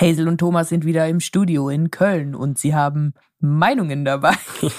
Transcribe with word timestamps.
Hazel 0.00 0.28
und 0.28 0.38
Thomas 0.38 0.68
sind 0.70 0.84
wieder 0.84 1.06
im 1.08 1.20
Studio 1.20 1.68
in 1.68 1.90
Köln 1.90 2.34
und 2.34 2.58
sie 2.58 2.74
haben 2.74 3.12
Meinungen 3.38 4.04
dabei. 4.04 4.34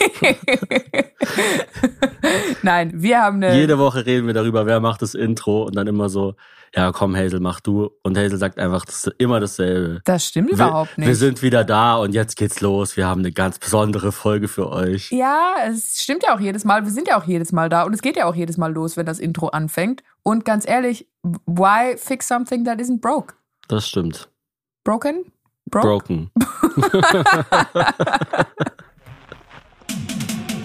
Nein, 2.63 2.91
wir 2.95 3.21
haben 3.21 3.37
eine. 3.37 3.55
Jede 3.55 3.77
Woche 3.77 4.05
reden 4.05 4.27
wir 4.27 4.33
darüber, 4.33 4.65
wer 4.65 4.79
macht 4.79 5.01
das 5.01 5.13
Intro 5.15 5.63
und 5.63 5.75
dann 5.75 5.87
immer 5.87 6.09
so, 6.09 6.35
ja 6.75 6.91
komm 6.91 7.15
Hazel, 7.15 7.39
mach 7.39 7.59
du. 7.59 7.91
Und 8.03 8.17
Hazel 8.17 8.37
sagt 8.37 8.59
einfach 8.59 8.85
das 8.85 9.07
ist 9.07 9.15
immer 9.17 9.39
dasselbe. 9.39 10.01
Das 10.05 10.25
stimmt 10.25 10.49
wir, 10.49 10.55
überhaupt 10.55 10.97
nicht. 10.97 11.07
Wir 11.07 11.15
sind 11.15 11.41
wieder 11.41 11.63
da 11.63 11.97
und 11.97 12.13
jetzt 12.13 12.35
geht's 12.35 12.61
los. 12.61 12.97
Wir 12.97 13.07
haben 13.07 13.21
eine 13.21 13.31
ganz 13.31 13.59
besondere 13.59 14.11
Folge 14.11 14.47
für 14.47 14.69
euch. 14.69 15.11
Ja, 15.11 15.55
es 15.67 16.01
stimmt 16.01 16.23
ja 16.23 16.35
auch 16.35 16.39
jedes 16.39 16.65
Mal. 16.65 16.83
Wir 16.83 16.91
sind 16.91 17.07
ja 17.07 17.19
auch 17.19 17.25
jedes 17.25 17.51
Mal 17.51 17.69
da 17.69 17.83
und 17.83 17.93
es 17.93 18.01
geht 18.01 18.15
ja 18.15 18.25
auch 18.25 18.35
jedes 18.35 18.57
Mal 18.57 18.73
los, 18.73 18.97
wenn 18.97 19.05
das 19.05 19.19
Intro 19.19 19.47
anfängt. 19.49 20.03
Und 20.23 20.45
ganz 20.45 20.67
ehrlich, 20.67 21.07
why 21.45 21.95
fix 21.97 22.27
something 22.27 22.65
that 22.65 22.79
isn't 22.79 23.01
broke? 23.01 23.35
Das 23.67 23.87
stimmt. 23.87 24.30
Broken? 24.83 25.31
Broke? 25.69 25.87
Broken. 25.87 26.31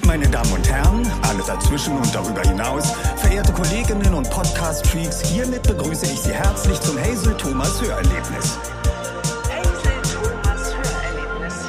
Meine 0.06 0.26
Damen 0.30 0.52
und 0.52 0.66
Herren, 0.66 1.06
alle 1.28 1.42
dazwischen 1.46 1.98
und 1.98 2.14
darüber 2.14 2.40
hinaus, 2.40 2.92
verehrte 3.16 3.52
Kolleginnen 3.52 4.14
und 4.14 4.30
Podcast-Freaks, 4.30 5.20
hiermit 5.20 5.64
begrüße 5.64 6.06
ich 6.06 6.18
Sie 6.18 6.32
herzlich 6.32 6.80
zum 6.80 6.98
Hazel 6.98 7.36
Thomas 7.36 7.78
Hörerlebnis. 7.82 8.58
Hazel 9.50 10.00
Thomas 10.14 10.74
Hörerlebnis. 10.74 11.68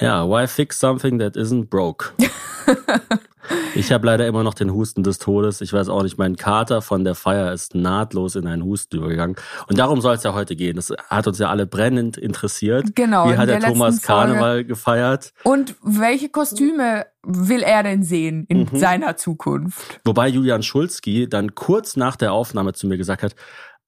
Ja, 0.00 0.24
why 0.24 0.46
fix 0.46 0.78
something 0.78 1.18
that 1.18 1.36
isn't 1.36 1.68
broke? 1.68 2.12
ich 3.74 3.92
habe 3.92 4.06
leider 4.06 4.26
immer 4.26 4.42
noch 4.42 4.54
den 4.54 4.72
Husten 4.72 5.02
des 5.02 5.18
Todes. 5.18 5.60
Ich 5.60 5.72
weiß 5.72 5.88
auch 5.88 6.02
nicht, 6.02 6.18
mein 6.18 6.36
Kater 6.36 6.82
von 6.82 7.04
der 7.04 7.14
Feier 7.14 7.52
ist 7.52 7.74
nahtlos 7.74 8.36
in 8.36 8.46
einen 8.46 8.62
Husten 8.64 8.96
übergegangen. 8.96 9.36
Und 9.68 9.78
darum 9.78 10.00
soll 10.00 10.14
es 10.14 10.22
ja 10.22 10.34
heute 10.34 10.56
gehen. 10.56 10.76
Das 10.76 10.92
hat 11.08 11.26
uns 11.26 11.38
ja 11.38 11.48
alle 11.50 11.66
brennend 11.66 12.16
interessiert. 12.16 12.94
Genau. 12.94 13.28
Wie 13.30 13.36
hat 13.36 13.48
der, 13.48 13.60
der 13.60 13.68
Thomas 13.70 13.94
letzten 13.96 14.06
Folge. 14.06 14.32
Karneval 14.32 14.64
gefeiert? 14.64 15.32
Und 15.44 15.74
welche 15.82 16.28
Kostüme 16.28 17.06
will 17.24 17.62
er 17.62 17.82
denn 17.82 18.02
sehen 18.02 18.44
in 18.48 18.68
Mhm. 18.72 18.76
seiner 18.78 19.16
Zukunft? 19.16 20.00
Wobei 20.04 20.28
Julian 20.28 20.62
Schulzki 20.62 21.28
dann 21.28 21.54
kurz 21.54 21.96
nach 21.96 22.16
der 22.16 22.32
Aufnahme 22.32 22.72
zu 22.72 22.86
mir 22.86 22.96
gesagt 22.98 23.22
hat, 23.22 23.34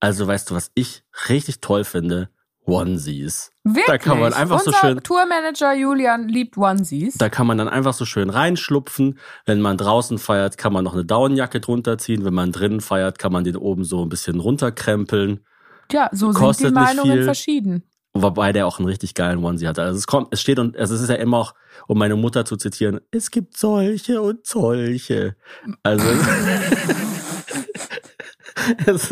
also 0.01 0.27
weißt 0.27 0.51
du, 0.51 0.55
was 0.55 0.71
ich 0.75 1.03
richtig 1.29 1.61
toll 1.61 1.85
finde? 1.85 2.29
Onesies. 2.67 3.53
Wirklich? 3.63 3.87
Da 3.87 3.99
kann 3.99 4.21
man 4.21 4.33
einfach 4.33 4.59
Unser 4.59 4.73
so 4.73 4.77
schön 4.79 5.03
Tourmanager 5.03 5.75
Julian 5.75 6.29
liebt 6.29 6.57
Onesies. 6.57 7.17
Da 7.19 7.29
kann 7.29 7.47
man 7.47 7.59
dann 7.59 7.69
einfach 7.69 7.95
so 7.95 8.05
schön 8.05 8.31
reinschlupfen. 8.31 9.19
Wenn 9.45 9.61
man 9.61 9.77
draußen 9.77 10.19
feiert, 10.19 10.59
kann 10.59 10.73
man 10.73 10.85
noch 10.85 10.95
eine 10.95 11.05
Daunenjacke 11.05 11.61
drunter 11.61 11.99
ziehen. 11.99 12.25
Wenn 12.25 12.35
man 12.35 12.53
drinnen 12.53 12.81
feiert, 12.81 13.19
kann 13.19 13.33
man 13.33 13.45
den 13.45 13.57
oben 13.57 13.85
so 13.85 14.03
ein 14.03 14.09
bisschen 14.09 14.41
runterkrempeln. 14.41 15.45
ja, 15.93 16.09
so 16.13 16.33
sind 16.33 16.43
kostet 16.43 16.71
die 16.71 16.73
nicht 16.73 16.83
Meinungen 16.83 17.13
viel. 17.13 17.25
verschieden. 17.25 17.85
Wobei 18.17 18.53
der 18.53 18.69
auch 18.69 18.79
einen 18.79 18.87
richtig 18.87 19.15
geilen 19.15 19.45
Onesie 19.45 19.67
hat. 19.67 19.81
Also 19.81 19.99
es 19.99 20.07
kommt, 20.07 20.29
es 20.31 20.41
steht 20.41 20.61
und 20.61 20.77
also 20.77 20.95
es 20.95 21.01
ist 21.01 21.09
ja 21.09 21.17
immer 21.17 21.39
auch, 21.39 21.55
um 21.89 21.99
meine 21.99 22.15
Mutter 22.15 22.45
zu 22.45 22.57
zitieren, 22.57 23.01
es 23.11 23.33
gibt 23.33 23.57
solche 23.57 24.23
und 24.23 24.47
solche. 24.47 25.35
Also, 25.83 26.07
es, 28.87 29.11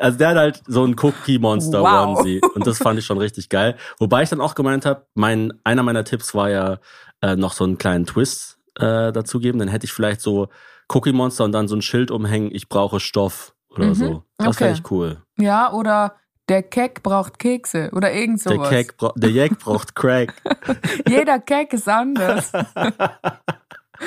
also 0.00 0.18
der 0.18 0.28
hat 0.28 0.36
halt 0.36 0.62
so 0.66 0.84
ein 0.84 0.96
Cookie 1.00 1.38
Monster 1.38 1.82
Wow. 1.82 2.18
Onesie 2.18 2.40
und 2.54 2.66
das 2.66 2.78
fand 2.78 2.98
ich 2.98 3.06
schon 3.06 3.18
richtig 3.18 3.48
geil. 3.48 3.76
Wobei 3.98 4.22
ich 4.22 4.28
dann 4.30 4.40
auch 4.40 4.54
gemeint 4.54 4.84
habe, 4.86 5.06
mein 5.14 5.52
einer 5.64 5.82
meiner 5.82 6.04
Tipps 6.04 6.34
war 6.34 6.50
ja 6.50 6.78
äh, 7.22 7.36
noch 7.36 7.52
so 7.52 7.64
einen 7.64 7.78
kleinen 7.78 8.06
Twist 8.06 8.58
äh, 8.78 9.12
dazu 9.12 9.38
geben. 9.38 9.58
Dann 9.58 9.68
hätte 9.68 9.86
ich 9.86 9.92
vielleicht 9.92 10.20
so 10.20 10.48
Cookie 10.92 11.12
Monster 11.12 11.44
und 11.44 11.52
dann 11.52 11.68
so 11.68 11.76
ein 11.76 11.82
Schild 11.82 12.10
umhängen. 12.10 12.50
Ich 12.52 12.68
brauche 12.68 13.00
Stoff 13.00 13.54
oder 13.70 13.86
Mhm, 13.86 13.94
so. 13.94 14.22
Das 14.38 14.48
okay. 14.48 14.56
fände 14.64 14.80
ich 14.84 14.90
cool. 14.90 15.22
Ja, 15.38 15.72
oder 15.72 16.14
der 16.48 16.62
Keck 16.62 17.02
braucht 17.02 17.38
Kekse 17.40 17.90
oder 17.92 18.12
irgend 18.12 18.44
Der 18.44 18.52
sowas. 18.54 18.68
Keck, 18.68 18.96
bra- 18.96 19.12
der 19.16 19.30
Jack 19.30 19.58
braucht 19.58 19.94
Crack. 19.96 20.34
Jeder 21.08 21.38
Keck 21.40 21.72
ist 21.72 21.88
anders. 21.88 22.52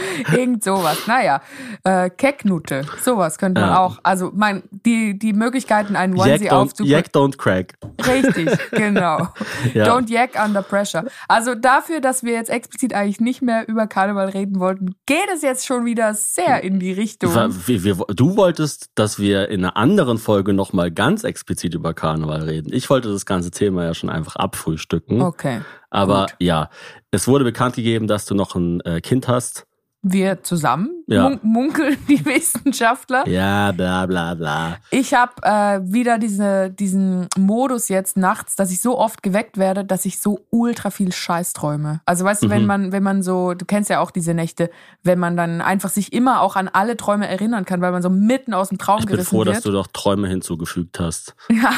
Irgend 0.35 0.63
sowas. 0.63 1.07
Naja, 1.07 1.41
äh, 1.83 2.09
Kecknutte. 2.09 2.85
Sowas 3.01 3.37
könnte 3.37 3.61
man 3.61 3.69
Ja. 3.71 3.79
auch. 3.79 3.99
Also 4.03 4.31
mein, 4.33 4.63
die, 4.71 5.17
die 5.17 5.33
Möglichkeiten, 5.33 5.95
einen 5.95 6.15
Jack 6.15 6.27
Onesie 6.27 6.49
don't, 6.49 6.53
aufzubringen. 6.53 6.97
Jack 6.97 7.07
don't 7.13 7.37
crack. 7.37 7.73
Richtig, 8.05 8.49
genau. 8.71 9.27
Ja. 9.73 9.85
Don't 9.85 10.09
yak 10.09 10.31
under 10.43 10.61
pressure. 10.61 11.05
Also 11.27 11.55
dafür, 11.55 12.01
dass 12.01 12.23
wir 12.23 12.33
jetzt 12.33 12.49
explizit 12.49 12.93
eigentlich 12.93 13.19
nicht 13.19 13.41
mehr 13.41 13.67
über 13.67 13.87
Karneval 13.87 14.29
reden 14.29 14.59
wollten, 14.59 14.95
geht 15.05 15.27
es 15.33 15.41
jetzt 15.41 15.65
schon 15.65 15.85
wieder 15.85 16.13
sehr 16.13 16.63
in 16.63 16.79
die 16.79 16.91
Richtung. 16.91 17.33
Wir, 17.33 17.83
wir, 17.83 17.95
du 18.15 18.35
wolltest, 18.37 18.89
dass 18.95 19.19
wir 19.19 19.49
in 19.49 19.63
einer 19.63 19.77
anderen 19.77 20.17
Folge 20.17 20.53
nochmal 20.53 20.91
ganz 20.91 21.23
explizit 21.23 21.73
über 21.73 21.93
Karneval 21.93 22.41
reden. 22.43 22.71
Ich 22.73 22.89
wollte 22.89 23.11
das 23.11 23.25
ganze 23.25 23.51
Thema 23.51 23.83
ja 23.85 23.93
schon 23.93 24.09
einfach 24.09 24.35
abfrühstücken. 24.35 25.21
Okay. 25.21 25.61
Aber 25.89 26.27
gut. 26.27 26.35
ja, 26.39 26.69
es 27.11 27.27
wurde 27.27 27.43
bekannt 27.43 27.75
gegeben, 27.75 28.07
dass 28.07 28.25
du 28.25 28.35
noch 28.35 28.55
ein 28.55 28.81
äh, 28.81 29.01
Kind 29.01 29.27
hast. 29.27 29.65
Wir 30.01 30.43
zusammen 30.43 30.98
Ja. 31.11 31.29
mun 31.29 31.39
munkeln 31.43 31.97
die 32.07 32.23
Wissenschaftler. 32.63 33.27
Ja, 33.27 33.71
bla 33.71 34.05
bla 34.05 34.33
bla. 34.35 34.77
Ich 34.91 35.13
habe 35.13 35.31
äh, 35.41 35.79
wieder 35.83 36.17
diese, 36.19 36.69
diesen 36.69 37.27
Modus 37.37 37.89
jetzt 37.89 38.15
nachts, 38.17 38.55
dass 38.55 38.71
ich 38.71 38.79
so 38.81 38.97
oft 38.97 39.23
geweckt 39.23 39.57
werde, 39.57 39.83
dass 39.85 40.05
ich 40.05 40.21
so 40.21 40.45
ultra 40.51 40.89
viel 40.91 41.11
Scheiß 41.11 41.53
träume. 41.53 42.01
Also 42.05 42.25
weißt 42.25 42.43
du, 42.43 42.49
wenn 42.49 42.61
Mhm. 42.61 42.67
man, 42.67 42.91
wenn 42.91 43.03
man 43.03 43.23
so, 43.23 43.53
du 43.53 43.65
kennst 43.65 43.89
ja 43.89 43.99
auch 44.01 44.11
diese 44.11 44.33
Nächte, 44.33 44.69
wenn 45.03 45.17
man 45.19 45.35
dann 45.35 45.61
einfach 45.61 45.89
sich 45.89 46.13
immer 46.13 46.41
auch 46.41 46.55
an 46.55 46.67
alle 46.67 46.95
Träume 46.97 47.27
erinnern 47.27 47.65
kann, 47.65 47.81
weil 47.81 47.91
man 47.91 48.01
so 48.01 48.09
mitten 48.09 48.53
aus 48.53 48.69
dem 48.69 48.77
Traum 48.77 48.99
Ich 48.99 49.05
bin 49.05 49.15
gerissen 49.15 49.29
froh, 49.31 49.45
wird. 49.45 49.55
dass 49.55 49.63
du 49.63 49.71
doch 49.71 49.87
Träume 49.87 50.27
hinzugefügt 50.27 50.99
hast. 50.99 51.35
ja. 51.49 51.71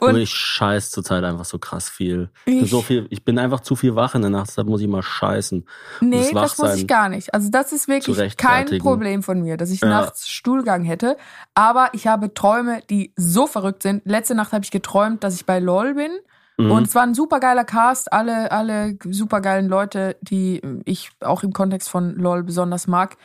Und 0.00 0.10
Und 0.14 0.16
ich 0.16 0.30
scheiß 0.30 0.90
zurzeit 0.90 1.22
einfach 1.24 1.44
so 1.44 1.58
krass 1.58 1.88
viel. 1.88 2.30
Ich, 2.40 2.54
bin 2.54 2.64
Ich- 2.64 2.70
so 2.70 2.82
viel, 2.82 3.06
ich 3.10 3.24
bin 3.24 3.38
einfach 3.38 3.60
zu 3.60 3.76
viel 3.76 3.94
wach 3.94 4.14
in 4.14 4.22
der 4.22 4.30
Nacht, 4.30 4.48
deshalb 4.48 4.68
muss 4.68 4.80
ich 4.80 4.88
mal 4.88 5.02
scheißen. 5.02 5.64
Nee, 6.00 6.30
das 6.32 6.58
muss 6.58 6.74
ich 6.76 6.86
gar 6.86 7.08
nicht. 7.08 7.32
Also 7.34 7.50
das 7.50 7.72
ist 7.72 7.86
zu 8.02 8.05
wirklich 8.08 8.36
kein. 8.36 8.66
Problem 8.78 9.22
von 9.22 9.40
mir, 9.42 9.56
dass 9.56 9.70
ich 9.70 9.80
Ja. 9.80 9.88
nachts 9.88 10.28
Stuhlgang 10.28 10.84
hätte. 10.84 11.16
Aber 11.54 11.90
ich 11.92 12.06
habe 12.06 12.34
Träume, 12.34 12.82
die 12.90 13.12
so 13.16 13.46
verrückt 13.46 13.82
sind. 13.82 14.02
Letzte 14.04 14.34
Nacht 14.34 14.52
habe 14.52 14.64
ich 14.64 14.70
geträumt, 14.70 15.24
dass 15.24 15.34
ich 15.34 15.46
bei 15.46 15.58
LOL 15.58 15.94
bin. 15.94 16.12
Mhm. 16.58 16.70
Und 16.70 16.86
es 16.88 16.94
war 16.94 17.02
ein 17.02 17.14
supergeiler 17.14 17.64
Cast, 17.64 18.12
alle, 18.12 18.50
alle 18.52 18.96
supergeilen 19.04 19.68
Leute, 19.68 20.16
die 20.22 20.62
ich 20.84 21.10
auch 21.20 21.42
im 21.42 21.52
Kontext 21.52 21.88
von 21.88 22.14
LOL 22.16 22.42
besonders 22.42 22.86
mag. 22.86 23.16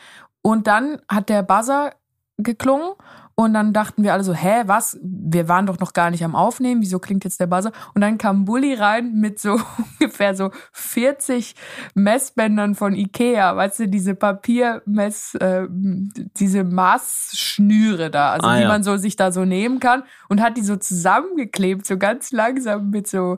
Und 0.42 0.68
dann 0.68 1.02
hat 1.08 1.30
der 1.30 1.44
Buzzer 1.44 1.94
geklungen 2.38 2.94
und 3.42 3.54
dann 3.54 3.74
dachten 3.74 4.04
wir 4.04 4.14
alle 4.14 4.24
so, 4.24 4.34
hä, 4.34 4.64
was? 4.66 5.00
Wir 5.02 5.48
waren 5.48 5.66
doch 5.66 5.80
noch 5.80 5.94
gar 5.94 6.10
nicht 6.12 6.24
am 6.24 6.36
Aufnehmen, 6.36 6.82
wieso 6.82 7.00
klingt 7.00 7.24
jetzt 7.24 7.40
der 7.40 7.48
Buzzer? 7.48 7.72
Und 7.94 8.02
dann 8.02 8.18
kam 8.18 8.46
Bully 8.46 8.74
rein 8.74 9.14
mit 9.14 9.40
so 9.40 9.60
ungefähr 10.00 10.36
so 10.36 10.52
40 10.74 11.56
Messbändern 11.94 12.76
von 12.76 12.94
Ikea, 12.94 13.56
weißt 13.56 13.80
du, 13.82 13.88
diese 13.88 14.16
Papiermess, 14.16 15.36
äh, 15.36 15.68
diese 15.70 16.64
Maßschnüre 16.64 18.10
da, 18.12 18.32
also 18.32 18.48
Ah, 18.48 18.56
die 18.56 18.64
ja. 18.64 18.68
man 18.68 18.84
so 18.84 18.98
sich 18.98 19.16
da 19.16 19.32
so 19.32 19.46
nehmen 19.46 19.80
kann 19.80 20.04
und 20.30 20.42
hat 20.42 20.58
die 20.58 20.64
so 20.64 20.76
zusammengeklebt, 20.76 21.86
so 21.86 21.98
ganz 21.98 22.32
langsam 22.32 22.90
mit 22.90 23.08
so 23.08 23.38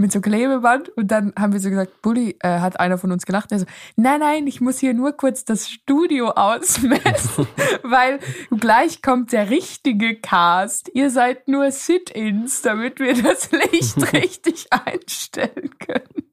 mit 0.00 0.10
so 0.12 0.20
Klebeband 0.20 0.88
und 0.96 1.08
dann 1.08 1.32
haben 1.38 1.52
wir 1.52 1.60
so 1.60 1.68
gesagt, 1.68 2.00
Bulli, 2.00 2.36
äh, 2.40 2.60
hat 2.60 2.80
einer 2.80 2.96
von 2.96 3.12
uns 3.12 3.26
gelacht, 3.26 3.50
der 3.50 3.58
so, 3.60 3.66
nein, 3.96 4.20
nein, 4.20 4.46
ich 4.46 4.60
muss 4.60 4.78
hier 4.78 4.94
nur 4.94 5.12
kurz 5.12 5.44
das 5.44 5.68
Studio 5.68 6.30
ausmessen, 6.30 7.46
weil 7.82 8.18
gleich 8.58 9.02
kommt 9.02 9.32
der 9.32 9.50
richtige 9.50 10.16
Cast. 10.18 10.90
Ihr 10.94 11.10
seid 11.10 11.48
nur 11.48 11.70
Sit-ins, 11.70 12.62
damit 12.62 12.98
wir 12.98 13.22
das 13.22 13.50
Licht 13.52 14.12
richtig 14.14 14.68
einstellen 14.70 15.70
können. 15.78 16.30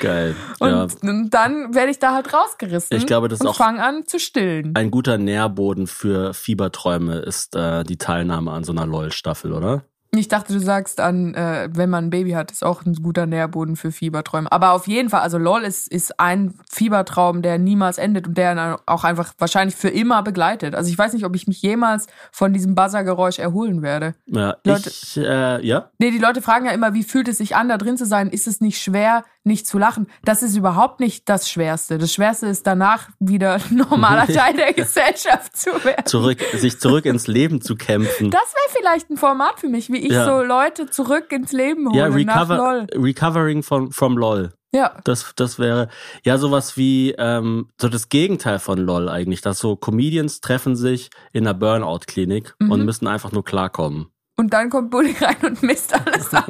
Geil. 0.00 0.34
Und, 0.58 0.70
ja. 0.70 0.86
und 1.10 1.30
dann 1.30 1.74
werde 1.74 1.90
ich 1.90 1.98
da 1.98 2.14
halt 2.14 2.32
rausgerissen 2.32 2.96
Ich 2.96 3.06
glaube, 3.06 3.28
das 3.28 3.38
ist 3.38 3.42
und 3.42 3.48
auch- 3.50 3.56
fange 3.56 3.82
an 3.84 4.06
zu 4.06 4.18
stillen. 4.18 4.74
Ein 4.74 4.90
guter 4.90 5.18
Nährboden 5.18 5.86
für 5.86 6.34
Fieberträume 6.34 7.18
ist 7.18 7.54
äh, 7.54 7.84
die 7.84 7.98
Teilnahme 7.98 8.50
an 8.50 8.64
so 8.64 8.72
einer 8.72 8.86
LOL-Staffel, 8.86 9.52
oder? 9.52 9.84
Ich 10.14 10.28
dachte, 10.28 10.52
du 10.52 10.58
sagst 10.58 11.00
an, 11.00 11.32
äh, 11.34 11.70
wenn 11.72 11.88
man 11.88 12.04
ein 12.04 12.10
Baby 12.10 12.32
hat, 12.32 12.50
ist 12.50 12.62
auch 12.62 12.84
ein 12.84 12.92
guter 12.96 13.24
Nährboden 13.24 13.76
für 13.76 13.90
Fieberträume. 13.90 14.52
Aber 14.52 14.72
auf 14.72 14.86
jeden 14.86 15.08
Fall, 15.08 15.22
also 15.22 15.38
LOL 15.38 15.62
ist, 15.62 15.88
ist 15.90 16.20
ein 16.20 16.52
Fiebertraum, 16.70 17.40
der 17.40 17.58
niemals 17.58 17.96
endet 17.96 18.28
und 18.28 18.36
der 18.36 18.54
dann 18.54 18.76
auch 18.84 19.04
einfach 19.04 19.32
wahrscheinlich 19.38 19.74
für 19.74 19.88
immer 19.88 20.22
begleitet. 20.22 20.74
Also 20.74 20.90
ich 20.90 20.98
weiß 20.98 21.14
nicht, 21.14 21.24
ob 21.24 21.34
ich 21.34 21.46
mich 21.46 21.62
jemals 21.62 22.08
von 22.30 22.52
diesem 22.52 22.74
Buzzergeräusch 22.74 23.38
erholen 23.38 23.80
werde. 23.80 24.14
Ja, 24.26 24.54
Leute- 24.64 24.90
ich, 24.90 25.16
äh, 25.16 25.66
ja. 25.66 25.88
Nee, 25.98 26.10
die 26.10 26.18
Leute 26.18 26.42
fragen 26.42 26.66
ja 26.66 26.72
immer, 26.72 26.92
wie 26.92 27.04
fühlt 27.04 27.28
es 27.28 27.38
sich 27.38 27.56
an, 27.56 27.70
da 27.70 27.78
drin 27.78 27.96
zu 27.96 28.04
sein? 28.04 28.28
Ist 28.28 28.46
es 28.46 28.60
nicht 28.60 28.82
schwer, 28.82 29.24
nicht 29.44 29.66
zu 29.66 29.78
lachen? 29.78 30.06
Das 30.24 30.42
ist 30.42 30.56
überhaupt 30.56 31.00
nicht 31.00 31.28
das 31.28 31.50
Schwerste. 31.50 31.98
Das 31.98 32.12
Schwerste 32.12 32.46
ist 32.46 32.66
danach 32.66 33.08
wieder 33.18 33.54
ein 33.54 33.76
normaler 33.90 34.26
Teil 34.26 34.54
der 34.54 34.72
Gesellschaft 34.72 35.56
zu 35.56 35.70
werden. 35.84 36.06
Zurück, 36.06 36.38
sich 36.54 36.78
zurück 36.80 37.04
ins 37.06 37.26
Leben 37.26 37.60
zu 37.60 37.74
kämpfen. 37.76 38.30
Das 38.30 38.40
wäre 38.54 38.78
vielleicht 38.78 39.10
ein 39.10 39.16
Format 39.16 39.60
für 39.60 39.68
mich, 39.68 39.90
wie 39.90 39.98
ich 39.98 40.12
Ja. 40.12 40.24
so 40.24 40.42
Leute 40.42 40.88
zurück 40.90 41.32
ins 41.32 41.52
Leben 41.52 41.88
hole 41.88 41.98
ja, 41.98 42.08
nach 42.08 42.14
recover, 42.48 42.56
LOL. 42.56 42.86
recovering 43.02 43.62
from, 43.62 43.90
from 43.92 44.16
LOL. 44.16 44.52
Ja. 44.74 44.96
Das, 45.04 45.32
das 45.36 45.58
wäre 45.58 45.88
ja 46.24 46.38
sowas 46.38 46.78
wie 46.78 47.14
ähm, 47.18 47.68
so 47.78 47.88
das 47.90 48.08
Gegenteil 48.08 48.58
von 48.58 48.78
LOL 48.78 49.08
eigentlich, 49.10 49.42
dass 49.42 49.58
so 49.58 49.76
Comedians 49.76 50.40
treffen 50.40 50.76
sich 50.76 51.10
in 51.32 51.46
einer 51.46 51.52
Burnout-Klinik 51.54 52.54
Mhm. 52.58 52.70
und 52.70 52.84
müssen 52.86 53.06
einfach 53.06 53.32
nur 53.32 53.44
klarkommen. 53.44 54.06
Und 54.38 54.54
dann 54.54 54.70
kommt 54.70 54.90
Bulli 54.90 55.14
rein 55.20 55.36
und 55.42 55.62
misst 55.62 55.92
alles 55.94 56.32
aus. 56.34 56.44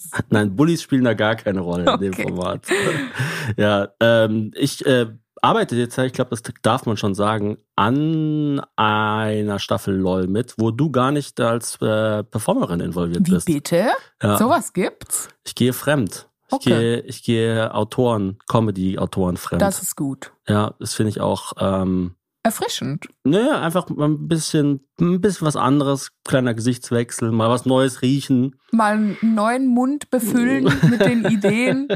Nein, 0.30 0.54
Bullies 0.56 0.82
spielen 0.82 1.04
da 1.04 1.14
gar 1.14 1.36
keine 1.36 1.60
Rolle 1.60 1.92
in 1.94 2.00
dem 2.00 2.12
Okay. 2.14 2.22
Format. 2.22 2.66
ja, 3.56 3.88
ähm, 4.00 4.50
ich 4.54 4.84
äh, 4.86 5.06
arbeite 5.40 5.76
jetzt, 5.76 5.98
ich 5.98 6.12
glaube, 6.12 6.30
das 6.30 6.42
darf 6.62 6.86
man 6.86 6.96
schon 6.96 7.14
sagen, 7.14 7.58
an 7.76 8.60
einer 8.76 9.58
Staffel 9.58 9.96
LOL 9.96 10.26
mit, 10.28 10.54
wo 10.58 10.70
du 10.70 10.90
gar 10.90 11.10
nicht 11.12 11.40
als 11.40 11.76
äh, 11.82 12.22
Performerin 12.24 12.80
involviert 12.80 13.26
Wie 13.26 13.30
bist. 13.32 13.46
bitte? 13.46 13.90
Ja. 14.22 14.38
Sowas 14.38 14.72
gibt's? 14.72 15.28
Ich 15.44 15.54
gehe 15.54 15.72
fremd. 15.72 16.28
Ich 16.48 16.52
Okay. 16.54 16.68
gehe, 16.70 17.00
ich 17.00 17.22
gehe 17.22 17.74
Autoren, 17.74 18.38
Comedy-Autoren 18.46 19.38
fremd. 19.38 19.62
Das 19.62 19.80
ist 19.82 19.96
gut. 19.96 20.32
ja, 20.46 20.74
das 20.78 20.92
finde 20.94 21.08
ich 21.10 21.20
auch. 21.22 21.52
Ähm, 21.58 22.14
Erfrischend. 22.44 23.06
Naja, 23.24 23.60
einfach 23.60 23.88
mal 23.88 24.08
ein 24.08 24.26
bisschen, 24.26 24.80
ein 25.00 25.20
bisschen 25.20 25.46
was 25.46 25.54
anderes, 25.56 26.10
kleiner 26.24 26.54
Gesichtswechsel, 26.54 27.30
mal 27.30 27.48
was 27.48 27.66
Neues 27.66 28.02
riechen. 28.02 28.56
Mal 28.72 28.94
einen 28.94 29.16
neuen 29.22 29.68
Mund 29.68 30.10
befüllen 30.10 30.64
mit 30.90 31.00
den 31.04 31.24
Ideen. 31.24 31.86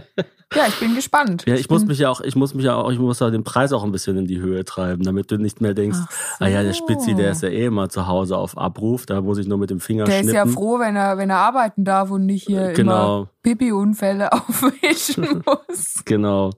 Ja, 0.54 0.66
ich 0.68 0.78
bin 0.78 0.94
gespannt. 0.94 1.42
Ja, 1.46 1.56
ich 1.56 1.68
muss 1.68 1.80
bin- 1.80 1.88
mich 1.88 1.98
ja 1.98 2.08
auch, 2.10 2.20
ich 2.20 2.36
muss 2.36 2.54
mich 2.54 2.64
ja 2.64 2.76
auch, 2.76 2.92
ich 2.92 2.98
muss 3.00 3.18
ja 3.18 3.30
den 3.30 3.42
Preis 3.42 3.72
auch 3.72 3.82
ein 3.82 3.90
bisschen 3.90 4.16
in 4.18 4.26
die 4.26 4.38
Höhe 4.40 4.64
treiben, 4.64 5.02
damit 5.02 5.32
du 5.32 5.36
nicht 5.38 5.60
mehr 5.60 5.74
denkst, 5.74 5.98
so. 5.98 6.44
ah 6.44 6.46
ja, 6.48 6.62
der 6.62 6.74
Spitzi, 6.74 7.14
der 7.16 7.32
ist 7.32 7.42
ja 7.42 7.48
eh 7.48 7.64
immer 7.66 7.88
zu 7.88 8.06
Hause 8.06 8.36
auf 8.36 8.56
Abruf, 8.56 9.06
da 9.06 9.20
muss 9.22 9.38
ich 9.38 9.48
nur 9.48 9.58
mit 9.58 9.70
dem 9.70 9.80
Finger 9.80 10.04
Der 10.04 10.20
ist 10.20 10.30
schnippen. 10.30 10.36
ja 10.36 10.46
froh, 10.46 10.78
wenn 10.78 10.94
er, 10.94 11.18
wenn 11.18 11.30
er 11.30 11.38
arbeiten 11.38 11.82
darf 11.84 12.12
und 12.12 12.24
nicht 12.26 12.46
hier 12.46 12.66
immer 12.66 12.72
Genau, 12.74 13.28
Pipi-Unfälle 13.42 14.32
aufwischen 14.32 15.42
muss. 15.44 16.02
genau. 16.04 16.52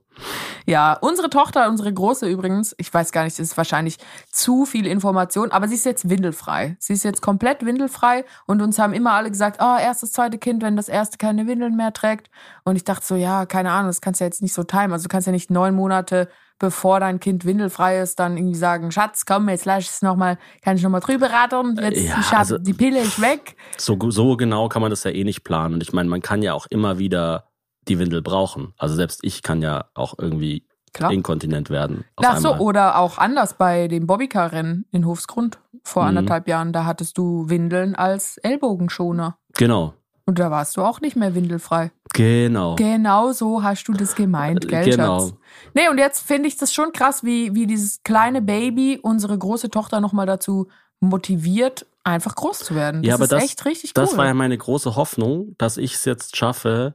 Ja, 0.66 0.94
unsere 1.00 1.30
Tochter, 1.30 1.68
unsere 1.68 1.92
Große 1.92 2.28
übrigens, 2.28 2.74
ich 2.78 2.92
weiß 2.92 3.12
gar 3.12 3.24
nicht, 3.24 3.38
das 3.38 3.46
ist 3.48 3.56
wahrscheinlich 3.56 3.96
zu 4.30 4.66
viel 4.66 4.86
Information, 4.86 5.50
aber 5.50 5.68
sie 5.68 5.74
ist 5.76 5.86
jetzt 5.86 6.08
windelfrei. 6.10 6.76
Sie 6.78 6.92
ist 6.92 7.04
jetzt 7.04 7.22
komplett 7.22 7.64
windelfrei 7.64 8.24
und 8.46 8.60
uns 8.60 8.78
haben 8.78 8.92
immer 8.92 9.12
alle 9.12 9.30
gesagt, 9.30 9.60
ah, 9.60 9.78
erstes, 9.80 10.12
zweite 10.12 10.38
Kind, 10.38 10.62
wenn 10.62 10.76
das 10.76 10.88
erste 10.88 11.18
keine 11.18 11.46
Windeln 11.46 11.76
mehr 11.76 11.92
trägt. 11.92 12.30
Und 12.64 12.76
ich 12.76 12.84
dachte 12.84 13.06
so, 13.06 13.14
ja, 13.14 13.46
keine 13.46 13.70
Ahnung, 13.70 13.88
das 13.88 14.00
kannst 14.00 14.20
du 14.20 14.24
ja 14.24 14.28
jetzt 14.28 14.42
nicht 14.42 14.52
so 14.54 14.62
timen. 14.64 14.92
Also 14.92 15.04
du 15.04 15.08
kannst 15.08 15.26
ja 15.26 15.32
nicht 15.32 15.50
neun 15.50 15.74
Monate 15.74 16.28
bevor 16.58 17.00
dein 17.00 17.20
Kind 17.20 17.44
windelfrei 17.44 18.00
ist, 18.00 18.18
dann 18.18 18.36
irgendwie 18.36 18.58
sagen, 18.58 18.90
Schatz, 18.90 19.24
komm, 19.26 19.48
jetzt 19.48 19.64
lass 19.64 19.84
ich 19.84 19.90
es 19.90 20.02
nochmal, 20.02 20.38
kann 20.62 20.76
ich 20.76 20.82
nochmal 20.82 21.00
drüber 21.00 21.30
rattern, 21.30 21.78
jetzt, 21.80 22.00
Ja, 22.02 22.20
Schatz, 22.22 22.38
also- 22.38 22.58
die 22.58 22.74
Pille 22.74 23.00
ist 23.00 23.20
weg. 23.20 23.56
So, 23.76 23.96
so 24.10 24.36
genau 24.36 24.68
kann 24.68 24.82
man 24.82 24.90
das 24.90 25.04
ja 25.04 25.12
eh 25.12 25.24
nicht 25.24 25.44
planen. 25.44 25.74
Und 25.74 25.82
ich 25.82 25.92
meine, 25.92 26.08
man 26.08 26.20
kann 26.20 26.42
ja 26.42 26.54
auch 26.54 26.66
immer 26.66 26.98
wieder 26.98 27.44
die 27.88 27.98
Windel 27.98 28.22
brauchen. 28.22 28.74
Also 28.78 28.94
selbst 28.94 29.20
ich 29.22 29.42
kann 29.42 29.62
ja 29.62 29.86
auch 29.94 30.14
irgendwie 30.18 30.64
Klar. 30.92 31.10
inkontinent 31.12 31.70
werden. 31.70 32.04
Ach 32.16 32.38
so, 32.38 32.54
oder 32.56 32.98
auch 32.98 33.18
anders 33.18 33.54
bei 33.54 33.88
dem 33.88 34.06
Bobbycar-Rennen 34.06 34.86
in 34.90 35.06
Hofsgrund 35.06 35.58
vor 35.84 36.02
Mhm. 36.02 36.08
anderthalb 36.08 36.48
Jahren, 36.48 36.72
da 36.72 36.84
hattest 36.86 37.18
du 37.18 37.48
Windeln 37.48 37.94
als 37.94 38.38
Ellbogenschoner. 38.38 39.36
Genau, 39.56 39.94
Und 40.26 40.38
da 40.38 40.50
warst 40.50 40.76
du 40.76 40.82
auch 40.82 41.00
nicht 41.00 41.16
mehr 41.16 41.34
windelfrei. 41.34 41.90
genau. 42.14 42.74
Genau 42.76 43.32
so 43.32 43.62
hast 43.62 43.86
du 43.88 43.92
das 43.92 44.14
gemeint, 44.14 44.66
gell, 44.68 44.84
Genau. 44.90 45.20
Schatz? 45.20 45.34
Nee, 45.74 45.88
und 45.88 45.98
jetzt 45.98 46.26
finde 46.26 46.48
ich 46.48 46.56
das 46.56 46.72
schon 46.74 46.92
krass, 46.92 47.22
wie, 47.24 47.54
wie 47.54 47.66
dieses 47.66 48.02
kleine 48.02 48.42
Baby 48.42 48.98
unsere 49.02 49.36
große 49.38 49.70
Tochter 49.70 50.00
nochmal 50.00 50.26
dazu 50.26 50.68
motiviert, 51.00 51.86
einfach 52.04 52.34
groß 52.34 52.58
zu 52.60 52.74
werden. 52.74 53.02
Das 53.02 53.08
Ja, 53.08 53.14
aber 53.14 53.24
ist 53.24 53.32
das- 53.32 53.44
echt 53.44 53.64
richtig 53.64 53.94
Das 53.94 54.12
cool. 54.12 54.18
war 54.18 54.26
ja 54.26 54.34
meine 54.34 54.56
große 54.58 54.96
Hoffnung, 54.96 55.54
dass 55.58 55.76
ich 55.76 55.94
es 55.94 56.04
jetzt 56.04 56.36
schaffe, 56.36 56.94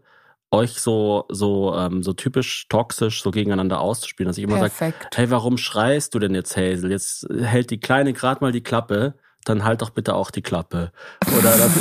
euch 0.54 0.80
so, 0.80 1.26
so, 1.30 1.76
ähm, 1.76 2.04
so 2.04 2.14
typisch 2.14 2.68
toxisch 2.70 3.24
so 3.24 3.32
gegeneinander 3.32 3.82
auszuspielen, 3.82 4.28
dass 4.28 4.38
ich 4.38 4.44
immer 4.44 4.60
sage, 4.60 4.94
hey, 5.14 5.32
warum 5.32 5.58
schreist 5.58 6.14
du 6.14 6.20
denn 6.20 6.36
jetzt, 6.36 6.56
Hazel? 6.56 6.92
Jetzt 6.92 7.28
hält 7.42 7.72
die 7.72 7.80
Kleine 7.80 8.14
gerade 8.14 8.42
mal 8.42 8.52
die 8.52 8.62
Klappe, 8.62 9.16
dann 9.46 9.64
halt 9.64 9.82
doch 9.82 9.90
bitte 9.90 10.14
auch 10.16 10.32
die 10.32 10.44
Klappe. 10.44 10.92
Oder 11.38 11.58
das, 11.58 11.72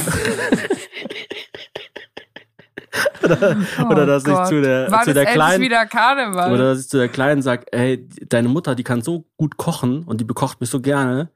oder, 3.23 3.57
oder 3.91 4.07
dass 4.07 4.27
ich 4.27 4.33
Oh 4.33 4.45
zu 4.47 4.63
der, 4.63 4.91
War 4.91 5.05
zu 5.05 5.15
der 5.15 5.27
Kleinen, 5.27 5.63
wieder 5.63 5.87
Karneval? 5.87 6.53
oder 6.53 6.71
dass 6.71 6.81
ich 6.81 6.89
zu 6.89 6.97
der 6.97 7.09
Kleinen 7.09 7.43
sage, 7.43 7.67
hey, 7.73 8.09
deine 8.29 8.49
Mutter, 8.49 8.75
die 8.75 8.85
kann 8.85 9.03
so 9.03 9.27
gut 9.37 9.59
kochen 9.59 10.05
und 10.05 10.21
die 10.21 10.25
bekocht 10.25 10.61
mich 10.61 10.71
so 10.71 10.81
gerne. 10.81 11.31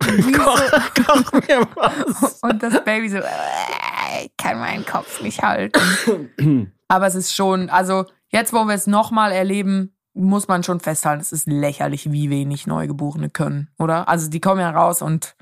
Koch, 0.32 0.62
koch 1.06 1.32
mir 1.32 1.66
was. 1.74 2.34
und 2.42 2.62
das 2.62 2.84
Baby 2.84 3.08
so, 3.08 3.18
äh, 3.18 3.24
ich 4.24 4.36
kann 4.36 4.58
meinen 4.58 4.86
Kopf 4.86 5.20
nicht 5.20 5.42
halten. 5.42 6.72
Aber 6.88 7.06
es 7.06 7.14
ist 7.14 7.34
schon, 7.34 7.70
also 7.70 8.06
jetzt, 8.30 8.52
wo 8.52 8.64
wir 8.64 8.74
es 8.74 8.86
nochmal 8.86 9.32
erleben, 9.32 9.94
muss 10.14 10.48
man 10.48 10.62
schon 10.62 10.80
festhalten, 10.80 11.20
es 11.20 11.32
ist 11.32 11.46
lächerlich, 11.46 12.10
wie 12.10 12.30
wenig 12.30 12.66
Neugeborene 12.66 13.30
können, 13.30 13.68
oder? 13.78 14.08
Also 14.08 14.28
die 14.28 14.40
kommen 14.40 14.60
ja 14.60 14.70
raus 14.70 15.00
und 15.02 15.36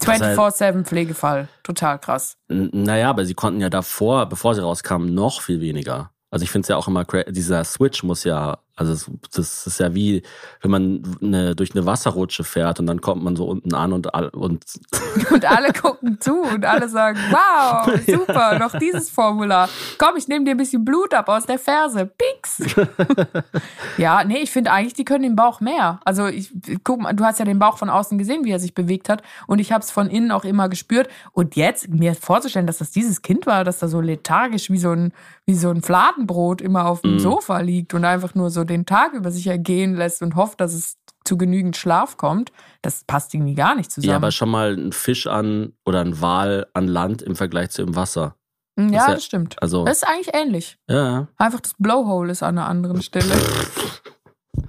24-7 0.00 0.84
Pflegefall. 0.84 1.48
Total 1.62 1.98
krass. 1.98 2.36
Naja, 2.48 3.10
aber 3.10 3.24
sie 3.26 3.34
konnten 3.34 3.60
ja 3.60 3.70
davor, 3.70 4.26
bevor 4.26 4.54
sie 4.54 4.62
rauskamen, 4.62 5.14
noch 5.14 5.40
viel 5.40 5.60
weniger. 5.60 6.10
Also 6.30 6.42
ich 6.42 6.50
finde 6.50 6.64
es 6.64 6.68
ja 6.68 6.76
auch 6.76 6.88
immer, 6.88 7.04
dieser 7.28 7.62
Switch 7.62 8.02
muss 8.02 8.24
ja, 8.24 8.58
also 8.76 8.92
es- 8.92 9.10
das 9.34 9.66
ist 9.66 9.80
ja 9.80 9.94
wie, 9.94 10.22
wenn 10.62 10.70
man 10.70 11.02
eine, 11.22 11.54
durch 11.54 11.74
eine 11.74 11.86
Wasserrutsche 11.86 12.44
fährt 12.44 12.80
und 12.80 12.86
dann 12.86 13.00
kommt 13.00 13.22
man 13.22 13.36
so 13.36 13.44
unten 13.46 13.74
an 13.74 13.92
und, 13.92 14.14
all- 14.14 14.28
und 14.30 14.64
Und 15.30 15.44
alle 15.44 15.72
gucken 15.72 16.20
zu 16.20 16.40
und 16.42 16.64
alle 16.64 16.88
sagen, 16.88 17.18
wow, 17.30 17.88
super, 18.06 18.58
noch 18.58 18.76
dieses 18.78 19.10
Formular. 19.10 19.68
Komm, 19.98 20.16
ich 20.16 20.26
nehme 20.28 20.44
dir 20.44 20.52
ein 20.52 20.56
bisschen 20.56 20.84
Blut 20.84 21.14
ab 21.14 21.28
aus 21.28 21.46
der 21.46 21.58
Ferse. 21.58 22.10
Pix. 22.18 22.62
ja, 23.96 24.24
nee, 24.24 24.38
ich 24.38 24.50
finde 24.50 24.72
eigentlich, 24.72 24.94
die 24.94 25.04
können 25.04 25.22
den 25.22 25.36
Bauch 25.36 25.60
mehr. 25.60 26.00
Also 26.04 26.26
ich 26.26 26.50
guck 26.82 27.00
mal, 27.00 27.12
du 27.12 27.24
hast 27.24 27.38
ja 27.38 27.44
den 27.44 27.58
Bauch 27.58 27.78
von 27.78 27.90
außen 27.90 28.18
gesehen, 28.18 28.44
wie 28.44 28.50
er 28.50 28.58
sich 28.60 28.74
bewegt 28.74 29.08
hat. 29.08 29.22
Und 29.46 29.58
ich 29.60 29.72
habe 29.72 29.82
es 29.82 29.90
von 29.90 30.08
innen 30.08 30.30
auch 30.32 30.44
immer 30.44 30.68
gespürt. 30.68 31.08
Und 31.32 31.56
jetzt 31.56 31.88
mir 31.88 32.14
vorzustellen, 32.14 32.66
dass 32.66 32.78
das 32.78 32.90
dieses 32.90 33.22
Kind 33.22 33.46
war, 33.46 33.64
dass 33.64 33.78
da 33.78 33.88
so 33.88 34.00
lethargisch 34.00 34.70
wie 34.70 34.78
so 34.78 34.90
ein, 34.90 35.12
wie 35.46 35.54
so 35.54 35.68
ein 35.70 35.82
Fladenbrot 35.82 36.60
immer 36.62 36.86
auf 36.86 37.02
dem 37.02 37.14
Mhm. 37.14 37.18
Sofa 37.20 37.58
liegt 37.60 37.92
und 37.94 38.04
einfach 38.04 38.34
nur 38.34 38.50
so 38.50 38.64
den 38.64 38.86
Tag 38.86 39.12
über 39.12 39.30
sich 39.30 39.46
ergehen 39.46 39.94
lässt 39.94 40.22
und 40.22 40.36
hofft, 40.36 40.60
dass 40.60 40.72
es 40.72 40.96
zu 41.26 41.36
genügend 41.38 41.76
Schlaf 41.76 42.16
kommt, 42.16 42.52
das 42.82 43.04
passt 43.04 43.34
irgendwie 43.34 43.54
gar 43.54 43.74
nicht 43.74 43.90
zusammen. 43.90 44.10
ja, 44.10 44.16
aber 44.16 44.30
schon 44.30 44.50
mal 44.50 44.74
ein 44.76 44.92
Fisch 44.92 45.26
an 45.26 45.72
oder 45.86 46.00
ein 46.00 46.20
Wal 46.20 46.66
an 46.74 46.86
Land 46.86 47.22
im 47.22 47.34
Vergleich 47.36 47.70
zu 47.70 47.82
im 47.82 47.94
Wasser. 47.96 48.36
ja, 48.78 48.84
ist 48.86 48.92
ja- 48.92 49.14
das 49.14 49.24
stimmt. 49.24 49.62
Also, 49.62 49.84
Das 49.84 49.98
ist 49.98 50.08
eigentlich 50.08 50.34
ähnlich. 50.34 50.78
ja, 50.88 51.28
Einfach 51.38 51.60
das 51.60 51.74
Blowhole 51.78 52.32
ist 52.32 52.42
an 52.42 52.58
einer 52.58 52.66
anderen 52.68 53.00
Stelle. 53.02 53.32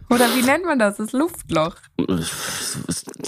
Oder 0.09 0.25
wie 0.35 0.43
nennt 0.43 0.65
man 0.65 0.77
das? 0.79 0.97
Das 0.97 1.11
Luftloch. 1.13 1.75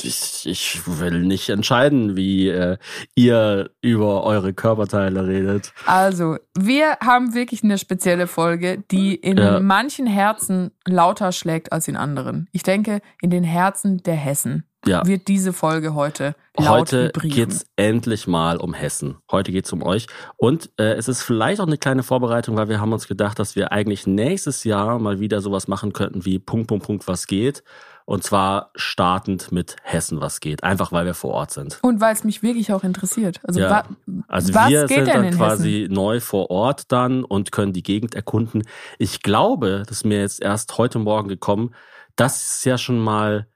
ich, 0.03 0.45
ich 0.45 0.81
will 0.87 1.21
nicht 1.21 1.49
entscheiden, 1.49 2.15
wie 2.15 2.49
äh, 2.49 2.77
ihr 3.15 3.71
über 3.81 4.23
eure 4.23 4.53
Körperteile 4.53 5.27
redet. 5.27 5.73
Also, 5.85 6.37
wir 6.57 6.97
haben 7.03 7.33
wirklich 7.33 7.63
eine 7.63 7.77
spezielle 7.77 8.27
Folge, 8.27 8.83
die 8.91 9.15
in 9.15 9.37
Ja. 9.37 9.59
manchen 9.59 10.07
Herzen 10.07 10.71
lauter 10.85 11.31
schlägt 11.31 11.71
als 11.71 11.87
in 11.87 11.95
anderen. 11.97 12.47
Ich 12.51 12.63
denke, 12.63 13.01
in 13.21 13.29
den 13.29 13.43
Herzen 13.43 13.97
der 14.03 14.15
Hessen 14.15 14.63
Ja. 14.87 15.05
wird 15.05 15.27
diese 15.27 15.53
Folge 15.53 15.93
heute 15.93 16.35
laut 16.57 16.67
Heute 16.79 17.07
vibrieren. 17.07 17.35
geht's 17.49 17.65
endlich 17.75 18.27
mal 18.27 18.57
um 18.57 18.73
Hessen. 18.73 19.17
Heute 19.31 19.51
geht's 19.51 19.71
um 19.73 19.83
euch. 19.83 20.07
Und 20.37 20.69
äh, 20.77 20.93
es 20.93 21.07
ist 21.07 21.21
vielleicht 21.21 21.61
auch 21.61 21.67
eine 21.67 21.77
kleine 21.77 22.03
Vorbereitung, 22.03 22.55
weil 22.57 22.69
wir 22.69 22.79
haben 22.81 22.93
uns 22.93 23.07
gedacht, 23.07 23.37
dass 23.39 23.55
wir 23.55 23.71
eigentlich 23.71 24.07
nächstes 24.07 24.63
Jahr 24.63 24.97
mal 24.99 25.19
wieder 25.19 25.41
sowas 25.41 25.67
machen 25.67 25.93
könnten 25.93 26.25
wie 26.25 26.39
Punkt, 26.39 26.67
Punkt, 26.67 26.85
Punkt, 26.85 27.07
was 27.07 27.27
geht. 27.27 27.63
Und 28.05 28.23
zwar 28.23 28.71
startend 28.75 29.51
mit 29.51 29.75
Hessen, 29.83 30.21
was 30.21 30.39
geht. 30.39 30.63
Einfach 30.63 30.93
weil 30.93 31.05
wir 31.05 31.13
vor 31.13 31.31
Ort 31.31 31.51
sind. 31.51 31.77
Und 31.81 31.99
weil 31.99 32.13
es 32.13 32.23
mich 32.23 32.41
wirklich 32.41 32.71
auch 32.71 32.83
interessiert. 32.85 33.41
Also, 33.43 33.59
Ja. 33.59 33.69
wa 33.69 33.83
Also 34.29 34.53
was 34.53 34.69
wir 34.69 34.85
geht 34.85 34.97
sind 34.97 35.07
denn 35.07 35.23
dann 35.23 35.31
quasi 35.35 35.87
neu 35.91 36.21
vor 36.21 36.49
Ort 36.49 36.91
dann 36.91 37.25
und 37.25 37.51
können 37.51 37.73
die 37.73 37.83
Gegend 37.83 38.15
erkunden. 38.15 38.63
Ich 38.97 39.21
glaube, 39.23 39.83
das 39.85 39.97
ist 39.97 40.05
mir 40.05 40.21
jetzt 40.21 40.41
erst 40.41 40.77
heute 40.77 40.99
Morgen 40.99 41.27
gekommen, 41.27 41.75
dass 42.15 42.41
es 42.41 42.63
ja 42.63 42.77
schon 42.77 42.97
mal 42.99 43.47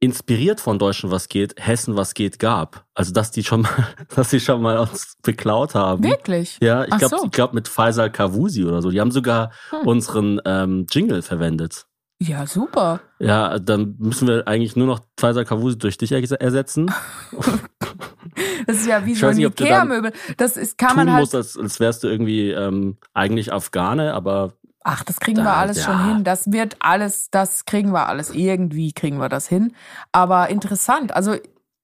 inspiriert 0.00 0.60
von 0.60 0.78
Deutschen 0.78 1.10
was 1.10 1.28
geht, 1.28 1.54
Hessen 1.58 1.94
was 1.96 2.14
geht 2.14 2.38
gab. 2.38 2.86
Also 2.94 3.12
dass 3.12 3.30
die 3.30 3.44
schon 3.44 3.62
mal, 3.62 3.86
dass 4.14 4.30
sie 4.30 4.40
schon 4.40 4.62
mal 4.62 4.78
uns 4.78 5.16
beklaut 5.22 5.74
haben. 5.74 6.02
Wirklich? 6.02 6.58
Ja, 6.62 6.84
ich 6.84 6.96
glaube, 6.96 7.18
so. 7.18 7.24
ich 7.26 7.30
glaube 7.30 7.54
mit 7.54 7.68
Faisal 7.68 8.10
Kavusi 8.10 8.64
oder 8.64 8.80
so. 8.82 8.90
Die 8.90 9.00
haben 9.00 9.10
sogar 9.12 9.52
Hm. 9.70 9.86
unseren 9.86 10.40
ähm, 10.44 10.86
Jingle 10.90 11.22
verwendet. 11.22 11.86
Ja, 12.22 12.46
super. 12.46 13.00
Ja, 13.18 13.58
dann 13.58 13.94
müssen 13.98 14.28
wir 14.28 14.46
eigentlich 14.46 14.76
nur 14.76 14.86
noch 14.86 15.00
Faisal 15.18 15.44
Kavusi 15.46 15.78
durch 15.78 15.96
dich 15.98 16.12
erse- 16.12 16.40
ersetzen. 16.40 16.90
Das 18.66 18.76
ist 18.76 18.86
ja 18.86 19.04
wie 19.06 19.14
so 19.14 19.26
ein 19.26 19.38
Ikea-Möbel. 19.38 20.12
Das 20.36 20.56
ist, 20.56 20.78
kann 20.78 20.94
man 20.94 21.10
halt 21.10 21.22
musst, 21.22 21.34
als, 21.34 21.56
als 21.58 21.80
wärst 21.80 22.04
du 22.04 22.08
irgendwie 22.08 22.50
ähm, 22.50 22.98
eigentlich 23.14 23.52
Afghane, 23.52 24.14
aber 24.14 24.52
Ach, 24.82 25.04
das 25.04 25.20
kriegen 25.20 25.38
wir 25.38 25.44
Da, 25.44 25.56
alles 25.56 25.78
ja. 25.78 25.84
schon 25.84 26.04
hin. 26.06 26.24
Das 26.24 26.50
wird 26.52 26.76
alles, 26.80 27.30
das 27.30 27.66
kriegen 27.66 27.92
wir 27.92 28.08
alles. 28.08 28.30
Irgendwie 28.30 28.92
kriegen 28.92 29.18
wir 29.18 29.28
das 29.28 29.46
hin. 29.46 29.74
Aber 30.12 30.48
interessant. 30.48 31.14
Also 31.14 31.36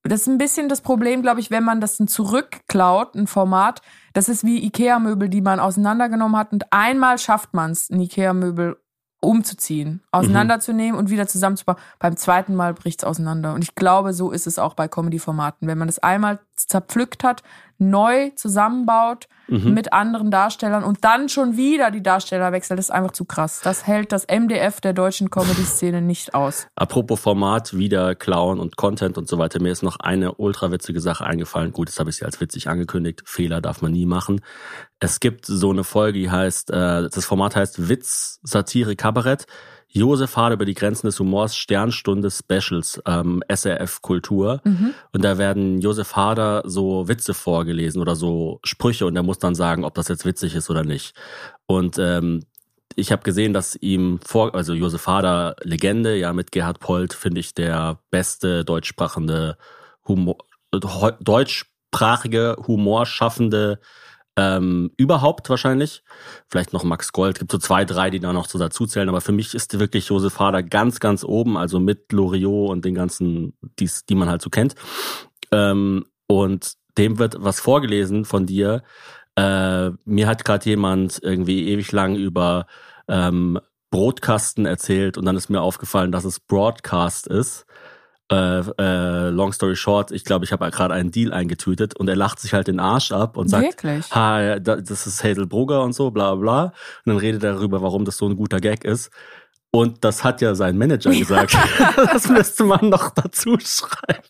das 0.03 0.23
ist 0.23 0.29
ein 0.29 0.39
bisschen 0.39 0.69
das 0.69 0.81
Problem, 0.81 1.23
glaube 1.23 1.41
ich, 1.41 1.51
wenn 1.51 1.65
man 1.65 1.81
das 1.81 1.97
dann 1.97 2.09
zurückklaut, 2.09 3.15
ein 3.15 3.27
Format. 3.27 3.83
Das 4.13 4.29
ist 4.29 4.45
wie 4.45 4.65
Ikea-Möbel, 4.65 5.29
die 5.29 5.41
man 5.41 5.61
auseinandergenommen 5.61 6.39
hat 6.39 6.53
und 6.53 6.73
einmal 6.73 7.19
schafft 7.19 7.55
man 7.55 7.73
es, 7.73 7.91
ein 7.91 8.01
Ikea-Möbel 8.01 8.77
umzuziehen, 9.21 10.03
auseinanderzunehmen 10.13 10.99
und 10.99 11.11
wieder 11.11 11.27
zusammenzubauen. 11.27 11.79
Beim 11.99 12.17
zweiten 12.17 12.55
Mal 12.55 12.75
bricht 12.75 13.01
es 13.01 13.05
auseinander. 13.05 13.55
Und 13.55 13.65
ich 13.65 13.75
glaube, 13.75 14.13
so 14.13 14.31
ist 14.31 14.47
es 14.47 14.59
auch 14.59 14.75
bei 14.75 14.89
Comedy-Formaten. 14.89 15.67
Wenn 15.67 15.79
man 15.79 15.89
das 15.89 15.99
einmal 15.99 16.39
zerpflückt 16.55 17.25
hat, 17.25 17.43
neu 17.79 18.31
zusammenbaut 18.37 19.27
mit 19.49 19.93
anderen 19.93 20.31
Darstellern 20.31 20.85
und 20.85 21.05
dann 21.05 21.29
schon 21.29 21.57
wieder 21.57 21.91
die 21.91 22.03
Darsteller 22.03 22.53
wechselt, 22.53 22.79
das 22.79 22.87
ist 22.87 22.91
einfach 22.91 23.13
zu 23.13 23.25
krass. 23.25 23.61
Das 23.63 23.87
hält 23.87 24.13
das 24.13 24.27
MDF 24.27 24.81
der 24.81 24.93
deutschen 24.93 25.31
Comedy-Szene 25.31 26.03
nicht 26.03 26.35
aus. 26.35 26.67
Apropos 26.75 27.21
Format, 27.21 27.77
wieder 27.77 28.15
klauen 28.15 28.59
und 28.59 28.77
Content 28.77 29.19
und 29.19 29.29
so 29.29 29.39
weiter. 29.39 29.61
Mir 29.61 29.73
ist 29.73 29.83
noch 29.83 30.01
eine 30.01 30.35
ultra 30.35 30.71
witzige 30.71 31.01
Sache 31.01 31.25
eingefallen. 31.25 31.73
Gut, 31.73 31.89
das 31.89 31.99
habe 31.99 32.11
ich 32.11 32.17
sie 32.17 32.25
als 32.25 32.41
witzig 32.41 32.69
angekündigt. 32.69 33.23
Fehler 33.25 33.61
darf 33.61 33.83
man 33.83 33.93
nie 33.93 34.07
machen. 34.07 34.41
Es 34.99 35.21
gibt 35.21 35.47
so 35.47 35.71
eine 35.71 35.85
Folge, 35.85 36.19
die 36.19 36.31
heißt, 36.31 36.71
äh, 36.71 37.09
das 37.09 37.25
Format 37.25 37.55
heißt 37.57 37.89
Witz, 37.89 38.41
Satire, 38.43 38.97
Kabarett. 38.97 39.47
Josef 39.89 40.37
Hade 40.37 40.55
über 40.55 40.65
die 40.65 40.75
Grenzen 40.75 41.07
des 41.07 41.19
Humors, 41.21 41.57
Sternstunde 41.57 42.31
Specials, 42.31 43.01
ähm, 43.07 43.43
SRF 43.49 44.03
Kultur. 44.03 44.61
Und 45.13 45.25
da 45.25 45.39
werden 45.39 45.81
Josef 45.81 46.17
Hader 46.17 46.63
so 46.67 47.09
Witze 47.09 47.33
vorgelesen 47.35 48.03
oder 48.03 48.15
so 48.17 48.61
Sprüche 48.65 49.07
und 49.07 49.17
er 49.17 49.23
muss 49.23 49.39
dann 49.39 49.55
sagen, 49.55 49.85
ob 49.85 49.95
das 49.95 50.09
jetzt 50.09 50.25
witzig 50.27 50.55
ist 50.55 50.69
oder 50.69 50.85
nicht. 50.85 51.15
Und 51.67 51.99
ähm, 51.99 52.43
ich 52.95 53.13
habe 53.13 53.23
gesehen, 53.23 53.53
dass 53.53 53.77
ihm 53.77 54.21
vor, 54.25 54.55
also 54.55 54.73
Josef 54.75 55.07
Hader, 55.07 55.57
Legende, 55.63 56.17
ja, 56.17 56.33
mit 56.33 56.51
Gerhard 56.53 56.81
Polt, 56.81 57.13
finde 57.15 57.41
ich, 57.41 57.55
der 57.55 57.99
beste 58.11 58.65
deutschsprachende 58.65 59.57
Humor, 60.09 60.37
heu- 60.75 61.13
deutschsprachige, 61.21 62.57
humorschaffende 62.67 63.81
ähm, 64.37 64.91
überhaupt 64.97 65.49
wahrscheinlich. 65.49 66.03
Vielleicht 66.49 66.73
noch 66.73 66.85
Max 66.85 67.13
Gold, 67.13 67.39
gibt 67.39 67.51
so 67.51 67.59
zwei, 67.59 67.85
drei, 67.85 68.11
die 68.11 68.21
da 68.21 68.33
noch 68.33 68.49
so 68.49 68.59
dazu 68.59 68.87
zählen, 68.87 69.09
aber 69.09 69.21
für 69.21 69.33
mich 69.33 69.55
ist 69.55 69.79
wirklich 69.79 70.09
Josef 70.09 70.39
Hader 70.39 70.63
ganz, 70.63 71.01
ganz 71.01 71.25
oben, 71.25 71.57
also 71.57 71.81
mit 71.81 72.13
Loriot 72.13 72.71
und 72.71 72.85
den 72.85 72.95
ganzen, 72.95 73.55
die's, 73.79 74.05
die 74.05 74.15
man 74.15 74.29
halt 74.29 74.43
so 74.43 74.51
kennt. 74.51 74.75
Ähm, 75.53 76.07
und 76.27 76.75
dem 76.99 77.19
wird 77.19 77.37
was 77.39 77.61
vorgelesen 77.61 78.25
von 78.25 78.47
dir. 78.47 78.83
Äh, 79.37 79.91
mir 80.05 80.27
hat 80.27 80.45
gerade 80.45 80.69
jemand 80.69 81.19
irgendwie 81.23 81.69
ewig 81.69 81.93
lang 81.93 82.17
über 82.17 82.67
ähm, 83.09 83.59
Brotkasten 83.91 84.67
erzählt 84.67 85.17
und 85.17 85.25
dann 85.25 85.37
ist 85.37 85.49
mir 85.49 85.61
aufgefallen, 85.61 86.13
dass 86.13 86.25
es 86.25 86.41
Broadcast 86.41 87.27
ist. 87.27 87.66
Äh, 88.31 88.59
äh, 88.79 89.29
long 89.29 89.53
story 89.53 89.77
short, 89.77 90.11
ich 90.11 90.25
glaube, 90.25 90.45
ich 90.45 90.51
habe 90.51 90.69
gerade 90.73 90.93
einen 90.93 91.13
Deal 91.13 91.33
eingetütet 91.33 91.95
und 91.95 92.09
er 92.09 92.17
lacht 92.17 92.41
sich 92.41 92.55
halt 92.55 92.67
den 92.67 92.81
Arsch 92.81 93.13
ab 93.13 93.37
und 93.37 93.49
sagt, 93.49 93.85
Wirklich? 93.85 94.11
ha, 94.13 94.59
das 94.59 95.07
ist 95.07 95.23
Hazel 95.23 95.47
Brugger 95.47 95.83
und 95.83 95.93
so, 95.93 96.11
bla 96.11 96.35
bla. 96.35 96.65
Und 96.65 96.73
dann 97.05 97.19
redet 97.19 97.45
er 97.45 97.53
darüber, 97.55 97.83
warum 97.83 98.05
das 98.05 98.17
so 98.17 98.29
ein 98.29 98.37
guter 98.37 98.59
Gag 98.59 98.85
ist. 98.85 99.11
Und 99.71 100.03
das 100.05 100.25
hat 100.25 100.41
ja 100.41 100.57
sein 100.57 100.77
Manager 100.77 101.11
gesagt. 101.11 101.57
das 101.97 102.29
müsste 102.29 102.65
man 102.65 102.89
noch 102.89 103.11
dazu 103.11 103.57
schreiben. 103.61 104.25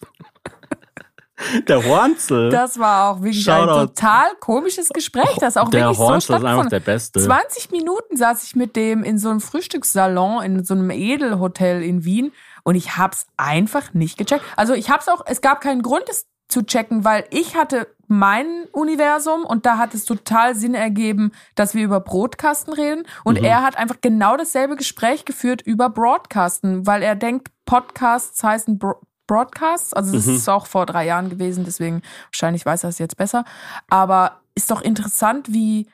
Der 1.68 1.84
Hornzel. 1.84 2.50
Das 2.50 2.78
war 2.78 3.10
auch 3.10 3.22
wirklich 3.22 3.50
ein 3.50 3.66
total 3.66 4.26
komisches 4.40 4.88
Gespräch, 4.88 5.36
das 5.38 5.56
auch 5.56 5.68
der 5.68 5.82
wirklich 5.82 5.98
so 5.98 6.04
Hornzel 6.04 6.36
ist 6.36 6.44
einfach 6.44 6.68
der 6.68 6.80
Beste. 6.80 7.20
20 7.20 7.70
Minuten 7.70 8.16
saß 8.16 8.44
ich 8.44 8.56
mit 8.56 8.74
dem 8.74 9.04
in 9.04 9.18
so 9.18 9.28
einem 9.28 9.40
Frühstückssalon 9.40 10.42
in 10.42 10.64
so 10.64 10.74
einem 10.74 10.90
Edelhotel 10.90 11.82
in 11.82 12.04
Wien 12.04 12.32
und 12.66 12.74
ich 12.74 12.96
hab's 12.96 13.28
einfach 13.36 13.94
nicht 13.94 14.18
gecheckt. 14.18 14.44
Also 14.56 14.74
ich 14.74 14.90
hab's 14.90 15.08
auch, 15.08 15.22
es 15.24 15.40
gab 15.40 15.60
keinen 15.60 15.82
Grund, 15.82 16.02
es 16.10 16.26
zu 16.48 16.64
checken, 16.64 17.04
weil 17.04 17.24
ich 17.30 17.54
hatte 17.54 17.86
mein 18.08 18.64
Universum 18.72 19.44
und 19.44 19.66
da 19.66 19.78
hat 19.78 19.94
es 19.94 20.04
total 20.04 20.56
Sinn 20.56 20.74
ergeben, 20.74 21.30
dass 21.54 21.74
wir 21.74 21.84
über 21.84 22.00
Broadcasten 22.00 22.72
reden 22.72 23.04
und 23.22 23.38
er 23.38 23.62
hat 23.62 23.76
einfach 23.76 24.00
genau 24.00 24.36
dasselbe 24.36 24.74
Gespräch 24.74 25.24
geführt 25.24 25.62
über 25.62 25.88
Broadcasten, 25.90 26.86
weil 26.88 27.02
er 27.02 27.14
denkt, 27.14 27.52
Podcasts 27.66 28.42
heißen 28.42 28.78
Bro 28.78 29.00
Broadcasts, 29.28 29.92
also 29.92 30.12
das 30.12 30.28
ist 30.28 30.48
auch 30.48 30.66
vor 30.66 30.86
drei 30.86 31.04
Jahren 31.04 31.30
gewesen, 31.30 31.64
deswegen 31.64 32.02
wahrscheinlich 32.30 32.64
weiß 32.64 32.84
er 32.84 32.90
es 32.90 32.98
jetzt 32.98 33.16
besser. 33.16 33.44
Aber 33.90 34.40
ist 34.54 34.70
doch 34.70 34.80
interessant, 34.80 35.52
wie 35.52 35.88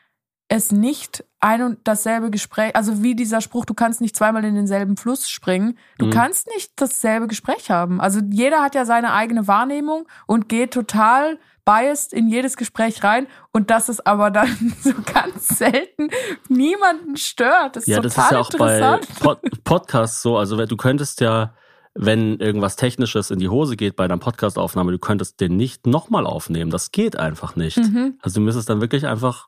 es 0.54 0.70
nicht 0.70 1.24
ein 1.40 1.62
und 1.62 1.78
dasselbe 1.84 2.30
Gespräch, 2.30 2.76
also 2.76 3.02
wie 3.02 3.14
dieser 3.14 3.40
Spruch, 3.40 3.64
du 3.64 3.72
kannst 3.72 4.02
nicht 4.02 4.14
zweimal 4.14 4.44
in 4.44 4.54
denselben 4.54 4.98
Fluss 4.98 5.26
springen, 5.30 5.78
du 5.96 6.06
Mhm. 6.06 6.10
kannst 6.10 6.46
nicht 6.54 6.72
dasselbe 6.76 7.26
Gespräch 7.26 7.70
haben. 7.70 8.02
Also 8.02 8.20
jeder 8.30 8.60
hat 8.60 8.74
ja 8.74 8.84
seine 8.84 9.14
eigene 9.14 9.48
Wahrnehmung 9.48 10.06
und 10.26 10.50
geht 10.50 10.72
total 10.74 11.38
biased 11.64 12.12
in 12.12 12.28
jedes 12.28 12.58
Gespräch 12.58 13.02
rein 13.02 13.28
und 13.52 13.70
das 13.70 13.88
ist 13.88 14.06
aber 14.06 14.30
dann 14.30 14.74
so 14.82 14.92
ganz 15.14 15.48
selten 15.48 16.10
niemanden 16.48 17.16
stört. 17.16 17.76
Das 17.76 17.84
ist 17.84 17.88
Ja, 17.88 18.00
das 18.00 18.14
total 18.14 18.26
ist 18.26 18.32
ja 18.32 18.40
auch 18.40 18.50
bei. 18.58 19.00
Pod 19.20 19.40
Podcasts 19.64 20.20
so. 20.20 20.36
Also 20.36 20.62
du 20.66 20.76
könntest 20.76 21.20
ja, 21.22 21.54
wenn 21.94 22.38
irgendwas 22.40 22.76
Technisches 22.76 23.30
in 23.30 23.38
die 23.38 23.48
Hose 23.48 23.76
geht 23.76 23.96
bei 23.96 24.04
einer 24.04 24.18
Podcastaufnahme, 24.18 24.92
du 24.92 24.98
könntest 24.98 25.40
den 25.40 25.56
nicht 25.56 25.86
nochmal 25.86 26.26
aufnehmen. 26.26 26.70
Das 26.70 26.90
geht 26.92 27.16
einfach 27.18 27.56
nicht. 27.56 27.78
Mhm. 27.78 28.18
Also 28.20 28.40
du 28.40 28.44
müsstest 28.44 28.68
dann 28.68 28.80
wirklich 28.82 29.06
einfach 29.06 29.46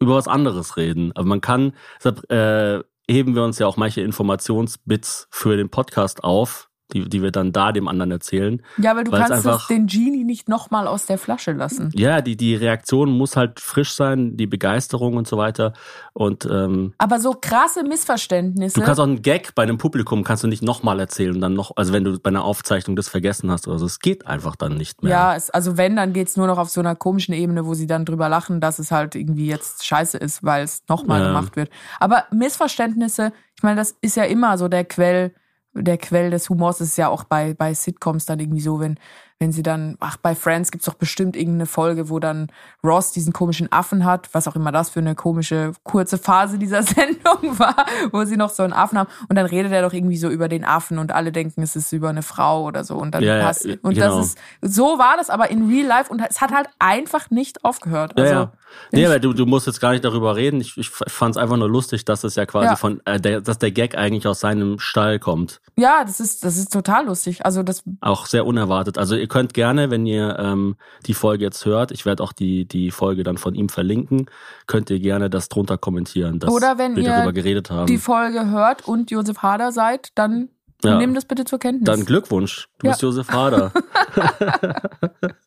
über 0.00 0.14
was 0.14 0.28
anderes 0.28 0.76
reden. 0.76 1.12
Aber 1.14 1.26
man 1.26 1.40
kann, 1.40 1.72
deshalb 1.98 2.30
äh, 2.30 2.82
heben 3.08 3.34
wir 3.34 3.44
uns 3.44 3.58
ja 3.58 3.66
auch 3.66 3.76
manche 3.76 4.00
Informationsbits 4.00 5.28
für 5.30 5.56
den 5.56 5.70
Podcast 5.70 6.24
auf, 6.24 6.70
die, 6.94 7.08
die 7.08 7.20
wir 7.22 7.30
dann 7.32 7.52
da 7.52 7.72
dem 7.72 7.88
anderen 7.88 8.10
erzählen. 8.12 8.62
Ja, 8.78 8.96
weil 8.96 9.04
du 9.04 9.10
kannst 9.10 9.32
es 9.32 9.46
einfach- 9.46 9.66
den 9.68 9.86
Genie 9.86 10.24
nicht 10.24 10.48
nochmal 10.48 10.86
aus 10.86 11.04
der 11.06 11.18
Flasche 11.18 11.52
lassen. 11.52 11.90
Ja, 11.94 12.20
die, 12.22 12.36
die 12.36 12.54
Reaktion 12.54 13.10
muss 13.10 13.36
halt 13.36 13.60
frisch 13.60 13.92
sein, 13.94 14.36
die 14.36 14.46
Begeisterung 14.46 15.16
und 15.16 15.26
so 15.28 15.36
weiter. 15.36 15.72
Und 16.12 16.46
ähm, 16.50 16.94
Aber 16.98 17.18
so 17.20 17.34
krasse 17.38 17.82
Missverständnisse. 17.82 18.78
Du 18.80 18.86
kannst 18.86 19.00
auch 19.00 19.04
einen 19.04 19.22
Gag 19.22 19.54
bei 19.54 19.64
einem 19.64 19.78
Publikum 19.78 20.22
kannst 20.24 20.44
du 20.44 20.48
nicht 20.48 20.62
nochmal 20.62 21.00
erzählen 21.00 21.40
dann 21.40 21.54
noch, 21.54 21.72
also 21.76 21.92
wenn 21.92 22.04
du 22.04 22.18
bei 22.20 22.28
einer 22.30 22.44
Aufzeichnung 22.44 22.94
das 22.96 23.08
vergessen 23.08 23.50
hast 23.50 23.66
oder 23.66 23.78
so, 23.78 23.86
es 23.86 23.98
geht 23.98 24.26
einfach 24.26 24.54
dann 24.56 24.76
nicht 24.76 25.02
mehr. 25.02 25.10
Ja, 25.12 25.34
es, 25.36 25.50
also 25.50 25.76
wenn, 25.76 25.96
dann 25.96 26.12
geht's 26.12 26.36
nur 26.36 26.46
noch 26.46 26.58
auf 26.58 26.70
so 26.70 26.80
einer 26.80 26.94
komischen 26.94 27.34
Ebene, 27.34 27.66
wo 27.66 27.74
sie 27.74 27.86
dann 27.88 28.04
drüber 28.04 28.28
lachen, 28.28 28.60
dass 28.60 28.78
es 28.78 28.92
halt 28.92 29.14
irgendwie 29.16 29.46
jetzt 29.46 29.84
scheiße 29.84 30.16
ist, 30.18 30.44
weil 30.44 30.62
es 30.64 30.82
nochmal 30.88 31.20
Ja. 31.20 31.26
gemacht 31.28 31.56
wird. 31.56 31.70
Aber 31.98 32.24
Missverständnisse, 32.30 33.32
ich 33.56 33.62
meine, 33.62 33.76
das 33.76 33.96
ist 34.00 34.16
ja 34.16 34.24
immer 34.24 34.56
so 34.58 34.68
der 34.68 34.84
Quell, 34.84 35.34
der 35.74 35.98
Quell 35.98 36.30
des 36.30 36.48
Humors 36.48 36.80
ist 36.80 36.96
ja 36.96 37.08
auch 37.08 37.24
bei, 37.24 37.54
bei 37.54 37.74
Sitcoms 37.74 38.26
dann 38.26 38.40
irgendwie 38.40 38.60
so, 38.60 38.80
wenn, 38.80 38.98
wenn 39.40 39.50
sie 39.52 39.62
dann, 39.62 39.96
ach, 40.00 40.16
bei 40.16 40.34
Friends 40.34 40.70
gibt's 40.70 40.86
doch 40.86 40.94
bestimmt 40.94 41.36
irgendeine 41.36 41.66
Folge, 41.66 42.08
wo 42.08 42.18
dann 42.20 42.46
Ross 42.84 43.10
diesen 43.12 43.32
komischen 43.32 43.70
Affen 43.72 44.04
hat, 44.04 44.28
was 44.32 44.46
auch 44.48 44.54
immer 44.56 44.70
das 44.72 44.90
für 44.90 45.00
eine 45.00 45.14
komische, 45.14 45.72
kurze 45.82 46.18
Phase 46.18 46.56
dieser 46.58 46.82
Sendung 46.84 47.58
war, 47.58 47.74
wo 48.12 48.24
sie 48.24 48.36
noch 48.36 48.50
so 48.50 48.62
einen 48.62 48.72
Affen 48.72 48.96
haben 48.98 49.08
und 49.28 49.36
dann 49.36 49.46
redet 49.46 49.72
er 49.72 49.82
doch 49.82 49.92
irgendwie 49.92 50.16
so 50.16 50.28
über 50.30 50.48
den 50.48 50.64
Affen 50.64 50.98
und 50.98 51.12
alle 51.12 51.32
denken, 51.32 51.62
es 51.62 51.74
ist 51.76 51.92
über 51.92 52.08
eine 52.10 52.22
Frau 52.22 52.62
oder 52.64 52.84
so 52.84 52.96
und 52.96 53.12
dann 53.12 53.22
Ja, 53.24 53.38
ja, 53.38 53.44
passt. 53.44 53.66
Und 53.66 53.94
genau. 53.94 54.16
das 54.18 54.26
ist, 54.26 54.38
so 54.62 54.98
war 54.98 55.16
das 55.16 55.30
aber 55.30 55.50
in 55.50 55.68
real 55.68 55.86
life 55.86 56.10
und 56.10 56.20
es 56.20 56.40
hat 56.40 56.52
halt 56.52 56.68
einfach 56.78 57.30
nicht 57.30 57.64
aufgehört. 57.64 58.14
Ja, 58.16 58.22
Also, 58.24 58.34
ja. 58.34 58.52
Nee, 58.92 59.06
aber 59.06 59.20
du, 59.20 59.32
du 59.32 59.46
musst 59.46 59.66
jetzt 59.68 59.80
gar 59.80 59.92
nicht 59.92 60.04
darüber 60.04 60.34
reden. 60.34 60.60
Ich, 60.60 60.76
ich 60.76 60.90
fand 60.90 61.36
es 61.36 61.40
einfach 61.40 61.56
nur 61.56 61.68
lustig, 61.68 62.04
dass 62.04 62.24
es 62.24 62.34
ja 62.34 62.44
quasi 62.44 62.66
Ja. 62.66 62.76
von, 62.76 63.00
äh, 63.04 63.20
der, 63.20 63.40
dass 63.40 63.58
der 63.58 63.70
Gag 63.70 63.96
eigentlich 63.96 64.26
aus 64.26 64.40
seinem 64.40 64.80
Stall 64.80 65.18
kommt. 65.20 65.60
ja, 65.76 66.02
das 66.04 66.18
ist, 66.18 66.44
das 66.44 66.56
ist 66.56 66.72
total 66.72 67.06
lustig. 67.06 67.44
Also 67.44 67.62
das, 67.62 67.84
Auch 68.00 68.26
sehr 68.26 68.44
unerwartet. 68.46 68.98
Also 68.98 69.16
ihr 69.24 69.28
könnt 69.28 69.54
gerne, 69.54 69.90
wenn 69.90 70.04
ihr 70.04 70.38
ähm, 70.38 70.76
die 71.06 71.14
Folge 71.14 71.44
jetzt 71.44 71.64
hört, 71.64 71.90
ich 71.92 72.04
werde 72.04 72.22
auch 72.22 72.32
die, 72.34 72.66
die 72.68 72.90
Folge 72.90 73.22
dann 73.22 73.38
von 73.38 73.54
ihm 73.54 73.70
verlinken, 73.70 74.26
könnt 74.66 74.90
ihr 74.90 75.00
gerne 75.00 75.30
das 75.30 75.48
drunter 75.48 75.78
kommentieren, 75.78 76.38
dass 76.40 76.50
Oder 76.50 76.76
wenn 76.76 76.94
wir 76.94 77.02
ihr 77.04 77.08
darüber 77.10 77.32
geredet 77.32 77.70
haben. 77.70 77.86
die 77.86 77.96
Folge 77.98 78.50
hört 78.50 78.86
und 78.86 79.10
Josef 79.10 79.38
Hader 79.38 79.72
seid, 79.72 80.10
dann 80.14 80.50
Ja. 80.84 80.98
nehmt 80.98 81.16
das 81.16 81.24
bitte 81.24 81.44
zur 81.46 81.58
Kenntnis. 81.58 81.86
dann 81.86 82.04
Glückwunsch, 82.04 82.68
du 82.78 82.86
Ja. 82.86 82.92
bist 82.92 83.00
Josef 83.02 83.28
Hader. 83.30 83.72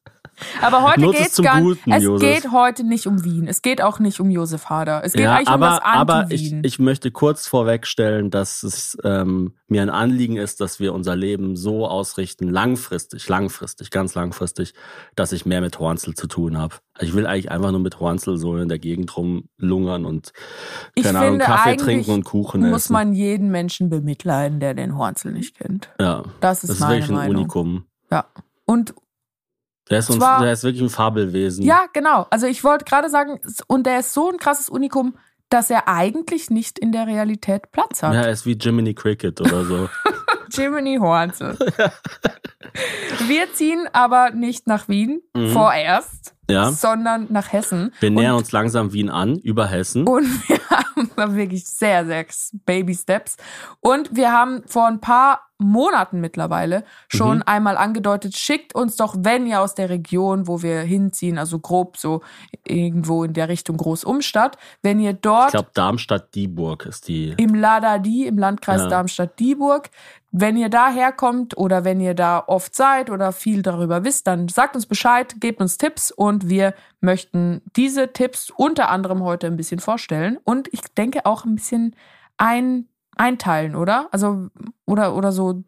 aber 0.62 0.84
heute 0.84 1.02
Nutz 1.02 1.16
es 1.16 1.22
geht's 1.24 1.36
zum 1.36 1.46
gar 1.46 1.62
Guten, 1.62 1.92
Es 1.92 2.04
Josef. 2.04 2.28
geht 2.44 2.52
heute 2.52 2.84
nicht 2.84 3.08
um 3.08 3.24
Wien. 3.24 3.48
Es 3.48 3.62
geht 3.62 3.82
auch 3.82 4.00
nicht 4.00 4.20
um 4.20 4.30
Josef 4.30 4.66
Hader. 4.70 5.02
Es 5.04 5.14
geht 5.14 5.24
ja, 5.24 5.36
eigentlich 5.36 5.54
um 5.54 5.62
das 5.62 5.80
aber, 5.80 5.86
aber 5.86 6.26
ich, 6.32 6.42
Anti-Wien. 6.44 6.62
ich 6.64 6.80
möchte 6.80 7.12
kurz 7.12 7.48
vorwegstellen, 7.48 8.30
dass 8.30 8.64
es 8.64 8.98
ähm, 9.04 9.54
mir 9.68 9.82
ein 9.82 9.90
Anliegen 9.90 10.38
ist, 10.38 10.62
dass 10.62 10.80
wir 10.80 10.94
unser 10.94 11.16
Leben 11.16 11.56
so 11.56 11.88
ausrichten, 11.88 12.48
langfristig, 12.50 13.28
langfristig, 13.28 13.92
ganz 13.92 14.16
langfristig, 14.16 14.74
dass 15.16 15.32
ich 15.32 15.46
mehr 15.46 15.62
mit 15.62 15.80
Hornzel 15.80 16.14
zu 16.14 16.28
tun 16.28 16.58
habe. 16.58 16.76
Ich 17.00 17.14
will 17.14 17.28
eigentlich 17.28 17.52
einfach 17.52 17.72
nur 17.72 17.80
mit 17.80 18.00
Hornzel 18.00 18.38
so 18.38 18.58
in 18.58 18.70
der 18.70 18.80
Gegend 18.80 19.16
rumlungern 19.18 20.06
und 20.06 20.34
Ich 20.96 21.04
keine 21.04 21.20
Ahnung, 21.20 21.32
finde, 21.34 21.46
Kaffee 21.46 21.76
trinken 21.78 22.12
und 22.12 22.24
Kuchen 22.24 22.62
muss 22.70 22.84
essen. 22.86 22.94
man 22.94 23.14
jeden 23.14 23.50
Menschen 23.52 23.90
bemitleiden, 23.90 24.60
der 24.60 24.74
den 24.74 24.98
Hornzel 24.98 25.32
nicht 25.34 25.56
kennt. 25.58 25.90
ja, 26.00 26.24
Das 26.40 26.64
ist 26.64 26.70
das 26.70 26.78
ist 26.80 26.88
wirklich 26.88 27.10
ein 27.10 27.16
Meinung. 27.16 27.36
Unikum. 27.36 27.86
Ja. 28.10 28.26
Und 28.66 28.94
Der 29.90 30.00
ist, 30.00 30.10
uns, 30.10 30.20
Zwar- 30.20 30.42
der 30.42 30.52
ist 30.54 30.64
wirklich 30.64 30.84
ein 30.84 30.90
Fabelwesen. 30.90 31.64
Ja, 31.66 31.86
genau. 31.94 32.28
Also 32.30 32.48
ich 32.48 32.64
wollte 32.64 32.86
gerade 32.86 33.10
sagen, 33.10 33.40
und 33.68 33.86
der 33.86 34.00
ist 34.00 34.14
so 34.14 34.30
ein 34.30 34.38
krasses 34.38 34.70
Unikum, 34.70 35.16
dass 35.50 35.70
er 35.70 35.88
eigentlich 35.88 36.50
nicht 36.50 36.78
in 36.78 36.92
der 36.92 37.08
Realität 37.08 37.72
Platz 37.72 38.04
hat. 38.04 38.14
Ja, 38.14 38.22
er 38.24 38.32
ist 38.32 38.46
wie 38.46 38.54
Jiminy 38.54 38.94
Cricket 38.94 39.40
oder 39.40 39.64
so. 39.64 39.90
Jiminy 40.52 40.98
Hornsel. 40.98 41.58
Wir 43.28 43.52
ziehen 43.54 43.88
aber 43.94 44.32
nicht 44.32 44.68
nach 44.68 44.88
Wien 44.88 45.22
Mhm. 45.36 45.50
vorerst, 45.52 46.34
Ja. 46.50 46.72
sondern 46.72 47.28
nach 47.30 47.52
Hessen. 47.52 47.94
Wir 48.00 48.12
nähern 48.12 48.34
und, 48.34 48.40
uns 48.40 48.52
langsam 48.52 48.94
Wien 48.94 49.10
an, 49.10 49.36
über 49.38 49.68
Hessen. 49.68 50.08
und 50.08 50.26
wir 50.50 50.60
haben 51.18 51.36
wirklich 51.36 51.66
sehr, 51.66 52.06
sehr 52.06 52.26
Baby 52.66 52.94
Steps. 52.96 53.38
Und 53.80 54.16
wir 54.16 54.32
haben 54.32 54.64
vor 54.68 54.88
ein 54.88 55.00
paar 55.02 55.42
Monaten 55.60 56.22
mittlerweile 56.22 56.84
schon 57.08 57.38
Mhm. 57.38 57.44
einmal 57.48 57.78
angedeutet, 57.78 58.38
schickt 58.38 58.76
uns 58.76 58.96
doch, 58.96 59.16
wenn 59.18 59.48
ihr 59.48 59.60
aus 59.62 59.74
der 59.74 59.90
Region, 59.90 60.48
wo 60.48 60.62
wir 60.62 60.82
hinziehen, 60.82 61.40
also 61.40 61.58
grob 61.60 61.98
so 61.98 62.22
irgendwo 62.64 63.24
in 63.24 63.34
der 63.34 63.50
Richtung 63.50 63.78
Großumstadt, 63.78 64.58
wenn 64.84 65.00
ihr 65.00 65.12
Ich 65.12 65.18
dort 65.22 65.52
glaube, 65.52 65.72
Darmstadt-Dieburg 65.74 66.86
ist 66.86 67.08
die. 67.08 67.34
im 67.38 67.56
Ladadi, 67.56 68.28
im 68.28 68.38
Landkreis 68.38 68.82
Ja. 68.84 68.88
Darmstadt-Dieburg. 68.90 69.90
Wenn 70.32 70.58
ihr 70.58 70.70
da 70.70 70.90
herkommt 70.90 71.58
oder 71.58 71.86
wenn 71.86 72.00
ihr 72.02 72.14
da 72.14 72.44
oft 72.46 72.76
seid 72.76 73.10
oder 73.10 73.32
viel 73.32 73.62
darüber 73.62 74.04
wisst, 74.04 74.28
dann 74.28 74.50
sagt 74.50 74.76
uns 74.76 74.86
Bescheid, 74.86 75.36
gebt 75.40 75.62
uns 75.62 75.78
Tipps 75.78 76.12
und 76.12 76.50
wir 76.50 76.74
möchten 77.00 77.62
diese 77.76 78.12
Tipps 78.12 78.52
unter 78.56 78.90
anderem 78.90 79.24
heute 79.24 79.48
ein 79.48 79.56
bisschen 79.56 79.80
vorstellen 79.80 80.38
und 80.44 80.68
ich 80.74 80.82
denke 80.98 81.26
auch 81.26 81.46
ein 81.46 81.56
bisschen 81.56 81.96
ein, 82.38 82.88
einteilen, 83.16 83.76
oder? 83.76 84.10
Also, 84.12 84.50
oder, 84.86 85.16
oder 85.16 85.32
so 85.32 85.64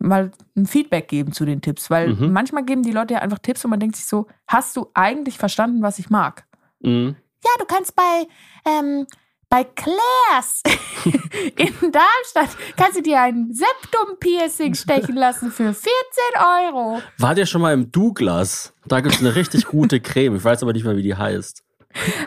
mal 0.00 0.32
ein 0.56 0.66
Feedback 0.66 1.08
geben 1.08 1.32
zu 1.32 1.44
den 1.44 1.60
Tipps, 1.60 1.88
weil 1.90 2.14
Mhm. 2.14 2.32
manchmal 2.32 2.64
geben 2.64 2.82
die 2.82 2.92
Leute 2.92 3.14
ja 3.14 3.20
einfach 3.20 3.38
Tipps 3.38 3.64
und 3.64 3.70
man 3.70 3.80
denkt 3.80 3.96
sich 3.96 4.06
so, 4.06 4.26
hast 4.48 4.76
du 4.76 4.90
eigentlich 4.94 5.38
verstanden, 5.38 5.82
was 5.82 5.98
ich 5.98 6.10
mag? 6.10 6.44
Mhm. 6.80 7.16
Ja, 7.44 7.50
du 7.58 7.64
kannst 7.64 7.94
bei, 7.94 8.26
ähm, 8.66 9.06
bei 9.50 9.64
Claire's 9.64 10.62
in 11.56 11.92
Darmstadt 11.92 12.56
kannst 12.76 12.96
du 12.96 13.02
dir 13.02 13.20
ein 13.20 13.52
Septum-Piercing 13.52 14.74
stechen 14.74 15.16
lassen 15.16 15.50
für 15.50 15.74
14 15.74 15.90
Euro. 16.38 17.02
Wart 17.18 17.36
ihr 17.36 17.46
schon 17.46 17.60
mal 17.60 17.74
im 17.74 17.90
Douglas? 17.90 18.72
Da 18.86 19.00
gibt's 19.00 19.18
eine 19.18 19.34
richtig 19.34 19.66
gute 19.66 20.00
Creme. 20.00 20.36
Ich 20.36 20.44
weiß 20.44 20.62
aber 20.62 20.72
nicht 20.72 20.84
mehr, 20.84 20.96
wie 20.96 21.02
die 21.02 21.16
heißt. 21.16 21.64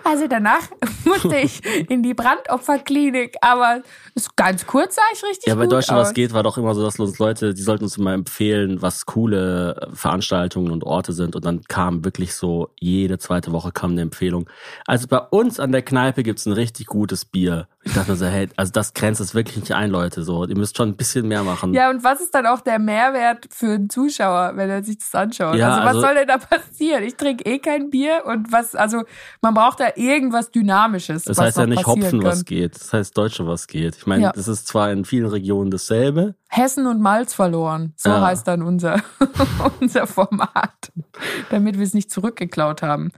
Also 0.03 0.27
danach 0.27 0.70
musste 1.05 1.38
ich 1.38 1.62
in 1.89 2.03
die 2.03 2.13
Brandopferklinik, 2.13 3.36
aber 3.41 3.82
ist 4.13 4.36
ganz 4.36 4.67
kurz 4.67 4.96
sah 4.96 5.01
ich 5.13 5.24
richtig 5.24 5.48
Ja, 5.48 5.55
bei 5.55 5.67
Deutschland 5.67 6.01
aus. 6.01 6.08
was 6.08 6.13
geht, 6.13 6.34
war 6.34 6.43
doch 6.43 6.58
immer 6.58 6.75
so, 6.75 6.84
dass 6.84 7.00
uns 7.00 7.17
Leute, 7.20 7.53
die 7.53 7.62
sollten 7.62 7.86
uns 7.86 7.98
immer 7.98 8.13
empfehlen, 8.13 8.82
was 8.82 9.05
coole 9.05 9.89
Veranstaltungen 9.93 10.72
und 10.72 10.84
Orte 10.84 11.13
sind. 11.13 11.36
Und 11.36 11.46
dann 11.46 11.63
kam 11.63 12.03
wirklich 12.03 12.36
so, 12.36 12.70
jede 12.79 13.17
zweite 13.17 13.51
Woche 13.51 13.72
kam 13.72 13.91
eine 13.91 14.01
Empfehlung. 14.01 14.50
Also 14.86 15.08
bei 15.08 15.20
uns 15.20 15.60
an 15.60 15.72
der 15.72 15.82
Kneipe 15.82 16.24
gibt's 16.24 16.46
ein 16.46 16.53
richtig 16.53 16.88
gutes 16.88 17.25
Bier. 17.25 17.67
Ich 17.86 17.93
dachte 17.93 18.12
mir 18.12 18.17
so, 18.17 18.25
hey, 18.25 18.48
also 18.55 18.72
das 18.72 18.93
grenzt 18.93 19.20
es 19.20 19.36
wirklich 19.36 19.58
nicht 19.58 19.74
ein, 19.74 19.89
Leute. 19.89 20.24
So, 20.24 20.46
ihr 20.46 20.58
müsst 20.58 20.77
schon 20.77 20.89
ein 20.89 20.96
bisschen 20.96 21.27
mehr 21.27 21.43
machen. 21.43 21.74
Ja, 21.74 21.89
und 21.89 22.03
was 22.03 22.22
ist 22.22 22.34
dann 22.34 22.46
auch 22.46 22.62
der 22.62 22.79
Mehrwert 22.79 23.48
für 23.51 23.74
einen 23.74 23.89
Zuschauer, 23.89 24.53
wenn 24.55 24.70
er 24.70 24.84
sich 24.84 25.00
das 25.00 25.13
anschaut? 25.15 25.55
Ja, 25.55 25.70
also 25.70 25.82
was 25.82 25.88
also- 25.88 26.01
soll 26.01 26.15
denn 26.15 26.27
da 26.27 26.38
passieren? 26.38 27.03
Ich 27.03 27.15
trinke 27.15 27.46
eh 27.46 27.60
kein 27.60 27.89
Bier 27.89 28.24
und 28.25 28.51
was, 28.51 28.75
also 28.75 29.03
man 29.41 29.53
braucht 29.54 29.80
da 29.80 29.90
irgendwas 29.96 30.52
Dynamisches. 30.52 31.24
Das 31.24 31.38
was 31.38 31.46
heißt 31.46 31.58
ja 31.58 31.66
nicht 31.68 31.86
Hopfen, 31.86 32.20
kann. 32.22 32.24
was 32.24 32.46
geht. 32.46 32.76
Das 32.76 32.94
heißt 32.94 33.18
Deutsche, 33.18 33.46
was 33.48 33.68
geht. 33.68 33.96
Ich 33.96 34.06
meine, 34.08 34.24
Ja. 34.24 34.32
das 34.32 34.48
ist 34.48 34.68
zwar 34.68 34.92
in 34.92 35.06
vielen 35.06 35.28
Regionen 35.28 35.72
dasselbe. 35.72 36.36
Hessen 36.50 36.88
und 36.88 37.02
Malz 37.02 37.34
verloren. 37.34 37.94
So 37.98 38.10
Ja. 38.10 38.22
heißt 38.22 38.48
dann 38.48 38.62
unser, 38.62 39.02
unser 39.80 40.08
Format. 40.08 40.92
Damit 41.50 41.78
wir 41.78 41.84
es 41.86 41.94
nicht 41.94 42.12
zurückgeklaut 42.12 42.82
haben. 42.82 43.12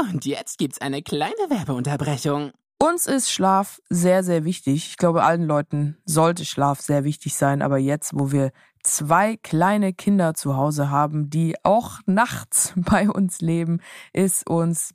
Und 0.00 0.24
jetzt 0.24 0.58
gibt's 0.58 0.80
eine 0.80 1.02
kleine 1.02 1.32
Werbeunterbrechung. 1.48 2.52
Uns 2.78 3.06
ist 3.06 3.30
Schlaf 3.30 3.80
sehr, 3.88 4.24
sehr 4.24 4.44
wichtig. 4.44 4.88
Ich 4.88 4.96
glaube, 4.96 5.22
allen 5.22 5.44
Leuten 5.46 5.98
sollte 6.04 6.44
Schlaf 6.44 6.80
sehr 6.80 7.04
wichtig 7.04 7.34
sein. 7.36 7.62
Aber 7.62 7.78
jetzt, 7.78 8.12
wo 8.18 8.32
wir 8.32 8.50
zwei 8.82 9.36
kleine 9.36 9.92
Kinder 9.92 10.34
zu 10.34 10.56
Hause 10.56 10.90
haben, 10.90 11.30
die 11.30 11.54
auch 11.62 12.00
nachts 12.06 12.72
bei 12.76 13.08
uns 13.08 13.40
leben, 13.40 13.80
ist 14.12 14.48
uns 14.50 14.94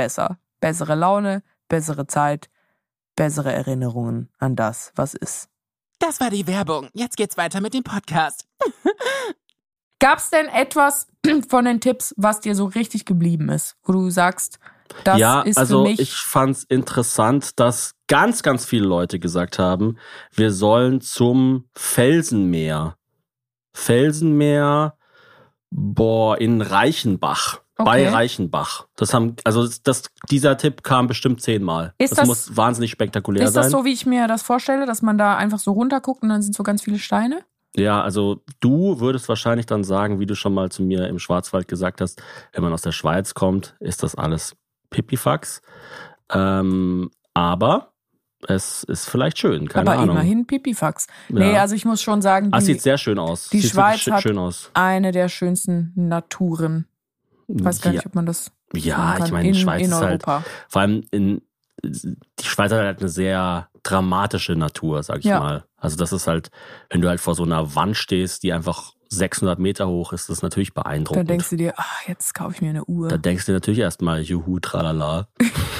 besser. 0.00 0.38
Bessere 0.60 0.94
Laune, 0.94 1.42
bessere 1.68 2.06
Zeit, 2.06 2.48
bessere 3.16 3.52
Erinnerungen 3.52 4.30
an 4.38 4.56
das, 4.56 4.92
was 4.94 5.12
ist. 5.12 5.50
Das 5.98 6.20
war 6.20 6.30
die 6.30 6.46
Werbung. 6.46 6.88
Jetzt 6.94 7.18
geht's 7.18 7.36
weiter 7.36 7.60
mit 7.60 7.74
dem 7.74 7.82
Podcast. 7.82 8.46
Gab's 9.98 10.30
denn 10.30 10.48
etwas 10.48 11.06
von 11.50 11.66
den 11.66 11.82
Tipps, 11.82 12.14
was 12.16 12.40
dir 12.40 12.54
so 12.54 12.64
richtig 12.64 13.04
geblieben 13.04 13.50
ist, 13.50 13.76
wo 13.82 13.92
du 13.92 14.08
sagst, 14.08 14.58
das 15.04 15.18
ja, 15.18 15.42
ist 15.42 15.58
also 15.58 15.84
für 15.84 15.90
mich 15.90 16.00
ich 16.00 16.14
fand's 16.14 16.64
interessant, 16.64 17.60
dass 17.60 17.94
ganz, 18.08 18.42
ganz 18.42 18.64
viele 18.64 18.86
Leute 18.86 19.18
gesagt 19.18 19.58
haben, 19.58 19.98
wir 20.32 20.50
sollen 20.50 21.02
zum 21.02 21.68
Felsenmeer. 21.74 22.96
Felsenmeer, 23.74 24.96
boah, 25.70 26.40
in 26.40 26.62
Reichenbach. 26.62 27.60
Bei 27.84 28.02
Okay. 28.06 28.14
Reichenbach. 28.14 28.86
Das 28.96 29.12
haben, 29.14 29.36
also 29.44 29.68
das, 29.84 30.04
dieser 30.30 30.56
Tipp 30.56 30.82
kam 30.82 31.06
bestimmt 31.06 31.42
zehnmal. 31.42 31.94
Ist 31.98 32.10
das, 32.12 32.18
das- 32.20 32.26
muss 32.28 32.56
wahnsinnig 32.56 32.90
spektakulär 32.90 33.44
ist 33.44 33.52
sein. 33.54 33.62
das 33.64 33.72
so, 33.72 33.84
wie 33.84 33.92
ich 33.92 34.06
mir 34.06 34.26
das 34.28 34.42
vorstelle, 34.42 34.86
dass 34.86 35.02
man 35.02 35.18
da 35.18 35.36
einfach 35.36 35.58
so 35.58 35.72
runterguckt 35.72 36.22
und 36.22 36.28
dann 36.28 36.42
sind 36.42 36.54
so 36.54 36.62
ganz 36.62 36.82
viele 36.82 36.98
Steine? 36.98 37.42
Ja, 37.76 38.02
also 38.02 38.42
du 38.58 38.98
würdest 38.98 39.28
wahrscheinlich 39.28 39.66
dann 39.66 39.84
sagen, 39.84 40.18
wie 40.18 40.26
du 40.26 40.34
schon 40.34 40.52
mal 40.54 40.70
zu 40.70 40.82
mir 40.82 41.06
im 41.06 41.18
Schwarzwald 41.20 41.68
gesagt 41.68 42.00
hast, 42.00 42.20
wenn 42.52 42.62
man 42.64 42.72
aus 42.72 42.82
der 42.82 42.90
Schweiz 42.92 43.34
kommt, 43.34 43.76
ist 43.78 44.02
das 44.02 44.14
alles 44.16 44.56
Pipifax. 44.90 45.62
Ähm, 46.32 47.10
aber 47.34 47.92
es 48.48 48.82
ist 48.84 49.08
vielleicht 49.08 49.38
schön, 49.38 49.68
keine 49.68 49.90
Aber 49.90 50.00
Ahnung. 50.00 50.16
immerhin 50.16 50.46
Pipifax. 50.46 51.06
Nee, 51.28 51.52
Ja. 51.54 51.60
also 51.60 51.74
ich 51.74 51.84
muss 51.84 52.00
schon 52.02 52.22
sagen, 52.22 52.48
Ah, 52.52 52.58
die, 52.58 52.64
sieht 52.64 52.82
sehr 52.82 52.96
schön 52.98 53.18
aus. 53.18 53.50
die 53.50 53.60
sieht 53.60 53.72
Schweiz 53.72 54.06
hat- 54.06 54.22
schön 54.22 54.38
aus. 54.38 54.70
eine 54.74 55.12
der 55.12 55.28
schönsten 55.28 55.92
Naturen. 55.94 56.86
Ich 57.56 57.64
weiß 57.64 57.80
gar 57.80 57.92
ja, 57.92 57.98
nicht, 57.98 58.06
ob 58.06 58.14
man 58.14 58.26
das 58.26 58.52
ja, 58.74 59.18
ich 59.24 59.32
meine, 59.32 59.48
in, 59.48 59.54
die 59.54 59.60
Schweiz 59.60 59.82
in 59.82 59.90
ist 59.90 60.00
halt, 60.00 60.26
Europa. 60.26 60.44
vor 60.68 60.82
allem 60.82 61.02
in, 61.10 61.42
die 61.82 62.44
Schweiz 62.44 62.70
hat 62.72 62.78
halt 62.78 63.00
eine 63.00 63.08
sehr 63.08 63.68
dramatische 63.82 64.54
Natur, 64.54 65.02
sag 65.02 65.18
ich 65.20 65.24
Ja. 65.24 65.40
mal. 65.40 65.64
Also 65.76 65.96
das 65.96 66.12
ist 66.12 66.26
halt, 66.26 66.50
wenn 66.90 67.00
du 67.00 67.08
halt 67.08 67.20
vor 67.20 67.34
so 67.34 67.42
einer 67.42 67.74
Wand 67.74 67.96
stehst, 67.96 68.42
die 68.42 68.52
einfach 68.52 68.92
600 69.12 69.58
Meter 69.58 69.88
hoch 69.88 70.12
ist, 70.12 70.30
das 70.30 70.42
natürlich 70.42 70.72
Da 70.72 70.82
beeindruckend. 70.82 71.28
denkst 71.28 71.50
du 71.50 71.56
dir, 71.56 71.74
ach, 71.76 72.06
jetzt 72.06 72.32
kaufe 72.32 72.54
ich 72.54 72.62
mir 72.62 72.70
eine 72.70 72.84
Uhr. 72.84 73.08
Da 73.08 73.18
denkst 73.18 73.46
du 73.46 73.52
natürlich 73.52 73.80
erstmal, 73.80 74.20
juhu, 74.22 74.60
tralala. 74.60 75.26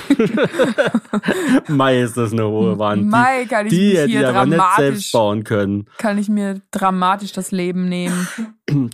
Mai 1.68 2.00
ist 2.00 2.16
das 2.16 2.32
eine 2.32 2.46
hohe 2.46 2.78
Wand. 2.78 3.06
Mai 3.06 3.46
kann 3.46 3.66
ich 3.66 3.72
die 3.72 3.88
mich 3.90 3.98
hätte 3.98 4.10
ich 4.10 4.26
aber 4.26 4.46
nicht 4.46 4.62
selbst 4.76 5.12
bauen 5.12 5.44
können. 5.44 5.86
kann 5.98 6.18
ich 6.18 6.28
mir 6.28 6.60
dramatisch 6.70 7.32
das 7.32 7.52
Leben 7.52 7.88
nehmen. 7.88 8.28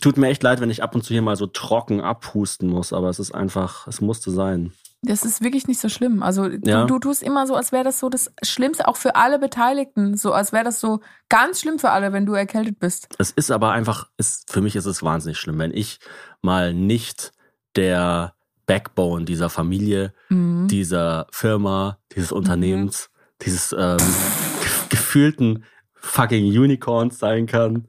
Tut 0.00 0.16
mir 0.16 0.28
echt 0.28 0.42
leid, 0.42 0.60
wenn 0.60 0.70
ich 0.70 0.82
ab 0.82 0.94
und 0.94 1.02
zu 1.02 1.12
hier 1.14 1.22
mal 1.22 1.36
so 1.36 1.46
trocken 1.46 2.00
abhusten 2.00 2.68
muss, 2.68 2.92
aber 2.92 3.08
es 3.08 3.18
ist 3.18 3.32
einfach, 3.34 3.86
es 3.86 4.00
musste 4.00 4.30
sein. 4.30 4.72
Das 5.02 5.24
ist 5.24 5.42
wirklich 5.42 5.68
nicht 5.68 5.80
so 5.80 5.88
schlimm. 5.88 6.22
Also 6.22 6.46
Ja. 6.46 6.80
du, 6.82 6.86
du 6.86 6.98
tust 6.98 7.22
immer 7.22 7.46
so, 7.46 7.54
als 7.54 7.70
wäre 7.70 7.84
das 7.84 8.00
so 8.00 8.08
das 8.08 8.32
Schlimmste, 8.42 8.88
auch 8.88 8.96
für 8.96 9.14
alle 9.14 9.38
Beteiligten. 9.38 10.16
So 10.16 10.32
als 10.32 10.52
wäre 10.52 10.64
das 10.64 10.80
so 10.80 11.00
ganz 11.28 11.60
schlimm 11.60 11.78
für 11.78 11.90
alle, 11.90 12.12
wenn 12.12 12.26
du 12.26 12.32
erkältet 12.34 12.78
bist. 12.80 13.08
Es 13.18 13.30
ist 13.30 13.50
aber 13.50 13.70
einfach, 13.72 14.08
ist, 14.16 14.50
für 14.50 14.60
mich 14.60 14.74
ist 14.74 14.86
es 14.86 15.02
wahnsinnig 15.02 15.38
schlimm, 15.38 15.58
wenn 15.58 15.72
ich 15.72 16.00
mal 16.42 16.74
nicht 16.74 17.32
der 17.76 18.34
Backbone 18.66 19.24
dieser 19.26 19.48
Familie, 19.50 20.12
Mhm. 20.28 20.66
dieser 20.68 21.26
Firma, 21.30 21.98
dieses 22.16 22.32
Unternehmens, 22.32 23.10
dieses 23.42 23.72
ähm, 23.78 23.98
ge- 23.98 24.88
gefühlten 24.88 25.64
fucking 26.06 26.44
Unicorns 26.46 27.18
sein 27.18 27.46
kann. 27.46 27.88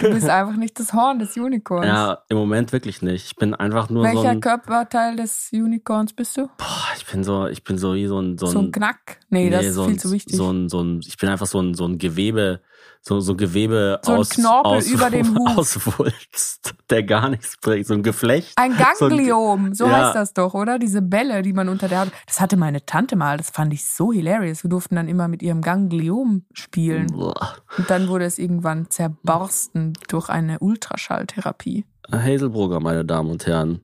Du 0.00 0.10
bist 0.10 0.28
einfach 0.28 0.56
nicht 0.56 0.78
das 0.78 0.92
Horn 0.92 1.18
des 1.18 1.36
Unicorns. 1.36 1.86
Ja, 1.86 2.22
im 2.28 2.36
Moment 2.36 2.72
wirklich 2.72 3.02
nicht. 3.02 3.26
Ich 3.26 3.36
bin 3.36 3.54
einfach 3.54 3.90
nur 3.90 4.06
so 4.06 4.14
Welcher 4.14 4.30
ein, 4.30 4.40
Körperteil 4.40 5.16
des 5.16 5.48
Unicorns 5.52 6.12
bist 6.12 6.36
du? 6.36 6.42
boah, 6.58 6.86
ich 6.96 7.06
bin 7.06 7.24
so, 7.24 7.46
ich 7.46 7.64
bin 7.64 7.78
so 7.78 7.94
wie 7.94 8.06
so 8.06 8.20
ein, 8.20 8.38
so 8.38 8.46
ein, 8.46 8.52
So 8.52 8.58
ein 8.60 8.72
Knack? 8.72 9.18
Nee, 9.30 9.50
das 9.50 9.64
ist 9.66 9.74
so 9.74 9.84
viel 9.84 9.94
ein, 9.94 9.98
zu 9.98 10.12
wichtig. 10.12 10.36
So 10.36 10.52
ein, 10.52 10.68
so 10.68 10.82
ein, 10.82 11.00
ich 11.06 11.16
bin 11.16 11.28
einfach 11.28 11.46
so 11.46 11.60
ein, 11.60 11.74
so 11.74 11.86
ein 11.86 11.98
Gewebe, 11.98 12.60
so, 13.02 13.18
so 13.20 13.32
ein 13.32 13.36
Gewebe 13.38 13.98
So 14.04 14.12
aus, 14.14 14.28
Knorpel 14.30 14.72
aus, 14.72 14.86
über 14.88 15.08
dem 15.10 15.34
Huf. 15.38 15.56
aus 15.58 15.98
Wulst, 15.98 16.74
der 16.90 17.02
gar 17.02 17.30
nichts 17.30 17.56
bringt. 17.60 17.86
So 17.86 17.94
ein 17.94 18.02
Geflecht. 18.02 18.52
Ein 18.56 18.72
So 18.98 19.06
ein- 19.06 19.10
Gangliom, 19.10 19.74
so 19.74 19.86
Ja. 19.86 19.92
heißt 20.06 20.14
das 20.16 20.34
doch, 20.34 20.52
oder? 20.54 20.78
Diese 20.78 21.00
Bälle, 21.02 21.42
die 21.42 21.52
man 21.52 21.68
unter 21.68 21.88
der 21.88 22.00
Haut. 22.02 22.08
Das 22.26 22.40
hatte 22.40 22.56
meine 22.56 22.84
Tante 22.84 23.16
mal, 23.16 23.36
das 23.38 23.50
fand 23.50 23.72
ich 23.72 23.86
so 23.86 24.12
hilarious. 24.12 24.62
Wir 24.64 24.70
durften 24.70 24.96
dann 24.96 25.08
immer 25.08 25.28
mit 25.28 25.42
ihrem 25.42 25.62
Gangliom 25.62 26.44
spielen. 26.52 27.06
Boah. 27.08 27.56
Und 27.78 27.88
dann 27.90 28.08
wurde 28.08 28.26
es 28.26 28.38
irgendwann 28.38 28.90
zerborsten 28.90 29.94
durch 30.08 30.28
eine 30.28 30.58
Ultraschalltherapie. 30.58 31.84
Hazelbrugger, 32.12 32.80
meine 32.80 33.04
Damen 33.04 33.30
und 33.30 33.46
Herren. 33.46 33.80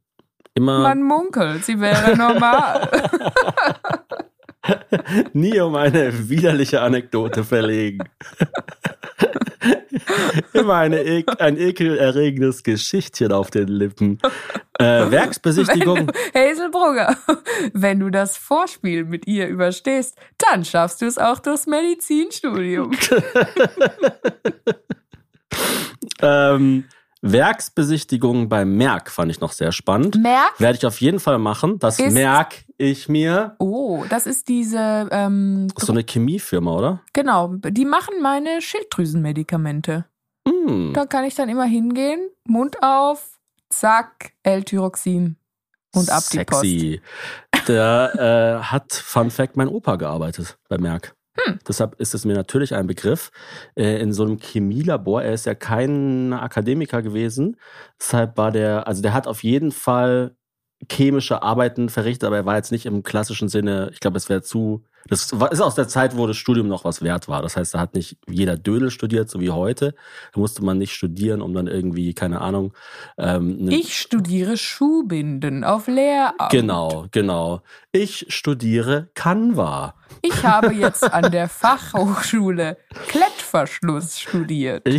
Immer 0.55 0.81
Man 0.81 1.03
munkelt, 1.03 1.65
sie 1.65 1.81
wäre 1.81 2.17
normal. 2.17 2.89
nie 5.33 5.59
um 5.61 5.75
eine 5.77 6.29
widerliche 6.29 6.81
Anekdote 6.81 7.45
verlegen. 7.45 7.99
Immer 10.53 10.77
ek- 10.93 11.41
ein 11.41 11.57
ekelerregendes 11.59 12.63
Geschichtchen 12.63 13.33
auf 13.33 13.51
den 13.51 13.69
Lippen. 13.69 14.19
Äh, 14.79 14.85
Werksbesichtigung. 15.11 16.11
Hazelbrugger, 16.35 17.17
wenn 17.73 18.01
du 18.01 18.11
das 18.11 18.37
Vorspiel 18.37 19.05
mit 19.05 19.27
ihr 19.27 19.49
überstehst, 19.49 20.17
dann 20.39 20.65
schaffst 20.65 21.01
du 21.03 21.07
es 21.07 21.19
auch 21.19 21.39
durchs 21.39 21.67
Medizinstudium. 21.67 22.93
Ähm, 26.23 26.85
Werksbesichtigung 27.23 28.49
bei 28.49 28.65
Merck 28.65 29.11
fand 29.11 29.31
ich 29.31 29.41
noch 29.41 29.53
sehr 29.53 29.73
spannend. 29.73 30.17
Merk? 30.23 30.59
Werde 30.59 30.79
ich 30.79 30.87
auf 30.87 31.01
jeden 31.01 31.21
Fall 31.21 31.39
machen. 31.39 31.79
Das 31.79 31.99
merk 31.99 32.65
ich 32.79 33.09
mir. 33.09 33.57
Oh, 33.59 34.05
das 34.09 34.27
ist 34.27 34.49
diese, 34.49 35.09
ähm, 35.11 35.69
ist 35.77 35.87
so 35.87 35.93
eine 35.93 36.05
Chemiefirma, 36.05 36.73
oder? 36.73 37.01
genau, 37.13 37.55
die 37.57 37.85
machen 37.85 38.15
meine 38.23 38.61
Schilddrüsenmedikamente. 38.61 40.07
Hm. 40.47 40.93
Da 40.95 41.07
kann 41.07 41.25
ich 41.25 41.35
dann 41.35 41.49
immer 41.49 41.65
hingehen, 41.65 42.31
Mund 42.45 42.83
auf, 42.83 43.39
zack, 43.71 44.33
L-Tyroxin 44.43 45.37
und 45.95 46.11
ab 46.11 46.23
die 46.33 46.45
Post. 46.45 46.63
Sexy. 46.63 47.01
Da 47.67 48.59
äh, 48.59 48.63
hat, 48.63 48.93
Fun 48.93 49.31
Fact, 49.31 49.57
mein 49.57 49.69
Opa 49.69 49.97
gearbeitet 49.97 50.57
bei 50.69 50.79
Merck. 50.79 51.17
Hm. 51.39 51.59
Deshalb 51.67 52.01
ist 52.01 52.15
es 52.15 52.25
mir 52.25 52.35
natürlich 52.35 52.75
ein 52.75 52.87
Begriff. 52.87 53.31
Äh, 53.75 54.01
in 54.01 54.13
so 54.13 54.25
einem 54.25 54.39
Chemielabor, 54.39 55.23
er 55.23 55.35
ist 55.35 55.47
ja 55.47 55.55
kein 55.55 56.33
Akademiker 56.33 57.03
gewesen. 57.03 57.57
Deshalb 58.01 58.37
war 58.37 58.53
der, 58.53 58.87
also 58.87 59.03
der 59.03 59.15
hat 59.15 59.27
auf 59.27 59.43
jeden 59.43 59.73
Fall 59.73 60.37
chemische 60.93 61.43
Arbeiten 61.43 61.89
verrichtet, 61.89 62.27
aber 62.27 62.37
er 62.37 62.47
war 62.47 62.57
jetzt 62.57 62.73
nicht 62.73 62.87
im 62.87 63.03
klassischen 63.03 63.49
Sinne, 63.49 63.91
ich 63.93 64.01
glaube, 64.01 64.17
es 64.19 64.29
wäre 64.29 64.43
zu, 64.43 64.85
das 65.09 65.33
ist 65.33 65.61
aus 65.61 65.75
der 65.77 65.89
Zeit, 65.89 66.17
wo 66.17 66.27
das 66.27 66.37
Studium 66.37 66.69
noch 66.69 66.85
was 66.85 67.01
wert 67.01 67.29
war. 67.29 67.41
Das 67.41 67.57
heißt, 67.57 67.75
da 67.75 67.79
hat 67.81 67.95
nicht 67.95 68.19
jeder 68.29 68.57
Dödel 68.57 68.91
studiert, 68.91 69.31
so 69.31 69.41
wie 69.41 69.51
heute. 69.51 69.95
Da 70.35 70.41
musste 70.41 70.65
man 70.65 70.79
nicht 70.79 70.93
studieren, 70.93 71.41
um 71.43 71.55
dann 71.55 71.67
irgendwie, 71.69 72.13
keine 72.13 72.41
Ahnung, 72.41 72.73
ähm, 73.17 73.57
eine- 73.61 73.75
Ich 73.75 73.97
studiere 73.99 74.57
Schuhbinden 74.57 75.63
auf 75.65 75.87
Lehramt. 75.87 76.51
Genau, 76.51 77.07
genau. 77.13 77.63
Ich 77.93 78.27
studiere 78.29 79.09
Canva. 79.15 79.95
Ich 80.23 80.45
habe 80.45 80.75
jetzt 80.75 81.05
an 81.13 81.31
der 81.31 81.49
Fachhochschule 81.49 82.77
Klettverschluss 83.09 84.19
studiert. 84.21 84.85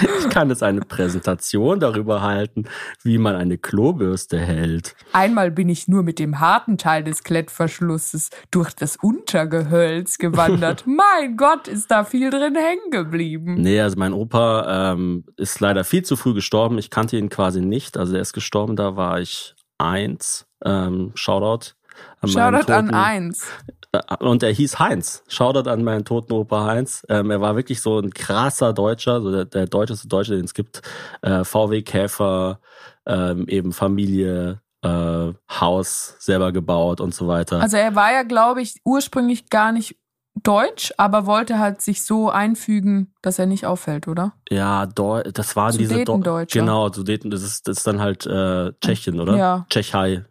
Ich, 0.18 0.28
kann 0.30 0.48
jetzt 0.48 0.62
eine 0.62 0.80
Präsentation 0.80 1.80
darüber 1.80 2.22
halten, 2.22 2.64
wie 3.02 3.18
man 3.18 3.34
eine 3.34 3.58
Klobürste 3.58 4.38
hält. 4.38 4.94
Einmal 5.12 5.50
bin 5.50 5.68
ich 5.68 5.88
nur 5.88 6.02
mit 6.02 6.18
dem 6.18 6.40
harten 6.40 6.78
Teil 6.78 7.04
des 7.04 7.22
Klettverschlusses 7.22 8.30
durch 8.50 8.72
das 8.72 8.96
Untergehölz 8.96 10.18
gewandert. 10.18 10.84
mein 10.86 11.36
Gott, 11.36 11.68
ist 11.68 11.90
da 11.90 12.04
viel 12.04 12.30
drin 12.30 12.54
hängen 12.54 12.90
geblieben. 12.90 13.54
Nee, 13.60 13.80
also 13.80 13.98
mein 13.98 14.12
Opa 14.12 14.92
ähm, 14.92 15.24
ist 15.36 15.60
leider 15.60 15.84
viel 15.84 16.02
zu 16.02 16.16
früh 16.16 16.34
gestorben. 16.34 16.78
Ich 16.78 16.90
kannte 16.90 17.16
ihn 17.16 17.28
quasi 17.28 17.60
nicht. 17.60 17.96
Also 17.96 18.14
er 18.14 18.22
ist 18.22 18.32
gestorben, 18.32 18.76
da 18.76 18.96
war 18.96 19.20
ich 19.20 19.54
eins. 19.78 20.46
Ähm, 20.64 21.12
Shoutout. 21.14 21.72
An 22.20 22.28
Shoutout 22.28 22.72
an 22.72 22.90
eins. 22.90 23.46
Äh, 23.92 24.00
Und 24.24 24.42
er 24.42 24.50
hieß 24.52 24.78
Heinz. 24.78 25.22
Shoutout 25.28 25.68
an 25.68 25.84
meinen 25.84 26.04
toten 26.04 26.32
Opa 26.32 26.64
Heinz. 26.66 27.04
Ähm, 27.08 27.30
er 27.30 27.40
war 27.40 27.56
wirklich 27.56 27.80
so 27.80 27.98
ein 27.98 28.10
krasser 28.12 28.72
Deutscher, 28.72 29.20
so 29.20 29.30
der, 29.30 29.44
der 29.44 29.66
deutscheste 29.66 30.08
Deutsche, 30.08 30.34
den 30.36 30.44
es 30.46 30.54
gibt. 30.54 30.82
Äh, 31.22 31.44
VW 31.44 31.82
Käfer, 31.82 32.60
ähm, 33.06 33.46
eben 33.48 33.72
Familie, 33.72 34.60
äh, 34.82 35.32
Haus 35.60 36.16
selber 36.18 36.52
gebaut 36.52 37.00
und 37.00 37.14
so 37.14 37.28
weiter. 37.28 37.60
Also 37.60 37.76
er 37.76 37.94
war 37.94 38.12
ja, 38.12 38.22
glaube 38.22 38.62
ich, 38.62 38.80
ursprünglich 38.84 39.48
gar 39.50 39.72
nicht 39.72 39.96
deutsch, 40.42 40.92
aber 40.96 41.26
wollte 41.26 41.58
halt 41.58 41.82
sich 41.82 42.02
so 42.02 42.30
einfügen, 42.30 43.12
dass 43.20 43.38
er 43.38 43.44
nicht 43.46 43.66
auffällt, 43.66 44.08
oder? 44.08 44.32
ja, 44.50 44.86
Deu 44.86 45.22
das 45.24 45.54
waren 45.56 45.76
diese 45.76 45.92
Deu- 45.92 45.98
Sudetendeutscher. 45.98 46.58
Genau, 46.60 46.88
Sudeten, 46.90 47.30
das 47.30 47.42
ist, 47.42 47.68
das 47.68 47.78
ist 47.78 47.86
dann 47.86 48.00
halt 48.00 48.26
äh, 48.26 48.72
Tschechien, 48.80 49.20
oder? 49.20 49.36
Ja. 49.36 49.66
Tschechei. 49.68 50.24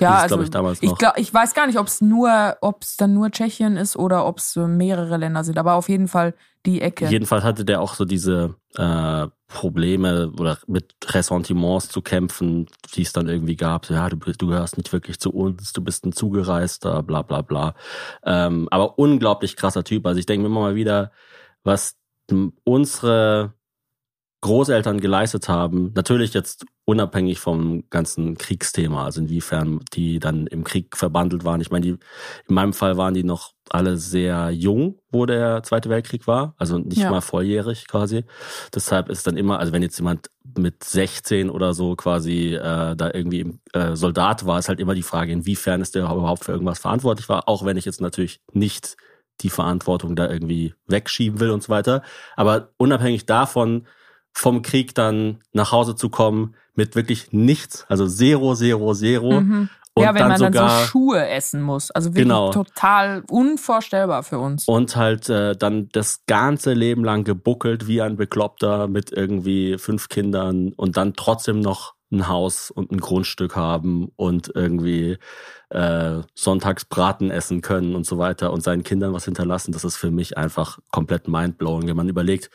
Ja, 0.00 0.18
also 0.18 0.40
ich, 0.40 0.50
damals 0.50 0.82
ich, 0.82 0.90
noch. 0.90 0.98
glaub, 0.98 1.16
ich 1.16 1.32
weiß 1.32 1.54
gar 1.54 1.66
nicht, 1.66 1.78
ob 1.78 1.86
es 1.86 2.00
nur, 2.00 2.56
ob 2.60 2.82
es 2.82 2.96
dann 2.96 3.14
nur 3.14 3.30
Tschechien 3.30 3.76
ist 3.76 3.96
oder 3.96 4.26
ob 4.26 4.38
es 4.38 4.56
mehrere 4.56 5.16
Länder 5.16 5.44
sind, 5.44 5.56
aber 5.58 5.74
auf 5.74 5.88
jeden 5.88 6.08
Fall 6.08 6.34
die 6.66 6.80
Ecke. 6.80 7.06
Jedenfalls 7.06 7.44
hatte 7.44 7.64
der 7.64 7.80
auch 7.80 7.94
so 7.94 8.04
diese 8.04 8.56
äh, 8.74 9.26
Probleme 9.46 10.32
oder 10.38 10.58
mit 10.66 10.96
Ressentiments 11.04 11.88
zu 11.88 12.02
kämpfen, 12.02 12.66
die 12.94 13.02
es 13.02 13.12
dann 13.12 13.28
irgendwie 13.28 13.56
gab. 13.56 13.86
So, 13.86 13.94
ja, 13.94 14.08
du, 14.08 14.16
du 14.16 14.46
gehörst 14.48 14.76
nicht 14.76 14.92
wirklich 14.92 15.20
zu 15.20 15.30
uns, 15.30 15.72
du 15.72 15.82
bist 15.82 16.04
ein 16.04 16.12
Zugereister, 16.12 17.02
bla 17.02 17.22
bla 17.22 17.42
bla. 17.42 17.74
Ähm, 18.24 18.68
aber 18.70 18.98
unglaublich 18.98 19.56
krasser 19.56 19.84
Typ. 19.84 20.06
Also 20.06 20.18
ich 20.18 20.26
denke 20.26 20.42
mir 20.42 20.48
immer 20.48 20.60
mal 20.60 20.74
wieder, 20.74 21.12
was 21.62 21.96
unsere 22.64 23.52
Großeltern 24.40 25.00
geleistet 25.00 25.48
haben, 25.48 25.92
natürlich 25.94 26.34
jetzt 26.34 26.66
unabhängig 26.86 27.38
vom 27.40 27.84
ganzen 27.88 28.36
Kriegsthema, 28.36 29.04
also 29.04 29.20
inwiefern 29.22 29.80
die 29.94 30.18
dann 30.18 30.46
im 30.46 30.64
Krieg 30.64 30.96
verbandelt 30.96 31.44
waren. 31.44 31.60
Ich 31.60 31.70
meine, 31.70 31.82
die, 31.86 31.90
in 31.90 32.54
meinem 32.54 32.74
Fall 32.74 32.96
waren 32.98 33.14
die 33.14 33.24
noch 33.24 33.52
alle 33.70 33.96
sehr 33.96 34.50
jung, 34.50 34.98
wo 35.10 35.24
der 35.24 35.62
Zweite 35.62 35.88
Weltkrieg 35.88 36.26
war, 36.26 36.54
also 36.58 36.76
nicht 36.78 36.98
Ja. 36.98 37.10
mal 37.10 37.22
volljährig 37.22 37.86
quasi. 37.88 38.24
Deshalb 38.74 39.08
ist 39.08 39.26
dann 39.26 39.38
immer, 39.38 39.58
also 39.58 39.72
wenn 39.72 39.80
jetzt 39.82 39.98
jemand 39.98 40.28
mit 40.58 40.84
16 40.84 41.48
oder 41.48 41.72
so 41.72 41.96
quasi 41.96 42.54
äh, 42.54 42.94
da 42.94 43.10
irgendwie 43.14 43.40
im, 43.40 43.60
äh, 43.72 43.96
Soldat 43.96 44.44
war, 44.44 44.58
ist 44.58 44.68
halt 44.68 44.80
immer 44.80 44.94
die 44.94 45.02
Frage, 45.02 45.32
inwiefern 45.32 45.80
ist 45.80 45.94
der 45.94 46.02
überhaupt 46.04 46.44
für 46.44 46.52
irgendwas 46.52 46.78
verantwortlich 46.78 47.28
war, 47.30 47.48
auch 47.48 47.64
wenn 47.64 47.78
ich 47.78 47.86
jetzt 47.86 48.02
natürlich 48.02 48.40
nicht 48.52 48.96
die 49.40 49.50
Verantwortung 49.50 50.14
da 50.16 50.30
irgendwie 50.30 50.74
wegschieben 50.86 51.40
will 51.40 51.50
und 51.50 51.62
so 51.62 51.70
weiter. 51.70 52.02
Aber 52.36 52.68
unabhängig 52.76 53.24
davon, 53.26 53.86
vom 54.34 54.62
Krieg 54.62 54.94
dann 54.94 55.38
nach 55.52 55.72
Hause 55.72 55.94
zu 55.96 56.08
kommen 56.10 56.54
mit 56.74 56.96
wirklich 56.96 57.32
nichts, 57.32 57.86
also 57.88 58.06
zero, 58.06 58.54
zero, 58.54 58.92
zero 58.94 59.40
Mhm. 59.40 59.68
Und 59.96 60.02
ja, 60.02 60.08
wenn 60.12 60.22
dann 60.22 60.28
man 60.30 60.40
dann 60.40 60.52
sogar 60.52 60.80
so 60.80 60.86
Schuhe 60.86 61.28
essen 61.28 61.62
muss. 61.62 61.92
Also 61.92 62.08
wirklich 62.10 62.24
Genau. 62.24 62.50
total 62.50 63.22
unvorstellbar 63.30 64.24
für 64.24 64.40
uns. 64.40 64.66
und 64.66 64.96
halt 64.96 65.28
äh, 65.28 65.54
dann 65.54 65.88
das 65.92 66.24
ganze 66.26 66.72
Leben 66.72 67.04
lang 67.04 67.22
gebuckelt 67.22 67.86
wie 67.86 68.02
ein 68.02 68.16
Bekloppter 68.16 68.88
mit 68.88 69.12
irgendwie 69.12 69.78
fünf 69.78 70.08
Kindern 70.08 70.72
und 70.72 70.96
dann 70.96 71.14
trotzdem 71.14 71.60
noch 71.60 71.94
ein 72.10 72.26
Haus 72.26 72.72
und 72.72 72.90
ein 72.90 72.98
Grundstück 72.98 73.54
haben 73.54 74.08
und 74.16 74.50
irgendwie 74.52 75.16
äh, 75.70 76.20
sonntags 76.34 76.84
Braten 76.84 77.30
essen 77.30 77.60
können 77.60 77.94
und 77.94 78.04
so 78.04 78.18
weiter 78.18 78.52
und 78.52 78.62
seinen 78.64 78.82
Kindern 78.82 79.12
was 79.12 79.24
hinterlassen, 79.26 79.70
das 79.72 79.84
ist 79.84 79.96
für 79.96 80.10
mich 80.10 80.36
einfach 80.36 80.78
komplett 80.90 81.28
mindblowing, 81.28 81.86
wenn 81.88 81.96
man 81.96 82.08
überlegt, 82.08 82.50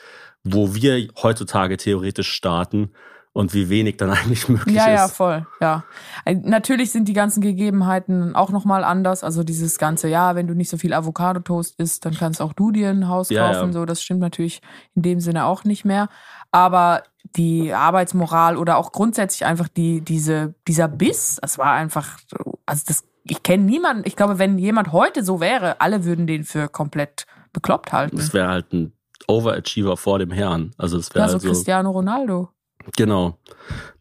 wo 0.52 0.74
wir 0.76 1.08
heutzutage 1.22 1.78
theoretisch 1.78 2.32
starten 2.32 2.92
und 3.32 3.54
wie 3.54 3.70
wenig 3.70 3.98
dann 3.98 4.10
eigentlich 4.12 4.50
möglich 4.50 4.76
Ja, 4.76 4.90
ja, 4.90 5.06
ist. 5.06 5.16
voll, 5.16 5.46
ja. 5.62 5.84
Äh, 6.26 6.36
Natürlich 6.36 6.92
sind 6.92 7.08
die 7.08 7.14
ganzen 7.14 7.42
Gegebenheiten 7.42 8.36
auch 8.36 8.50
nochmal 8.50 8.84
anders. 8.84 9.24
Also 9.24 9.44
dieses 9.44 9.78
ganze, 9.78 10.08
ja, 10.10 10.36
wenn 10.36 10.48
du 10.48 10.54
nicht 10.56 10.70
so 10.70 10.78
viel 10.78 10.94
Avocado-Toast 10.94 11.80
isst, 11.80 12.06
dann 12.06 12.16
kannst 12.16 12.42
auch 12.42 12.54
du 12.54 12.72
dir 12.72 12.90
ein 12.90 13.08
Haus 13.08 13.30
Ja, 13.30 13.48
kaufen. 13.48 13.68
ja. 13.68 13.72
So, 13.74 13.86
das 13.86 14.02
stimmt 14.02 14.20
natürlich 14.22 14.62
in 14.96 15.04
dem 15.04 15.20
Sinne 15.20 15.46
auch 15.46 15.64
nicht 15.64 15.86
mehr. 15.86 16.10
Aber 16.52 17.04
die 17.36 17.74
Arbeitsmoral 17.74 18.58
oder 18.58 18.78
auch 18.78 18.92
grundsätzlich 18.92 19.46
einfach 19.46 19.68
die, 19.68 20.02
diese, 20.02 20.56
dieser 20.68 20.88
Biss, 20.88 21.38
das 21.42 21.60
war 21.60 21.74
einfach, 21.74 22.18
also 22.66 22.84
das, 22.88 23.04
ich 23.24 23.44
kenne 23.44 23.64
niemanden, 23.66 24.04
ich 24.06 24.16
glaube, 24.16 24.40
wenn 24.40 24.58
jemand 24.58 24.92
heute 24.92 25.24
so 25.24 25.40
wäre, 25.40 25.80
alle 25.82 26.06
würden 26.06 26.26
den 26.26 26.44
für 26.44 26.68
komplett 26.68 27.28
bekloppt 27.54 27.94
halten. 27.94 28.18
Das 28.18 28.34
wäre 28.34 28.48
halt 28.48 28.74
ein 28.74 28.94
Overachiever 29.30 29.96
vor 29.98 30.20
dem 30.20 30.32
Herrn. 30.32 30.72
Also 30.78 30.98
das 30.98 31.14
wäre 31.16 31.26
Ja, 31.26 31.28
so 31.30 31.34
halt 31.34 31.42
so, 31.44 31.48
Cristiano 31.50 31.92
Ronaldo. 31.92 32.50
genau. 32.98 33.38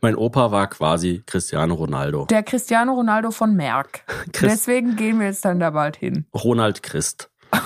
Mein 0.00 0.16
Opa 0.16 0.50
war 0.50 0.66
quasi 0.68 1.22
Cristiano 1.26 1.74
Ronaldo. 1.74 2.26
Der 2.26 2.42
Cristiano 2.42 2.94
Ronaldo 2.94 3.30
von 3.30 3.54
Merck. 3.54 4.04
Chris- 4.32 4.52
Deswegen 4.52 4.96
gehen 4.96 5.18
wir 5.20 5.26
jetzt 5.26 5.44
dann 5.44 5.60
da 5.60 5.70
bald 5.70 5.96
hin. 5.96 6.26
Ronald 6.34 6.82
Christ. 6.82 7.30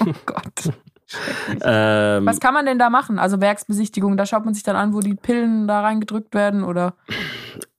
Oh 0.00 0.12
Gott. 0.24 0.72
Ähm, 1.62 2.24
Was 2.26 2.38
kann 2.38 2.54
man 2.54 2.64
denn 2.66 2.78
da 2.78 2.90
machen? 2.90 3.18
Also 3.18 3.40
Werksbesichtigung, 3.40 4.16
da 4.16 4.24
schaut 4.26 4.44
man 4.44 4.54
sich 4.54 4.62
dann 4.62 4.76
an, 4.76 4.94
wo 4.94 5.00
die 5.00 5.14
Pillen 5.16 5.66
da 5.66 5.80
reingedrückt 5.80 6.32
werden 6.34 6.62
oder 6.62 6.94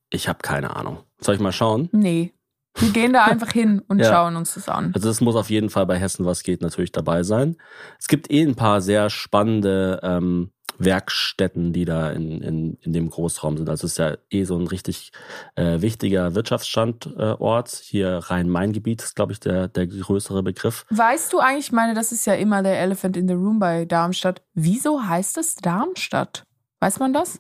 ich 0.10 0.28
habe 0.28 0.40
keine 0.42 0.76
Ahnung. 0.76 0.98
Soll 1.22 1.36
ich 1.36 1.42
mal 1.42 1.54
schauen? 1.54 1.88
nee. 1.94 2.34
Wir 2.78 2.90
gehen 2.92 3.14
da 3.14 3.26
einfach 3.26 3.52
hin 3.52 3.82
und 3.88 4.00
Ja. 4.00 4.06
schauen 4.12 4.36
uns 4.36 4.54
das 4.56 4.70
an. 4.70 4.92
Also 4.96 5.08
das 5.08 5.22
muss 5.22 5.36
auf 5.36 5.50
jeden 5.50 5.70
Fall 5.70 5.86
bei 5.86 5.98
Hessen 5.98 6.26
was 6.26 6.44
geht 6.44 6.62
natürlich 6.62 6.92
dabei 6.92 7.24
sein. 7.24 7.58
Es 8.00 8.08
gibt 8.08 8.32
eh 8.32 8.42
ein 8.44 8.56
paar 8.56 8.82
sehr 8.82 9.10
spannende 9.10 10.00
ähm, 10.04 10.52
Werkstätten, 10.78 11.74
die 11.74 11.86
da 11.86 12.10
in, 12.12 12.42
in, 12.42 12.78
in 12.82 12.94
dem 12.94 13.10
Großraum 13.10 13.56
sind. 13.58 13.70
Also 13.70 13.86
es 13.86 13.94
ist 13.94 13.98
ja 14.00 14.18
eh 14.32 14.44
so 14.46 14.58
ein 14.58 14.66
richtig 14.68 15.12
äh, 15.56 15.82
wichtiger 15.82 16.34
Wirtschaftsstandort. 16.34 17.70
Hier 17.84 18.18
Rhein-Main-Gebiet 18.24 19.02
ist, 19.04 19.16
glaube 19.16 19.34
ich, 19.34 19.40
der, 19.40 19.68
der 19.68 19.86
größere 19.88 20.42
Begriff. 20.42 20.86
Weißt 20.90 21.32
du 21.34 21.40
eigentlich, 21.40 21.68
ich 21.68 21.72
meine, 21.72 21.94
das 21.94 22.12
ist 22.12 22.26
ja 22.26 22.34
immer 22.34 22.64
der 22.64 22.80
Elephant 22.80 23.16
in 23.16 23.28
the 23.28 23.34
Room 23.36 23.60
bei 23.60 23.86
Darmstadt. 23.86 24.42
Wieso 24.54 25.04
heißt 25.04 25.38
es 25.38 25.56
Darmstadt? 25.56 26.46
Weiß 26.80 26.98
man 27.00 27.14
das? 27.14 27.40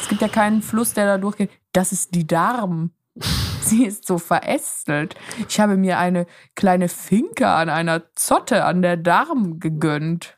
Es 0.00 0.08
gibt 0.08 0.20
ja 0.20 0.28
keinen 0.28 0.60
Fluss, 0.62 0.92
der 0.92 1.06
da 1.06 1.18
durchgeht. 1.18 1.50
Das 1.72 1.92
ist 1.92 2.14
die 2.14 2.26
Darm. 2.26 2.90
Sie 3.72 3.86
ist 3.86 4.06
so 4.06 4.18
verästelt. 4.18 5.14
Ich 5.48 5.58
habe 5.60 5.76
mir 5.78 5.98
eine 5.98 6.26
kleine 6.56 6.88
Finke 6.88 7.48
an 7.48 7.70
einer 7.70 8.02
Zotte 8.14 8.64
an 8.64 8.82
der 8.82 8.96
Darm 8.98 9.60
gegönnt. 9.60 10.36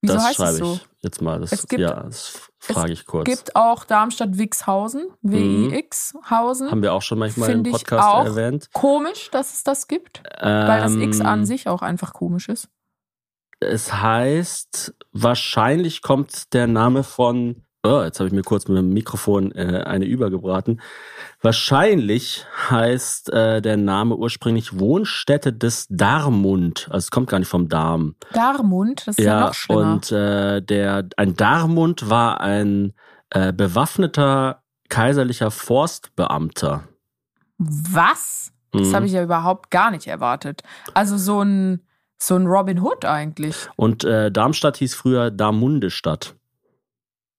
Wieso 0.00 0.14
das 0.14 0.24
heißt 0.26 0.36
schreibe 0.36 0.52
es 0.52 0.58
so? 0.58 0.74
ich 0.74 1.02
jetzt 1.02 1.20
mal. 1.22 1.40
Das, 1.40 1.50
Es 1.52 1.66
gibt- 1.66 1.80
ja, 1.80 2.04
das 2.04 2.50
frage 2.60 2.92
ich 2.92 3.04
kurz. 3.04 3.24
gibt 3.24 3.56
auch 3.56 3.84
Darmstadt-Wixhausen, 3.84 5.06
W-I-X-Hausen. 5.22 6.70
Haben 6.70 6.82
wir 6.82 6.92
auch 6.92 7.02
schon 7.02 7.18
manchmal 7.18 7.48
im 7.50 7.54
Finde 7.56 7.70
ich 7.70 7.76
Podcast 7.76 8.06
auch 8.06 8.24
erwähnt. 8.24 8.68
Komisch, 8.72 9.30
dass 9.30 9.54
es 9.54 9.64
das 9.64 9.88
gibt, 9.88 10.22
weil 10.40 10.80
das 10.80 10.94
X 10.94 11.18
Ähm, 11.20 11.26
an 11.26 11.46
sich 11.46 11.68
auch 11.68 11.82
einfach 11.82 12.12
komisch 12.12 12.48
ist. 12.48 12.68
Es 13.60 13.92
heißt, 13.92 14.94
wahrscheinlich 15.12 16.02
kommt 16.02 16.52
der 16.54 16.68
Name 16.68 17.02
von. 17.02 17.64
Oh, 17.84 18.02
jetzt 18.02 18.18
habe 18.18 18.26
ich 18.26 18.34
mir 18.34 18.42
kurz 18.42 18.66
mit 18.66 18.76
dem 18.76 18.92
Mikrofon 18.92 19.52
äh, 19.52 19.82
eine 19.86 20.04
übergebraten. 20.04 20.80
Wahrscheinlich 21.40 22.44
heißt 22.70 23.32
äh, 23.32 23.62
der 23.62 23.76
Name 23.76 24.16
ursprünglich 24.16 24.78
Wohnstätte 24.78 25.52
des 25.52 25.86
Darmund. 25.88 26.88
Also 26.90 27.06
es 27.06 27.10
kommt 27.12 27.28
gar 27.30 27.38
nicht 27.38 27.48
vom 27.48 27.68
Darm. 27.68 28.16
Darmund, 28.34 29.06
das 29.06 29.16
ist 29.18 29.24
ja, 29.24 29.40
noch 29.46 29.54
schlimmer. 29.54 29.92
und 29.94 30.12
äh, 30.12 30.60
der 30.60 31.08
ein 31.16 31.36
Darmund 31.36 32.10
war 32.10 32.40
ein 32.40 32.92
äh, 33.30 33.52
bewaffneter 33.52 34.62
kaiserlicher 34.88 35.50
Forstbeamter. 35.52 36.84
Was? 37.58 38.52
Das 38.72 38.88
Mhm. 38.88 38.94
habe 38.94 39.06
ich 39.06 39.12
ja 39.12 39.22
überhaupt 39.22 39.70
gar 39.70 39.90
nicht 39.90 40.06
erwartet. 40.08 40.62
Also 40.94 41.16
so 41.16 41.42
ein, 41.42 41.80
so 42.18 42.34
ein 42.36 42.46
Robin 42.46 42.80
Hood 42.80 43.04
eigentlich. 43.04 43.56
Und 43.76 44.04
äh, 44.04 44.30
Darmstadt 44.30 44.76
hieß 44.76 44.94
früher 44.94 45.30
Darmundestadt. 45.30 46.34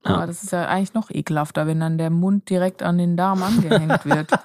Ja. 0.10 0.15
Aber 0.15 0.28
das 0.28 0.43
ist 0.43 0.52
ja 0.52 0.65
eigentlich 0.67 0.93
noch 0.93 1.10
ekelhafter, 1.12 1.67
wenn 1.67 1.80
dann 1.80 1.98
der 1.98 2.10
Mund 2.10 2.50
direkt 2.50 2.84
an 2.84 2.98
den 2.98 3.15
Darm 3.17 3.41
angehängt 3.43 4.06
wird. 4.06 4.32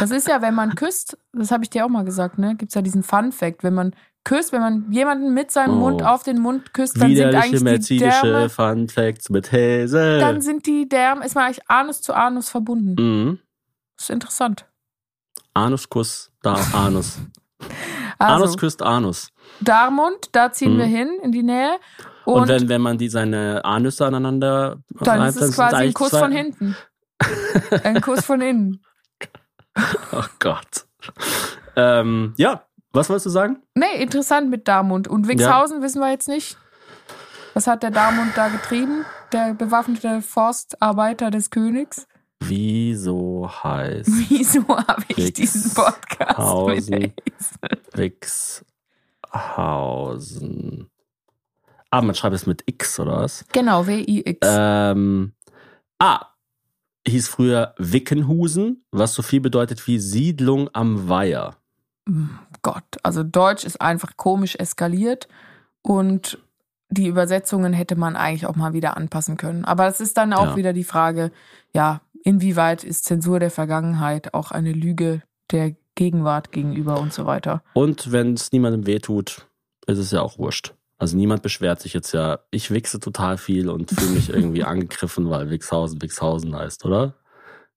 Das 0.00 0.10
ist 0.10 0.26
ja, 0.26 0.42
wenn 0.42 0.54
man 0.56 0.74
küsst, 0.74 1.16
das 1.32 1.52
habe 1.52 1.62
ich 1.62 1.70
dir 1.70 1.86
auch 1.86 1.88
mal 1.88 2.04
gesagt, 2.04 2.36
ne? 2.36 2.56
Gibt 2.56 2.70
es 2.70 2.74
ja 2.74 2.82
diesen 2.82 3.04
Fun 3.04 3.30
Fact, 3.30 3.62
wenn 3.62 3.74
man 3.74 3.94
küsst, 4.24 4.50
wenn 4.50 4.60
man 4.60 4.90
jemanden 4.90 5.32
mit 5.32 5.52
seinem 5.52 5.74
Oh. 5.74 5.90
Mund 5.90 6.02
auf 6.02 6.24
den 6.24 6.40
Mund 6.40 6.74
küsst, 6.74 6.96
dann 6.96 7.02
sind 7.14 7.18
Widerliche 7.28 7.38
eigentlich 7.44 7.58
die 7.60 7.64
merzilische 7.64 8.26
Därme, 8.26 8.48
Fun 8.48 8.88
Facts 8.88 9.30
mit 9.30 9.52
Häse. 9.52 10.18
dann 10.18 10.40
sind 10.40 10.66
die 10.66 10.88
Därme, 10.88 11.24
ist 11.24 11.36
man 11.36 11.44
eigentlich 11.44 11.70
Anus 11.70 12.02
zu 12.02 12.12
Anus 12.12 12.48
verbunden. 12.48 12.96
Mhm. 12.98 13.38
Das 13.96 14.06
ist 14.06 14.10
interessant. 14.10 14.66
Anuskuss, 15.54 16.32
da 16.42 16.56
Anus. 16.72 17.18
Also, 18.18 18.44
Anus 18.44 18.56
küsst 18.58 18.82
Anus. 18.82 19.28
Darmund, 19.60 20.28
da 20.32 20.50
ziehen 20.52 20.74
Mhm. 20.74 20.78
wir 20.78 20.84
hin, 20.86 21.08
in 21.22 21.32
die 21.32 21.42
Nähe. 21.42 21.76
Und, 22.24 22.42
Und, 22.42 22.48
wenn, 22.48 22.68
wenn 22.68 22.80
man 22.80 22.98
die 22.98 23.08
seine 23.08 23.64
Anüsse 23.64 24.06
aneinander 24.06 24.78
dann 25.00 25.20
reibt, 25.20 25.36
ist 25.36 25.42
es 25.42 25.54
quasi 25.54 25.76
ein 25.76 25.94
Kuss 25.94 26.10
von 26.10 26.32
hinten. 26.32 26.76
ein 27.84 28.00
Kuss 28.00 28.24
von 28.24 28.40
innen. 28.40 28.82
Oh 30.12 30.24
Gott. 30.38 30.86
ähm, 31.76 32.34
ja, 32.36 32.64
was 32.92 33.08
wolltest 33.08 33.26
du 33.26 33.30
sagen? 33.30 33.62
Nee, 33.74 34.00
interessant 34.00 34.50
mit 34.50 34.68
Darmund. 34.68 35.08
Und 35.08 35.28
Wixhausen 35.28 35.82
wissen 35.82 36.00
wir 36.00 36.10
jetzt 36.10 36.28
nicht. 36.28 36.56
Was 37.52 37.66
hat 37.66 37.82
der 37.82 37.90
Darmund 37.90 38.32
da 38.36 38.48
getrieben? 38.48 39.04
Der 39.32 39.54
bewaffnete 39.54 40.22
Forstarbeiter 40.22 41.30
des 41.30 41.50
Königs? 41.50 42.06
Wieso 42.40 43.48
heißt 43.48 44.08
Wieso 44.28 44.66
habe 44.68 45.04
ich 45.08 45.32
diesen 45.32 45.72
Podcast 45.74 46.38
Wixhausen. 46.38 47.14
Wixhausen? 49.32 50.90
Ah, 51.94 52.02
man 52.02 52.16
schreibt 52.16 52.34
es 52.34 52.44
mit 52.44 52.64
X 52.66 52.98
oder 52.98 53.18
was? 53.18 53.44
Genau, 53.52 53.86
W-I-X. 53.86 54.40
Ähm, 54.50 55.32
ah, 56.00 56.26
hieß 57.06 57.28
früher 57.28 57.72
Wickenhusen, 57.78 58.84
was 58.90 59.14
so 59.14 59.22
viel 59.22 59.40
bedeutet 59.40 59.86
wie 59.86 60.00
Siedlung 60.00 60.68
am 60.72 61.08
Weiher. 61.08 61.54
Gott, 62.62 62.82
also 63.04 63.22
Deutsch 63.22 63.62
ist 63.62 63.80
einfach 63.80 64.16
komisch 64.16 64.56
eskaliert 64.56 65.28
und 65.82 66.38
die 66.90 67.06
Übersetzungen 67.06 67.72
hätte 67.72 67.94
man 67.94 68.16
eigentlich 68.16 68.46
auch 68.46 68.56
mal 68.56 68.72
wieder 68.72 68.96
anpassen 68.96 69.36
können. 69.36 69.64
Aber 69.64 69.86
es 69.86 70.00
ist 70.00 70.16
dann 70.16 70.32
auch 70.32 70.48
Ja. 70.50 70.56
wieder 70.56 70.72
die 70.72 70.82
Frage, 70.82 71.30
ja, 71.72 72.00
inwieweit 72.24 72.82
ist 72.82 73.04
Zensur 73.04 73.38
der 73.38 73.52
Vergangenheit 73.52 74.34
auch 74.34 74.50
eine 74.50 74.72
Lüge 74.72 75.22
der 75.52 75.76
Gegenwart 75.94 76.50
gegenüber 76.50 76.98
und 76.98 77.12
so 77.12 77.24
weiter. 77.24 77.62
Und 77.72 78.10
wenn 78.10 78.34
es 78.34 78.50
niemandem 78.50 78.84
wehtut, 78.84 79.46
ist 79.86 79.98
es 79.98 80.10
ja 80.10 80.22
auch 80.22 80.38
wurscht. 80.38 80.74
Also 80.98 81.16
niemand 81.16 81.42
beschwert 81.42 81.80
sich 81.80 81.92
jetzt 81.92 82.12
ja, 82.12 82.38
ich 82.50 82.70
wichse 82.70 83.00
total 83.00 83.36
viel 83.36 83.68
und 83.68 83.90
fühle 83.90 84.12
mich 84.12 84.30
irgendwie 84.30 84.64
angegriffen, 84.64 85.28
weil 85.30 85.50
Wixhausen 85.50 86.00
Wixhausen 86.00 86.54
heißt, 86.56 86.84
oder? 86.84 87.14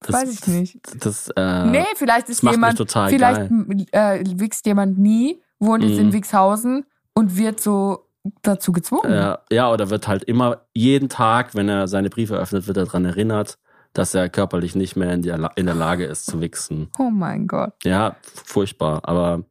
Das, 0.00 0.14
Weiß 0.14 0.32
ich 0.32 0.46
nicht. 0.46 1.04
Das, 1.04 1.28
äh, 1.36 1.64
nee, 1.66 1.84
vielleicht 1.96 2.28
ist 2.28 2.42
jemand, 2.44 2.78
total 2.78 3.08
vielleicht 3.10 3.50
äh, 3.92 4.22
wichst 4.38 4.64
jemand 4.66 4.96
nie, 4.98 5.42
wohnt 5.58 5.82
jetzt 5.82 5.94
Mhm. 5.94 6.00
in 6.08 6.12
Wixhausen 6.12 6.86
und 7.14 7.36
wird 7.36 7.58
so 7.60 8.04
dazu 8.42 8.70
gezwungen. 8.70 9.12
Ja, 9.12 9.40
ja, 9.50 9.72
oder 9.72 9.90
wird 9.90 10.06
halt 10.06 10.22
immer 10.24 10.60
jeden 10.72 11.08
Tag, 11.08 11.56
wenn 11.56 11.68
er 11.68 11.88
seine 11.88 12.10
Briefe 12.10 12.36
öffnet, 12.36 12.68
wird 12.68 12.76
er 12.76 12.84
daran 12.84 13.06
erinnert, 13.06 13.58
dass 13.92 14.14
er 14.14 14.28
körperlich 14.28 14.76
nicht 14.76 14.94
mehr 14.94 15.12
in 15.12 15.22
der, 15.22 15.38
La- 15.38 15.52
in 15.56 15.66
der 15.66 15.74
Lage 15.74 16.04
ist 16.04 16.26
zu 16.26 16.40
wichsen. 16.40 16.90
Oh 16.98 17.10
mein 17.10 17.48
Gott. 17.48 17.72
Ja, 17.82 18.14
furchtbar. 18.44 19.00
Aber 19.02 19.42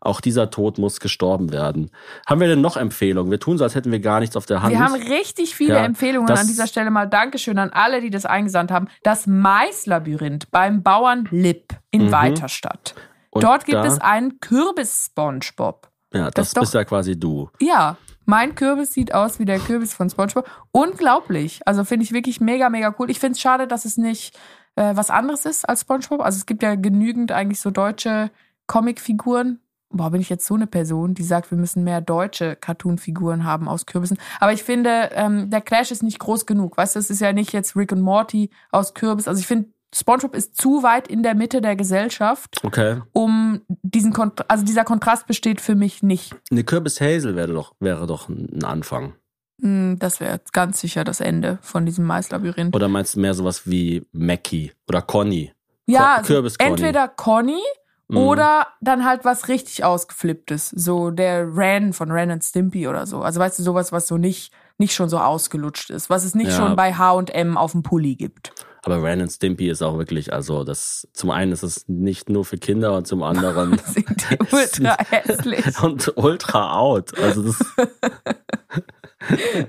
auch 0.00 0.20
dieser 0.20 0.50
Tod 0.50 0.78
muss 0.78 1.00
gestorben 1.00 1.52
werden. 1.52 1.90
Haben 2.26 2.40
wir 2.40 2.48
denn 2.48 2.60
noch 2.60 2.76
Empfehlungen? 2.76 3.30
Wir 3.30 3.40
tun 3.40 3.58
so, 3.58 3.64
als 3.64 3.74
hätten 3.74 3.90
wir 3.92 4.00
gar 4.00 4.20
nichts 4.20 4.36
auf 4.36 4.46
der 4.46 4.62
Hand. 4.62 4.72
Wir 4.72 4.80
haben 4.80 4.94
richtig 4.94 5.54
viele 5.54 5.74
Ja, 5.74 5.84
Empfehlungen 5.84 6.30
an 6.30 6.46
dieser 6.46 6.66
Stelle 6.66 6.90
mal. 6.90 7.06
Dankeschön 7.06 7.58
an 7.58 7.70
alle, 7.70 8.00
die 8.00 8.10
das 8.10 8.26
eingesandt 8.26 8.70
haben. 8.70 8.88
Das 9.02 9.26
Maislabyrinth 9.26 10.50
beim 10.50 10.82
Bauern 10.82 11.28
Lipp 11.30 11.74
in 11.90 12.06
Mhm. 12.06 12.12
Weiterstadt. 12.12 12.94
Und 13.30 13.42
Dort 13.44 13.64
gibt 13.66 13.84
es 13.84 14.00
einen 14.00 14.40
Kürbis-Spongebob. 14.40 15.88
Ja, 16.14 16.24
das 16.26 16.34
das, 16.34 16.52
doch- 16.54 16.60
bist 16.62 16.74
ja 16.74 16.84
quasi 16.84 17.18
du. 17.18 17.50
Ja, 17.60 17.96
mein 18.24 18.54
Kürbis 18.54 18.92
sieht 18.92 19.12
aus 19.14 19.38
wie 19.38 19.44
der 19.44 19.58
Kürbis 19.58 19.92
von 19.94 20.08
SpongeBob. 20.08 20.48
Unglaublich. 20.72 21.60
Also 21.66 21.84
finde 21.84 22.04
ich 22.04 22.12
wirklich 22.12 22.40
mega, 22.40 22.70
mega 22.70 22.94
cool. 22.98 23.10
Ich 23.10 23.20
finde 23.20 23.32
es 23.32 23.40
schade, 23.40 23.66
dass 23.66 23.84
es 23.84 23.96
nicht 23.96 24.36
äh, 24.76 24.94
was 24.96 25.10
anderes 25.10 25.44
ist 25.46 25.68
als 25.68 25.82
SpongeBob. 25.82 26.20
Also 26.20 26.36
es 26.38 26.46
gibt 26.46 26.62
ja 26.62 26.74
genügend 26.74 27.32
eigentlich 27.32 27.60
so 27.60 27.70
deutsche 27.70 28.30
Comicfiguren. 28.66 29.60
Boah, 29.90 30.10
bin 30.10 30.20
ich 30.20 30.28
jetzt 30.28 30.46
so 30.46 30.54
eine 30.54 30.66
Person, 30.66 31.14
die 31.14 31.22
sagt, 31.22 31.50
wir 31.50 31.58
müssen 31.58 31.84
mehr 31.84 32.00
deutsche 32.00 32.56
Cartoon-Figuren 32.56 33.44
haben 33.44 33.68
aus 33.68 33.86
Kürbissen. 33.86 34.18
Aber 34.40 34.52
ich 34.52 34.62
finde, 34.64 35.10
ähm, 35.14 35.48
der 35.50 35.60
Clash 35.60 35.90
ist 35.90 36.02
nicht 36.02 36.18
groß 36.18 36.44
genug. 36.46 36.76
Weißt 36.76 36.96
du, 36.96 36.98
es 36.98 37.08
ist 37.10 37.20
ja 37.20 37.32
nicht 37.32 37.52
jetzt 37.52 37.76
Rick 37.76 37.92
und 37.92 38.00
Morty 38.00 38.50
aus 38.72 38.94
Kürbis. 38.94 39.28
Also 39.28 39.40
ich 39.40 39.46
finde, 39.46 39.68
SpongeBob 39.94 40.34
ist 40.34 40.56
zu 40.60 40.82
weit 40.82 41.06
in 41.08 41.22
der 41.22 41.34
Mitte 41.36 41.60
der 41.60 41.76
Gesellschaft, 41.76 42.56
Okay. 42.64 43.00
um 43.12 43.62
diesen 43.68 44.12
Kont 44.12 44.50
also 44.50 44.64
dieser 44.64 44.84
Kontrast 44.84 45.26
besteht 45.28 45.60
für 45.60 45.76
mich 45.76 46.02
nicht. 46.02 46.34
Eine 46.50 46.64
Kürbis 46.64 47.00
Hazel 47.00 47.36
wäre 47.36 47.52
doch, 47.54 47.72
wäre 47.78 48.06
doch 48.08 48.28
ein 48.28 48.64
Anfang. 48.64 49.14
Hm, 49.62 49.96
Das 50.00 50.18
wäre 50.20 50.40
ganz 50.52 50.80
sicher 50.80 51.04
das 51.04 51.20
Ende 51.20 51.58
von 51.62 51.86
diesem 51.86 52.04
Maislabyrinth. 52.04 52.74
Oder 52.74 52.88
meinst 52.88 53.14
du 53.14 53.20
mehr 53.20 53.32
sowas 53.34 53.62
wie 53.70 54.04
Mackie 54.12 54.72
oder 54.88 55.00
Conny? 55.00 55.52
Ja, 55.86 56.00
Ko- 56.00 56.04
also 56.18 56.26
Kürbis-Conny. 56.34 56.70
entweder 56.72 57.08
Conny 57.08 57.62
Mhm. 58.08 58.16
oder 58.18 58.66
dann 58.80 59.04
halt 59.04 59.24
was 59.24 59.48
richtig 59.48 59.82
ausgeflipptes. 59.84 60.70
So 60.70 61.10
der 61.10 61.46
Ran 61.48 61.92
von 61.92 62.10
Ran 62.10 62.30
and 62.30 62.44
Stimpy 62.44 62.86
oder 62.86 63.06
so. 63.06 63.20
Also 63.20 63.40
weißt 63.40 63.58
du, 63.58 63.62
sowas, 63.64 63.90
was 63.92 64.06
so 64.06 64.16
nicht, 64.16 64.52
nicht 64.78 64.94
schon 64.94 65.08
so 65.08 65.18
ausgelutscht 65.18 65.90
ist. 65.90 66.08
Was 66.10 66.24
es 66.24 66.34
nicht 66.34 66.50
Ja. 66.52 66.56
schon 66.56 66.76
bei 66.76 66.94
H&M 66.94 67.56
auf 67.56 67.72
dem 67.72 67.82
Pulli 67.82 68.14
gibt. 68.14 68.52
Aber 68.84 69.02
Ren 69.02 69.20
and 69.20 69.32
Stimpy 69.32 69.68
ist 69.68 69.82
auch 69.82 69.98
wirklich, 69.98 70.32
also 70.32 70.62
das, 70.62 71.08
zum 71.12 71.30
einen 71.32 71.50
ist 71.50 71.64
es 71.64 71.88
nicht 71.88 72.28
nur 72.28 72.44
für 72.44 72.56
Kinder 72.56 72.96
und 72.96 73.08
zum 73.08 73.24
anderen 73.24 73.76
Sind 73.84 74.06
die 74.30 74.38
ultra 74.54 74.96
hässlich. 75.10 75.82
und 75.82 76.12
ultra 76.16 76.78
out. 76.78 77.18
Also 77.18 77.42
das, 77.42 77.58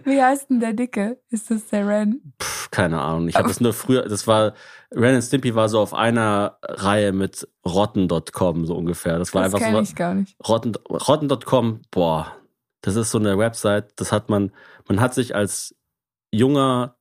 Wie 0.04 0.22
heißt 0.22 0.50
denn 0.50 0.60
der 0.60 0.74
Dicke? 0.74 1.20
Ist 1.30 1.52
das 1.52 1.68
der 1.68 1.88
Ran? 1.88 2.22
pff, 2.42 2.70
keine 2.72 3.02
Ahnung. 3.02 3.28
Ich 3.28 3.36
habe 3.36 3.48
das 3.48 3.62
nur 3.62 3.74
früher, 3.74 4.04
das 4.08 4.28
war, 4.28 4.54
Ren 4.92 5.16
and 5.16 5.24
Stimpy 5.24 5.56
war 5.56 5.70
so 5.70 5.80
auf 5.80 5.94
einer 5.94 6.58
Reihe 6.62 7.12
mit 7.12 7.48
Rotten.com 7.66 8.66
so 8.66 8.76
ungefähr. 8.76 9.20
Das 9.20 9.34
war 9.34 9.44
Das 9.44 9.54
einfach 9.54 9.66
kenne 9.66 9.78
so, 9.78 9.84
ich 9.84 9.96
gar 9.96 10.14
nicht. 10.14 10.36
Rotten, 10.48 10.74
Rotten.com, 10.90 11.82
boah, 11.92 12.36
das 12.82 12.96
ist 12.96 13.12
so 13.12 13.18
eine 13.18 13.38
Website, 13.38 14.00
das 14.00 14.12
hat 14.12 14.30
man, 14.30 14.52
man 14.88 15.00
hat 15.00 15.14
sich 15.14 15.36
als 15.36 15.76
junger 16.32 16.96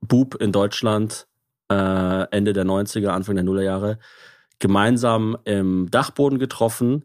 Bub 0.00 0.34
in 0.36 0.52
Deutschland 0.52 1.26
äh, 1.70 2.24
Ende 2.30 2.52
der 2.52 2.64
90er, 2.64 3.08
Anfang 3.08 3.34
der 3.36 3.44
Nullerjahre 3.44 3.98
gemeinsam 4.58 5.36
im 5.44 5.90
Dachboden 5.90 6.38
getroffen, 6.38 7.04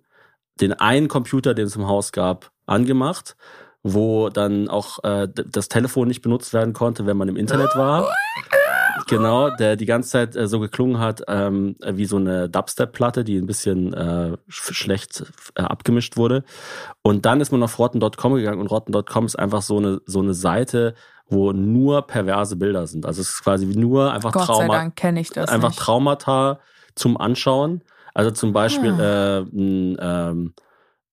den 0.62 0.74
einen 0.74 1.08
Computer, 1.08 1.54
den 1.54 1.66
es 1.66 1.76
im 1.76 1.88
Haus 1.88 2.12
gab, 2.12 2.52
angemacht, 2.68 3.36
wo 3.84 4.30
dann 4.30 4.68
auch 4.70 5.04
äh, 5.04 5.28
das 5.34 5.70
Telefon 5.70 6.08
nicht 6.08 6.22
benutzt 6.22 6.54
werden 6.54 6.74
konnte, 6.74 7.06
wenn 7.06 7.18
man 7.18 7.28
im 7.30 7.38
Internet 7.38 7.76
war. 7.76 8.08
Genau, 9.08 9.50
der 9.52 9.76
die 9.78 9.86
ganze 9.86 10.10
Zeit 10.10 10.36
äh, 10.36 10.48
so 10.48 10.60
geklungen 10.60 11.00
hat 11.00 11.22
ähm, 11.28 11.76
wie 11.86 12.06
so 12.06 12.18
eine 12.18 12.50
Dubstep-Platte, 12.50 13.24
die 13.24 13.38
ein 13.38 13.46
bisschen 13.46 13.94
äh, 13.94 14.36
sch- 14.50 14.74
schlecht 14.74 15.24
äh, 15.56 15.62
abgemischt 15.62 16.18
wurde. 16.18 16.44
Und 17.04 17.26
dann 17.26 17.40
ist 17.40 17.52
man 17.52 17.64
auf 17.64 17.80
rotten.com 17.80 18.34
gegangen 18.36 18.60
und 18.60 18.68
rotten.com 18.68 19.26
ist 19.26 19.38
einfach 19.40 19.62
so 19.62 19.78
eine, 19.78 20.02
so 20.06 20.20
eine 20.20 20.34
Seite, 20.34 20.94
wo 21.30 21.54
nur 21.54 22.02
perverse 22.08 22.56
Bilder 22.58 22.88
sind. 22.88 23.06
Also 23.06 23.22
es 23.22 23.30
ist 23.30 23.44
quasi 23.44 23.66
nur 23.68 24.12
einfach 24.12 24.32
Gott 24.34 24.48
sei 24.48 24.54
Trauma, 24.54 24.74
Dank 24.76 24.96
kenne 24.98 25.22
ich 25.22 25.30
das 25.30 25.50
einfach 25.50 25.70
nicht. 25.70 25.80
Traumata 25.80 26.60
zum 26.96 27.16
Anschauen. 27.18 27.84
Also 28.14 28.32
zum 28.32 28.52
Beispiel 28.52 28.92
Ah. 28.94 29.38
äh, 29.38 29.42
ein, 29.42 29.98
ähm, 30.02 30.54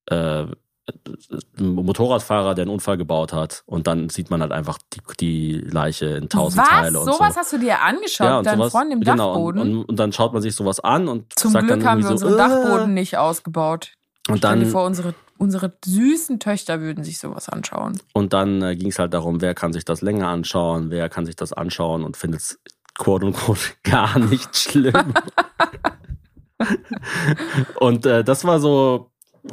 äh, 0.07 0.47
ein 1.59 1.75
Motorradfahrer, 1.75 2.55
der 2.55 2.63
einen 2.65 2.71
Unfall 2.73 2.97
gebaut 2.97 3.33
hat 3.33 3.63
und 3.67 3.87
dann 3.87 4.09
sieht 4.11 4.31
man 4.31 4.41
halt 4.43 4.53
einfach 4.53 4.79
die, 4.93 5.01
die 5.21 5.53
Leiche 5.61 6.07
in 6.07 6.29
tausend 6.29 6.63
Was? 6.63 6.69
Teile 6.69 7.01
und 7.01 7.07
Sowas 7.07 7.35
so. 7.35 7.41
hast 7.41 7.53
du 7.53 7.59
dir 7.59 7.81
angeschaut, 7.81 8.27
Ja, 8.27 8.39
und 8.39 8.47
dein 8.47 8.59
sowas, 8.59 8.73
Freund 8.73 8.93
im 8.93 9.01
genau, 9.01 9.33
Dachboden? 9.35 9.61
Und, 9.63 9.77
und, 9.77 9.85
und 9.87 9.99
dann 9.99 10.13
schaut 10.13 10.33
man 10.33 10.43
sich 10.43 10.55
sowas 10.55 10.81
an 10.81 11.09
und 11.09 11.33
Zum 11.39 11.53
sagt 11.53 11.67
Glück 11.67 11.81
dann 11.81 11.89
haben 11.89 11.99
wir 12.03 12.07
so, 12.17 12.27
unseren 12.27 12.35
äh, 12.35 12.37
Dachboden 12.37 12.95
nicht 12.95 13.17
ausgebaut. 13.17 13.93
Und 14.29 14.39
Stell 14.39 14.57
dir 14.57 14.63
dann, 14.63 14.71
vor, 14.71 14.85
unsere, 14.85 15.15
unsere 15.39 15.73
süßen 15.85 16.39
Töchter 16.41 16.81
würden 16.81 17.05
sich 17.05 17.19
sowas 17.19 17.49
anschauen. 17.49 18.01
und 18.13 18.33
dann 18.33 18.63
äh, 18.63 18.77
ging 18.77 18.89
es 18.89 18.99
halt 18.99 19.15
darum, 19.15 19.41
wer 19.41 19.55
kann 19.55 19.73
sich 19.73 19.85
das 19.85 20.03
länger 20.03 20.29
anschauen, 20.29 20.91
wer 20.91 21.09
kann 21.09 21.27
sich 21.27 21.37
das 21.37 21.53
anschauen 21.53 22.05
und 22.05 22.17
findet 22.17 22.41
es 22.41 22.61
quote 22.97 23.27
unquote 23.27 23.61
gar 23.83 24.19
nicht 24.19 24.55
schlimm. 24.57 25.15
und 27.81 28.07
äh, 28.07 28.25
das 28.25 28.45
war 28.45 28.61
so, 28.61 29.11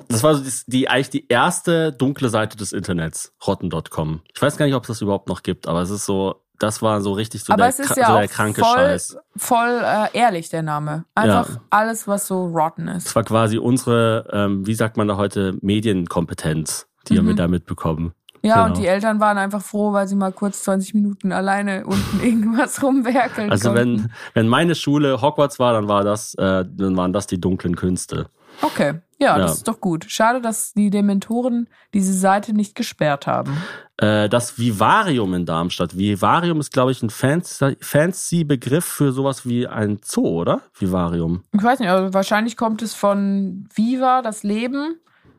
das 0.08 0.24
war 0.24 0.36
so 0.36 0.44
die, 0.68 0.88
eigentlich 0.90 1.10
die 1.10 1.28
erste 1.28 1.92
dunkle 1.92 2.30
Seite 2.30 2.58
des 2.58 2.72
Internets, 2.74 3.34
rotten.com. 3.46 4.22
Ich 4.34 4.42
weiß 4.42 4.58
gar 4.58 4.66
nicht, 4.66 4.76
ob 4.76 4.84
es 4.84 4.88
das 4.88 5.02
überhaupt 5.02 5.28
noch 5.28 5.44
gibt, 5.44 5.68
aber 5.68 5.82
es 5.82 5.90
ist 5.90 6.06
so, 6.06 6.36
das 6.60 6.82
war 6.82 7.02
so 7.02 7.14
richtig 7.14 7.44
so, 7.44 7.52
Aber 7.54 7.64
der, 7.64 7.70
es 7.70 7.80
ist 7.80 7.98
ja 7.98 8.08
so 8.08 8.18
der 8.18 8.28
kranke 8.28 8.62
voll, 8.62 8.76
Scheiß. 8.76 9.18
voll 9.36 9.82
äh, 9.84 10.18
ehrlich, 10.18 10.50
der 10.50 10.62
Name. 10.62 11.06
Einfach 11.16 11.50
Ja. 11.50 11.62
alles, 11.72 12.08
was 12.08 12.28
so 12.28 12.46
rotten 12.48 12.88
ist. 12.88 13.16
war 13.16 13.24
quasi 13.24 13.58
unsere, 13.58 14.28
ähm, 14.32 14.66
wie 14.68 14.76
sagt 14.76 14.96
man 14.98 15.08
da 15.08 15.18
heute, 15.18 15.58
Medienkompetenz, 15.62 16.88
die 17.08 17.18
haben 17.18 17.26
wir 17.26 17.34
Mhm. 17.34 17.38
da 17.38 17.48
mitbekommen. 17.48 18.14
Ja, 18.44 18.56
genau. 18.56 18.68
und 18.68 18.78
die 18.82 18.88
Eltern 18.88 19.20
waren 19.20 19.38
einfach 19.38 19.62
froh, 19.62 19.94
weil 19.94 20.08
sie 20.08 20.16
mal 20.16 20.32
kurz 20.32 20.64
20 20.64 20.96
Minuten 20.96 21.32
alleine 21.32 21.86
unten 21.86 22.20
irgendwas 22.24 22.82
rumwerkeln 22.82 23.52
Also 23.52 23.70
konnten. 23.72 24.04
wenn, 24.04 24.12
wenn 24.34 24.48
meine 24.48 24.74
Schule 24.76 25.22
Hogwarts 25.22 25.60
war, 25.60 25.74
dann 25.74 25.88
war 25.88 26.04
das, 26.04 26.34
äh, 26.36 26.66
dann 26.68 26.98
waren 26.98 27.14
das 27.14 27.28
die 27.28 27.40
dunklen 27.40 27.76
Künste. 27.76 28.28
Okay, 28.62 29.00
ja, 29.20 29.38
Ja. 29.38 29.38
das 29.40 29.56
ist 29.58 29.68
doch 29.68 29.80
gut. 29.82 30.06
Schade, 30.10 30.42
dass 30.42 30.74
die 30.74 30.90
Dementoren 30.90 31.68
diese 31.94 32.14
Seite 32.14 32.54
nicht 32.54 32.76
gesperrt 32.76 33.28
haben. 33.28 33.56
Äh, 33.98 34.30
das 34.30 34.58
Vivarium 34.60 35.34
in 35.34 35.46
Darmstadt. 35.46 35.98
Vivarium 35.98 36.60
ist, 36.60 36.72
glaube 36.72 36.92
ich, 36.92 37.02
ein 37.04 37.10
fancy, 37.10 37.78
fancy 37.82 38.44
Begriff 38.44 38.86
für 38.86 39.12
sowas 39.12 39.46
wie 39.46 39.68
ein 39.68 40.00
Zoo, 40.04 40.28
oder? 40.42 40.62
Vivarium. 40.78 41.44
Ich 41.54 41.64
weiß 41.64 41.80
nicht, 41.80 41.90
aber 41.90 42.14
wahrscheinlich 42.14 42.58
kommt 42.58 42.82
es 42.82 42.94
von 42.94 43.68
Viva, 43.74 44.22
das 44.22 44.44
Leben 44.44 44.96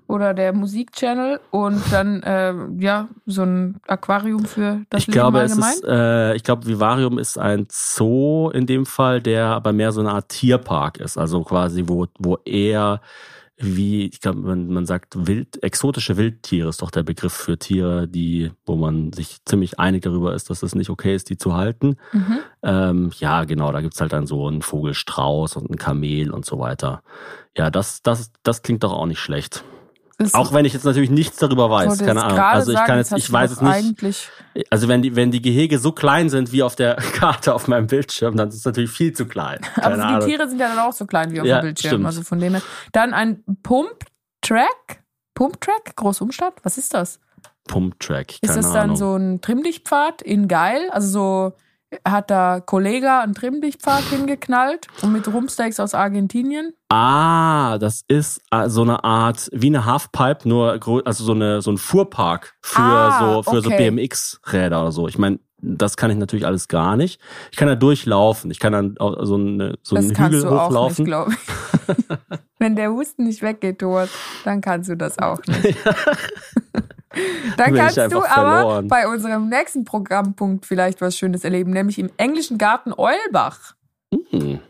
oder 0.06 0.34
der 0.34 0.52
Musikchannel 0.52 1.40
und 1.50 1.80
dann 1.90 2.22
äh, 2.22 2.54
ja 2.78 3.08
so 3.26 3.42
ein 3.42 3.80
Aquarium 3.86 4.44
für 4.44 4.82
das 4.90 5.02
ich 5.02 5.06
Leben 5.06 5.14
glaube, 5.14 5.40
es 5.40 5.52
allgemein. 5.52 5.72
ist, 5.74 5.84
äh, 5.84 6.34
ich 6.36 6.42
glaube, 6.42 6.66
Vivarium 6.66 7.18
ist 7.18 7.38
ein 7.38 7.66
Zoo 7.70 8.50
in 8.50 8.66
dem 8.66 8.86
Fall, 8.86 9.20
der 9.20 9.46
aber 9.46 9.72
mehr 9.72 9.92
so 9.92 10.00
eine 10.00 10.12
Art 10.12 10.28
Tierpark 10.28 10.98
ist. 10.98 11.16
Also 11.16 11.42
quasi, 11.42 11.84
wo, 11.86 12.06
wo 12.18 12.38
eher 12.44 13.00
wie, 13.62 14.06
ich 14.06 14.20
glaube, 14.20 14.40
man, 14.40 14.68
man 14.68 14.86
sagt 14.86 15.26
wild, 15.26 15.62
exotische 15.62 16.16
Wildtiere 16.16 16.68
ist 16.68 16.82
doch 16.82 16.90
der 16.90 17.04
Begriff 17.04 17.32
für 17.32 17.58
Tiere, 17.58 18.08
die, 18.08 18.50
wo 18.66 18.76
man 18.76 19.12
sich 19.12 19.38
ziemlich 19.44 19.78
einig 19.78 20.02
darüber 20.02 20.34
ist, 20.34 20.50
dass 20.50 20.62
es 20.62 20.74
nicht 20.74 20.90
okay 20.90 21.14
ist, 21.14 21.30
die 21.30 21.36
zu 21.36 21.54
halten. 21.54 21.96
Mhm. 22.12 22.38
Ähm, 22.62 23.10
ja, 23.18 23.44
genau, 23.44 23.70
da 23.70 23.80
gibt's 23.80 24.00
halt 24.00 24.12
dann 24.12 24.26
so 24.26 24.48
einen 24.48 24.62
Vogelstrauß 24.62 25.56
und 25.56 25.70
ein 25.70 25.76
Kamel 25.76 26.32
und 26.32 26.44
so 26.44 26.58
weiter. 26.58 27.02
Ja, 27.56 27.70
das, 27.70 28.02
das, 28.02 28.32
das 28.42 28.62
klingt 28.62 28.82
doch 28.82 28.92
auch 28.92 29.06
nicht 29.06 29.20
schlecht. 29.20 29.62
Das 30.24 30.34
Auch 30.34 30.52
wenn 30.52 30.64
ich 30.64 30.72
jetzt 30.72 30.84
natürlich 30.84 31.10
nichts 31.10 31.36
darüber 31.38 31.70
weiß, 31.70 31.98
keine 31.98 32.22
Ahnung. 32.24 32.38
Also 32.38 32.72
ich 32.72 32.78
kann 32.84 32.98
jetzt, 32.98 33.12
ich 33.12 33.30
weiß 33.30 33.50
es 33.52 33.60
nicht. 33.60 33.72
Eigentlich, 33.72 34.28
Also 34.70 34.88
wenn 34.88 35.02
die, 35.02 35.14
wenn 35.16 35.30
die 35.30 35.42
Gehege 35.42 35.78
so 35.78 35.92
klein 35.92 36.28
sind 36.30 36.52
wie 36.52 36.62
auf 36.62 36.76
der 36.76 36.96
Karte 37.14 37.54
auf 37.54 37.68
meinem 37.68 37.86
Bildschirm, 37.86 38.36
dann 38.36 38.48
ist 38.48 38.56
es 38.56 38.64
natürlich 38.64 38.90
viel 38.90 39.12
zu 39.12 39.26
klein. 39.26 39.60
Keine 39.74 39.86
aber 39.86 39.96
die 39.96 40.02
Ahnung. 40.02 40.28
Tiere 40.28 40.48
sind 40.48 40.58
ja 40.60 40.68
dann 40.68 40.78
auch 40.78 40.92
so 40.92 41.06
klein 41.06 41.30
wie 41.32 41.40
auf 41.40 41.46
Ja, 41.46 41.60
dem 41.60 41.66
Bildschirm. 41.66 41.90
stimmt. 41.90 42.06
Also 42.06 42.22
von 42.22 42.38
dem 42.38 42.52
her. 42.54 42.62
Dann 42.92 43.14
ein 43.14 43.42
Pump-Track. 43.62 45.02
Pump-Track? 45.34 45.96
Großumstadt? 45.96 46.54
Was 46.62 46.78
ist 46.78 46.94
das? 46.94 47.20
Pumptrack, 47.68 48.34
Ist 48.42 48.56
das 48.56 48.72
dann 48.72 48.82
Ahnung. 48.90 48.96
so 48.96 49.14
ein 49.16 49.40
Trimmdichtpfad 49.40 50.20
in 50.22 50.48
geil? 50.48 50.88
Also 50.90 51.08
so 51.08 51.52
hat 52.06 52.30
da 52.30 52.60
Kollege 52.60 53.12
einen 53.12 53.34
Trimmdichtpfad 53.34 54.04
hingeknallt 54.04 54.86
und 55.02 55.12
mit 55.12 55.26
Rumpsteaks 55.26 55.80
aus 55.80 55.94
Argentinien? 55.94 56.72
Ah, 56.88 57.78
das 57.78 58.04
ist 58.08 58.40
äh, 58.50 58.68
so 58.68 58.82
eine 58.82 59.04
Art 59.04 59.48
wie 59.52 59.68
eine 59.68 59.84
Halfpipe, 59.84 60.48
nur 60.48 60.78
also 61.04 61.24
so 61.24 61.32
eine 61.32 61.62
so 61.62 61.70
ein 61.70 61.78
Fuhrpark 61.78 62.54
für 62.62 62.80
Ah, 62.82 63.42
so 63.42 63.42
für 63.50 63.60
so 63.62 63.70
okay. 63.70 63.90
BMX 63.90 64.40
Räder 64.52 64.82
oder 64.82 64.92
so. 64.92 65.08
Ich 65.08 65.18
meine, 65.18 65.38
das 65.64 65.96
kann 65.96 66.10
ich 66.10 66.16
natürlich 66.16 66.44
alles 66.44 66.66
gar 66.68 66.96
nicht. 66.96 67.20
Ich 67.52 67.56
kann 67.56 67.68
da 67.68 67.76
durchlaufen. 67.76 68.50
Ich 68.50 68.58
kann 68.58 68.72
dann 68.72 68.96
so, 68.98 69.36
eine, 69.36 69.78
so 69.82 69.94
das 69.96 70.06
einen 70.06 70.14
kannst 70.14 70.38
Hügel 70.38 70.50
du 70.50 70.56
auch 70.58 70.68
nicht, 70.68 70.68
hochlaufen. 70.70 71.04
glaube 71.04 71.32
ich. 71.32 72.38
Wenn 72.58 72.74
der 72.76 72.90
Husten 72.90 73.24
nicht 73.24 73.42
weggeht, 73.42 73.78
Thomas, 73.78 74.10
dann 74.44 74.60
kannst 74.60 74.88
du 74.90 74.96
das 74.96 75.18
auch 75.18 75.38
nicht. 75.46 75.78
Dann 77.56 77.74
kannst 77.74 77.96
du 77.96 78.02
aber 78.24 78.26
verloren. 78.58 78.88
bei 78.88 79.06
unserem 79.08 79.48
nächsten 79.48 79.84
Programmpunkt 79.84 80.66
vielleicht 80.66 81.00
was 81.00 81.16
Schönes 81.16 81.44
erleben, 81.44 81.70
nämlich 81.72 81.98
im 81.98 82.10
englischen 82.16 82.58
Garten 82.58 82.92
Eulbach. 82.96 83.74
hm, 84.30 84.60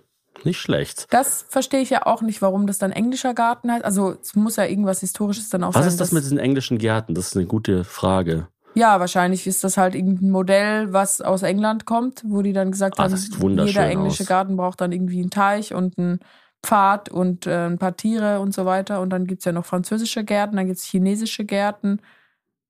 nicht 0.45 0.59
schlecht. 0.61 1.07
Das 1.11 1.45
verstehe 1.49 1.81
ich 1.81 1.91
ja 1.91 2.05
auch 2.07 2.21
nicht, 2.23 2.43
warum 2.43 2.67
das 2.67 2.79
dann 2.79 2.91
englischer 2.93 3.33
Garten 3.35 3.71
heißt. 3.71 3.85
Also 3.85 4.17
es 4.21 4.35
muss 4.35 4.57
ja 4.57 4.65
irgendwas 4.65 5.01
Historisches 5.01 5.51
dann 5.51 5.63
auch 5.65 5.75
Was 5.75 5.83
sein. 5.85 5.89
ist 5.89 6.01
das 6.01 6.13
mit 6.13 6.25
diesen 6.25 6.39
englischen 6.39 6.79
Gärten? 6.79 7.15
Das 7.15 7.29
ist 7.29 7.37
eine 7.37 7.47
gute 7.47 7.85
Frage. 7.85 8.49
Ja, 8.75 8.99
wahrscheinlich 9.01 9.47
ist 9.47 9.63
das 9.65 9.77
halt 9.77 9.95
irgendein 9.95 10.31
Modell, 10.31 10.93
was 10.93 11.21
aus 11.21 11.43
England 11.43 11.85
kommt, 11.85 12.23
wo 12.27 12.41
die 12.43 12.55
dann 12.55 12.71
gesagt 12.73 12.99
Ah, 12.99 13.05
haben, 13.05 13.59
jeder 13.67 13.87
englische 13.87 14.23
aus. 14.23 14.29
Garten 14.29 14.57
braucht 14.57 14.81
dann 14.81 14.93
irgendwie 14.93 15.21
einen 15.21 15.31
Teich 15.31 15.75
und 15.75 15.99
einen 15.99 16.21
Pfad 16.65 17.11
und 17.11 17.47
äh, 17.47 17.67
ein 17.67 17.77
paar 17.79 17.97
Tiere 17.97 18.41
und 18.41 18.55
so 18.55 18.65
weiter. 18.65 19.01
Und 19.03 19.11
dann 19.11 19.27
gibt's 19.27 19.45
ja 19.45 19.53
noch 19.53 19.67
französische 19.67 20.25
Gärten, 20.25 20.57
dann 20.57 20.67
gibt's 20.69 20.85
chinesische 20.85 21.45
Gärten. 21.45 22.01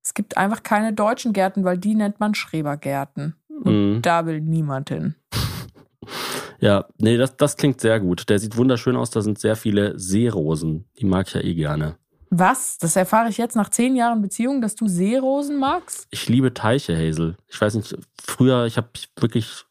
Es 0.02 0.14
gibt 0.14 0.36
einfach 0.36 0.62
keine 0.62 0.92
deutschen 0.92 1.32
Gärten, 1.32 1.64
weil 1.64 1.78
die 1.78 1.94
nennt 1.94 2.18
man 2.20 2.34
Schrebergärten. 2.34 3.36
Und 3.48 3.94
Mhm. 3.96 4.02
da 4.02 4.26
will 4.26 4.40
niemand 4.40 4.88
hin. 4.90 5.14
Ja, 6.60 6.86
nee, 6.98 7.16
das, 7.16 7.36
das 7.36 7.56
klingt 7.56 7.80
sehr 7.80 7.98
gut. 7.98 8.28
Der 8.28 8.38
sieht 8.38 8.56
wunderschön 8.56 8.94
aus. 8.94 9.10
Da 9.10 9.20
sind 9.20 9.36
sehr 9.40 9.56
viele 9.56 9.98
Seerosen. 9.98 10.84
Die 11.00 11.04
mag 11.04 11.26
ich 11.26 11.34
ja 11.34 11.40
eh 11.40 11.54
gerne. 11.54 11.96
Was? 12.30 12.78
Das 12.78 12.94
erfahre 12.94 13.28
ich 13.30 13.36
jetzt 13.36 13.56
nach 13.56 13.68
zehn 13.68 13.96
Jahren 13.96 14.22
Beziehung, 14.22 14.60
dass 14.62 14.76
du 14.76 14.86
Seerosen 14.86 15.58
magst? 15.58 16.06
Ich 16.12 16.28
liebe 16.28 16.54
Teiche, 16.54 16.96
Hazel. 16.96 17.36
Ich 17.48 17.60
weiß 17.60 17.74
nicht, 17.74 17.96
früher, 18.24 18.66
ich 18.66 18.76
habe 18.76 18.88
wirklich 19.18 19.64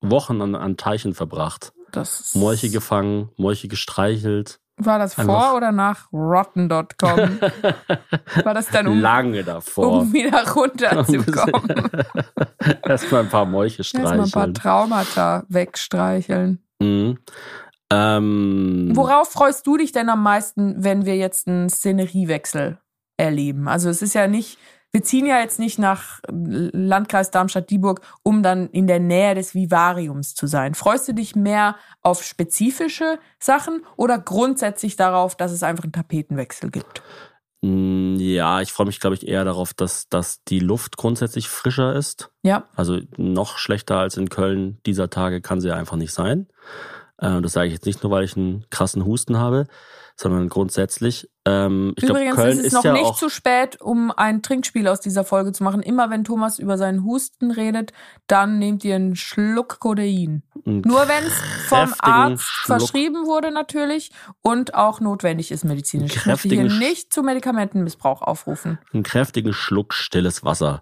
Wochen 0.00 0.40
an, 0.40 0.54
an 0.54 0.78
Teichen 0.78 1.12
verbracht. 1.12 1.74
Das 1.92 2.34
Molche 2.34 2.70
gefangen, 2.70 3.28
Molche 3.36 3.68
gestreichelt. 3.68 4.58
War 4.84 4.98
das 4.98 5.14
vor 5.14 5.24
Einfach- 5.24 5.54
oder 5.54 5.72
nach 5.72 6.12
rotten.com? 6.12 6.88
War 8.44 8.54
das 8.54 8.68
dann 8.68 8.86
um, 8.86 9.00
Lange 9.00 9.44
davor. 9.44 10.00
um 10.02 10.12
wieder 10.12 10.44
runterzukommen? 10.52 11.90
Erstmal 12.84 13.22
ein 13.22 13.28
paar 13.28 13.46
Molche 13.46 13.78
Erstmal 13.78 14.12
ein 14.12 14.18
paar 14.18 14.26
streicheln. 14.28 14.54
Traumata 14.54 15.44
wegstreicheln. 15.48 16.62
Mhm. 16.80 17.18
Ähm, 17.92 18.90
Worauf 18.94 19.30
freust 19.32 19.66
du 19.66 19.76
dich 19.76 19.92
denn 19.92 20.08
am 20.08 20.22
meisten, 20.22 20.82
wenn 20.82 21.04
wir 21.04 21.16
jetzt 21.16 21.46
einen 21.46 21.68
Szeneriewechsel 21.68 22.78
erleben? 23.18 23.68
Also 23.68 23.90
es 23.90 24.00
ist 24.02 24.14
ja 24.14 24.28
nicht, 24.28 24.58
wir 24.92 25.02
ziehen 25.02 25.26
ja 25.26 25.40
jetzt 25.40 25.58
nicht 25.58 25.78
nach 25.78 26.20
Landkreis 26.28 27.30
Darmstadt-Dieburg, 27.30 28.02
um 28.22 28.42
dann 28.42 28.68
in 28.68 28.86
der 28.86 29.00
Nähe 29.00 29.34
des 29.34 29.54
Vivariums 29.54 30.34
zu 30.34 30.46
sein. 30.46 30.74
Freust 30.74 31.08
du 31.08 31.14
dich 31.14 31.34
mehr 31.34 31.76
auf 32.02 32.22
spezifische 32.22 33.18
Sachen 33.38 33.84
oder 33.96 34.18
grundsätzlich 34.18 34.96
darauf, 34.96 35.34
dass 35.34 35.50
es 35.50 35.62
einfach 35.62 35.84
einen 35.84 35.92
Tapetenwechsel 35.92 36.70
gibt? 36.70 37.02
mh, 37.62 38.20
ja, 38.20 38.60
ich 38.60 38.72
freue 38.72 38.86
mich, 38.86 39.00
glaube 39.00 39.16
ich, 39.16 39.26
eher 39.26 39.44
darauf, 39.44 39.72
dass, 39.72 40.08
dass 40.08 40.44
die 40.44 40.60
Luft 40.60 40.96
grundsätzlich 40.96 41.48
frischer 41.48 41.94
ist. 41.94 42.30
Ja, 42.42 42.64
Also 42.74 42.98
noch 43.16 43.56
schlechter 43.56 43.98
als 43.98 44.16
in 44.16 44.28
Köln 44.28 44.78
dieser 44.84 45.08
Tage 45.08 45.40
kann 45.40 45.60
sie 45.60 45.68
ja 45.68 45.76
einfach 45.76 45.96
nicht 45.96 46.12
sein. 46.12 46.48
Äh, 47.22 47.40
Das 47.40 47.52
sage 47.52 47.68
ich 47.68 47.72
jetzt 47.74 47.86
nicht 47.86 48.02
nur, 48.02 48.12
weil 48.12 48.24
ich 48.24 48.36
einen 48.36 48.66
krassen 48.70 49.04
Husten 49.06 49.38
habe, 49.38 49.66
sondern 50.16 50.48
grundsätzlich. 50.48 51.30
Ähm, 51.46 51.94
ich 51.96 52.04
Übrigens 52.04 52.36
Köln 52.36 52.50
ist 52.52 52.58
es 52.58 52.64
ist 52.66 52.72
noch 52.74 52.84
ja 52.84 52.92
nicht 52.92 53.16
zu 53.16 53.28
spät, 53.28 53.80
um 53.80 54.12
ein 54.14 54.42
Trinkspiel 54.42 54.86
aus 54.86 55.00
dieser 55.00 55.24
Folge 55.24 55.52
zu 55.52 55.64
machen. 55.64 55.82
Immer 55.82 56.10
wenn 56.10 56.24
Thomas 56.24 56.58
über 56.58 56.76
seinen 56.76 57.04
Husten 57.04 57.50
redet, 57.50 57.92
dann 58.26 58.58
nehmt 58.58 58.84
ihr 58.84 58.96
einen 58.96 59.16
Schluck 59.16 59.78
Kodein. 59.80 60.42
einen 60.66 60.82
Nur 60.82 61.08
wenn 61.08 61.24
es 61.24 61.32
vom 61.68 61.94
Arzt 61.98 62.42
Schluck. 62.44 62.78
verschrieben 62.78 63.26
wurde 63.26 63.50
natürlich 63.50 64.10
und 64.42 64.74
auch 64.74 65.00
notwendig 65.00 65.50
ist 65.50 65.64
medizinisch. 65.64 66.14
Ich 66.16 66.26
möchte 66.26 66.48
hier 66.48 66.64
nicht 66.64 67.12
zu 67.12 67.22
Medikamentenmissbrauch 67.22 68.22
aufrufen. 68.22 68.78
einen 68.92 69.02
kräftigen 69.02 69.52
Schluck 69.52 69.94
stilles 69.94 70.44
Wasser. 70.44 70.80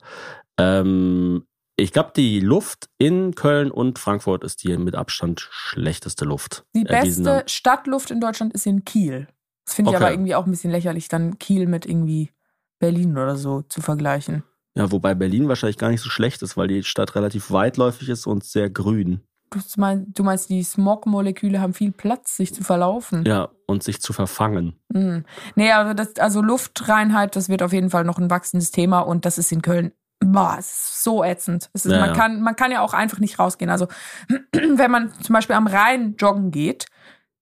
Ähm, 0.59 1.47
ich 1.81 1.93
glaube, 1.93 2.13
die 2.17 2.41
Luft 2.41 2.89
in 2.99 3.35
Köln 3.35 3.71
und 3.71 3.99
Frankfurt 3.99 4.45
ist 4.45 4.63
die 4.65 4.77
mit 4.77 4.95
Abstand 4.95 5.41
schlechteste 5.51 6.25
Luft. 6.25 6.65
Die 6.75 6.87
Erwiesene- 6.87 7.25
beste 7.37 7.49
Stadtluft 7.49 8.11
in 8.11 8.21
Deutschland 8.21 8.53
ist 8.55 8.67
in 8.67 8.85
Kiel. 8.85 9.29
Das 9.67 9.75
finde 9.75 9.91
ich 9.91 9.97
Okay. 9.97 10.05
aber 10.05 10.13
irgendwie 10.15 10.35
auch 10.35 10.45
ein 10.47 10.51
bisschen 10.51 10.71
lächerlich, 10.71 11.09
dann 11.09 11.39
Kiel 11.39 11.67
mit 11.67 11.87
irgendwie 11.87 12.31
Berlin 12.79 13.13
oder 13.13 13.37
so 13.37 13.63
zu 13.63 13.81
vergleichen. 13.81 14.43
Ja, 14.77 14.91
wobei 14.93 15.15
Berlin 15.15 15.49
wahrscheinlich 15.49 15.79
gar 15.79 15.91
nicht 15.91 16.01
so 16.01 16.09
schlecht 16.11 16.43
ist, 16.43 16.57
weil 16.57 16.69
die 16.69 16.83
Stadt 16.85 17.15
relativ 17.15 17.51
weitläufig 17.51 18.09
ist 18.09 18.27
und 18.27 18.45
sehr 18.45 18.71
grün. 18.71 19.21
Du 19.53 19.59
meinst, 19.79 20.07
du 20.17 20.23
meinst 20.23 20.49
die 20.49 20.63
Smog-Moleküle 20.63 21.61
haben 21.61 21.75
viel 21.75 21.91
Platz, 21.91 22.37
sich 22.37 22.55
zu 22.55 22.63
verlaufen. 22.63 23.25
Ja, 23.27 23.49
und 23.67 23.83
sich 23.83 24.01
zu 24.01 24.13
verfangen. 24.13 24.75
Mhm. 24.93 25.25
Nee, 25.57 25.73
also, 25.73 25.93
das, 25.93 26.15
also 26.21 26.41
Luftreinheit, 26.41 27.35
das 27.35 27.49
wird 27.49 27.63
auf 27.65 27.73
jeden 27.73 27.91
Fall 27.91 28.05
noch 28.05 28.19
ein 28.19 28.31
wachsendes 28.31 28.71
Thema 28.71 29.01
und 29.01 29.25
das 29.25 29.39
ist 29.39 29.51
in 29.51 29.61
Köln. 29.61 29.93
Boah, 30.23 30.57
es 30.59 30.67
ist 30.71 31.05
so 31.05 31.25
ätzend. 31.25 31.71
Ist, 31.73 31.87
Ja, 31.87 31.99
man, 31.99 32.09
ja. 32.11 32.15
Kann, 32.15 32.41
man 32.43 32.55
kann 32.57 32.71
ja 32.71 32.83
auch 32.83 32.93
einfach 32.93 33.19
nicht 33.19 33.39
rausgehen. 33.39 33.71
Also, 33.71 33.89
wenn 34.53 34.91
man 34.91 35.13
zum 35.23 35.33
Beispiel 35.35 35.57
am 35.57 35.67
Rhein 35.67 36.15
joggen 36.19 36.51
geht, 36.51 36.87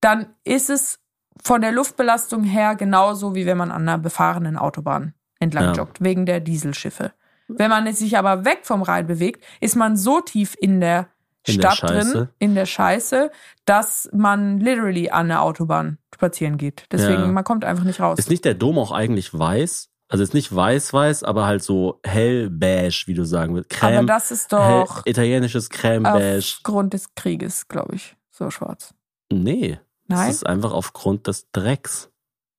dann 0.01 0.27
ist 0.45 0.71
es 0.71 1.01
von 1.43 1.61
der 1.61 1.73
Luftbelastung 1.73 2.45
her 2.45 2.75
genauso, 2.77 3.35
wie 3.35 3.47
wenn 3.47 3.57
man 3.59 3.71
an 3.71 3.83
einer 3.83 3.99
befahrenen 3.99 4.57
Autobahn 4.57 5.15
entlang 5.41 5.67
Ja. 5.67 5.73
joggt, 5.73 6.01
wegen 6.03 6.27
der 6.27 6.41
Dieselschiffe. 6.41 7.13
Wenn 7.49 7.71
man 7.71 7.91
sich 7.95 8.19
aber 8.19 8.45
weg 8.45 8.61
vom 8.63 8.83
Rhein 8.83 9.07
bewegt, 9.07 9.45
ist 9.61 9.75
man 9.77 9.97
so 9.97 10.21
tief 10.21 10.55
in 10.61 10.81
der 10.81 11.09
In 11.47 11.61
der 11.61 11.71
Stadt 11.71 11.91
drin, 11.91 12.03
Scheiße. 12.03 12.29
in 12.39 12.55
der 12.55 12.67
Scheiße, 12.67 13.31
dass 13.65 14.09
man 14.13 14.59
literally 14.61 15.11
an 15.11 15.29
der 15.29 15.43
Autobahn 15.43 15.99
spazieren 16.15 16.59
geht. 16.59 16.85
Deswegen, 16.93 17.33
man 17.33 17.45
kommt 17.45 17.65
einfach 17.65 17.85
nicht 17.85 18.01
raus. 18.01 18.19
Ist 18.19 18.29
nicht 18.31 18.45
der 18.45 18.55
Dom 18.55 18.79
auch 18.79 18.93
eigentlich 18.93 19.37
weiß? 19.37 19.89
Also 20.09 20.25
ist 20.25 20.33
nicht 20.35 20.55
weiß-weiß, 20.55 21.23
aber 21.23 21.45
halt 21.47 21.63
so 21.63 22.01
hell-beige, 22.05 23.05
wie 23.07 23.15
du 23.15 23.25
sagen 23.25 23.55
würdest. 23.55 23.71
Creme, 23.71 23.99
Aber 23.99 24.07
das 24.07 24.31
ist 24.31 24.51
hell, 24.53 24.59
doch 24.85 25.05
italienisches 25.07 25.69
Creme-beige. 25.71 26.39
aufgrund 26.39 26.95
des 26.95 27.15
Krieges, 27.15 27.69
glaube 27.69 27.95
ich, 27.97 28.17
so 28.31 28.51
schwarz. 28.51 28.95
Nee, 29.31 29.79
das 30.09 30.19
Nein? 30.19 30.31
ist 30.31 30.47
einfach 30.47 30.73
aufgrund 30.73 31.27
des 31.27 31.51
Drecks. 31.53 32.11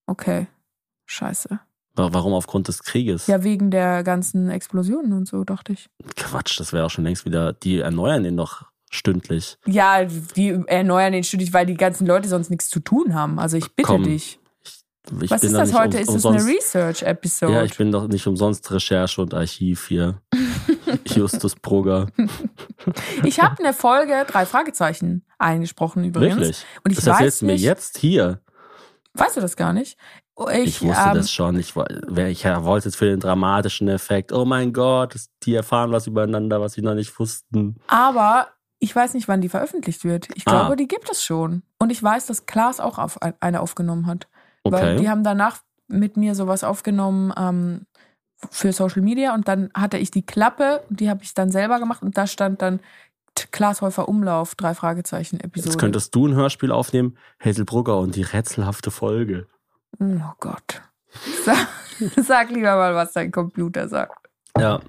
Okay. 0.06 0.48
Scheiße. 1.08 1.60
Wa- 1.96 2.10
Warum 2.12 2.34
aufgrund 2.34 2.68
des 2.68 2.84
Krieges? 2.84 3.26
Ja, 3.26 3.44
wegen 3.44 3.72
der 3.72 4.04
ganzen 4.04 4.50
Explosionen 4.52 5.14
und 5.14 5.28
so, 5.28 5.44
dachte 5.44 5.74
ich. 5.74 5.90
Quatsch, 6.16 6.60
das 6.60 6.72
wäre 6.72 6.86
auch 6.86 6.92
schon 6.92 7.04
längst 7.04 7.26
wieder. 7.26 7.54
Die 7.54 7.80
erneuern 7.80 8.24
den 8.24 8.38
doch 8.38 8.66
stündlich. 8.92 9.58
Ja, 9.66 10.06
die 10.06 10.50
erneuern 10.68 11.14
den 11.14 11.24
ständig, 11.24 11.52
weil 11.54 11.66
die 11.66 11.74
ganzen 11.76 12.06
Leute 12.06 12.30
sonst 12.30 12.52
nichts 12.52 12.70
zu 12.70 12.80
tun 12.80 13.16
haben. 13.16 13.40
Also 13.40 13.58
ich 13.58 13.74
bitte 13.76 13.88
Komm, 13.88 14.04
dich. 14.04 14.40
Ich 15.22 15.32
Was 15.32 15.44
ist 15.44 15.54
da 15.54 15.60
das 15.60 15.74
heute? 15.74 15.98
um, 15.98 16.04
ist 16.04 16.14
das 16.14 16.26
eine 16.26 16.46
Research-Episode? 16.46 17.54
Ja, 17.54 17.64
ich 17.64 17.76
bin 17.78 17.92
doch 17.92 18.08
nicht 18.08 18.26
umsonst 18.28 18.70
Recherche 18.72 19.22
und 19.22 19.34
Archiv 19.34 19.88
hier. 19.88 20.22
Justus 21.08 21.56
Brugger. 21.56 22.08
Ich 23.24 23.40
habe 23.40 23.58
eine 23.64 23.74
Folge, 23.74 24.26
drei 24.28 24.46
Fragezeichen, 24.46 25.26
eingesprochen 25.38 26.04
übrigens. 26.06 26.38
Wirklich? 26.38 26.66
Und 26.84 26.92
ich 26.92 26.98
das 26.98 27.06
weiß 27.08 27.14
erzählst 27.16 27.42
du 27.42 27.46
mir 27.48 27.56
jetzt 27.56 27.98
hier. 27.98 28.42
weißt 29.14 29.38
du 29.38 29.42
das 29.42 29.56
gar 29.56 29.74
nicht? 29.74 29.98
Ich, 30.54 30.68
Ich, 30.68 30.82
wusste 30.82 31.04
ähm, 31.10 31.16
das 31.16 31.32
schon. 31.32 31.60
Ich, 31.60 31.76
ich 31.76 31.76
wollte 32.46 32.88
jetzt 32.88 32.96
für 32.96 33.06
den 33.06 33.20
dramatischen 33.20 33.90
Effekt. 33.90 34.32
Oh 34.32 34.46
mein 34.46 34.72
Gott, 34.72 35.16
die 35.44 35.54
erfahren 35.54 35.92
was 35.92 36.08
übereinander, 36.08 36.62
was 36.62 36.74
sie 36.74 36.82
noch 36.82 36.94
nicht 36.96 37.20
wussten. 37.20 37.76
Aber 37.88 38.48
ich 38.80 38.96
weiß 38.96 39.16
nicht, 39.16 39.28
wann 39.28 39.42
die 39.42 39.50
veröffentlicht 39.50 40.06
wird. 40.06 40.28
Ich 40.36 40.48
Ah. 40.48 40.52
glaube, 40.52 40.76
die 40.78 40.88
gibt 40.88 41.10
es 41.12 41.26
schon. 41.26 41.64
Und 41.78 41.90
ich 41.90 42.02
weiß, 42.02 42.28
dass 42.28 42.46
Klaas 42.46 42.80
auch 42.80 42.98
auf, 42.98 43.20
eine 43.42 43.60
aufgenommen 43.60 44.06
hat. 44.08 44.28
Weil 44.64 44.96
die 44.96 45.02
Okay. 45.02 45.10
haben 45.10 45.24
danach 45.24 45.60
mit 45.88 46.18
mir 46.18 46.36
sowas 46.36 46.64
aufgenommen 46.64 47.34
ähm, 47.38 47.86
für 48.52 48.72
Social 48.72 49.02
Media 49.02 49.34
und 49.34 49.48
dann 49.48 49.70
hatte 49.74 49.98
ich 49.98 50.12
die 50.12 50.26
Klappe 50.26 50.82
und 50.90 51.00
die 51.00 51.10
habe 51.10 51.24
ich 51.24 51.34
dann 51.34 51.52
selber 51.52 51.80
gemacht 51.80 52.04
und 52.04 52.18
da 52.18 52.28
stand 52.28 52.62
dann 52.62 52.80
Klaas 53.52 53.82
Häufer 53.82 54.10
Umlauf, 54.10 54.56
drei 54.56 54.74
Fragezeichen 54.74 55.40
Episode. 55.40 55.70
Jetzt 55.70 55.80
könntest 55.80 56.14
du 56.16 56.28
ein 56.28 56.36
Hörspiel 56.36 56.72
aufnehmen, 56.72 57.18
Hazel 57.44 57.66
Brugger 57.66 57.98
und 58.00 58.16
die 58.16 58.22
rätselhafte 58.24 58.92
Folge. 58.92 59.48
oh 60.00 60.34
Gott. 60.40 60.82
Sag, 61.46 61.68
sag 62.18 62.50
lieber 62.52 62.76
mal, 62.76 62.96
was 62.96 63.14
dein 63.14 63.32
Computer 63.32 63.88
sagt. 63.88 64.16
Ja, 64.58 64.82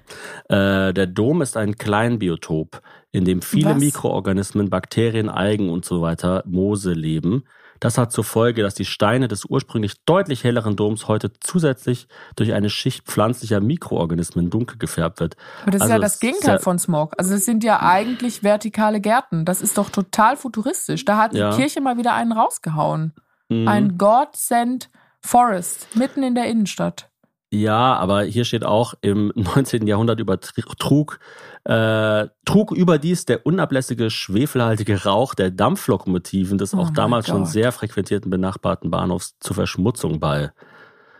äh, 0.49 0.93
der 0.93 1.07
Dom 1.07 1.41
ist 1.41 1.55
ein 1.55 1.77
Kleinbiotop, 1.77 2.81
in 3.11 3.25
dem 3.25 3.41
viele 3.41 3.75
Was? 3.75 3.79
Mikroorganismen, 3.79 4.69
Bakterien, 4.69 5.29
Algen 5.29 5.69
und 5.69 5.85
so 5.85 6.01
weiter, 6.01 6.43
Moose 6.45 6.91
leben. 6.93 7.43
Das 7.81 7.97
hat 7.97 8.13
zur 8.13 8.23
Folge, 8.23 8.61
dass 8.61 8.75
die 8.75 8.85
Steine 8.85 9.27
des 9.27 9.43
ursprünglich 9.43 9.95
deutlich 10.05 10.43
helleren 10.45 10.75
Doms 10.77 11.07
heute 11.09 11.33
zusätzlich 11.41 12.07
durch 12.37 12.53
eine 12.53 12.69
Schicht 12.69 13.05
pflanzlicher 13.07 13.59
Mikroorganismen 13.59 14.49
dunkel 14.49 14.77
gefärbt 14.77 15.19
wird. 15.19 15.35
Aber 15.63 15.71
das 15.71 15.75
ist 15.77 15.81
Also 15.81 15.91
ja 15.93 15.97
es 15.97 16.01
das 16.03 16.13
ist 16.13 16.19
Gegenteil 16.21 16.55
ja- 16.55 16.59
von 16.59 16.79
Smog. 16.79 17.13
Also 17.17 17.33
das 17.33 17.43
sind 17.43 17.63
ja 17.63 17.81
eigentlich 17.81 18.43
vertikale 18.43 19.01
Gärten. 19.01 19.43
Das 19.45 19.61
ist 19.61 19.77
doch 19.77 19.89
total 19.89 20.37
futuristisch. 20.37 21.03
Da 21.05 21.17
hat 21.17 21.33
Ja. 21.33 21.49
die 21.49 21.57
Kirche 21.57 21.81
mal 21.81 21.97
wieder 21.97 22.13
einen 22.13 22.31
rausgehauen. 22.31 23.13
Mhm. 23.49 23.67
Ein 23.67 23.97
God-Sent 23.97 24.89
Forest 25.19 25.87
mitten 25.95 26.23
in 26.23 26.35
der 26.35 26.45
Innenstadt. 26.45 27.09
Ja, 27.53 27.95
aber 27.95 28.23
hier 28.23 28.45
steht 28.45 28.63
auch, 28.63 28.93
im 29.01 29.31
19. 29.35 29.85
Jahrhundert 29.85 30.19
übertrug 30.19 31.19
äh, 31.65 32.27
trug 32.45 32.71
überdies 32.71 33.25
der 33.25 33.45
unablässige 33.45 34.09
schwefelhaltige 34.09 35.03
Rauch 35.03 35.35
der 35.35 35.51
Dampflokomotiven 35.51 36.57
des 36.57 36.73
Oh 36.73 36.79
auch 36.79 36.89
damals 36.89 37.27
schon 37.27 37.43
Gott. 37.43 37.51
sehr 37.51 37.71
frequentierten 37.71 38.31
benachbarten 38.31 38.89
Bahnhofs 38.89 39.35
zur 39.39 39.55
Verschmutzung 39.55 40.19
bei. 40.19 40.51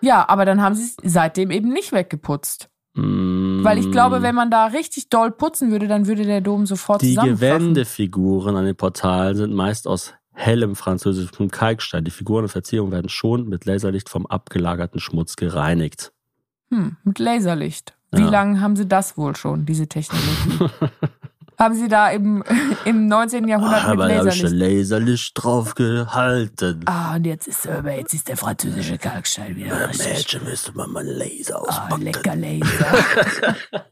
Ja, 0.01 0.27
aber 0.27 0.45
dann 0.45 0.61
haben 0.61 0.73
sie 0.73 0.83
es 0.83 0.95
seitdem 1.03 1.51
eben 1.51 1.69
nicht 1.69 1.91
weggeputzt. 1.91 2.69
Mm, 2.95 3.63
Weil 3.63 3.77
ich 3.77 3.91
glaube, 3.91 4.21
wenn 4.21 4.33
man 4.33 4.49
da 4.49 4.65
richtig 4.65 5.09
doll 5.09 5.31
putzen 5.31 5.71
würde, 5.71 5.87
dann 5.87 6.07
würde 6.07 6.23
der 6.23 6.41
Dom 6.41 6.65
sofort 6.65 7.01
die. 7.03 7.15
Gewändefiguren 7.15 8.55
an 8.55 8.65
den 8.65 8.75
Portalen 8.75 9.35
sind 9.35 9.53
meist 9.53 9.87
aus 9.87 10.13
hellem 10.33 10.75
französischem 10.75 11.51
Kalkstein. 11.51 12.03
Die 12.03 12.11
Figuren 12.11 12.43
und 12.43 12.49
Verzierungen 12.49 12.91
werden 12.91 13.09
schon 13.09 13.47
mit 13.47 13.65
Laserlicht 13.65 14.09
vom 14.09 14.25
abgelagerten 14.25 14.99
Schmutz 14.99 15.35
gereinigt. 15.35 16.11
Hm, 16.71 16.97
mit 17.03 17.19
Laserlicht. 17.19 17.93
Wie 18.11 18.21
Ja. 18.23 18.29
lange 18.29 18.59
haben 18.61 18.75
sie 18.75 18.87
das 18.87 19.17
wohl 19.17 19.35
schon, 19.35 19.65
diese 19.65 19.87
Technologie? 19.87 20.73
haben 21.59 21.75
sie 21.75 21.87
da 21.87 22.09
im, 22.09 22.43
im 22.85 23.07
19. 23.07 23.47
Jahrhundert 23.47 23.83
mit 23.83 23.89
Aber 23.91 24.07
da 24.07 24.15
habe 24.15 24.29
ich 24.29 24.41
Laserlicht? 24.41 24.41
schon 24.41 24.57
Laserlicht 24.57 25.31
drauf 25.35 25.75
gehalten. 25.75 26.81
Ah, 26.85 27.15
und 27.15 27.25
jetzt 27.25 27.47
ist, 27.47 27.67
aber 27.67 27.93
jetzt 27.95 28.13
ist 28.13 28.27
der 28.29 28.37
französische 28.37 28.97
Kalkstein 28.97 29.55
wieder 29.55 29.89
richtig. 29.89 30.07
Mädchen 30.07 30.43
müsste 30.45 30.71
man 30.75 30.91
mal 30.91 31.05
Laser 31.05 31.57
Ah, 31.57 31.59
auspacken. 31.59 32.01
lecker 32.01 32.35
Laser. 32.35 33.45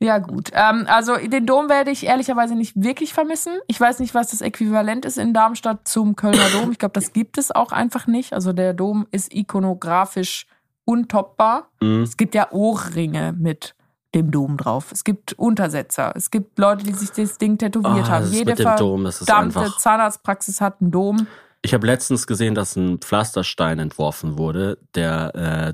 Ja, 0.00 0.18
gut. 0.18 0.50
Ähm, 0.52 0.84
also 0.86 1.16
den 1.16 1.46
Dom 1.46 1.70
werde 1.70 1.90
ich 1.90 2.04
ehrlicherweise 2.04 2.54
nicht 2.56 2.74
wirklich 2.76 3.14
vermissen. 3.14 3.54
Ich 3.68 3.80
weiß 3.80 4.00
nicht, 4.00 4.14
was 4.14 4.28
das 4.32 4.42
Äquivalent 4.42 5.06
ist 5.06 5.16
in 5.16 5.32
Darmstadt 5.32 5.88
zum 5.88 6.14
Kölner 6.14 6.50
Dom. 6.50 6.72
Ich 6.72 6.78
glaube, 6.78 6.92
das 6.92 7.12
gibt 7.14 7.38
es 7.38 7.50
auch 7.52 7.72
einfach 7.72 8.06
nicht. 8.06 8.34
Also 8.34 8.52
der 8.52 8.74
Dom 8.74 9.06
ist 9.12 9.32
ikonografisch 9.34 10.46
untoppbar. 10.84 11.70
Mhm. 11.80 12.02
Es 12.02 12.16
gibt 12.16 12.34
ja 12.34 12.50
Ohrringe 12.52 13.32
mit 13.38 13.74
dem 14.14 14.30
Dom 14.30 14.56
drauf. 14.56 14.92
Es 14.92 15.02
gibt 15.04 15.32
Untersetzer. 15.32 16.12
Es 16.14 16.30
gibt 16.30 16.58
Leute, 16.58 16.84
die 16.84 16.92
sich 16.92 17.10
das 17.10 17.36
Ding 17.38 17.58
tätowiert 17.58 18.06
Ah, 18.06 18.10
haben. 18.10 18.30
Jede 18.30 18.50
mit 18.50 18.58
dem 18.60 18.76
Dom, 18.76 19.04
das 19.04 19.20
ist 19.20 19.26
verdammte 19.28 19.72
Zahnarztpraxis 19.78 20.60
hat 20.60 20.80
einen 20.80 20.90
Dom. 20.92 21.26
Ich 21.62 21.74
habe 21.74 21.86
letztens 21.86 22.26
gesehen, 22.26 22.54
dass 22.54 22.76
ein 22.76 22.98
Pflasterstein 22.98 23.78
entworfen 23.78 24.38
wurde, 24.38 24.78
der 24.94 25.34
äh, 25.34 25.72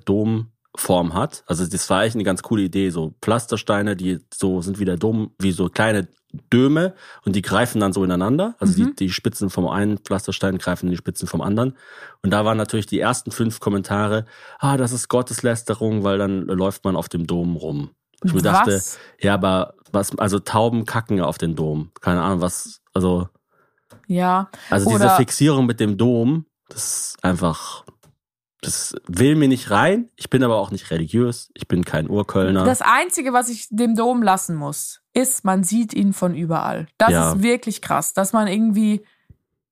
Domform 0.72 1.14
hat. 1.14 1.44
Also 1.46 1.66
das 1.66 1.88
war 1.90 2.00
eigentlich 2.00 2.14
eine 2.14 2.24
ganz 2.24 2.42
coole 2.42 2.62
Idee. 2.62 2.90
So 2.90 3.14
Pflastersteine, 3.22 3.96
die 3.96 4.20
so 4.32 4.62
sind 4.62 4.78
wie 4.78 4.84
der 4.84 4.96
Dom, 4.96 5.32
wie 5.38 5.52
so 5.52 5.68
kleine 5.68 6.08
Döme 6.52 6.94
und 7.24 7.34
die 7.34 7.42
greifen 7.42 7.80
dann 7.80 7.92
so 7.92 8.04
ineinander. 8.04 8.54
Also 8.60 8.74
die, 8.74 8.94
die 8.94 9.10
Spitzen 9.10 9.50
vom 9.50 9.66
einen 9.66 9.98
Pflasterstein 9.98 10.58
greifen 10.58 10.86
in 10.86 10.92
die 10.92 10.96
Spitzen 10.96 11.26
vom 11.26 11.40
anderen. 11.40 11.76
Und 12.22 12.30
da 12.30 12.44
waren 12.44 12.56
natürlich 12.56 12.86
die 12.86 13.00
ersten 13.00 13.32
fünf 13.32 13.58
Kommentare, 13.58 14.26
ah, 14.58 14.76
das 14.76 14.92
ist 14.92 15.08
Gotteslästerung, 15.08 16.04
weil 16.04 16.18
dann 16.18 16.46
läuft 16.46 16.84
man 16.84 16.94
auf 16.94 17.08
dem 17.08 17.26
Dom 17.26 17.56
rum. 17.56 17.90
Ich 18.22 18.32
mir 18.32 18.42
dachte, 18.42 18.74
Was? 18.74 18.98
ja, 19.20 19.34
aber 19.34 19.74
was, 19.92 20.16
also 20.18 20.38
Tauben 20.38 20.84
kacken 20.84 21.16
ja 21.16 21.24
auf 21.24 21.38
den 21.38 21.56
Dom. 21.56 21.90
Keine 22.00 22.22
Ahnung, 22.22 22.42
was, 22.42 22.80
also. 22.92 23.28
Ja. 24.06 24.50
Also 24.68 24.90
diese 24.90 25.10
Fixierung 25.10 25.66
mit 25.66 25.80
dem 25.80 25.96
Dom, 25.96 26.44
das 26.68 26.84
ist 26.84 27.24
einfach, 27.24 27.84
das 28.62 28.94
will 29.06 29.36
mir 29.36 29.48
nicht 29.48 29.70
rein. 29.70 30.08
Ich 30.16 30.28
bin 30.30 30.42
aber 30.42 30.56
auch 30.56 30.70
nicht 30.70 30.90
religiös. 30.90 31.50
Ich 31.54 31.66
bin 31.68 31.84
kein 31.84 32.08
Urkölner. 32.11 32.64
Das 32.64 32.82
Einzige, 32.82 33.32
was 33.32 33.48
ich 33.48 33.68
dem 33.70 33.94
Dom 33.96 34.22
lassen 34.22 34.54
muss, 34.56 35.00
ist, 35.14 35.44
man 35.44 35.64
sieht 35.64 35.94
ihn 35.94 36.12
von 36.12 36.34
überall. 36.34 36.86
Das 36.98 37.11
Ja. 37.11 37.32
ist 37.32 37.42
wirklich 37.42 37.80
krass, 37.82 38.12
dass 38.12 38.32
man 38.32 38.46
irgendwie 38.48 39.04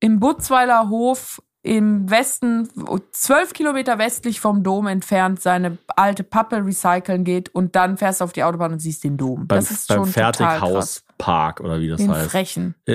im 0.01 0.21
Butzweiler 0.21 0.89
Hof 0.89 1.43
im 1.63 2.09
Westen, 2.09 2.69
zwölf 3.11 3.53
Kilometer 3.53 3.99
westlich 3.99 4.41
vom 4.41 4.63
Dom 4.63 4.87
entfernt, 4.87 5.43
seine 5.43 5.77
alte 5.97 6.23
Pappe 6.25 6.65
recyceln 6.65 7.25
geht 7.25 7.49
und 7.55 7.77
dann 7.77 7.99
fährst 7.99 8.21
du 8.21 8.25
auf 8.25 8.33
die 8.33 8.45
Autobahn 8.45 8.73
und 8.73 8.79
siehst 8.79 9.05
den 9.05 9.17
Dom. 9.19 9.47
beim 9.47 9.59
das 9.59 9.71
ist 9.71 9.89
beim 9.89 9.99
schon. 10.05 10.07
Fertighauspark 10.07 11.61
oder 11.61 11.81
wie 11.81 11.89
das 11.89 11.99
Den 12.01 12.11
heißt. 12.13 12.31
Frechen. 12.31 12.75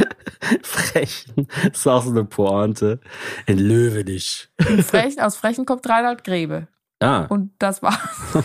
Frechen. 0.62 1.46
Das 1.64 1.78
ist 1.78 1.86
auch 1.86 2.04
so 2.04 2.10
eine 2.10 2.24
Pointe. 2.24 3.00
In 3.46 3.58
Löwenich. 3.58 4.48
Frechen. 4.58 5.20
Aus 5.20 5.36
Frechen 5.36 5.64
kommt 5.66 5.88
Reinhard 5.88 6.24
Grebe. 6.24 6.68
Ja. 7.02 7.26
Und 7.26 7.52
das 7.58 7.82
war's. 7.82 7.98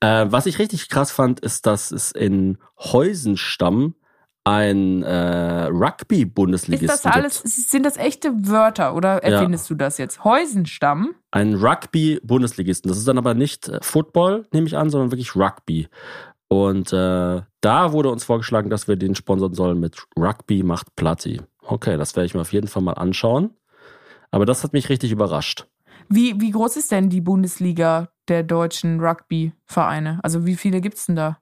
Äh, 0.00 0.26
was 0.32 0.46
ich 0.46 0.58
richtig 0.58 0.88
krass 0.88 1.12
fand, 1.12 1.38
ist, 1.38 1.64
dass 1.64 1.92
es 1.92 2.10
in 2.10 2.58
Heusenstamm 2.76 3.94
ein 4.42 5.04
äh, 5.04 5.68
Ist 5.68 5.72
Rugby-Bundesligisten 5.72 6.88
das 6.88 7.06
alles, 7.06 7.42
gibt. 7.44 7.54
sind 7.54 7.86
das 7.86 7.96
echte 7.96 8.32
Wörter 8.48 8.96
oder 8.96 9.22
erfindest 9.22 9.70
du 9.70 9.76
das 9.76 9.98
jetzt? 9.98 10.24
Heusenstamm? 10.24 11.14
Ein 11.30 11.54
Rugby-Bundesligisten. 11.54 12.88
Das 12.88 12.98
ist 12.98 13.06
dann 13.06 13.18
aber 13.18 13.34
nicht 13.34 13.68
äh, 13.68 13.78
Football, 13.80 14.48
nehme 14.52 14.66
ich 14.66 14.76
an, 14.76 14.90
sondern 14.90 15.12
wirklich 15.12 15.36
Rugby. 15.36 15.88
Und 16.48 16.92
äh, 16.92 17.42
da 17.62 17.92
wurde 17.92 18.10
uns 18.10 18.24
vorgeschlagen, 18.24 18.68
dass 18.68 18.88
wir 18.88 18.96
den 18.96 19.14
sponsern 19.14 19.54
sollen 19.54 19.80
mit 19.80 20.04
Rugby 20.18 20.62
macht 20.62 20.94
Platti. 20.96 21.40
Okay, 21.62 21.96
das 21.96 22.14
werde 22.14 22.26
ich 22.26 22.34
mir 22.34 22.42
auf 22.42 22.52
jeden 22.52 22.68
Fall 22.68 22.82
mal 22.82 22.92
anschauen. 22.92 23.50
Aber 24.30 24.44
das 24.44 24.64
hat 24.64 24.72
mich 24.72 24.88
richtig 24.88 25.12
überrascht. 25.12 25.66
Wie, 26.08 26.40
wie 26.40 26.50
groß 26.50 26.76
ist 26.76 26.90
denn 26.90 27.08
die 27.08 27.20
Bundesliga 27.20 28.08
der 28.28 28.42
deutschen 28.42 29.00
Rugby-Vereine? 29.00 30.20
Also 30.22 30.44
wie 30.44 30.56
viele 30.56 30.80
gibt's 30.80 31.06
denn 31.06 31.16
da? 31.16 31.38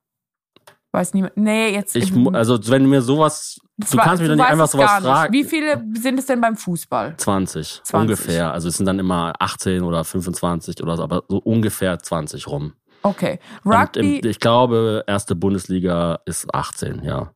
Weiß 0.92 1.14
niemand. 1.14 1.36
Nee, 1.36 1.72
jetzt. 1.72 1.94
Ich, 1.94 2.12
also 2.32 2.58
wenn 2.68 2.82
du 2.82 2.88
mir 2.88 3.00
sowas, 3.00 3.60
du 3.78 3.96
kannst 3.96 4.20
mich 4.20 4.28
doch 4.28 4.36
nicht 4.36 4.44
einfach 4.44 4.64
es 4.64 4.72
sowas 4.72 5.02
fragen. 5.02 5.32
Wie 5.32 5.44
viele 5.44 5.84
sind 5.94 6.18
es 6.18 6.26
denn 6.26 6.40
beim 6.40 6.56
Fußball? 6.56 7.14
20, 7.16 7.80
20. 7.84 7.94
ungefähr. 7.94 8.52
Also 8.52 8.68
es 8.68 8.76
sind 8.76 8.86
dann 8.86 8.98
immer 8.98 9.32
18 9.38 9.82
oder 9.82 10.02
25 10.04 10.82
oder 10.82 10.96
so, 10.96 11.04
aber 11.04 11.22
so 11.28 11.38
ungefähr 11.38 11.98
20 11.98 12.48
rum. 12.48 12.74
Okay. 13.02 13.38
Rugby, 13.64 14.18
im, 14.18 14.28
ich 14.28 14.40
glaube, 14.40 15.04
erste 15.06 15.34
Bundesliga 15.34 16.20
ist 16.26 16.52
18, 16.54 17.02
ja. 17.02 17.32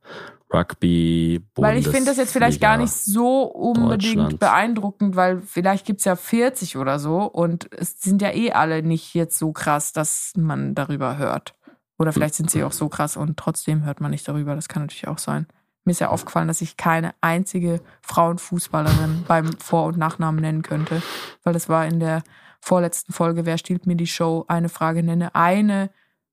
Rugby, 0.53 1.45
weil 1.57 1.79
ich 1.79 1.89
finde 1.89 2.07
das 2.07 2.17
jetzt 2.17 2.33
vielleicht 2.33 2.61
gar 2.61 2.77
nicht 2.77 2.93
Bundesliga. 2.93 3.21
so 3.21 3.43
unbedingt 3.43 4.39
beeindruckend, 4.39 5.17
weil 5.17 5.41
vielleicht 5.41 5.85
gibt's 5.85 6.05
ja 6.05 6.15
40 6.15 6.77
oder 6.77 7.01
so 7.01 7.25
und 7.25 7.69
es 7.73 8.01
sind 8.01 8.23
ja 8.23 8.31
eh 8.31 8.53
alle 8.53 8.83
nicht 8.83 9.15
jetzt 9.15 9.39
so 9.39 9.53
krass, 9.53 9.93
dass 9.93 10.33
man 10.37 10.75
darüber 10.77 11.19
hört. 11.19 11.55
Oder 11.99 12.12
vielleicht 12.12 12.35
sind 12.35 12.51
sie 12.51 12.62
auch 12.62 12.73
so 12.73 12.89
krass 12.89 13.17
und 13.17 13.37
trotzdem 13.37 13.85
hört 13.85 14.01
man 14.01 14.11
nicht 14.11 14.27
darüber. 14.29 14.55
Das 14.55 14.69
kann 14.69 14.83
natürlich 14.83 15.09
auch 15.09 15.19
sein. 15.19 15.47
Mir 15.85 15.93
ist 15.93 16.01
ja 16.01 16.09
aufgefallen, 16.09 16.49
dass 16.49 16.61
ich 16.61 16.77
keine 16.77 17.15
einzige 17.21 17.81
Frauenfußballerin 18.03 19.25
beim 19.29 19.53
Vor- 19.59 19.85
und 19.85 19.99
Nachnamen 19.99 20.41
nennen 20.41 20.62
könnte, 20.62 21.03
weil 21.43 21.53
das 21.53 21.69
war 21.69 21.87
in 21.87 22.01
der 22.01 22.23
vorletzten 22.65 23.12
Folge, 23.12 23.47
wer 23.47 23.59
stiehlt 23.59 23.87
mir 23.87 23.97
die 23.97 24.07
Show, 24.07 24.45
eine 24.49 24.69
Frage 24.69 25.03
nenne. 25.03 25.35
Eine 25.35 25.91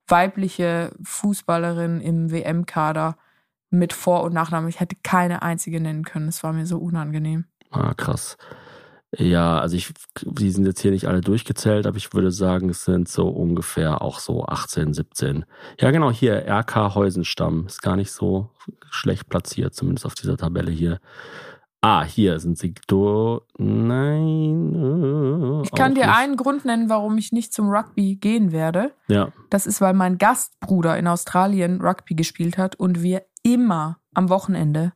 weibliche 0.07 0.91
Fußballerin 1.03 2.01
im 2.01 2.31
WM-Kader 2.31 3.17
mit 3.69 3.93
Vor- 3.93 4.23
und 4.23 4.33
Nachnamen. 4.33 4.69
Ich 4.69 4.79
hätte 4.79 4.95
keine 5.03 5.41
einzige 5.41 5.79
nennen 5.79 6.03
können. 6.03 6.27
Es 6.27 6.43
war 6.43 6.53
mir 6.53 6.65
so 6.65 6.77
unangenehm. 6.77 7.45
Ah, 7.69 7.93
krass. 7.93 8.37
Ja, 9.17 9.59
also 9.59 9.75
ich, 9.75 9.91
die 10.23 10.51
sind 10.51 10.65
jetzt 10.65 10.79
hier 10.79 10.91
nicht 10.91 11.07
alle 11.07 11.19
durchgezählt, 11.19 11.85
aber 11.85 11.97
ich 11.97 12.13
würde 12.13 12.31
sagen, 12.31 12.69
es 12.69 12.85
sind 12.85 13.09
so 13.09 13.27
ungefähr 13.27 14.01
auch 14.01 14.19
so 14.19 14.45
18, 14.45 14.93
17. 14.93 15.45
Ja, 15.79 15.91
genau, 15.91 16.11
hier, 16.11 16.47
RK 16.47 16.95
Heusenstamm. 16.95 17.65
Ist 17.67 17.81
gar 17.81 17.97
nicht 17.97 18.11
so 18.11 18.49
schlecht 18.89 19.27
platziert, 19.27 19.75
zumindest 19.75 20.05
auf 20.05 20.15
dieser 20.15 20.37
Tabelle 20.37 20.71
hier. 20.71 20.99
Ah, 21.83 22.03
hier 22.03 22.39
sind 22.39 22.59
sie. 22.59 22.75
Do, 22.87 23.41
nein. 23.57 24.75
äh, 24.75 25.63
Ich 25.63 25.71
kann 25.71 25.95
dir 25.95 26.05
nicht. 26.05 26.15
einen 26.15 26.37
Grund 26.37 26.63
nennen, 26.65 26.89
warum 26.89 27.17
ich 27.17 27.31
nicht 27.31 27.53
zum 27.53 27.69
Rugby 27.69 28.15
gehen 28.15 28.51
werde. 28.51 28.93
Ja, 29.07 29.29
Das 29.49 29.65
ist, 29.65 29.81
weil 29.81 29.93
mein 29.93 30.17
Gastbruder 30.19 30.97
in 30.97 31.07
Australien 31.07 31.81
Rugby 31.81 32.13
gespielt 32.15 32.57
hat 32.57 32.75
und 32.75 33.01
wir 33.01 33.23
immer 33.43 33.97
am 34.13 34.29
Wochenende 34.29 34.93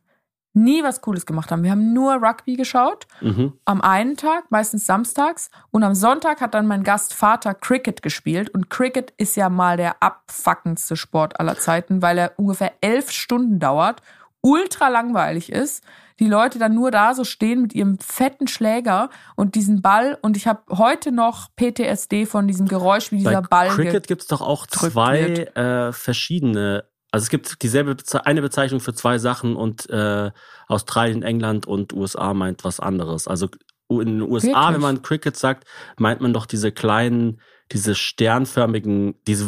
nie 0.52 0.82
was 0.82 1.02
Cooles 1.02 1.26
gemacht 1.26 1.50
haben. 1.50 1.64
Wir 1.64 1.72
haben 1.72 1.92
nur 1.92 2.14
Rugby 2.14 2.54
geschaut. 2.56 3.06
mhm. 3.20 3.52
Am 3.66 3.82
einen 3.82 4.16
Tag, 4.16 4.44
meistens 4.50 4.86
samstags. 4.86 5.50
Und 5.70 5.82
am 5.82 5.94
Sonntag 5.94 6.40
hat 6.40 6.54
dann 6.54 6.66
mein 6.66 6.82
Gastvater 6.82 7.52
Cricket 7.52 8.00
gespielt. 8.02 8.48
Und 8.50 8.70
Cricket 8.70 9.12
ist 9.18 9.36
ja 9.36 9.50
mal 9.50 9.76
der 9.76 10.02
abfuckendste 10.02 10.96
Sport 10.96 11.38
aller 11.40 11.58
Zeiten, 11.58 12.00
weil 12.00 12.16
er 12.16 12.32
ungefähr 12.38 12.72
elf 12.80 13.10
Stunden 13.10 13.58
dauert, 13.58 14.00
ultra 14.40 14.88
langweilig 14.88 15.52
ist. 15.52 15.84
Die 16.18 16.28
Leute 16.28 16.58
dann 16.58 16.74
nur 16.74 16.90
da 16.90 17.14
so 17.14 17.24
stehen 17.24 17.62
mit 17.62 17.74
ihrem 17.74 17.98
fetten 17.98 18.48
Schläger 18.48 19.10
und 19.34 19.54
diesen 19.54 19.82
Ball. 19.82 20.18
Und 20.22 20.36
ich 20.36 20.46
habe 20.46 20.62
heute 20.76 21.12
noch 21.12 21.48
PTSD 21.56 22.26
von 22.26 22.48
diesem 22.48 22.68
Geräusch, 22.68 23.12
wie 23.12 23.18
dieser 23.18 23.42
Bei 23.42 23.68
Ball. 23.68 23.68
Cricket 23.68 24.06
gibt 24.06 24.22
es 24.22 24.28
doch 24.28 24.40
auch 24.40 24.66
zwei 24.66 25.20
äh, 25.54 25.92
verschiedene. 25.92 26.84
Also 27.12 27.24
es 27.24 27.30
gibt 27.30 27.62
dieselbe 27.62 27.94
Beze 27.94 28.26
eine 28.26 28.42
Bezeichnung 28.42 28.80
für 28.80 28.94
zwei 28.94 29.18
Sachen 29.18 29.56
und 29.56 29.88
äh, 29.90 30.30
Australien, 30.68 31.22
England 31.22 31.66
und 31.66 31.92
USA 31.92 32.34
meint 32.34 32.64
was 32.64 32.80
anderes. 32.80 33.28
Also 33.28 33.48
in 33.88 34.18
den 34.18 34.22
USA, 34.22 34.46
Wirklich? 34.46 34.74
wenn 34.74 34.80
man 34.80 35.02
Cricket 35.02 35.36
sagt, 35.36 35.64
meint 35.98 36.20
man 36.20 36.32
doch 36.32 36.46
diese 36.46 36.72
kleinen, 36.72 37.40
diese 37.72 37.94
sternförmigen, 37.94 39.14
diese 39.26 39.46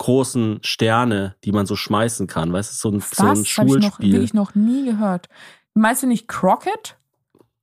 würfelgroßen 0.00 0.60
Sterne, 0.62 1.36
die 1.44 1.52
man 1.52 1.66
so 1.66 1.76
schmeißen 1.76 2.26
kann. 2.26 2.52
Weißt 2.52 2.72
du, 2.72 2.76
so 2.76 2.96
ein, 2.96 3.00
so 3.00 3.22
ein 3.22 3.38
Was? 3.38 3.58
Habe 3.58 3.78
ich 3.78 4.34
noch, 4.34 4.52
Schulspiel. 4.52 4.62
nie 4.62 4.84
gehört. 4.84 5.28
Meinst 5.74 6.02
du 6.02 6.06
nicht 6.06 6.26
Crockett? 6.26 6.96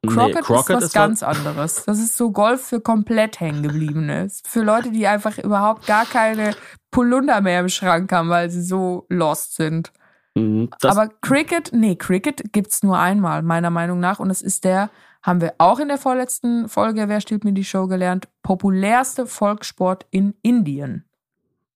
Crockett, 0.06 0.42
ist 0.42 0.84
was 0.84 0.94
ganz 0.94 1.24
anderes. 1.24 1.84
Das 1.86 2.00
ist 2.00 2.16
so 2.16 2.32
Golf 2.32 2.68
für 2.68 2.80
komplett 2.80 3.40
hängengebliebene. 3.40 4.28
Für 4.46 4.62
Leute, 4.62 4.92
die 4.92 5.08
einfach 5.08 5.38
überhaupt 5.38 5.86
gar 5.88 6.06
keine 6.06 6.56
Polunder 6.92 7.42
mehr 7.42 7.60
im 7.62 7.70
Schrank 7.70 8.12
haben, 8.12 8.30
weil 8.30 8.50
sie 8.50 8.62
so 8.62 9.06
lost 9.10 9.56
sind. 9.56 9.92
Mhm, 10.36 10.70
das, 10.80 10.96
Aber 10.96 11.12
Cricket, 11.22 11.72
nee, 11.74 11.96
Cricket 11.96 12.54
gibt's 12.54 12.84
nur 12.84 12.98
einmal, 12.98 13.42
meiner 13.42 13.72
Meinung 13.72 14.00
nach. 14.00 14.20
Und 14.20 14.30
es 14.30 14.42
ist 14.42 14.64
der, 14.64 14.92
haben 15.24 15.42
wir 15.42 15.56
auch 15.58 15.80
in 15.80 15.90
der 15.90 15.98
vorletzten 15.98 16.70
Folge, 16.70 17.10
wer 17.10 17.20
stiehlt 17.20 17.44
mir 17.44 17.54
die 17.54 17.66
Show 17.66 17.88
gelernt, 17.88 18.30
populärste 18.44 19.26
Volkssport 19.26 20.06
in 20.12 20.36
Indien. 20.42 21.08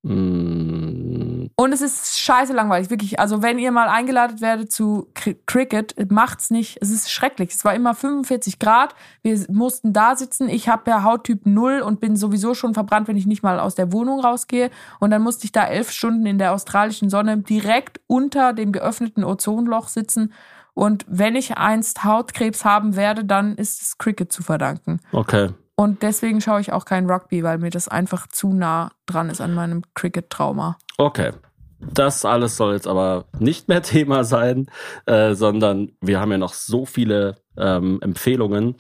Mh, 0.04 1.48
Und 1.56 1.74
es 1.74 1.82
ist 1.82 2.20
scheiße 2.20 2.54
langweilig, 2.54 2.90
wirklich. 2.90 3.20
Also 3.20 3.42
wenn 3.42 3.60
ihr 3.60 3.72
mal 3.72 3.88
eingeladen 3.88 4.42
werdet 4.42 4.72
zu 4.72 5.10
Cri- 5.14 5.38
Cricket, 5.46 6.12
macht's 6.12 6.50
nicht. 6.52 6.78
Es 6.82 6.90
ist 6.90 7.12
schrecklich. 7.12 7.52
Es 7.52 7.64
war 7.66 7.74
immer 7.74 7.94
45 7.94 8.60
Grad. 8.60 8.96
Wir 9.22 9.40
mussten 9.50 9.94
da 9.94 10.16
sitzen. 10.16 10.50
Ich 10.50 10.70
habe 10.70 10.90
ja 10.90 11.04
Hauttyp 11.04 11.46
0 11.46 11.82
und 11.82 12.00
bin 12.00 12.16
sowieso 12.16 12.54
schon 12.54 12.74
verbrannt, 12.74 13.08
wenn 13.08 13.18
ich 13.18 13.26
nicht 13.28 13.44
mal 13.44 13.60
aus 13.60 13.76
der 13.76 13.92
Wohnung 13.92 14.20
rausgehe. 14.22 14.70
Und 15.00 15.12
dann 15.12 15.22
musste 15.22 15.46
ich 15.46 15.52
da 15.52 15.66
elf 15.66 15.92
Stunden 15.92 16.26
in 16.26 16.38
der 16.38 16.54
australischen 16.54 17.10
Sonne 17.10 17.38
direkt 17.38 18.00
unter 18.08 18.54
dem 18.54 18.72
geöffneten 18.72 19.24
Ozonloch 19.24 19.88
sitzen. 19.88 20.34
Und 20.74 21.06
wenn 21.10 21.36
ich 21.36 21.58
einst 21.58 22.04
Hautkrebs 22.06 22.64
haben 22.64 22.96
werde, 22.96 23.26
dann 23.26 23.56
ist 23.56 23.82
es 23.82 23.98
Cricket 23.98 24.32
zu 24.32 24.42
verdanken. 24.42 25.00
okay. 25.12 25.50
Und 25.82 26.04
deswegen 26.04 26.42
schaue 26.42 26.62
ich 26.62 26.72
auch 26.72 26.86
kein 26.86 27.10
Rugby, 27.10 27.42
weil 27.42 27.58
mir 27.58 27.72
das 27.72 27.88
einfach 27.88 28.28
zu 28.28 28.54
nah 28.54 28.92
dran 29.08 29.32
ist 29.32 29.42
an 29.42 29.56
meinem 29.56 29.82
Cricket-Trauma. 29.96 30.78
Okay. 31.00 31.32
Das 31.80 32.24
alles 32.24 32.56
soll 32.56 32.76
jetzt 32.76 32.86
aber 32.88 33.26
nicht 33.40 33.68
mehr 33.68 33.82
Thema 33.82 34.24
sein, 34.24 34.68
äh, 35.08 35.34
sondern 35.34 35.94
wir 36.00 36.20
haben 36.20 36.32
ja 36.32 36.38
noch 36.38 36.54
so 36.54 36.86
viele 36.86 37.38
ähm, 37.58 37.98
Empfehlungen. 38.04 38.76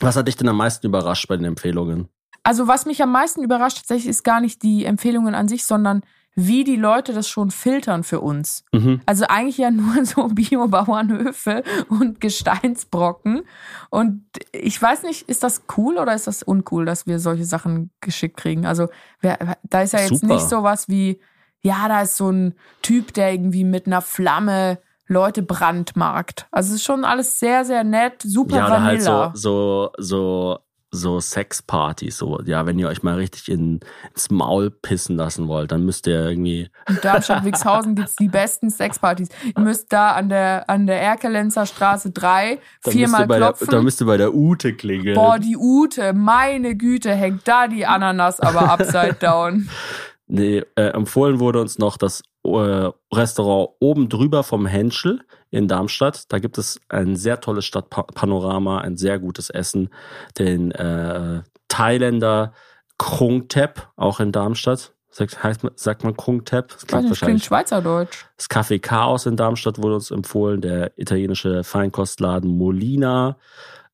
Was 0.00 0.16
hat 0.16 0.26
dich 0.26 0.38
denn 0.38 0.48
am 0.48 0.56
meisten 0.56 0.86
überrascht 0.86 1.28
bei 1.28 1.36
den 1.36 1.44
Empfehlungen? 1.44 2.08
Also 2.44 2.66
was 2.66 2.86
mich 2.86 3.02
am 3.02 3.12
meisten 3.12 3.42
überrascht 3.42 3.76
tatsächlich 3.76 4.08
ist 4.08 4.22
gar 4.22 4.40
nicht 4.40 4.62
die 4.62 4.86
Empfehlungen 4.86 5.34
an 5.34 5.48
sich, 5.48 5.66
sondern 5.66 6.00
wie 6.34 6.64
die 6.64 6.76
Leute 6.76 7.12
das 7.12 7.28
schon 7.28 7.50
filtern 7.50 8.04
für 8.04 8.20
uns. 8.20 8.64
Mhm. 8.72 9.00
Also 9.06 9.26
eigentlich 9.28 9.58
ja 9.58 9.70
nur 9.70 10.04
so 10.04 10.28
Biobauernhöfe 10.28 11.62
und 11.88 12.20
Gesteinsbrocken. 12.20 13.42
Und 13.90 14.24
ich 14.52 14.80
weiß 14.80 15.02
nicht, 15.02 15.28
ist 15.28 15.42
das 15.42 15.62
cool 15.76 15.98
oder 15.98 16.14
ist 16.14 16.26
das 16.26 16.42
uncool, 16.42 16.84
dass 16.86 17.06
wir 17.06 17.18
solche 17.18 17.44
Sachen 17.44 17.90
geschickt 18.00 18.36
kriegen? 18.36 18.66
Also 18.66 18.88
wer, 19.20 19.56
da 19.64 19.82
ist 19.82 19.92
ja 19.92 20.00
jetzt 20.00 20.20
Super. 20.20 20.34
nicht 20.34 20.48
sowas 20.48 20.88
wie, 20.88 21.20
ja, 21.60 21.88
da 21.88 22.02
ist 22.02 22.16
so 22.16 22.30
ein 22.30 22.54
Typ, 22.82 23.12
der 23.14 23.32
irgendwie 23.32 23.64
mit 23.64 23.86
einer 23.86 24.00
Flamme 24.00 24.78
Leute 25.06 25.42
brandmarkt. 25.42 26.46
Also 26.52 26.68
es 26.70 26.76
ist 26.76 26.84
schon 26.84 27.04
alles 27.04 27.40
sehr, 27.40 27.64
sehr 27.64 27.82
nett, 27.82 28.22
super 28.22 28.56
Ja, 28.56 28.66
oder 28.66 28.82
halt 28.82 29.04
Vanilla. 29.04 29.32
so, 29.34 29.90
so, 29.98 29.98
so, 29.98 30.58
so 30.92 31.20
Sexpartys, 31.20 32.18
so, 32.18 32.40
ja, 32.44 32.66
wenn 32.66 32.78
ihr 32.78 32.88
euch 32.88 33.02
mal 33.02 33.14
richtig 33.14 33.48
in, 33.48 33.80
ins 34.12 34.30
Maul 34.30 34.70
pissen 34.70 35.16
lassen 35.16 35.46
wollt, 35.46 35.70
dann 35.70 35.84
müsst 35.84 36.06
ihr 36.06 36.14
irgendwie, 36.14 36.68
In 36.88 36.98
Darmstadt-Wixhausen 37.00 37.94
gibt's 37.94 38.16
die 38.16 38.28
besten 38.28 38.70
Sexpartys. 38.70 39.28
Ihr 39.44 39.62
müsst 39.62 39.92
da 39.92 40.12
an 40.12 40.28
der, 40.28 40.68
an 40.68 40.86
der 40.86 41.00
Erkelenzer 41.00 41.66
Straße 41.66 42.10
3 42.10 42.48
dann 42.48 42.58
müsst, 42.84 42.96
viermal 42.96 43.26
bei 43.26 43.38
der, 43.38 43.48
klopfen. 43.48 43.68
dann 43.70 43.84
müsst 43.84 44.00
ihr 44.02 44.06
bei 44.06 44.16
der 44.16 44.34
Ute 44.34 44.74
klingeln. 44.74 45.14
Boah, 45.14 45.38
die 45.38 45.56
Ute, 45.56 46.12
meine 46.12 46.74
Güte, 46.76 47.14
hängt 47.14 47.46
da 47.46 47.68
die 47.68 47.86
Ananas 47.86 48.40
aber 48.40 48.70
upside 48.70 49.14
down. 49.20 49.68
Nee, 50.32 50.62
äh, 50.76 50.82
empfohlen 50.90 51.40
wurde 51.40 51.60
uns 51.60 51.78
noch 51.78 51.96
das 51.96 52.22
äh, 52.44 52.88
Restaurant 53.12 53.70
oben 53.80 54.08
drüber 54.08 54.44
vom 54.44 54.64
Henschel 54.66 55.22
in 55.50 55.66
Darmstadt. 55.66 56.32
Da 56.32 56.38
gibt 56.38 56.56
es 56.56 56.80
ein 56.88 57.16
sehr 57.16 57.40
tolles 57.40 57.64
Stadtpanorama, 57.64 58.78
ein 58.78 58.96
sehr 58.96 59.18
gutes 59.18 59.50
Essen. 59.50 59.90
Den 60.38 60.70
äh, 60.70 61.42
Thailänder 61.68 62.52
Krung 62.96 63.48
Thep, 63.48 63.88
auch 63.96 64.20
in 64.20 64.30
Darmstadt. 64.30 64.94
Sagt, 65.12 65.42
heißt, 65.42 65.64
man- 65.64 65.72
sagt 65.74 66.04
man 66.04 66.16
Krung 66.16 66.44
Thep? 66.44 66.68
Das 66.68 66.86
klingt 66.86 67.08
wahrscheinlich. 67.08 67.18
klingt 67.20 67.44
Schweizerdeutsch. 67.44 68.26
Das 68.36 68.48
Café 68.48 68.78
Chaos 68.78 69.26
in 69.26 69.36
Darmstadt 69.36 69.78
wurde 69.78 69.96
uns 69.96 70.12
empfohlen, 70.12 70.60
der 70.60 70.96
italienische 70.96 71.64
Feinkostladen 71.64 72.56
Molina. 72.56 73.36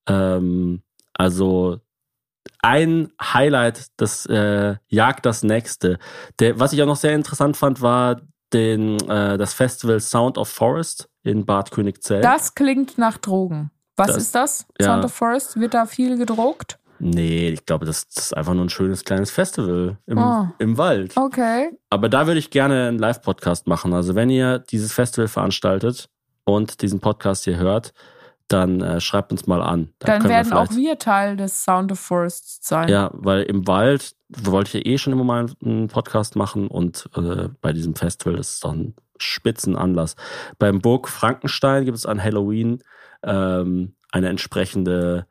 Ähm, 0.07 0.83
also 1.15 1.79
ein 2.63 3.11
Highlight, 3.23 3.87
das 3.97 4.27
äh, 4.27 4.77
jagt 4.89 5.27
das 5.27 5.43
nächste. 5.43 5.99
Der, 6.41 6.59
was 6.59 6.73
ich 6.73 6.83
auch 6.83 6.87
noch 6.87 6.97
sehr 6.97 7.15
interessant 7.15 7.57
fand, 7.57 7.81
war 7.83 8.21
den, 8.53 8.99
äh, 9.09 9.39
das 9.39 9.55
Festival 9.55 10.01
Sound 10.01 10.39
of 10.39 10.49
Forest 10.49 11.09
in 11.23 11.45
Bad 11.45 11.71
Königzell. 11.71 12.21
Das 12.23 12.55
klingt 12.55 12.99
nach 12.99 13.19
Drogen. 13.19 13.71
Was 13.97 14.09
Das- 14.09 14.17
ist 14.19 14.35
das? 14.35 14.67
ja. 14.81 14.87
Sound 14.87 15.05
of 15.05 15.13
Forest? 15.13 15.59
Wird 15.59 15.75
da 15.75 15.87
viel 15.87 16.17
gedruckt? 16.19 16.79
Nee, 16.99 17.51
ich 17.51 17.67
glaube, 17.67 17.85
das, 17.85 18.09
das 18.09 18.27
ist 18.27 18.37
einfach 18.37 18.55
nur 18.55 18.65
ein 18.65 18.71
schönes 18.71 19.05
kleines 19.05 19.31
Festival 19.31 19.99
im, 20.07 20.17
Ah. 20.19 20.55
im 20.59 20.79
Wald. 20.79 21.15
Okay. 21.17 21.71
Aber 21.91 22.09
da 22.09 22.27
würde 22.27 22.39
ich 22.39 22.51
gerne 22.51 22.89
einen 22.89 22.99
Live-Podcast 22.99 23.67
machen. 23.67 23.93
Also 23.93 24.15
wenn 24.15 24.31
ihr 24.31 24.59
dieses 24.61 24.93
Festival 24.95 25.29
veranstaltet 25.29 26.09
und 26.45 26.81
diesen 26.81 27.01
Podcast 27.01 27.45
hier 27.45 27.59
hört, 27.59 27.93
dann 28.49 28.81
äh, 28.81 29.01
schreibt 29.01 29.33
uns 29.33 29.47
mal 29.47 29.61
an. 29.63 29.93
Dann 29.99 30.21
können 30.21 30.31
werden 30.31 30.53
auch 30.53 30.67
vielleicht- 30.69 30.77
wir 30.77 30.99
Teil 30.99 31.37
des 31.37 31.65
Sound 31.65 31.93
of 31.93 31.99
Forest 32.01 32.65
sein. 32.65 32.89
Ja, 32.89 33.11
weil 33.13 33.43
im 33.43 33.67
Wald 33.67 34.15
wollte 34.29 34.79
ich 34.79 34.85
ja 34.85 34.93
eh 34.93 34.99
schon 34.99 35.13
immer 35.13 35.25
mal 35.25 35.47
einen 35.65 35.89
Podcast 35.89 36.37
machen 36.37 36.69
und 36.69 37.09
äh, 37.17 37.49
bei 37.61 37.73
diesem 37.73 37.95
Festival 37.95 38.39
ist 38.39 38.55
es 38.55 38.61
doch 38.61 38.73
ein 38.73 38.95
Spitzenanlass. 39.19 40.17
Beim 40.59 40.81
Burg 40.81 41.09
Frankenstein 41.09 41.85
gibt 41.85 41.97
es 41.97 42.07
an 42.07 42.23
Halloween 42.23 42.83
ähm, 43.23 43.95
eine 44.13 44.29
entsprechende, 44.29 45.27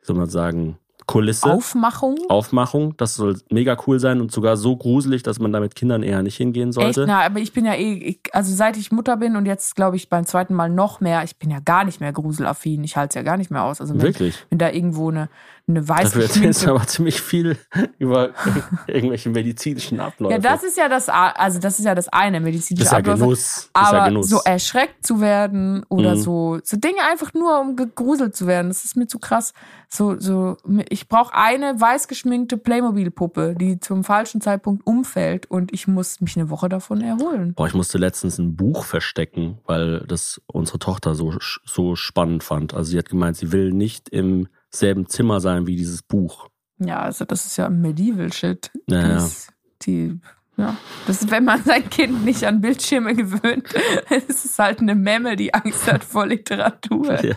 wie 0.00 0.06
soll 0.06 0.16
man 0.16 0.28
sagen, 0.28 0.78
Kulisse. 1.06 1.50
Aufmachung? 1.50 2.16
Aufmachung. 2.28 2.96
Das 2.96 3.14
soll 3.14 3.38
mega 3.50 3.76
cool 3.86 4.00
sein 4.00 4.20
und 4.20 4.32
sogar 4.32 4.56
so 4.56 4.76
gruselig, 4.76 5.22
dass 5.22 5.38
man 5.38 5.52
da 5.52 5.60
mit 5.60 5.74
Kindern 5.74 6.02
eher 6.02 6.22
nicht 6.22 6.36
hingehen 6.36 6.70
Echt? 6.70 6.74
sollte. 6.74 7.04
Na, 7.06 7.20
aber 7.20 7.40
ich 7.40 7.52
bin 7.52 7.64
ja 7.64 7.74
eh, 7.74 8.18
also 8.32 8.54
seit 8.54 8.76
ich 8.76 8.90
Mutter 8.92 9.16
bin 9.16 9.36
und 9.36 9.46
jetzt 9.46 9.76
glaube 9.76 9.96
ich 9.96 10.08
beim 10.08 10.24
zweiten 10.26 10.54
Mal 10.54 10.70
noch 10.70 11.00
mehr, 11.00 11.22
ich 11.24 11.36
bin 11.38 11.50
ja 11.50 11.60
gar 11.60 11.84
nicht 11.84 12.00
mehr 12.00 12.12
gruselaffin. 12.12 12.82
Ich 12.84 12.96
halte 12.96 13.10
es 13.10 13.14
ja 13.14 13.22
gar 13.22 13.36
nicht 13.36 13.50
mehr 13.50 13.64
aus. 13.64 13.80
Also 13.80 13.94
wenn, 13.94 14.02
Wirklich. 14.02 14.46
wenn 14.50 14.58
da 14.58 14.70
irgendwo 14.70 15.10
eine, 15.10 15.28
eine 15.66 15.88
weiß 15.88 16.02
Dafür 16.04 16.22
erzählst 16.24 16.36
du 16.36 16.46
geschminkte 16.66 16.70
aber 16.70 16.86
ziemlich 16.86 17.20
viel 17.22 17.56
über 17.98 18.30
irgendwelche 18.86 19.30
medizinischen 19.30 19.98
Abläufe. 19.98 20.34
Ja, 20.34 20.38
das 20.38 20.62
ist 20.62 20.76
ja 20.76 20.88
das, 20.90 21.08
also 21.08 21.58
das 21.58 21.78
ist 21.78 21.86
ja 21.86 21.94
das 21.94 22.08
eine, 22.08 22.38
Das 22.38 22.44
medizinische 22.44 22.84
ist 22.84 22.92
ja 22.92 22.98
Abläufe. 22.98 23.18
Genuss. 23.20 23.70
Das 23.72 23.82
ist 23.82 23.88
Aber 23.88 23.98
ja 23.98 24.08
Genuss. 24.08 24.28
so 24.28 24.40
erschreckt 24.44 25.06
zu 25.06 25.20
werden 25.20 25.84
oder 25.88 26.16
Mhm. 26.16 26.20
so, 26.20 26.58
so 26.62 26.76
Dinge 26.76 26.98
einfach 27.10 27.32
nur, 27.32 27.60
um 27.60 27.76
gegruselt 27.76 28.36
zu 28.36 28.46
werden, 28.46 28.68
das 28.68 28.84
ist 28.84 28.94
mir 28.96 29.06
zu 29.06 29.18
krass. 29.18 29.54
So, 29.88 30.18
so, 30.18 30.56
ich 30.90 31.08
brauche 31.08 31.34
eine 31.34 31.80
weiß 31.80 32.08
geschminkte 32.08 32.56
Playmobil-Puppe, 32.58 33.54
die 33.58 33.78
zum 33.80 34.04
falschen 34.04 34.40
Zeitpunkt 34.40 34.86
umfällt 34.86 35.46
und 35.50 35.72
ich 35.72 35.86
muss 35.86 36.20
mich 36.20 36.36
eine 36.36 36.50
Woche 36.50 36.68
davon 36.68 37.00
erholen. 37.00 37.54
Boah, 37.54 37.66
ich 37.68 37.74
musste 37.74 37.96
letztens 37.98 38.38
ein 38.38 38.56
Buch 38.56 38.84
verstecken, 38.84 39.58
weil 39.66 40.00
das 40.00 40.42
unsere 40.46 40.78
Tochter 40.78 41.14
so, 41.14 41.32
so 41.64 41.96
spannend 41.96 42.42
fand. 42.44 42.74
Also 42.74 42.90
sie 42.90 42.98
hat 42.98 43.08
gemeint, 43.08 43.36
sie 43.36 43.52
will 43.52 43.72
nicht 43.72 44.08
im 44.10 44.48
selben 44.74 45.08
Zimmer 45.08 45.40
sein 45.40 45.66
wie 45.66 45.76
dieses 45.76 46.02
Buch. 46.02 46.48
Ja, 46.78 47.00
also 47.00 47.24
das 47.24 47.46
ist 47.46 47.56
ja 47.56 47.68
Medieval-Shit. 47.70 48.70
Ja, 48.88 49.00
ja. 49.00 49.08
Das- 49.14 49.48
Die, 49.82 50.18
ja, 50.56 50.76
das 51.06 51.22
ist, 51.22 51.30
wenn 51.30 51.44
man 51.44 51.62
sein 51.64 51.88
Kind 51.90 52.24
nicht 52.24 52.44
an 52.44 52.60
Bildschirme 52.60 53.14
gewöhnt, 53.14 53.68
es 54.10 54.44
ist 54.44 54.58
halt 54.58 54.80
eine 54.80 54.94
Memme, 54.94 55.36
die 55.36 55.52
Angst 55.52 55.90
hat 55.90 56.02
vor 56.04 56.26
Literatur. 56.26 57.12
Ja. 57.24 57.34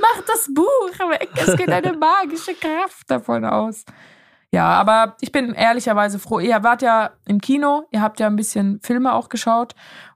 Mach 0.00 0.22
das 0.26 0.48
Buch 0.54 1.08
weg, 1.10 1.28
es 1.36 1.56
geht 1.56 1.68
eine 1.68 1.92
magische 1.96 2.54
Kraft 2.54 3.08
davon 3.10 3.44
aus. 3.44 3.84
Ja, 4.52 4.68
aber 4.68 5.16
ich 5.20 5.32
bin 5.32 5.52
ehrlicherweise 5.54 6.18
froh. 6.18 6.38
Ihr 6.40 6.62
wart 6.62 6.82
ja 6.82 7.10
im 7.26 7.40
Kino, 7.40 7.86
ihr 7.90 8.00
habt 8.00 8.20
ja 8.20 8.26
ein 8.28 8.36
bisschen 8.36 8.80
Filme 8.80 9.12
auch 9.14 9.28
geschaut 9.28 9.74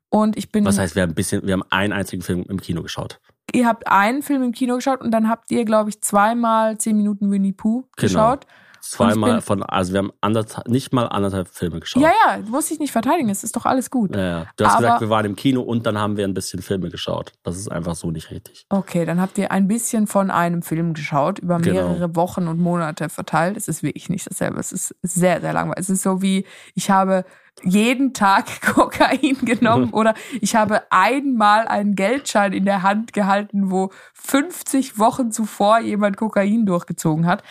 und 0.08 0.36
ich 0.36 0.50
bin. 0.52 0.64
Was 0.64 0.78
heißt, 0.78 0.94
wir 0.94 1.02
haben 1.02 1.10
ein 1.10 1.14
bisschen, 1.14 1.46
wir 1.46 1.52
haben 1.54 1.64
einen 1.70 1.92
einzigen 1.92 2.22
Film 2.22 2.44
im 2.48 2.60
Kino 2.60 2.82
geschaut. 2.82 3.20
Ihr 3.52 3.66
habt 3.66 3.86
einen 3.86 4.22
Film 4.22 4.42
im 4.42 4.52
Kino 4.52 4.76
geschaut 4.76 5.00
und 5.00 5.10
dann 5.10 5.28
habt 5.28 5.50
ihr, 5.50 5.64
glaube 5.64 5.90
ich, 5.90 6.00
zweimal 6.00 6.78
zehn 6.78 6.96
Minuten 6.96 7.30
Winnie 7.30 7.52
Pooh 7.52 7.84
geschaut. 7.96 8.46
Zweimal 8.80 9.40
von, 9.42 9.62
also 9.62 9.92
wir 9.92 9.98
haben 9.98 10.12
anderthalb, 10.20 10.68
nicht 10.68 10.92
mal 10.92 11.04
anderthalb 11.06 11.48
Filme 11.48 11.80
geschaut. 11.80 12.02
Ja, 12.02 12.10
ja, 12.26 12.38
muss 12.48 12.70
ich 12.70 12.78
nicht 12.78 12.92
verteidigen, 12.92 13.28
es 13.30 13.44
ist 13.44 13.54
doch 13.56 13.66
alles 13.66 13.90
gut. 13.90 14.14
Ja, 14.16 14.22
ja. 14.22 14.46
Du 14.56 14.64
hast 14.64 14.72
Aber- 14.74 14.80
gesagt, 14.82 15.00
wir 15.02 15.10
waren 15.10 15.26
im 15.26 15.36
Kino 15.36 15.60
und 15.62 15.86
dann 15.86 15.98
haben 15.98 16.16
wir 16.16 16.24
ein 16.26 16.34
bisschen 16.34 16.62
Filme 16.62 16.88
geschaut. 16.88 17.32
Das 17.42 17.56
ist 17.56 17.70
einfach 17.70 17.94
so 17.94 18.10
nicht 18.10 18.30
richtig. 18.30 18.66
Okay, 18.68 19.04
dann 19.04 19.20
habt 19.20 19.38
ihr 19.38 19.50
ein 19.52 19.68
bisschen 19.68 20.06
von 20.06 20.30
einem 20.30 20.62
Film 20.62 20.94
geschaut, 20.94 21.38
über 21.38 21.58
Genau. 21.58 21.88
mehrere 21.88 22.16
Wochen 22.16 22.48
und 22.48 22.58
Monate 22.58 23.08
verteilt. 23.08 23.56
Es 23.56 23.68
ist 23.68 23.82
wirklich 23.82 24.08
nicht 24.08 24.28
dasselbe. 24.30 24.58
Es 24.60 24.72
ist 24.72 24.94
sehr, 25.02 25.40
sehr 25.40 25.52
langweilig. 25.52 25.80
Es 25.80 25.90
ist 25.90 26.02
so 26.02 26.22
wie, 26.22 26.46
ich 26.74 26.90
habe 26.90 27.24
jeden 27.62 28.14
Tag 28.14 28.46
Kokain 28.74 29.36
genommen 29.42 29.90
oder 29.92 30.14
ich 30.40 30.56
habe 30.56 30.82
einmal 30.90 31.68
einen 31.68 31.94
Geldschein 31.94 32.52
in 32.52 32.64
der 32.64 32.82
Hand 32.82 33.12
gehalten, 33.12 33.70
wo 33.70 33.90
50 34.14 34.98
Wochen 34.98 35.30
zuvor 35.32 35.80
jemand 35.80 36.16
Kokain 36.16 36.64
durchgezogen 36.66 37.26
hat. 37.26 37.42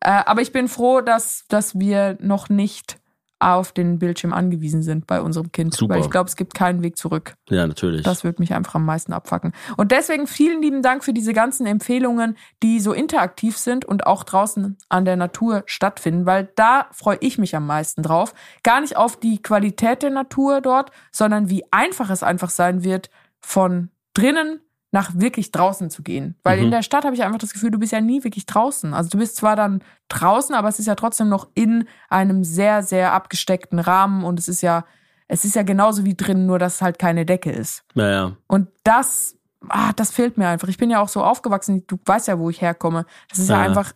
Äh, 0.00 0.22
aber 0.26 0.42
ich 0.42 0.52
bin 0.52 0.68
froh, 0.68 1.00
dass, 1.00 1.44
dass 1.48 1.78
wir 1.78 2.16
noch 2.20 2.48
nicht 2.48 2.98
auf 3.40 3.72
den 3.72 3.98
Bildschirm 3.98 4.32
angewiesen 4.32 4.82
sind 4.82 5.06
bei 5.06 5.20
unserem 5.20 5.52
Kind. 5.52 5.74
Super. 5.74 5.94
Weil 5.94 6.00
ich 6.00 6.10
glaube, 6.10 6.28
es 6.28 6.36
gibt 6.36 6.54
keinen 6.54 6.82
Weg 6.82 6.96
zurück. 6.96 7.34
Ja, 7.48 7.66
natürlich. 7.66 8.02
Das 8.02 8.24
würde 8.24 8.40
mich 8.40 8.52
einfach 8.52 8.74
am 8.74 8.84
meisten 8.84 9.12
abfacken. 9.12 9.52
Und 9.76 9.92
deswegen 9.92 10.26
vielen 10.26 10.60
lieben 10.60 10.82
Dank 10.82 11.04
für 11.04 11.12
diese 11.12 11.32
ganzen 11.32 11.66
Empfehlungen, 11.66 12.36
die 12.62 12.80
so 12.80 12.92
interaktiv 12.92 13.56
sind 13.56 13.84
und 13.84 14.06
auch 14.06 14.24
draußen 14.24 14.76
an 14.88 15.04
der 15.04 15.16
Natur 15.16 15.62
stattfinden, 15.66 16.26
weil 16.26 16.50
da 16.56 16.88
freue 16.90 17.18
ich 17.20 17.38
mich 17.38 17.54
am 17.54 17.66
meisten 17.66 18.02
drauf. 18.02 18.34
Gar 18.64 18.80
nicht 18.80 18.96
auf 18.96 19.18
die 19.18 19.40
Qualität 19.40 20.02
der 20.02 20.10
Natur 20.10 20.60
dort, 20.60 20.90
sondern 21.12 21.48
wie 21.48 21.62
einfach 21.70 22.10
es 22.10 22.22
einfach 22.24 22.50
sein 22.50 22.82
wird, 22.82 23.08
von 23.40 23.90
drinnen 24.14 24.60
nach 24.90 25.10
wirklich 25.14 25.50
draußen 25.52 25.90
zu 25.90 26.02
gehen. 26.02 26.36
Weil 26.42 26.58
Mhm. 26.58 26.64
in 26.66 26.70
der 26.70 26.82
Stadt 26.82 27.04
habe 27.04 27.14
ich 27.14 27.22
einfach 27.22 27.38
das 27.38 27.52
Gefühl, 27.52 27.70
du 27.70 27.78
bist 27.78 27.92
ja 27.92 28.00
nie 28.00 28.24
wirklich 28.24 28.46
draußen. 28.46 28.94
Also 28.94 29.10
du 29.10 29.18
bist 29.18 29.36
zwar 29.36 29.54
dann 29.54 29.82
draußen, 30.08 30.54
aber 30.54 30.68
es 30.68 30.78
ist 30.78 30.86
ja 30.86 30.94
trotzdem 30.94 31.28
noch 31.28 31.48
in 31.54 31.86
einem 32.08 32.42
sehr, 32.44 32.82
sehr 32.82 33.12
abgesteckten 33.12 33.78
Rahmen 33.80 34.24
und 34.24 34.38
es 34.38 34.48
ist 34.48 34.62
ja, 34.62 34.84
es 35.26 35.44
ist 35.44 35.54
ja 35.56 35.62
genauso 35.62 36.04
wie 36.06 36.14
drin, 36.14 36.46
nur 36.46 36.58
dass 36.58 36.76
es 36.76 36.82
halt 36.82 36.98
keine 36.98 37.26
Decke 37.26 37.50
ist. 37.52 37.84
ja, 37.94 38.10
ja. 38.10 38.32
Und 38.46 38.68
das, 38.82 39.36
ah, 39.68 39.92
das 39.94 40.10
fehlt 40.10 40.38
mir 40.38 40.48
einfach. 40.48 40.68
Ich 40.68 40.78
bin 40.78 40.88
ja 40.88 41.00
auch 41.00 41.08
so 41.10 41.22
aufgewachsen, 41.22 41.84
du 41.86 41.98
weißt 42.06 42.28
ja, 42.28 42.38
wo 42.38 42.48
ich 42.48 42.62
herkomme. 42.62 43.04
Das 43.28 43.38
ist 43.40 43.50
ja, 43.50 43.56
Ja. 43.56 43.62
einfach 43.62 43.92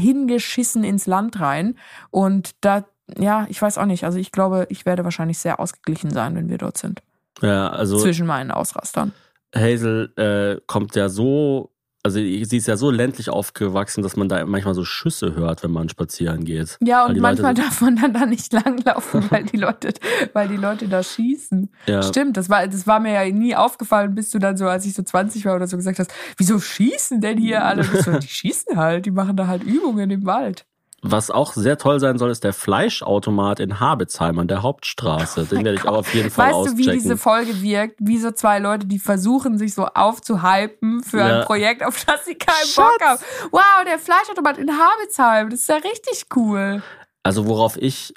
hingeschissen 0.00 0.84
ins 0.84 1.06
Land 1.06 1.40
rein. 1.40 1.76
Und 2.10 2.54
da, 2.64 2.84
ja, 3.18 3.46
ich 3.48 3.60
weiß 3.60 3.78
auch 3.78 3.86
nicht. 3.86 4.04
Also 4.04 4.18
ich 4.18 4.30
glaube, 4.30 4.66
ich 4.68 4.86
werde 4.86 5.04
wahrscheinlich 5.04 5.38
sehr 5.38 5.58
ausgeglichen 5.58 6.10
sein, 6.10 6.36
wenn 6.36 6.48
wir 6.48 6.58
dort 6.58 6.78
sind. 6.78 7.02
Ja, 7.42 7.68
also 7.70 7.98
Zwischen 7.98 8.26
meinen 8.26 8.50
Ausrastern. 8.50 9.12
Hazel 9.54 10.12
äh, 10.16 10.60
kommt 10.66 10.96
ja 10.96 11.08
so 11.08 11.72
also 12.06 12.20
sie 12.20 12.56
ist 12.56 12.68
ja 12.68 12.76
so 12.76 12.92
ländlich 12.92 13.30
aufgewachsen, 13.30 14.00
dass 14.00 14.14
man 14.14 14.28
da 14.28 14.46
manchmal 14.46 14.74
so 14.74 14.84
Schüsse 14.84 15.34
hört, 15.34 15.64
wenn 15.64 15.72
man 15.72 15.88
spazieren 15.88 16.44
geht. 16.44 16.78
Ja, 16.80 17.04
und 17.04 17.18
manchmal 17.18 17.50
Leute, 17.50 17.62
darf 17.62 17.80
man 17.80 17.96
dann 17.96 18.12
da 18.12 18.26
nicht 18.26 18.52
langlaufen, 18.52 19.24
weil 19.30 19.42
die 19.42 19.56
Leute, 19.56 19.92
weil 20.32 20.46
die 20.46 20.56
Leute 20.56 20.86
da 20.86 21.02
schießen. 21.02 21.68
Ja. 21.86 22.04
Stimmt, 22.04 22.36
das 22.36 22.48
war, 22.48 22.68
das 22.68 22.86
war 22.86 23.00
mir 23.00 23.12
ja 23.12 23.32
nie 23.32 23.56
aufgefallen, 23.56 24.14
bis 24.14 24.30
du 24.30 24.38
dann 24.38 24.56
so, 24.56 24.68
als 24.68 24.86
ich 24.86 24.94
so 24.94 25.02
20 25.02 25.44
war 25.46 25.56
oder 25.56 25.66
so 25.66 25.76
gesagt 25.76 25.98
hast, 25.98 26.12
wieso 26.36 26.60
schießen 26.60 27.20
denn 27.20 27.38
hier 27.38 27.64
alle? 27.64 27.82
So, 27.82 28.12
die 28.20 28.28
schießen 28.28 28.76
halt, 28.76 29.04
die 29.06 29.10
machen 29.10 29.36
da 29.36 29.48
halt 29.48 29.64
Übungen 29.64 30.08
im 30.10 30.26
Wald. 30.26 30.64
Was 31.02 31.30
auch 31.30 31.52
sehr 31.52 31.76
toll 31.78 32.00
sein 32.00 32.18
soll, 32.18 32.30
ist 32.30 32.42
der 32.42 32.52
Fleischautomat 32.54 33.60
in 33.60 33.78
Habitzheim 33.80 34.38
an 34.38 34.48
der 34.48 34.62
Hauptstraße. 34.62 35.44
Den 35.44 35.64
werde 35.64 35.74
ich 35.78 35.84
auch 35.84 35.98
auf 35.98 36.14
jeden 36.14 36.30
Fall 36.30 36.52
Oh 36.52 36.64
Weißt 36.64 36.72
du, 36.72 36.78
wie 36.78 36.82
auschecken. 36.82 37.02
diese 37.02 37.16
Folge 37.16 37.62
wirkt? 37.62 37.96
Wie 38.00 38.18
so 38.18 38.30
zwei 38.32 38.58
Leute, 38.58 38.86
die 38.86 38.98
versuchen, 38.98 39.58
sich 39.58 39.74
so 39.74 39.84
aufzuhypen 39.86 41.02
für 41.02 41.18
Ja. 41.18 41.40
ein 41.40 41.44
Projekt, 41.46 41.84
auf 41.84 42.02
das 42.04 42.24
sie 42.24 42.34
keinen 42.34 42.74
Bock 42.74 42.98
haben. 43.02 43.20
Wow, 43.52 43.84
der 43.86 43.98
Fleischautomat 43.98 44.58
in 44.58 44.70
Habitzheim, 44.70 45.50
das 45.50 45.60
ist 45.60 45.68
ja 45.68 45.76
richtig 45.76 46.26
cool. 46.34 46.82
Also 47.22 47.46
worauf 47.46 47.76
ich, 47.76 48.14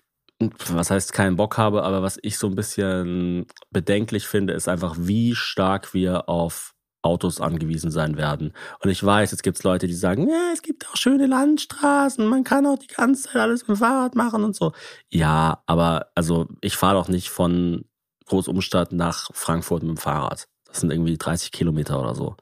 was 0.70 0.90
heißt 0.90 1.12
keinen 1.14 1.36
Bock 1.36 1.58
habe, 1.58 1.84
aber 1.84 2.02
was 2.02 2.18
ich 2.22 2.38
so 2.40 2.48
ein 2.48 2.56
bisschen 2.56 3.46
bedenklich 3.72 4.26
finde, 4.28 4.54
ist 4.54 4.70
einfach, 4.70 4.96
wie 4.98 5.36
stark 5.36 5.94
wir 5.94 6.30
auf 6.30 6.74
Autos 7.02 7.40
angewiesen 7.40 7.92
sein 7.92 8.18
werden. 8.18 8.54
Und 8.84 8.90
ich 8.90 9.04
weiß, 9.04 9.32
jetzt 9.32 9.44
gibt's 9.44 9.64
Leute, 9.64 9.88
die 9.88 9.94
sagen, 9.94 10.28
ja, 10.30 10.52
es 10.54 10.62
gibt 10.62 10.88
auch 10.88 10.96
schöne 10.96 11.28
Landstraßen, 11.28 12.26
man 12.26 12.44
kann 12.44 12.66
auch 12.66 12.78
die 12.78 12.88
ganze 12.88 13.24
Zeit 13.24 13.38
alles 13.38 13.62
mit 13.68 13.78
dem 13.78 13.80
Fahrrad 13.80 14.16
machen 14.16 14.44
und 14.44 14.56
so. 14.56 14.74
Ja, 15.10 15.64
aber 15.66 16.08
also 16.16 16.48
ich 16.62 16.76
fahre 16.76 16.96
doch 16.96 17.08
nicht 17.08 17.30
von 17.30 17.86
Großumstadt 18.26 18.92
nach 18.92 19.30
Frankfurt 19.34 19.84
mit 19.84 19.92
dem 19.92 19.98
Fahrrad. 19.98 20.48
Das 20.66 20.82
sind 20.82 20.92
irgendwie 20.92 21.18
30 21.18 21.52
Kilometer 21.52 22.00
oder 22.00 22.16
so. 22.16 22.36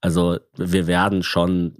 Also 0.00 0.38
wir 0.56 0.86
werden 0.86 1.22
schon 1.22 1.76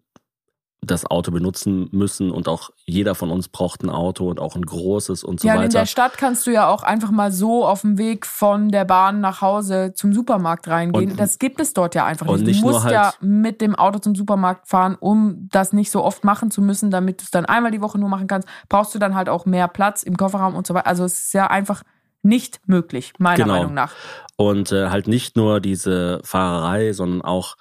das 0.80 1.04
Auto 1.04 1.32
benutzen 1.32 1.88
müssen 1.90 2.30
und 2.30 2.46
auch 2.48 2.70
jeder 2.86 3.14
von 3.16 3.30
uns 3.30 3.48
braucht 3.48 3.82
ein 3.82 3.90
Auto 3.90 4.28
und 4.30 4.38
auch 4.40 4.54
ein 4.54 4.64
großes 4.64 5.24
und 5.24 5.40
so 5.40 5.48
ja, 5.48 5.54
und 5.54 5.58
in 5.60 5.64
weiter. 5.68 5.80
der 5.80 5.86
Stadt 5.86 6.16
kannst 6.16 6.46
du 6.46 6.52
ja 6.52 6.68
auch 6.68 6.82
einfach 6.84 7.10
mal 7.10 7.32
so 7.32 7.66
auf 7.66 7.80
dem 7.82 7.98
Weg 7.98 8.24
von 8.26 8.68
der 8.70 8.84
Bahn 8.84 9.20
nach 9.20 9.40
Hause 9.42 9.92
zum 9.94 10.12
Supermarkt 10.14 10.68
reingehen. 10.68 11.10
Und- 11.10 11.20
das 11.20 11.38
gibt 11.40 11.60
es 11.60 11.74
dort 11.74 11.94
ja 11.96 12.04
einfach 12.06 12.26
und 12.28 12.38
nicht. 12.40 12.46
nicht 12.46 12.62
Du 12.62 12.68
musst 12.70 12.84
halt- 12.84 12.92
ja 12.94 13.12
mit 13.20 13.60
dem 13.60 13.74
Auto 13.74 13.98
zum 13.98 14.14
Supermarkt 14.14 14.68
fahren, 14.68 14.96
um 14.98 15.48
das 15.50 15.72
nicht 15.72 15.90
so 15.90 16.04
oft 16.04 16.22
machen 16.24 16.50
zu 16.52 16.62
müssen, 16.62 16.90
damit 16.92 17.20
du 17.20 17.24
es 17.24 17.30
dann 17.32 17.44
einmal 17.44 17.72
die 17.72 17.80
Woche 17.82 17.98
nur 17.98 18.08
machen 18.08 18.28
kannst. 18.28 18.48
Brauchst 18.68 18.94
du 18.94 18.98
dann 19.00 19.14
halt 19.16 19.28
auch 19.28 19.46
mehr 19.46 19.66
Platz 19.68 20.04
im 20.04 20.16
Kofferraum 20.16 20.54
und 20.54 20.66
so 20.66 20.74
weiter. 20.74 20.86
Also 20.86 21.04
es 21.04 21.18
ist 21.18 21.34
ja 21.34 21.48
einfach 21.48 21.82
nicht 22.22 22.60
möglich, 22.66 23.12
meiner 23.18 23.36
Genau. 23.44 23.54
Meinung 23.54 23.74
nach. 23.74 23.92
Und 24.36 24.70
äh, 24.72 24.90
halt 24.90 25.08
nicht 25.08 25.36
nur 25.36 25.60
diese 25.60 26.20
Fahrerei, 26.24 26.92
sondern 26.92 27.22
auch, 27.22 27.56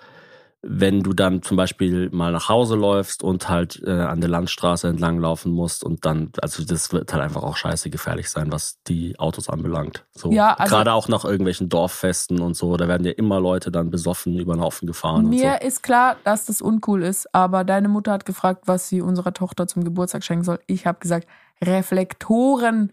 wenn 0.69 1.01
du 1.01 1.13
dann 1.13 1.41
zum 1.43 1.55
Beispiel 1.55 2.09
mal 2.11 2.33
nach 2.33 2.49
Hause 2.49 2.75
läufst 2.75 3.23
und 3.23 3.47
halt 3.47 3.81
äh, 3.85 3.89
an 3.91 4.19
der 4.19 4.29
Landstraße 4.29 4.87
entlang 4.89 5.17
laufen 5.19 5.53
musst 5.53 5.83
und 5.83 6.05
dann, 6.05 6.31
also 6.41 6.63
das 6.65 6.91
wird 6.91 7.13
halt 7.13 7.23
einfach 7.23 7.41
auch 7.43 7.55
scheiße 7.55 7.89
gefährlich 7.89 8.29
sein, 8.29 8.51
was 8.51 8.77
die 8.87 9.17
Autos 9.17 9.47
anbelangt. 9.49 10.05
So 10.11 10.29
Ja, 10.31 10.53
also- 10.55 10.75
gerade 10.75 10.91
auch 10.91 11.07
nach 11.07 11.23
irgendwelchen 11.23 11.69
Dorffesten 11.69 12.41
und 12.41 12.55
so, 12.57 12.75
da 12.75 12.89
werden 12.89 13.05
ja 13.05 13.13
immer 13.13 13.39
Leute 13.39 13.71
dann 13.71 13.89
besoffen 13.91 14.37
über 14.37 14.55
den 14.55 14.61
Haufen 14.61 14.87
gefahren 14.87 15.29
Mir 15.29 15.57
so. 15.61 15.67
ist 15.67 15.83
klar, 15.83 16.17
dass 16.25 16.45
das 16.45 16.61
uncool 16.61 17.01
ist, 17.03 17.33
aber 17.33 17.63
deine 17.63 17.87
Mutter 17.87 18.11
hat 18.11 18.25
gefragt, 18.25 18.63
was 18.65 18.89
sie 18.89 18.99
unserer 19.01 19.33
Tochter 19.33 19.67
zum 19.67 19.85
Geburtstag 19.85 20.23
schenken 20.25 20.43
soll. 20.43 20.59
Ich 20.67 20.85
habe 20.85 20.99
gesagt, 20.99 21.27
Reflektorenkleber 21.63 22.91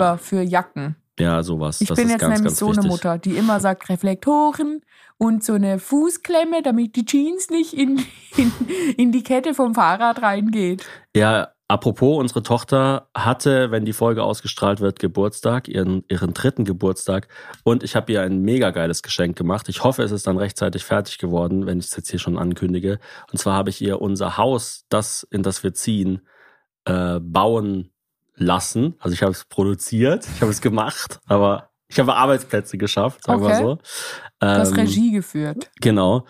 Ja. 0.00 0.16
für 0.16 0.42
Jacken. 0.42 0.96
Ja, 1.18 1.42
sowas. 1.44 1.80
Ich 1.80 1.88
das 1.88 1.96
bin 1.96 2.08
jetzt 2.08 2.18
ganz, 2.20 2.34
nämlich 2.34 2.48
ganz 2.50 2.58
so 2.58 2.66
wichtig. 2.68 2.80
eine 2.84 2.88
Mutter, 2.90 3.18
die 3.18 3.36
immer 3.36 3.60
sagt 3.60 3.88
Reflektoren 3.88 4.80
und 5.18 5.44
so 5.44 5.54
eine 5.54 5.78
Fußklemme, 5.78 6.62
damit 6.62 6.96
die 6.96 7.04
Jeans 7.04 7.50
nicht 7.50 7.72
in, 7.74 8.04
in, 8.36 8.52
in 8.96 9.12
die 9.12 9.22
Kette 9.22 9.54
vom 9.54 9.74
Fahrrad 9.74 10.22
reingeht. 10.22 10.84
Ja, 11.14 11.48
apropos, 11.68 12.18
unsere 12.18 12.42
Tochter 12.42 13.08
hatte, 13.14 13.70
wenn 13.70 13.84
die 13.84 13.92
Folge 13.92 14.22
ausgestrahlt 14.22 14.80
wird, 14.80 14.98
Geburtstag, 14.98 15.68
ihren, 15.68 16.04
ihren 16.08 16.34
dritten 16.34 16.64
Geburtstag. 16.64 17.28
Und 17.62 17.82
ich 17.82 17.96
habe 17.96 18.12
ihr 18.12 18.22
ein 18.22 18.42
mega 18.42 18.70
geiles 18.70 19.02
Geschenk 19.02 19.36
gemacht. 19.36 19.68
Ich 19.68 19.84
hoffe, 19.84 20.02
es 20.02 20.10
ist 20.10 20.26
dann 20.26 20.38
rechtzeitig 20.38 20.84
fertig 20.84 21.18
geworden, 21.18 21.66
wenn 21.66 21.78
ich 21.78 21.86
es 21.86 21.96
jetzt 21.96 22.10
hier 22.10 22.20
schon 22.20 22.38
ankündige. 22.38 22.98
Und 23.30 23.38
zwar 23.38 23.54
habe 23.54 23.70
ich 23.70 23.80
ihr 23.80 24.00
unser 24.00 24.36
Haus, 24.36 24.84
das, 24.88 25.26
in 25.30 25.42
das 25.42 25.62
wir 25.62 25.74
ziehen, 25.74 26.22
äh, 26.84 27.20
bauen 27.20 27.90
lassen. 28.36 28.96
Also 28.98 29.14
ich 29.14 29.22
habe 29.22 29.32
es 29.32 29.44
produziert, 29.44 30.26
ich 30.34 30.42
habe 30.42 30.50
es 30.50 30.60
gemacht, 30.60 31.20
aber 31.26 31.70
ich 31.94 32.00
habe 32.00 32.14
Arbeitsplätze 32.16 32.76
geschafft, 32.76 33.22
sagen 33.24 33.40
wir 33.40 33.46
Okay. 33.50 33.62
so. 33.62 33.78
Du 34.40 34.46
hast 34.46 34.70
Ähm, 34.72 34.76
Regie 34.76 35.12
geführt. 35.12 35.70
Genau. 35.80 36.26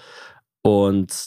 Und 0.63 1.27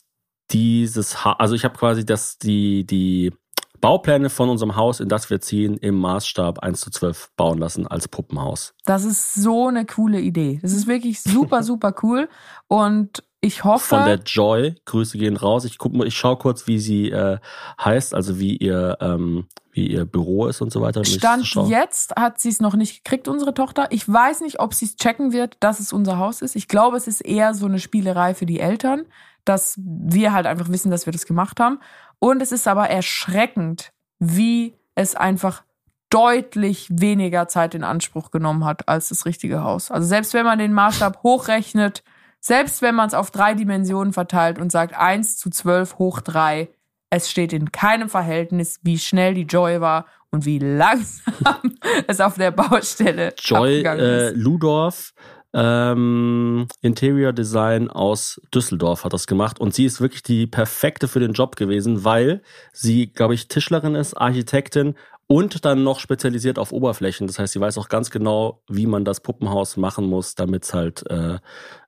dieses, 0.52 1.26
ha 1.26 1.34
also 1.34 1.56
ich 1.56 1.66
habe 1.66 1.76
quasi 1.78 2.06
das, 2.06 2.38
die, 2.38 2.86
die 2.86 3.34
Baupläne 3.82 4.30
von 4.30 4.50
unserem 4.50 4.76
Haus, 4.76 5.00
in 5.00 5.10
das 5.10 5.30
wir 5.30 5.42
ziehen, 5.42 5.78
im 5.78 5.96
Maßstab 6.00 6.60
1 6.60 6.80
zu 6.82 6.90
12 6.92 7.32
bauen 7.36 7.58
lassen 7.58 7.86
als 7.88 8.08
Puppenhaus. 8.08 8.74
Das 8.86 9.04
ist 9.04 9.34
so 9.34 9.68
eine 9.68 9.86
coole 9.86 10.20
Idee. 10.20 10.60
Das 10.62 10.72
ist 10.72 10.88
wirklich 10.88 11.22
super, 11.22 11.64
super 11.72 11.94
cool. 12.04 12.30
Und 12.68 13.24
ich 13.40 13.64
hoffe. 13.64 13.96
Von 13.96 14.06
der 14.06 14.20
Joy, 14.20 14.76
Grüße 14.86 15.18
gehen 15.18 15.38
raus. 15.38 15.66
Ich 15.66 15.78
guck 15.78 15.94
mal, 15.94 16.08
ich 16.08 16.18
schaue 16.18 16.38
kurz, 16.38 16.68
wie 16.68 16.80
sie 16.80 17.12
äh, 17.12 17.38
heißt, 17.84 18.16
also 18.16 18.40
wie 18.40 18.58
ihr, 18.58 18.98
ähm, 19.00 19.48
wie 19.72 19.88
ihr 19.88 20.06
Büro 20.06 20.48
ist 20.48 20.62
und 20.62 20.72
so 20.72 20.82
weiter. 20.82 21.06
Stand 21.06 21.46
jetzt 21.68 22.16
hat 22.16 22.40
sie 22.40 22.50
es 22.50 22.60
noch 22.60 22.76
nicht 22.76 23.04
gekriegt, 23.04 23.28
unsere 23.28 23.54
Tochter. 23.54 23.88
Ich 23.92 24.12
weiß 24.12 24.42
nicht, 24.42 24.60
ob 24.60 24.74
sie 24.74 24.86
es 24.86 24.96
checken 24.96 25.34
wird, 25.34 25.58
dass 25.60 25.80
es 25.80 25.94
unser 25.94 26.18
Haus 26.18 26.42
ist. 26.42 26.56
Ich 26.56 26.68
glaube, 26.68 26.98
es 26.98 27.08
ist 27.08 27.22
eher 27.22 27.54
so 27.54 27.68
eine 27.68 27.80
Spielerei 27.80 28.34
für 28.34 28.48
die 28.48 28.60
Eltern, 28.60 29.06
dass 29.46 29.80
wir 29.84 30.34
halt 30.34 30.48
einfach 30.48 30.70
wissen, 30.70 30.90
dass 30.90 31.06
wir 31.06 31.14
das 31.14 31.26
gemacht 31.28 31.60
haben. 31.60 31.80
Und 32.20 32.42
es 32.42 32.52
ist 32.52 32.68
aber 32.68 32.90
erschreckend, 32.90 33.92
wie 34.18 34.74
es 34.96 35.16
einfach 35.16 35.62
deutlich 36.10 36.88
weniger 36.90 37.48
Zeit 37.48 37.76
in 37.76 37.84
Anspruch 37.84 38.32
genommen 38.32 38.66
hat 38.66 38.88
als 38.88 39.10
das 39.10 39.26
richtige 39.26 39.64
Haus. 39.64 39.92
Also 39.92 40.08
selbst 40.08 40.34
wenn 40.34 40.46
man 40.46 40.58
den 40.58 40.74
Maßstab 40.74 41.22
hochrechnet, 41.22 42.04
selbst 42.48 42.82
wenn 42.82 42.96
man 42.96 43.08
es 43.08 43.14
auf 43.14 43.30
drei 43.30 43.56
Dimensionen 43.56 44.14
verteilt 44.14 44.58
und 44.58 44.72
sagt 44.72 44.98
1 44.98 45.38
zu 45.38 45.50
12 45.50 45.98
hoch 45.98 46.22
3, 46.22 46.70
es 47.10 47.30
steht 47.30 47.52
in 47.52 47.74
keinem 47.74 48.08
Verhältnis, 48.08 48.80
wie 48.84 48.98
schnell 48.98 49.34
die 49.34 49.44
Joy 49.44 49.82
war 49.82 50.06
und 50.32 50.46
wie 50.46 50.58
langsam 50.58 51.76
es 52.08 52.22
auf 52.22 52.36
der 52.36 52.52
Baustelle 52.52 53.34
Joy 53.38 53.80
abgegangen 53.80 54.06
äh. 54.06 54.30
Ludorf, 54.30 55.14
ähm, 55.54 56.68
Interior 56.82 57.34
Design 57.34 57.90
aus 57.90 58.40
Düsseldorf 58.56 59.04
hat 59.04 59.12
das 59.12 59.28
gemacht 59.28 59.60
und 59.60 59.74
sie 59.74 59.84
ist 59.84 60.00
wirklich 60.00 60.24
die 60.24 60.48
perfekte 60.48 61.10
für 61.10 61.20
den 61.20 61.34
Job 61.34 61.58
gewesen, 61.58 62.06
weil 62.06 62.42
sie, 62.72 63.08
glaube 63.08 63.34
ich, 63.34 63.50
Tischlerin 63.50 63.96
ist, 63.96 64.14
Architektin 64.14 64.96
und 65.28 65.66
dann 65.66 65.84
noch 65.84 66.00
spezialisiert 66.00 66.58
auf 66.58 66.72
Oberflächen. 66.72 67.28
Das 67.28 67.38
heißt, 67.38 67.54
sie 67.54 67.60
weiß 67.60 67.78
auch 67.78 67.90
ganz 67.90 68.10
genau, 68.12 68.64
wie 68.70 68.86
man 68.88 69.04
das 69.06 69.20
Puppenhaus 69.20 69.76
machen 69.78 70.06
muss, 70.08 70.36
damit 70.36 70.64
es 70.64 70.74
halt 70.74 71.06
äh, 71.10 71.38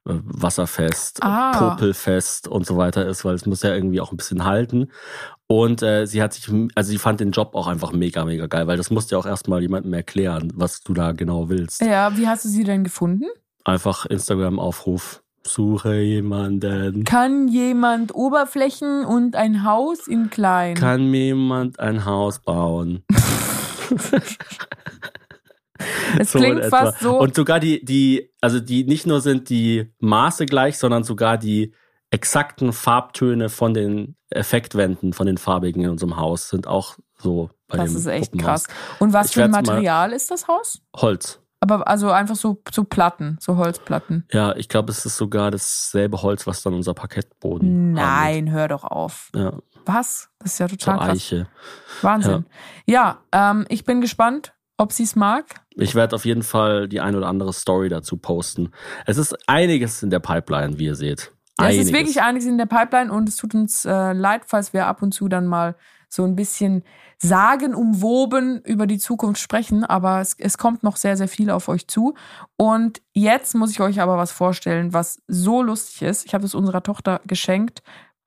wasserfest, 0.03 1.19
Ah. 1.21 1.51
popelfest 1.57 2.47
und 2.47 2.65
so 2.65 2.77
weiter 2.77 3.05
ist, 3.05 3.25
weil 3.25 3.35
es 3.35 3.45
muss 3.45 3.61
ja 3.63 3.73
irgendwie 3.73 4.01
auch 4.01 4.11
ein 4.11 4.17
bisschen 4.17 4.45
halten. 4.45 4.91
Und 5.47 5.81
äh, 5.81 6.05
sie 6.05 6.21
hat 6.21 6.33
sich, 6.33 6.47
also 6.75 6.89
sie 6.91 6.97
fand 6.97 7.19
den 7.19 7.31
Job 7.31 7.55
auch 7.55 7.67
einfach 7.67 7.91
mega, 7.91 8.23
mega 8.25 8.47
geil, 8.47 8.67
weil 8.67 8.77
das 8.77 8.91
musste 8.91 9.15
ja 9.15 9.19
auch 9.19 9.25
erstmal 9.25 9.61
jemandem 9.61 9.93
erklären, 9.93 10.51
was 10.55 10.81
du 10.81 10.93
da 10.93 11.11
genau 11.13 11.49
willst. 11.49 11.81
Ja, 11.81 12.15
wie 12.17 12.27
hast 12.27 12.45
du 12.45 12.49
sie 12.49 12.63
denn 12.63 12.83
gefunden? 12.83 13.25
Einfach 13.65 14.05
Instagram-Aufruf. 14.05 15.21
Suche 15.49 15.95
jemanden. 15.95 17.03
Kann 17.03 17.47
jemand 17.47 18.13
Oberflächen 18.13 19.05
und 19.05 19.35
ein 19.35 19.63
Haus 19.63 20.07
in 20.07 20.29
klein? 20.29 20.75
Kann 20.75 21.09
mir 21.09 21.25
jemand 21.25 21.79
ein 21.79 22.05
Haus 22.05 22.39
bauen? 22.39 23.03
es 26.19 26.31
So 26.31 26.39
in 26.39 26.45
klingt 26.45 26.65
fast 26.65 26.99
so. 26.99 27.19
Und 27.19 27.35
sogar 27.35 27.59
die, 27.59 27.83
die, 27.83 28.31
also 28.41 28.59
die, 28.59 28.83
nicht 28.83 29.05
nur 29.07 29.21
sind 29.21 29.49
die 29.49 29.91
Maße 29.99 30.45
gleich, 30.45 30.77
sondern 30.77 31.03
sogar 31.03 31.37
die 31.37 31.73
exakten 32.11 32.73
Farbtöne 32.73 33.49
von 33.49 33.73
den 33.73 34.15
Effektwänden, 34.29 35.13
von 35.13 35.27
den 35.27 35.37
farbigen 35.37 35.83
in 35.83 35.89
unserem 35.89 36.17
Haus 36.17 36.49
sind 36.49 36.67
auch 36.67 36.97
so 37.17 37.49
bei 37.67 37.77
das 37.77 37.91
dem 37.91 37.97
ist 37.97 38.05
echt 38.07 38.31
Puppenhaus. 38.31 38.63
krass. 38.65 38.75
Und 38.99 39.13
was 39.13 39.27
Ich 39.27 39.33
für 39.33 39.43
ein 39.43 39.51
Material 39.51 40.11
ist 40.11 40.31
das 40.31 40.47
Haus? 40.47 40.81
Holz. 40.95 41.39
Aber 41.61 41.87
also 41.87 42.09
einfach 42.11 42.35
so, 42.35 42.61
so 42.71 42.85
Platten, 42.85 43.37
so 43.41 43.57
Holzplatten. 43.57 44.25
Ja, 44.31 44.55
ich 44.55 44.69
glaube, 44.69 44.91
es 44.91 45.05
ist 45.05 45.17
sogar 45.17 45.51
dasselbe 45.51 46.21
Holz, 46.21 46.47
was 46.47 46.63
dann 46.63 46.73
unser 46.73 46.93
Parkettboden 46.93 47.91
Nein, 47.91 48.49
hör 48.51 48.69
doch 48.69 48.85
auf. 48.85 49.29
Ja, 49.35 49.57
Was? 49.85 50.29
Das 50.39 50.53
ist 50.53 50.59
ja 50.59 50.69
so 50.69 50.77
total 50.77 50.97
krass. 50.99 51.09
Eiche. 51.09 51.47
Wahnsinn. 52.01 52.45
Ja, 52.85 53.19
ähm, 53.33 53.65
ich 53.67 53.83
bin 53.83 53.99
gespannt, 53.99 54.53
ob 54.77 54.93
sie 54.93 55.03
es 55.03 55.17
mag. 55.17 55.45
Ich 55.71 55.95
werde 55.95 56.15
auf 56.15 56.23
jeden 56.23 56.43
Fall 56.43 56.87
die 56.87 57.01
ein 57.01 57.15
oder 57.15 57.27
andere 57.27 57.51
Story 57.51 57.89
dazu 57.89 58.15
posten. 58.15 58.71
Es 59.05 59.17
ist 59.17 59.35
einiges 59.47 60.01
in 60.01 60.09
der 60.09 60.19
Pipeline, 60.19 60.79
wie 60.79 60.85
ihr 60.85 60.95
seht. 60.95 61.33
Ja, 61.59 61.67
es 61.67 61.77
ist 61.77 61.91
wirklich 61.91 62.21
einiges 62.21 62.47
in 62.47 62.57
der 62.57 62.67
Pipeline 62.67 63.11
und 63.11 63.27
es 63.27 63.35
tut 63.35 63.53
uns 63.53 63.83
äh, 63.83 64.13
leid, 64.13 64.43
falls 64.45 64.71
wir 64.71 64.87
ab 64.87 65.01
und 65.01 65.13
zu 65.13 65.27
dann 65.27 65.45
mal 65.45 65.75
so 66.09 66.25
ein 66.25 66.35
bisschen 66.35 66.83
sagenumwoben 67.19 68.61
über 68.61 68.87
die 68.87 68.97
Zukunft 68.97 69.39
sprechen, 69.41 69.83
aber 69.85 70.19
es, 70.19 70.35
es 70.37 70.57
kommt 70.57 70.83
noch 70.83 70.95
sehr, 70.97 71.15
sehr 71.15 71.27
viel 71.27 71.49
auf 71.51 71.69
euch 71.69 71.87
zu. 71.87 72.15
Und 72.57 73.01
jetzt 73.13 73.55
muss 73.55 73.71
ich 73.71 73.79
euch 73.79 74.01
aber 74.01 74.17
was 74.17 74.31
vorstellen, 74.31 74.93
was 74.93 75.21
so 75.27 75.61
lustig 75.61 76.01
ist. 76.01 76.25
Ich 76.25 76.33
habe 76.33 76.45
es 76.45 76.55
unserer 76.55 76.83
Tochter 76.83 77.21
geschenkt 77.25 77.83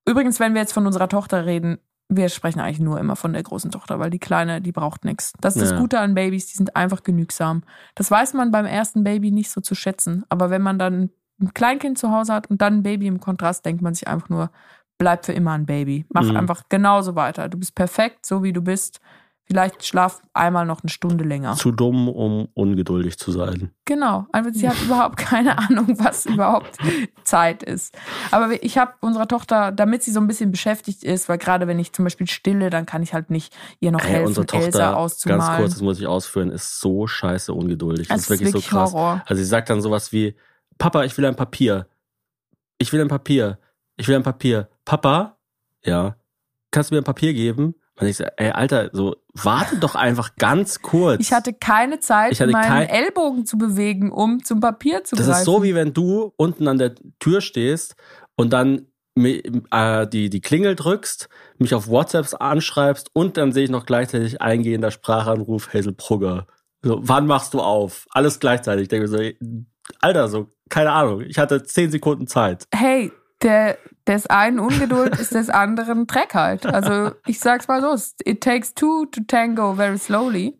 Übrigens, 0.06 0.40
wenn 0.40 0.54
wir 0.54 0.60
jetzt 0.60 0.72
von 0.72 0.86
unserer 0.86 1.08
Tochter 1.08 1.46
reden, 1.46 1.78
wir 2.08 2.28
sprechen 2.28 2.60
eigentlich 2.60 2.80
nur 2.80 2.98
immer 2.98 3.16
von 3.16 3.32
der 3.32 3.42
großen 3.42 3.70
Tochter, 3.70 3.98
weil 3.98 4.10
die 4.10 4.18
Kleine, 4.18 4.60
die 4.60 4.72
braucht 4.72 5.04
nichts. 5.04 5.32
Das 5.40 5.56
ist 5.56 5.62
das 5.62 5.70
Ja. 5.70 5.78
Gute 5.78 5.98
an 6.00 6.14
Babys, 6.14 6.46
die 6.46 6.56
sind 6.56 6.76
einfach 6.76 7.02
genügsam. 7.02 7.62
Das 7.94 8.10
weiß 8.10 8.34
man 8.34 8.50
beim 8.50 8.66
ersten 8.66 9.04
Baby 9.04 9.30
nicht 9.30 9.50
so 9.50 9.60
zu 9.60 9.74
schätzen. 9.74 10.24
Aber 10.28 10.50
wenn 10.50 10.62
man 10.62 10.78
dann 10.78 11.10
ein 11.40 11.54
Kleinkind 11.54 11.98
zu 11.98 12.10
Hause 12.10 12.34
hat 12.34 12.48
und 12.50 12.60
dann 12.60 12.78
ein 12.78 12.82
Baby 12.82 13.06
im 13.06 13.20
Kontrast, 13.20 13.64
denkt 13.64 13.80
man 13.82 13.94
sich 13.94 14.08
einfach 14.08 14.28
nur, 14.28 14.50
bleib 14.98 15.24
für 15.26 15.32
immer 15.32 15.52
ein 15.52 15.66
Baby. 15.66 16.06
Mach 16.10 16.22
Mhm. 16.24 16.36
einfach 16.36 16.62
genauso 16.68 17.14
weiter. 17.14 17.48
Du 17.48 17.58
bist 17.58 17.74
perfekt, 17.74 18.26
so 18.26 18.42
wie 18.42 18.52
du 18.52 18.62
bist. 18.62 19.00
Vielleicht 19.44 19.84
schlaf 19.84 20.22
einmal 20.34 20.64
noch 20.64 20.82
eine 20.82 20.88
Stunde 20.88 21.24
länger. 21.24 21.56
Zu 21.56 21.72
dumm, 21.72 22.08
um 22.08 22.48
ungeduldig 22.54 23.18
zu 23.18 23.32
sein. 23.32 23.72
Genau. 23.84 24.24
Einfach, 24.30 24.52
sie 24.54 24.68
hat 24.68 24.80
überhaupt 24.80 25.16
keine 25.16 25.58
Ahnung, 25.58 25.98
was 25.98 26.26
überhaupt 26.26 26.78
Zeit 27.24 27.64
ist. 27.64 27.94
Aber 28.30 28.62
ich 28.62 28.78
habe 28.78 28.92
unserer 29.00 29.26
Tochter, 29.26 29.72
damit 29.72 30.04
sie 30.04 30.12
so 30.12 30.20
ein 30.20 30.28
bisschen 30.28 30.52
beschäftigt 30.52 31.02
ist, 31.02 31.28
weil 31.28 31.38
gerade 31.38 31.66
wenn 31.66 31.80
ich 31.80 31.92
zum 31.92 32.04
Beispiel 32.04 32.28
stille, 32.28 32.70
dann 32.70 32.86
kann 32.86 33.02
ich 33.02 33.12
halt 33.14 33.30
nicht 33.30 33.52
ihr 33.80 33.90
noch 33.90 34.00
Ey, 34.04 34.10
helfen, 34.10 34.28
unsere 34.28 34.46
Tochter, 34.46 34.64
Elsa 34.66 34.78
ganz 34.86 34.96
auszumalen. 34.96 35.56
kurz, 35.60 35.72
das 35.72 35.82
muss 35.82 35.98
ich 36.00 36.06
ausführen, 36.06 36.50
ist 36.50 36.78
so 36.80 37.08
scheiße 37.08 37.52
ungeduldig. 37.52 38.06
Das, 38.08 38.18
Das 38.18 38.24
ist 38.24 38.30
wirklich, 38.30 38.52
so 38.52 38.60
krass. 38.60 38.92
Horror. 38.92 39.22
Also 39.26 39.42
sie 39.42 39.48
sagt 39.48 39.68
dann 39.70 39.82
sowas 39.82 40.12
wie, 40.12 40.36
Papa, 40.78 41.02
ich 41.02 41.18
will 41.18 41.26
ein 41.26 41.34
Papier. 41.36 41.88
Ich 42.78 42.92
will 42.92 43.00
ein 43.00 43.08
Papier. 43.08 43.58
Ich 43.96 44.06
will 44.08 44.14
ein 44.16 44.22
Papier. 44.22 44.68
Papa? 44.84 45.38
Ja. 45.84 46.16
Kannst 46.70 46.90
du 46.90 46.94
mir 46.94 47.00
ein 47.00 47.04
Papier 47.04 47.34
geben? 47.34 47.74
Und 48.00 48.06
ich 48.06 48.16
so, 48.16 48.24
ey, 48.36 48.50
Alter, 48.50 48.88
so, 48.92 49.16
warte 49.34 49.76
doch 49.78 49.94
einfach 49.94 50.34
ganz 50.36 50.80
kurz. 50.80 51.20
Ich 51.20 51.32
hatte 51.32 51.52
keine 51.52 52.00
Zeit, 52.00 52.32
Ich 52.32 52.40
hatte 52.40 52.50
meinen 52.52 52.66
kein- 52.66 52.88
Ellbogen 52.88 53.44
zu 53.44 53.58
bewegen, 53.58 54.10
um 54.10 54.42
zum 54.42 54.60
Papier 54.60 55.04
zu 55.04 55.14
das 55.14 55.26
greifen. 55.26 55.38
ist 55.40 55.44
so, 55.44 55.62
wie 55.62 55.74
wenn 55.74 55.92
du 55.92 56.32
unten 56.36 56.66
an 56.68 56.78
der 56.78 56.94
Tür 57.20 57.40
stehst 57.42 57.94
und 58.34 58.52
dann 58.52 58.86
äh, 59.14 60.06
die, 60.08 60.30
die 60.30 60.40
Klingel 60.40 60.74
drückst, 60.74 61.28
mich 61.58 61.74
auf 61.74 61.86
WhatsApps 61.88 62.32
anschreibst 62.32 63.10
und 63.12 63.36
dann 63.36 63.52
sehe 63.52 63.64
ich 63.64 63.70
noch 63.70 63.84
gleichzeitig 63.84 64.40
eingehender 64.40 64.90
Sprachanruf 64.90 65.74
Hazel 65.74 65.92
Brugger. 65.92 66.46
So, 66.82 66.98
wann 67.02 67.26
machst 67.26 67.52
du 67.52 67.60
auf? 67.60 68.06
Alles 68.10 68.40
gleichzeitig. 68.40 68.84
Ich 68.84 68.88
denke 68.88 69.02
mir 69.02 69.08
so, 69.08 69.18
ey, 69.18 69.36
Alter, 70.00 70.28
so, 70.28 70.48
keine 70.70 70.92
Ahnung. 70.92 71.20
Ich 71.20 71.38
hatte 71.38 71.62
zehn 71.62 71.90
Sekunden 71.90 72.26
Zeit. 72.26 72.66
hey, 72.74 73.12
der, 73.42 73.78
des 74.06 74.26
einen 74.26 74.58
Ungeduld 74.58 75.18
ist 75.18 75.34
des 75.34 75.50
anderen 75.50 76.06
Dreckheit. 76.06 76.66
Also 76.66 77.12
ich 77.26 77.40
sag's 77.40 77.68
mal 77.68 77.80
so, 77.80 77.96
it 78.24 78.42
takes 78.42 78.74
two 78.74 79.06
to 79.06 79.20
tango 79.26 79.74
very 79.74 79.98
slowly. 79.98 80.56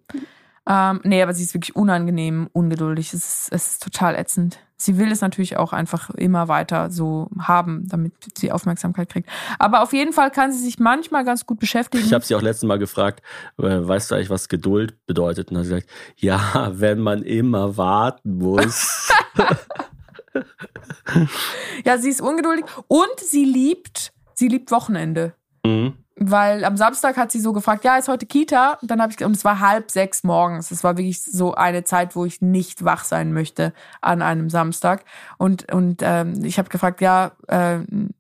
Ähm, 0.65 1.01
nee, 1.03 1.21
aber 1.21 1.35
sie 1.35 1.43
ist 1.43 1.55
wirklich 1.55 1.75
unangenehm, 1.75 2.49
ungeduldig. 2.53 3.13
Es 3.13 3.25
ist, 3.25 3.49
es 3.51 3.67
ist 3.67 3.83
total 3.83 4.15
ätzend. 4.15 4.61
Sie 4.77 4.99
will 4.99 5.13
es 5.13 5.21
natürlich 5.21 5.57
auch 5.57 5.73
einfach 5.73 6.11
immer 6.11 6.49
weiter 6.49 6.91
so 6.91 7.29
haben, 7.39 7.87
damit 7.89 8.15
sie 8.37 8.51
Aufmerksamkeit 8.51 9.09
kriegt. 9.09 9.29
Aber 9.59 9.83
auf 9.83 9.93
jeden 9.93 10.13
Fall 10.13 10.31
kann 10.31 10.53
sie 10.53 10.59
sich 10.59 10.79
manchmal 10.79 11.25
ganz 11.25 11.47
gut 11.47 11.61
beschäftigen. 11.61 12.05
Ich 12.05 12.13
habe 12.13 12.25
sie 12.25 12.35
auch 12.35 12.43
letztes 12.43 12.67
Mal 12.67 12.79
gefragt, 12.79 13.23
äh, 13.59 13.63
weißt 13.63 14.11
du 14.11 14.15
eigentlich, 14.17 14.31
was 14.31 14.49
Geduld 14.49 15.05
bedeutet? 15.07 15.49
Und 15.49 15.55
dann 15.55 15.61
hat 15.61 15.67
sie 15.67 15.75
gesagt, 15.75 15.91
ja, 16.17 16.71
wenn 16.75 17.01
man 17.01 17.23
immer 17.23 17.77
warten 17.77 18.39
muss. 18.39 19.13
ja, 21.85 21.99
sie 21.99 22.11
ist 22.11 22.21
ungeduldig 22.21 22.65
und 22.89 23.21
sie 23.21 23.45
liebt, 23.45 24.13
sie 24.35 24.49
liebt 24.49 24.71
Wochenende. 24.71 25.35
mhm. 25.65 25.95
Weil 26.17 26.65
am 26.65 26.77
Samstag 26.77 27.17
hat 27.17 27.33
sie 27.33 27.41
so 27.41 27.55
gefragt, 27.55 27.85
ja, 27.85 27.97
ist 27.97 28.07
heute 28.07 28.27
Kita? 28.27 28.79
Und 28.83 28.91
dann 28.91 29.01
habe 29.01 29.13
ich, 29.13 29.25
und 29.25 29.35
es 29.35 29.45
war 29.47 29.61
halb 29.61 29.91
sechs 29.91 30.23
morgens. 30.25 30.71
Es 30.71 30.85
war 30.85 30.99
wirklich 30.99 31.23
so 31.23 31.55
eine 31.55 31.85
Zeit, 31.85 32.15
wo 32.15 32.27
ich 32.27 32.43
nicht 32.43 32.85
wach 32.85 33.05
sein 33.05 33.33
möchte 33.33 33.73
an 34.03 34.21
einem 34.21 34.51
Samstag. 34.51 35.05
Und, 35.39 35.73
und 35.73 36.01
ähm, 36.03 36.45
ich 36.45 36.59
habe 36.59 36.69
gefragt, 36.69 37.01
ja, 37.01 37.33
äh, 37.49 37.79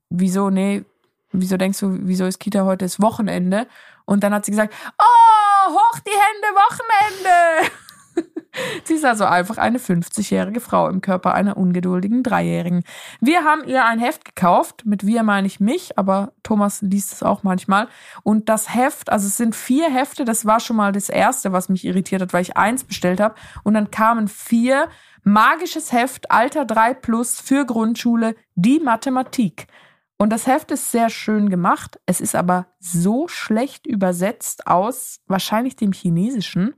wieso, 0.09 0.49
nee, 0.49 0.85
wieso 1.33 1.59
denkst 1.59 1.81
du, 1.81 1.99
wieso 2.03 2.25
ist 2.25 2.41
Kita 2.41 2.65
heute 2.65 2.87
ist 2.87 3.01
Wochenende? 3.03 3.67
Und 4.07 4.25
dann 4.25 4.33
hat 4.33 4.47
sie 4.47 4.53
gesagt, 4.53 4.75
oh, 4.99 5.73
hoch 5.73 5.99
die 6.01 6.11
Hände, 6.11 6.49
Wochenende! 6.57 7.71
Sie 8.85 8.95
ist 8.95 9.05
also 9.05 9.25
einfach 9.25 9.59
eine 9.59 9.79
50-jährige 9.79 10.61
Frau 10.61 10.89
im 10.89 11.01
Körper 11.01 11.35
einer 11.35 11.57
ungeduldigen 11.57 12.23
Dreijährigen. 12.23 12.85
Wir 13.21 13.45
haben 13.45 13.65
ihr 13.65 13.85
ein 13.85 13.99
Heft 13.99 14.25
gekauft. 14.25 14.83
Mit 14.85 15.07
wir 15.07 15.23
meine 15.23 15.47
ich 15.47 15.61
mich, 15.61 15.99
aber 15.99 16.33
Thomas 16.43 16.83
liest 16.83 17.13
es 17.13 17.23
auch 17.23 17.43
manchmal. 17.43 17.89
Und 18.23 18.49
das 18.49 18.75
Heft, 18.75 19.11
also 19.11 19.27
es 19.27 19.37
sind 19.37 19.55
vier 19.55 19.91
Hefte, 19.91 20.25
das 20.25 20.45
war 20.45 20.61
schon 20.61 20.77
mal 20.77 20.93
das 20.93 21.09
erste, 21.09 21.53
was 21.53 21.69
mich 21.69 21.85
irritiert 21.85 22.23
hat, 22.23 22.33
weil 22.33 22.43
ich 22.43 22.57
eins 22.57 22.85
bestellt 22.85 23.21
habe. 23.21 23.35
Und 23.63 23.75
dann 23.75 23.91
kamen 23.91 24.29
vier. 24.29 24.89
Magisches 25.25 25.93
Heft, 25.93 26.33
Alter 26.33 26.65
3 26.65 26.95
Plus 26.95 27.41
für 27.41 27.65
Grundschule, 27.65 28.35
die 28.57 28.81
Mathematik. 28.81 29.69
Und 30.19 30.31
das 30.31 30.47
Heft 30.47 30.73
ist 30.73 30.91
sehr 30.91 31.11
schön 31.11 31.49
gemacht. 31.49 32.01
Es 32.07 32.21
ist 32.21 32.35
aber 32.35 32.67
so 32.81 33.29
schlecht 33.29 33.87
übersetzt 33.87 34.67
aus 34.67 35.21
wahrscheinlich 35.27 35.77
dem 35.77 35.93
Chinesischen, 35.93 36.75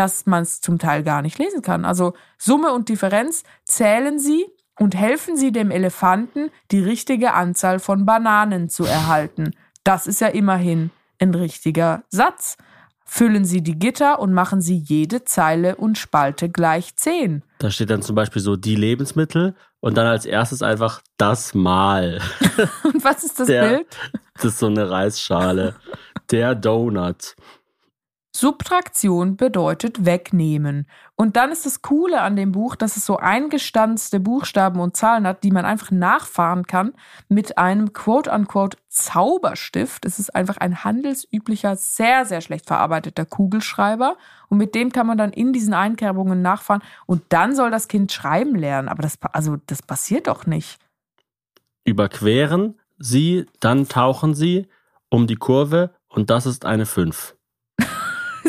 dass 0.00 0.24
man 0.24 0.42
es 0.42 0.62
zum 0.62 0.78
Teil 0.78 1.02
gar 1.02 1.20
nicht 1.20 1.38
lesen 1.38 1.60
kann. 1.60 1.84
Also 1.84 2.14
Summe 2.38 2.72
und 2.72 2.88
Differenz 2.88 3.42
zählen 3.64 4.18
Sie 4.18 4.46
und 4.78 4.96
helfen 4.96 5.36
Sie 5.36 5.52
dem 5.52 5.70
Elefanten, 5.70 6.50
die 6.70 6.80
richtige 6.82 7.34
Anzahl 7.34 7.78
von 7.80 8.06
Bananen 8.06 8.70
zu 8.70 8.84
erhalten. 8.86 9.50
Das 9.84 10.06
ist 10.06 10.22
ja 10.22 10.28
immerhin 10.28 10.90
ein 11.20 11.34
richtiger 11.34 12.02
Satz. 12.08 12.56
Füllen 13.04 13.44
Sie 13.44 13.60
die 13.62 13.78
Gitter 13.78 14.20
und 14.20 14.32
machen 14.32 14.62
Sie 14.62 14.76
jede 14.78 15.24
Zeile 15.24 15.76
und 15.76 15.98
Spalte 15.98 16.48
gleich 16.48 16.96
zehn. 16.96 17.42
Da 17.58 17.70
steht 17.70 17.90
dann 17.90 18.00
zum 18.02 18.14
Beispiel 18.16 18.40
so 18.40 18.56
die 18.56 18.76
Lebensmittel 18.76 19.54
und 19.80 19.98
dann 19.98 20.06
als 20.06 20.24
erstes 20.24 20.62
einfach 20.62 21.02
das 21.18 21.52
Mal. 21.52 22.20
Und 22.84 23.02
was 23.04 23.24
ist 23.24 23.38
das 23.40 23.48
Der- 23.48 23.68
Bild? 23.68 23.86
Das 24.36 24.44
ist 24.44 24.58
so 24.60 24.66
eine 24.66 24.88
Reisschale. 24.90 25.74
Der 26.30 26.54
Donut. 26.54 27.34
Subtraktion 28.32 29.36
bedeutet 29.36 30.04
wegnehmen. 30.04 30.86
Und 31.16 31.36
dann 31.36 31.50
ist 31.50 31.66
das 31.66 31.82
Coole 31.82 32.20
an 32.20 32.36
dem 32.36 32.52
Buch, 32.52 32.76
dass 32.76 32.96
es 32.96 33.04
so 33.04 33.16
eingestanzte 33.16 34.20
Buchstaben 34.20 34.78
und 34.80 34.96
Zahlen 34.96 35.26
hat, 35.26 35.42
die 35.42 35.50
man 35.50 35.64
einfach 35.64 35.90
nachfahren 35.90 36.66
kann 36.66 36.92
mit 37.28 37.58
einem 37.58 37.92
quote-unquote 37.92 38.78
Zauberstift. 38.88 40.04
Es 40.04 40.20
ist 40.20 40.34
einfach 40.34 40.58
ein 40.58 40.84
handelsüblicher, 40.84 41.74
sehr, 41.74 42.24
sehr 42.24 42.40
schlecht 42.40 42.66
verarbeiteter 42.66 43.26
Kugelschreiber. 43.26 44.16
Und 44.48 44.58
mit 44.58 44.76
dem 44.76 44.92
kann 44.92 45.08
man 45.08 45.18
dann 45.18 45.32
in 45.32 45.52
diesen 45.52 45.74
Einkerbungen 45.74 46.40
nachfahren. 46.40 46.82
Und 47.06 47.24
dann 47.30 47.56
soll 47.56 47.72
das 47.72 47.88
Kind 47.88 48.12
schreiben 48.12 48.54
lernen. 48.54 48.88
Aber 48.88 49.02
das, 49.02 49.18
also, 49.32 49.56
das 49.66 49.82
passiert 49.82 50.28
doch 50.28 50.46
nicht. 50.46 50.78
Überqueren 51.84 52.78
Sie, 52.98 53.46
dann 53.58 53.88
tauchen 53.88 54.34
Sie 54.34 54.68
um 55.08 55.26
die 55.26 55.36
Kurve 55.36 55.94
und 56.08 56.30
das 56.30 56.46
ist 56.46 56.64
eine 56.64 56.86
5. 56.86 57.34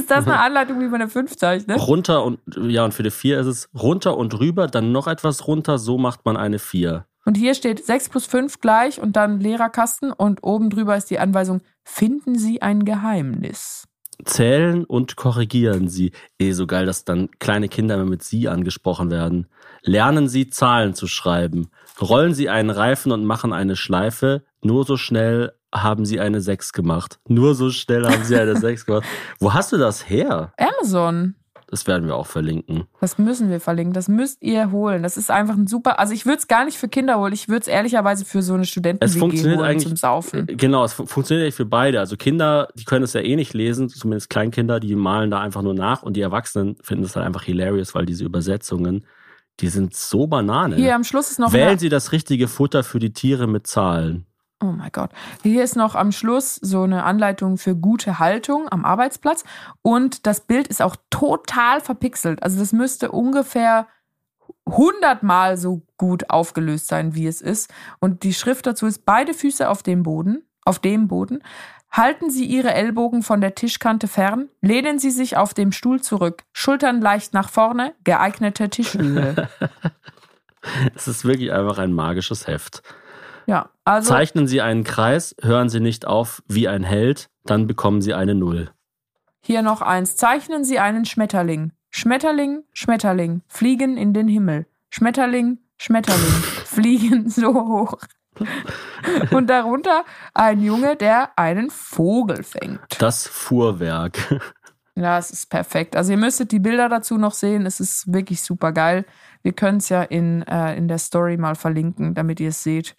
Ist 0.01 0.09
das 0.09 0.25
eine 0.25 0.39
Anleitung, 0.45 0.79
wie 0.79 0.85
man 0.85 1.01
eine 1.01 1.09
5 1.09 1.37
zeichnet? 1.37 1.79
Runter 1.87 2.23
und, 2.23 2.39
ja, 2.57 2.83
und 2.83 2.93
für 2.93 3.03
die 3.03 3.11
4 3.11 3.39
ist 3.39 3.45
es 3.45 3.69
runter 3.75 4.17
und 4.17 4.39
rüber, 4.39 4.65
dann 4.65 4.91
noch 4.91 5.07
etwas 5.07 5.47
runter, 5.47 5.77
so 5.77 5.99
macht 5.99 6.25
man 6.25 6.37
eine 6.37 6.57
4. 6.57 7.05
Und 7.23 7.37
hier 7.37 7.53
steht 7.53 7.85
6 7.85 8.09
plus 8.09 8.25
5 8.25 8.59
gleich 8.61 8.99
und 8.99 9.15
dann 9.15 9.39
Lehrerkasten 9.39 10.11
und 10.11 10.43
oben 10.43 10.71
drüber 10.71 10.97
ist 10.97 11.11
die 11.11 11.19
Anweisung, 11.19 11.61
finden 11.83 12.35
Sie 12.35 12.63
ein 12.63 12.83
Geheimnis. 12.83 13.87
Zählen 14.25 14.85
und 14.85 15.15
korrigieren 15.15 15.87
Sie. 15.87 16.13
Eh, 16.39 16.51
so 16.53 16.65
geil, 16.65 16.87
dass 16.87 17.05
dann 17.05 17.29
kleine 17.37 17.69
Kinder 17.69 17.95
immer 17.95 18.05
mit 18.05 18.23
Sie 18.23 18.49
angesprochen 18.49 19.11
werden. 19.11 19.47
Lernen 19.83 20.27
Sie 20.27 20.49
Zahlen 20.49 20.95
zu 20.95 21.07
schreiben. 21.07 21.69
Rollen 21.99 22.33
Sie 22.33 22.49
einen 22.49 22.71
Reifen 22.71 23.11
und 23.11 23.23
machen 23.23 23.53
eine 23.53 23.75
Schleife. 23.75 24.43
Nur 24.63 24.83
so 24.83 24.97
schnell 24.97 25.53
haben 25.73 26.05
Sie 26.05 26.19
eine 26.19 26.41
6 26.41 26.73
gemacht. 26.73 27.19
Nur 27.27 27.55
so 27.55 27.69
schnell 27.69 28.05
haben 28.05 28.23
Sie 28.23 28.35
eine 28.37 28.57
6 28.57 28.85
gemacht. 28.85 29.05
Wo 29.39 29.53
hast 29.53 29.71
du 29.71 29.77
das 29.77 30.09
her? 30.09 30.53
Amazon. 30.57 31.35
Das 31.67 31.87
werden 31.87 32.05
wir 32.05 32.17
auch 32.17 32.27
verlinken. 32.27 32.83
Das 32.99 33.17
müssen 33.17 33.49
wir 33.49 33.61
verlinken. 33.61 33.93
Das 33.93 34.09
müsst 34.09 34.41
ihr 34.41 34.71
holen. 34.71 35.03
Das 35.03 35.15
ist 35.15 35.31
einfach 35.31 35.53
ein 35.55 35.67
super. 35.67 35.99
Also 35.99 36.13
ich 36.13 36.25
würde 36.25 36.39
es 36.39 36.49
gar 36.49 36.65
nicht 36.65 36.77
für 36.77 36.89
Kinder 36.89 37.17
holen. 37.17 37.31
Ich 37.31 37.47
würde 37.47 37.61
es 37.61 37.67
ehrlicherweise 37.69 38.25
für 38.25 38.41
so 38.41 38.55
eine 38.55 38.65
studenten 38.65 39.01
Es 39.01 39.15
funktioniert 39.15 39.59
holen 39.59 39.69
eigentlich 39.69 39.87
zum 39.87 39.95
Saufen. 39.95 40.47
Genau, 40.47 40.83
es 40.83 40.91
fu- 40.91 41.05
funktioniert 41.05 41.45
eigentlich 41.45 41.55
für 41.55 41.65
beide. 41.65 42.01
Also 42.01 42.17
Kinder, 42.17 42.67
die 42.75 42.83
können 42.83 43.05
es 43.05 43.13
ja 43.13 43.21
eh 43.21 43.37
nicht 43.37 43.53
lesen, 43.53 43.87
zumindest 43.87 44.29
Kleinkinder, 44.29 44.81
die 44.81 44.95
malen 44.97 45.31
da 45.31 45.39
einfach 45.39 45.61
nur 45.61 45.73
nach 45.73 46.03
und 46.03 46.17
die 46.17 46.21
Erwachsenen 46.21 46.75
finden 46.81 47.05
es 47.05 47.15
halt 47.15 47.25
einfach 47.25 47.43
hilarious, 47.43 47.95
weil 47.95 48.05
diese 48.05 48.25
Übersetzungen, 48.25 49.05
die 49.61 49.69
sind 49.69 49.95
so 49.95 50.27
Banane. 50.27 50.75
Hier 50.75 50.93
am 50.93 51.05
Schluss 51.05 51.31
ist 51.31 51.39
noch 51.39 51.53
Wählen 51.53 51.79
Sie 51.79 51.87
das 51.87 52.11
richtige 52.11 52.49
Futter 52.49 52.83
für 52.83 52.99
die 52.99 53.13
Tiere 53.13 53.47
mit 53.47 53.65
Zahlen. 53.65 54.25
Oh 54.61 54.71
mein 54.71 54.91
Gott. 54.91 55.09
Hier 55.41 55.63
ist 55.63 55.75
noch 55.75 55.95
am 55.95 56.11
Schluss 56.11 56.55
so 56.55 56.83
eine 56.83 57.03
Anleitung 57.03 57.57
für 57.57 57.75
gute 57.75 58.19
Haltung 58.19 58.67
am 58.69 58.85
Arbeitsplatz. 58.85 59.43
Und 59.81 60.27
das 60.27 60.41
Bild 60.41 60.67
ist 60.67 60.81
auch 60.81 60.95
total 61.09 61.81
verpixelt. 61.81 62.43
Also 62.43 62.59
das 62.59 62.71
müsste 62.71 63.11
ungefähr 63.11 63.87
hundertmal 64.69 65.57
so 65.57 65.81
gut 65.97 66.29
aufgelöst 66.29 66.87
sein, 66.87 67.15
wie 67.15 67.25
es 67.25 67.41
ist. 67.41 67.73
Und 67.99 68.21
die 68.23 68.33
Schrift 68.33 68.67
dazu 68.67 68.85
ist 68.85 69.03
beide 69.03 69.33
Füße 69.33 69.67
auf 69.67 69.81
dem 69.81 70.03
Boden, 70.03 70.43
auf 70.63 70.77
dem 70.77 71.07
Boden. 71.07 71.41
Halten 71.91 72.29
Sie 72.29 72.45
Ihre 72.45 72.73
Ellbogen 72.73 73.23
von 73.23 73.41
der 73.41 73.55
Tischkante 73.55 74.07
fern, 74.07 74.47
lehnen 74.61 74.97
Sie 74.97 75.11
sich 75.11 75.35
auf 75.35 75.53
dem 75.53 75.73
Stuhl 75.73 76.01
zurück, 76.01 76.43
Schultern 76.53 77.01
leicht 77.01 77.33
nach 77.33 77.49
vorne, 77.49 77.93
geeignete 78.03 78.69
Tischhöhe. 78.69 79.49
Es 80.93 81.07
ist 81.07 81.25
wirklich 81.25 81.51
einfach 81.51 81.79
ein 81.79 81.91
magisches 81.91 82.45
Heft. 82.45 82.83
Ja, 83.47 83.69
also 83.85 84.09
Zeichnen 84.09 84.47
Sie 84.47 84.61
einen 84.61 84.83
Kreis, 84.83 85.35
hören 85.41 85.69
Sie 85.69 85.79
nicht 85.79 86.05
auf 86.07 86.43
wie 86.47 86.67
ein 86.67 86.83
Held, 86.83 87.29
dann 87.45 87.67
bekommen 87.67 88.01
Sie 88.01 88.13
eine 88.13 88.35
Null. 88.35 88.69
hier 89.41 89.61
noch 89.61 89.81
eins. 89.81 90.15
Zeichnen 90.15 90.63
Sie 90.63 90.79
einen 90.79 91.05
Schmetterling. 91.05 91.71
Schmetterling, 91.89 92.63
Schmetterling, 92.73 93.41
fliegen 93.47 93.97
in 93.97 94.13
den 94.13 94.27
Himmel. 94.27 94.65
Schmetterling, 94.89 95.57
Schmetterling, 95.77 96.21
fliegen 96.65 97.29
so 97.29 97.53
hoch. 97.53 97.95
Und 99.31 99.49
darunter 99.49 100.05
ein 100.33 100.61
Junge, 100.61 100.95
der 100.95 101.37
einen 101.37 101.69
Vogel 101.69 102.43
fängt. 102.43 102.79
Das 102.99 103.27
Fuhrwerk. 103.27 104.17
Ja, 104.93 105.17
es 105.17 105.31
ist 105.31 105.49
perfekt. 105.49 105.95
Also 105.95 106.11
ihr 106.11 106.17
müsstet 106.17 106.51
die 106.51 106.59
Bilder 106.59 106.89
dazu 106.89 107.17
noch 107.17 107.33
sehen. 107.33 107.65
Es 107.65 107.79
ist 107.79 108.11
wirklich 108.11 108.41
super 108.43 108.73
geil. 108.73 109.05
Wir 109.41 109.53
können 109.53 109.77
es 109.77 109.87
ja 109.87 110.03
in, 110.03 110.41
äh, 110.43 110.75
in 110.75 110.89
der 110.89 110.97
Story 110.97 111.37
mal 111.37 111.55
verlinken, 111.55 112.13
damit 112.13 112.41
ihr 112.41 112.49
es 112.49 112.61
seht. 112.61 112.97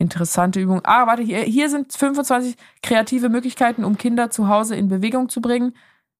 Interessante 0.00 0.60
Übung. 0.60 0.80
Ah, 0.84 1.06
warte, 1.06 1.22
hier, 1.22 1.40
hier 1.40 1.68
sind 1.68 1.92
25 1.92 2.56
kreative 2.82 3.28
Möglichkeiten, 3.28 3.84
um 3.84 3.98
Kinder 3.98 4.30
zu 4.30 4.48
Hause 4.48 4.74
in 4.74 4.88
Bewegung 4.88 5.28
zu 5.28 5.42
bringen. 5.42 5.76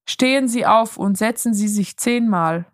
Stehen 0.07 0.47
Sie 0.47 0.67
auf 0.67 0.97
und 0.97 1.17
setzen 1.17 1.55
Sie 1.55 1.67
sich 1.67 1.97
zehnmal. 1.97 2.65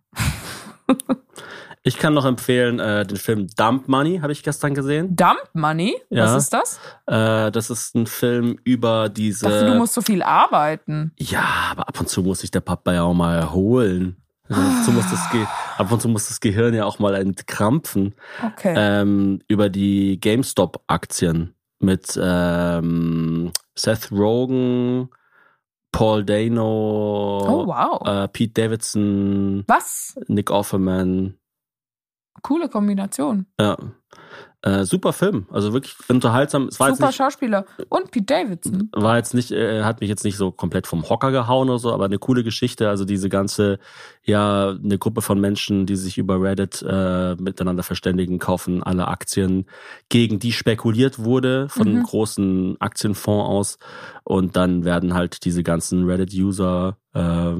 Ich 1.84 1.98
kann 1.98 2.14
noch 2.14 2.26
empfehlen, 2.26 2.82
äh, 2.82 3.06
den 3.06 3.16
Film 3.16 3.48
Dump 3.56 3.88
Money, 3.88 4.20
habe 4.20 4.34
ich 4.34 4.44
gestern 4.44 4.74
gesehen. 4.74 5.16
Dump 5.16 5.50
Money? 5.54 5.96
Ja. 6.10 6.26
Was 6.26 6.44
ist 6.44 6.54
das? 6.54 6.82
Äh, 7.06 7.50
das 7.50 7.70
ist 7.70 7.96
ein 7.96 8.08
Film 8.08 8.60
über 8.66 9.08
diese. 9.08 9.46
Dachte, 9.46 9.68
du 9.68 9.76
musst 9.76 9.94
so 9.94 10.02
viel 10.02 10.22
arbeiten. 10.22 11.14
Ja, 11.18 11.46
aber 11.72 11.88
ab 11.88 11.98
und 12.02 12.10
zu 12.10 12.24
muss 12.24 12.40
sich 12.40 12.52
der 12.52 12.60
Papa 12.60 12.92
ja 12.92 13.04
auch 13.04 13.14
mal 13.14 13.38
erholen. 13.38 14.18
Also 14.50 14.62
ab, 14.62 14.68
und 14.68 14.84
zu 14.84 14.92
muss 14.92 15.10
das 15.10 15.30
Ge 15.32 15.46
ab 15.78 15.92
und 15.92 16.02
zu 16.02 16.10
muss 16.10 16.28
das 16.28 16.40
Gehirn 16.40 16.74
ja 16.74 16.86
auch 16.86 17.00
mal 17.00 17.16
entkrampfen. 17.16 18.16
Okay. 18.46 18.74
Ähm, 18.78 19.42
über 19.48 19.70
die 19.70 20.20
GameStop-Aktien 20.20 21.54
mit 21.80 22.20
ähm, 22.22 23.52
Seth 23.76 24.12
Rogen, 24.12 25.10
Paul 25.92 26.26
Dano, 26.26 27.40
oh, 27.46 27.68
wow. 27.68 28.08
äh, 28.08 28.28
Pete 28.28 28.54
Davidson, 28.54 29.64
Was? 29.68 30.18
Nick 30.28 30.52
Offerman. 30.52 31.38
Coole 32.42 32.70
Kombination. 32.70 33.48
Ja. 33.60 33.78
Äh, 34.64 34.86
super 34.86 35.14
Film, 35.14 35.46
also 35.52 35.72
wirklich 35.72 35.96
unterhaltsam. 36.10 36.68
Es 36.68 36.80
war 36.80 36.88
jetzt 36.90 36.98
Super 36.98 37.10
nicht, 37.10 37.18
Schauspieler. 37.18 37.66
Und 37.90 38.10
Pete 38.10 38.26
Davidson. 38.26 38.90
war 38.92 39.18
jetzt 39.18 39.36
nicht, 39.36 39.52
äh, 39.52 39.84
hat 39.84 40.02
mich 40.02 40.10
jetzt 40.10 40.24
nicht 40.24 40.36
so 40.36 40.52
komplett 40.52 40.88
vom 40.88 41.08
Hocker 41.08 41.32
gehauen 41.32 41.70
oder 41.70 41.78
so, 41.78 41.94
aber 41.94 42.06
eine 42.06 42.18
coole 42.18 42.44
Geschichte. 42.44 42.90
Also 42.90 43.06
diese 43.06 43.30
ganze, 43.30 43.78
ja, 44.24 44.72
eine 44.72 44.98
Gruppe 44.98 45.22
von 45.22 45.40
Menschen, 45.40 45.86
die 45.86 45.96
sich 45.96 46.18
über 46.18 46.42
Reddit 46.42 46.82
äh, 46.82 47.36
miteinander 47.36 47.84
verständigen, 47.84 48.40
kaufen 48.40 48.82
alle 48.82 49.08
Aktien, 49.08 49.68
gegen 50.10 50.40
die 50.40 50.52
spekuliert 50.52 51.20
wurde 51.20 51.70
von 51.70 51.94
Mhm. 51.94 52.04
großen 52.04 52.78
Aktienfonds 52.82 53.48
aus. 53.48 53.78
Und 54.24 54.56
dann 54.56 54.86
werden 54.86 55.14
halt 55.14 55.46
diese 55.46 55.62
ganzen 55.62 56.06
Reddit-User 56.06 56.98
äh, 57.14 57.54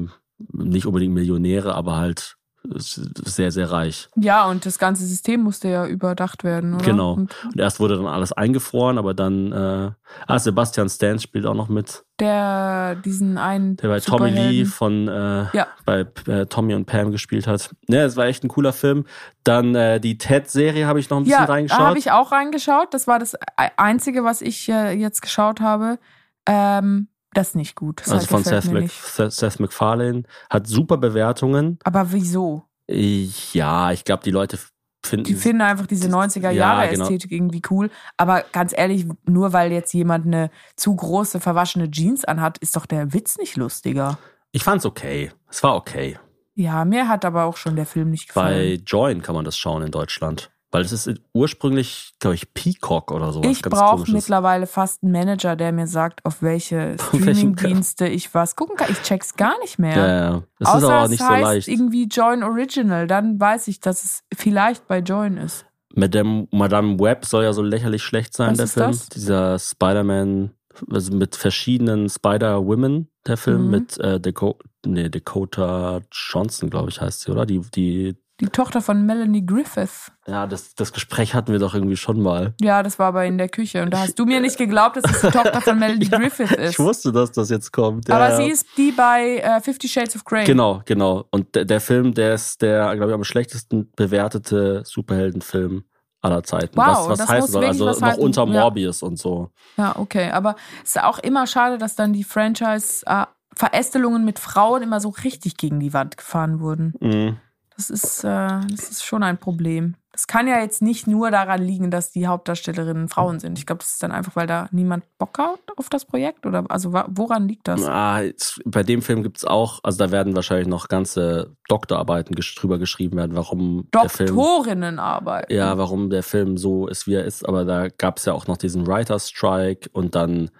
nicht 0.52 0.86
unbedingt 0.86 1.14
Millionäre, 1.14 1.74
aber 1.76 1.96
halt 1.96 2.37
sehr, 2.64 3.50
sehr 3.50 3.70
reich. 3.70 4.08
Ja, 4.16 4.46
und 4.46 4.66
das 4.66 4.78
ganze 4.78 5.06
System 5.06 5.42
musste 5.42 5.68
ja 5.68 5.86
überdacht 5.86 6.44
werden, 6.44 6.74
oder? 6.74 6.84
Genau. 6.84 7.12
Und 7.14 7.34
erst 7.56 7.80
wurde 7.80 7.96
dann 7.96 8.06
alles 8.06 8.32
eingefroren, 8.32 8.98
aber 8.98 9.14
dann, 9.14 9.52
äh, 9.52 9.90
ah, 10.26 10.38
Sebastian 10.38 10.88
Stan 10.88 11.18
spielt 11.18 11.46
auch 11.46 11.54
noch 11.54 11.68
mit. 11.68 12.04
der 12.20 12.96
diesen 12.96 13.38
einen. 13.38 13.76
Der 13.76 13.88
bei 13.88 14.00
Tommy 14.00 14.30
Lee 14.30 14.64
von 14.64 15.06
äh, 15.08 15.46
Ja. 15.56 15.68
bei 15.86 16.04
äh, 16.26 16.46
Tommy 16.46 16.74
und 16.74 16.84
Pam 16.86 17.10
gespielt 17.12 17.46
hat. 17.46 17.70
Ne, 17.88 17.98
es 18.02 18.16
war 18.16 18.26
echt 18.26 18.42
ein 18.44 18.48
cooler 18.48 18.72
Film. 18.72 19.04
Dann 19.44 19.74
äh, 19.74 20.00
die 20.00 20.18
Ted-Serie 20.18 20.86
habe 20.86 20.98
ich 21.00 21.08
noch 21.10 21.18
ein 21.18 21.24
bisschen 21.24 21.38
Ja, 21.40 21.44
reingeschaut. 21.46 21.78
habe 21.80 21.98
ich 21.98 22.10
auch 22.10 22.32
reingeschaut. 22.32 22.92
Das 22.92 23.06
war 23.06 23.18
das 23.18 23.36
Einzige, 23.76 24.24
was 24.24 24.42
ich 24.42 24.68
äh, 24.68 24.92
jetzt 24.92 25.22
geschaut 25.22 25.60
habe. 25.60 25.98
Ähm, 26.46 27.08
das 27.32 27.48
ist 27.48 27.56
nicht 27.56 27.74
gut. 27.76 28.00
Das 28.00 28.10
also 28.12 28.26
von 28.26 28.44
Seth, 28.44 28.72
Mac. 28.72 28.90
Seth, 28.90 29.60
MacFarlane. 29.60 30.22
Hat 30.50 30.66
super 30.66 30.96
Bewertungen. 30.96 31.78
Aber 31.84 32.12
wieso? 32.12 32.64
Ja, 32.88 33.92
ich 33.92 34.04
glaube, 34.04 34.22
die 34.24 34.30
Leute 34.30 34.58
finden. 35.04 35.24
Die 35.24 35.34
finden 35.34 35.62
einfach 35.62 35.86
diese 35.86 36.08
90er 36.08 36.42
Ja, 36.44 36.50
Jahre 36.50 36.88
genau. 36.88 37.04
Ästhetik 37.04 37.32
irgendwie 37.32 37.62
cool. 37.70 37.90
Aber 38.16 38.44
ganz 38.52 38.72
ehrlich, 38.76 39.06
nur 39.26 39.52
weil 39.52 39.72
jetzt 39.72 39.92
jemand 39.92 40.26
eine 40.26 40.50
zu 40.76 40.94
große 40.96 41.40
verwaschene 41.40 41.90
Jeans 41.90 42.24
anhat, 42.24 42.58
ist 42.58 42.76
doch 42.76 42.86
der 42.86 43.12
Witz 43.12 43.36
nicht 43.38 43.56
lustiger. 43.56 44.18
ich 44.52 44.64
fand's 44.64 44.86
okay. 44.86 45.30
Es 45.50 45.62
war 45.62 45.76
okay. 45.76 46.18
Ja, 46.54 46.84
mir 46.84 47.08
hat 47.08 47.24
aber 47.24 47.44
auch 47.44 47.56
schon 47.56 47.76
der 47.76 47.86
Film 47.86 48.10
nicht 48.10 48.28
gefallen. 48.28 48.78
Bei 48.78 48.82
Join 48.84 49.22
kann 49.22 49.34
man 49.34 49.44
das 49.44 49.56
schauen 49.56 49.82
in 49.82 49.92
Deutschland. 49.92 50.50
Weil 50.70 50.82
es 50.82 50.92
ist 50.92 51.10
ursprünglich, 51.32 52.12
glaube 52.20 52.34
ich, 52.34 52.52
Peacock 52.52 53.10
oder 53.10 53.32
sowas. 53.32 53.50
ich 53.50 53.62
brauche 53.62 54.10
mittlerweile 54.10 54.66
fast 54.66 55.02
einen 55.02 55.12
Manager, 55.12 55.56
der 55.56 55.72
mir 55.72 55.86
sagt, 55.86 56.22
auf 56.26 56.42
welche 56.42 56.96
Streamingdienste 57.00 58.06
ich 58.06 58.34
was 58.34 58.54
gucken 58.54 58.76
kann. 58.76 58.90
Ich 58.90 59.00
check's 59.02 59.34
gar 59.36 59.58
nicht 59.60 59.78
mehr. 59.78 59.96
Ja, 59.96 60.06
ja. 60.30 60.42
Es 60.58 60.68
Außer 60.68 60.78
ist 60.78 60.84
aber 60.84 60.98
auch 61.00 61.04
es 61.04 61.10
nicht 61.10 61.20
so 61.22 61.28
heißt 61.28 61.42
leicht. 61.42 61.68
irgendwie 61.68 62.04
Join 62.08 62.42
Original, 62.42 63.06
dann 63.06 63.40
weiß 63.40 63.68
ich, 63.68 63.80
dass 63.80 64.04
es 64.04 64.22
vielleicht 64.36 64.86
bei 64.86 64.98
Join 64.98 65.36
ist. 65.38 65.64
Madame, 65.94 66.46
Madame 66.50 66.98
Web 67.00 67.24
soll 67.24 67.44
ja 67.44 67.52
so 67.54 67.62
lächerlich 67.62 68.02
schlecht 68.02 68.34
sein, 68.36 68.50
Was 68.50 68.56
der 68.58 68.64
ist 68.66 68.74
Film. 68.74 68.86
das? 68.90 69.08
Dieser 69.08 69.58
Spider-Man, 69.58 70.50
also 70.92 71.12
mit 71.16 71.34
verschiedenen 71.34 72.10
Spider-Women, 72.10 73.08
der 73.26 73.36
Film 73.38 73.64
Mhm. 73.64 73.70
mit 73.70 73.98
äh, 73.98 74.20
Daco 74.20 74.58
nee, 74.84 75.08
Dakota 75.08 76.00
Johnson, 76.12 76.68
glaube 76.70 76.90
ich, 76.90 77.00
heißt 77.00 77.22
sie, 77.22 77.30
oder? 77.32 77.46
Die, 77.46 77.60
die, 77.74 78.16
Die 78.40 78.48
Tochter 78.48 78.80
von 78.80 79.04
Melanie 79.04 79.44
Griffith. 79.44 80.12
ja, 80.26 80.46
das, 80.46 80.76
das 80.76 80.92
Gespräch 80.92 81.34
hatten 81.34 81.50
wir 81.50 81.58
doch 81.58 81.74
irgendwie 81.74 81.96
schon 81.96 82.20
mal. 82.20 82.54
Ja, 82.60 82.84
das 82.84 82.98
war 82.98 83.08
aber 83.08 83.24
in 83.24 83.36
der 83.36 83.48
Küche. 83.48 83.82
Und 83.82 83.90
da 83.92 84.00
hast 84.00 84.18
du 84.18 84.26
mir 84.26 84.40
nicht 84.40 84.56
geglaubt, 84.56 84.96
dass 84.96 85.10
es 85.10 85.20
die 85.22 85.30
Tochter 85.30 85.60
von 85.60 85.78
Melanie 85.80 86.06
Ja, 86.06 86.18
Griffith 86.18 86.52
ist. 86.52 86.70
Ich 86.72 86.78
wusste, 86.78 87.10
dass 87.10 87.32
das 87.32 87.50
jetzt 87.50 87.72
kommt. 87.72 88.08
Ja, 88.08 88.14
aber 88.14 88.30
ja. 88.30 88.36
sie 88.36 88.50
ist 88.50 88.66
die 88.76 88.92
bei 88.92 89.38
äh, 89.38 89.60
Fifty 89.60 89.88
Shades 89.88 90.14
of 90.14 90.24
Grey. 90.24 90.44
Genau, 90.44 90.82
genau. 90.84 91.26
Und 91.32 91.54
der, 91.56 91.64
der 91.64 91.80
Film, 91.80 92.14
der 92.14 92.34
ist 92.34 92.62
der, 92.62 92.94
glaube 92.94 93.10
ich, 93.10 93.14
am 93.14 93.24
schlechtesten 93.24 93.90
bewertete 93.96 94.82
Superheldenfilm 94.84 95.84
aller 96.20 96.42
Zeiten. 96.44 96.76
Wow, 96.76 97.08
was 97.08 97.18
was 97.20 97.26
das 97.26 97.40
muss 97.40 97.50
soll. 97.50 97.64
Also 97.64 97.84
noch 97.86 98.02
heißen. 98.02 98.22
unter. 98.22 98.46
Morbius 98.46 99.02
und 99.02 99.18
so. 99.18 99.50
Ja, 99.76 99.96
okay. 99.96 100.30
Aber 100.30 100.56
es 100.84 100.90
ist 100.96 101.02
auch 101.02 101.18
immer 101.18 101.46
schade, 101.46 101.78
dass 101.78 101.96
dann 101.96 102.12
die 102.12 102.24
Franchise 102.24 103.04
äh, 103.06 103.26
Verästelungen 103.54 104.24
mit 104.24 104.38
Frauen 104.38 104.82
immer 104.82 105.00
so 105.00 105.08
richtig 105.08 105.56
gegen 105.56 105.80
die 105.80 105.92
Wand 105.92 106.16
gefahren 106.16 106.60
wurden. 106.60 106.94
Mhm. 107.00 107.36
Das 107.78 107.90
ist, 107.90 108.24
äh, 108.24 108.60
das 108.68 108.90
ist 108.90 109.04
schon 109.04 109.22
ein 109.22 109.38
Problem. 109.38 109.94
Das 110.10 110.26
kann 110.26 110.48
ja 110.48 110.58
jetzt 110.58 110.82
nicht 110.82 111.06
nur 111.06 111.30
daran 111.30 111.62
liegen, 111.62 111.92
dass 111.92 112.10
die 112.10 112.26
Hauptdarstellerinnen 112.26 113.08
Frauen 113.08 113.38
sind. 113.38 113.56
Ich 113.56 113.66
glaube, 113.66 113.78
das 113.78 113.92
ist 113.92 114.02
dann 114.02 114.10
einfach, 114.10 114.34
weil 114.34 114.48
da 114.48 114.68
niemand 114.72 115.04
Bock 115.16 115.38
hat 115.38 115.60
auf 115.76 115.88
das 115.88 116.04
Projekt 116.04 116.44
oder 116.44 116.64
also 116.70 116.92
woran 116.92 117.46
liegt 117.46 117.68
das? 117.68 117.84
Ah, 117.84 118.22
bei 118.64 118.82
dem 118.82 119.00
Film 119.00 119.22
gibt's 119.22 119.44
auch, 119.44 119.78
also 119.84 119.96
da 119.96 120.10
werden 120.10 120.34
wahrscheinlich 120.34 120.66
noch 120.66 120.88
ganze 120.88 121.54
Doktorarbeiten 121.68 122.34
drüber 122.34 122.80
geschrieben 122.80 123.16
werden, 123.16 123.36
warum 123.36 123.86
der 123.94 124.08
Film. 124.08 124.34
Doktorinnenarbeit. 124.34 125.52
Ja, 125.52 125.78
warum 125.78 126.10
der 126.10 126.24
Film 126.24 126.56
so 126.56 126.88
ist, 126.88 127.06
wie 127.06 127.14
er 127.14 127.24
ist. 127.24 127.48
Aber 127.48 127.64
da 127.64 127.86
gab's 127.86 128.24
ja 128.24 128.32
auch 128.32 128.48
noch 128.48 128.56
diesen 128.56 128.88
Writer's 128.88 129.28
Strike 129.28 129.88
und 129.92 130.16
dann 130.16 130.50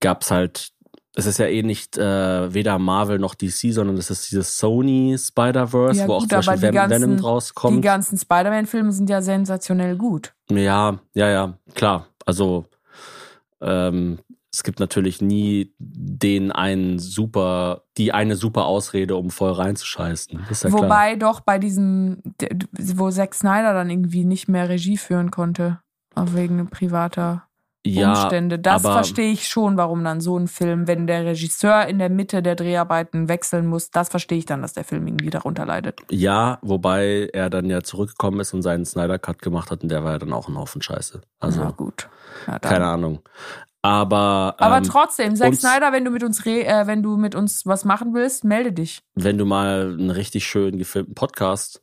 gab's 0.00 0.30
halt, 0.30 0.72
es 1.18 1.24
ist 1.26 1.38
ja 1.38 1.46
eh 1.46 1.62
nicht 1.62 1.96
äh, 1.96 2.52
weder 2.52 2.78
Marvel 2.78 3.18
noch 3.18 3.34
DC, 3.34 3.72
sondern 3.72 3.96
es 3.96 4.10
ist 4.10 4.30
dieses 4.30 4.58
Sony 4.58 5.16
Spider-Verse, 5.18 6.00
Ja, 6.00 6.08
wo 6.08 6.14
auch 6.14 6.20
gut, 6.20 6.28
zum 6.30 6.36
aber 6.38 6.46
Beispiel 6.46 6.56
die 6.60 6.66
Ven- 6.66 6.74
ganzen- 6.74 7.02
Venom 7.02 7.16
Die 7.16 7.22
rauskommt. 7.22 7.82
ganzen 7.82 8.18
Spider-Man-Filme 8.18 8.92
sind 8.92 9.08
ja 9.10 9.22
sensationell 9.22 9.96
gut. 9.96 10.34
Ja, 10.50 10.98
ja, 11.14 11.28
ja, 11.30 11.58
klar. 11.74 12.06
Also 12.26 12.66
ähm, 13.60 14.18
es 14.52 14.62
gibt 14.62 14.80
natürlich 14.80 15.20
nie 15.20 15.74
den 15.78 16.50
einen 16.52 16.98
super, 16.98 17.82
die 17.98 18.12
eine 18.12 18.36
super 18.36 18.64
Ausrede, 18.66 19.16
um 19.16 19.30
voll 19.30 19.52
reinzuscheißen. 19.52 20.38
Ja 20.38 20.54
klar. 20.68 20.72
Wobei 20.72 21.16
doch 21.16 21.40
bei 21.40 21.58
diesem, 21.58 22.22
wo 22.72 23.10
Zack 23.10 23.34
Snyder 23.34 23.74
dann 23.74 23.90
irgendwie 23.90 24.24
nicht 24.24 24.48
mehr 24.48 24.68
Regie 24.68 24.96
führen 24.96 25.30
konnte, 25.30 25.80
auch 26.14 26.32
wegen 26.34 26.68
privater 26.68 27.45
ja, 27.94 28.10
Umstände. 28.22 28.58
Das 28.58 28.82
verstehe 28.82 29.32
ich 29.32 29.48
schon, 29.48 29.76
warum 29.76 30.02
dann 30.04 30.20
so 30.20 30.38
ein 30.38 30.48
Film, 30.48 30.86
wenn 30.86 31.06
der 31.06 31.24
Regisseur 31.24 31.86
in 31.86 31.98
der 31.98 32.08
Mitte 32.10 32.42
der 32.42 32.54
Dreharbeiten 32.56 33.28
wechseln 33.28 33.66
muss, 33.66 33.90
das 33.90 34.08
verstehe 34.08 34.38
ich 34.38 34.46
dann, 34.46 34.62
dass 34.62 34.72
der 34.74 34.84
Film 34.84 35.06
irgendwie 35.06 35.30
darunter 35.30 35.66
leidet. 35.66 36.00
Ja, 36.10 36.58
wobei 36.62 37.28
er 37.32 37.50
dann 37.50 37.70
ja 37.70 37.82
zurückgekommen 37.82 38.40
ist 38.40 38.52
und 38.54 38.62
seinen 38.62 38.84
Snyder 38.84 39.18
Cut 39.18 39.42
gemacht 39.42 39.70
hat 39.70 39.82
und 39.82 39.90
der 39.90 40.04
war 40.04 40.12
ja 40.12 40.18
dann 40.18 40.32
auch 40.32 40.48
ein 40.48 40.56
Haufen 40.58 40.82
Scheiße. 40.82 41.20
Also 41.40 41.60
Na 41.64 41.70
gut. 41.70 42.08
Ja, 42.46 42.58
keine 42.58 42.86
Ahnung. 42.86 43.20
Aber, 43.82 44.56
Aber 44.58 44.78
ähm, 44.78 44.82
trotzdem, 44.82 45.36
Zack 45.36 45.50
uns- 45.50 45.60
Snyder, 45.60 45.92
wenn 45.92 46.04
du 46.04 46.10
mit 46.10 46.24
uns 46.24 46.44
re 46.44 46.64
äh, 46.66 46.86
wenn 46.88 47.04
du 47.04 47.16
mit 47.16 47.36
uns 47.36 47.64
was 47.66 47.84
machen 47.84 48.14
willst, 48.14 48.42
melde 48.42 48.72
dich. 48.72 49.02
wenn 49.14 49.38
du 49.38 49.44
mal 49.44 49.92
einen 49.96 50.10
richtig 50.10 50.44
schön 50.44 50.76
gefilmten 50.76 51.14
Podcast 51.14 51.82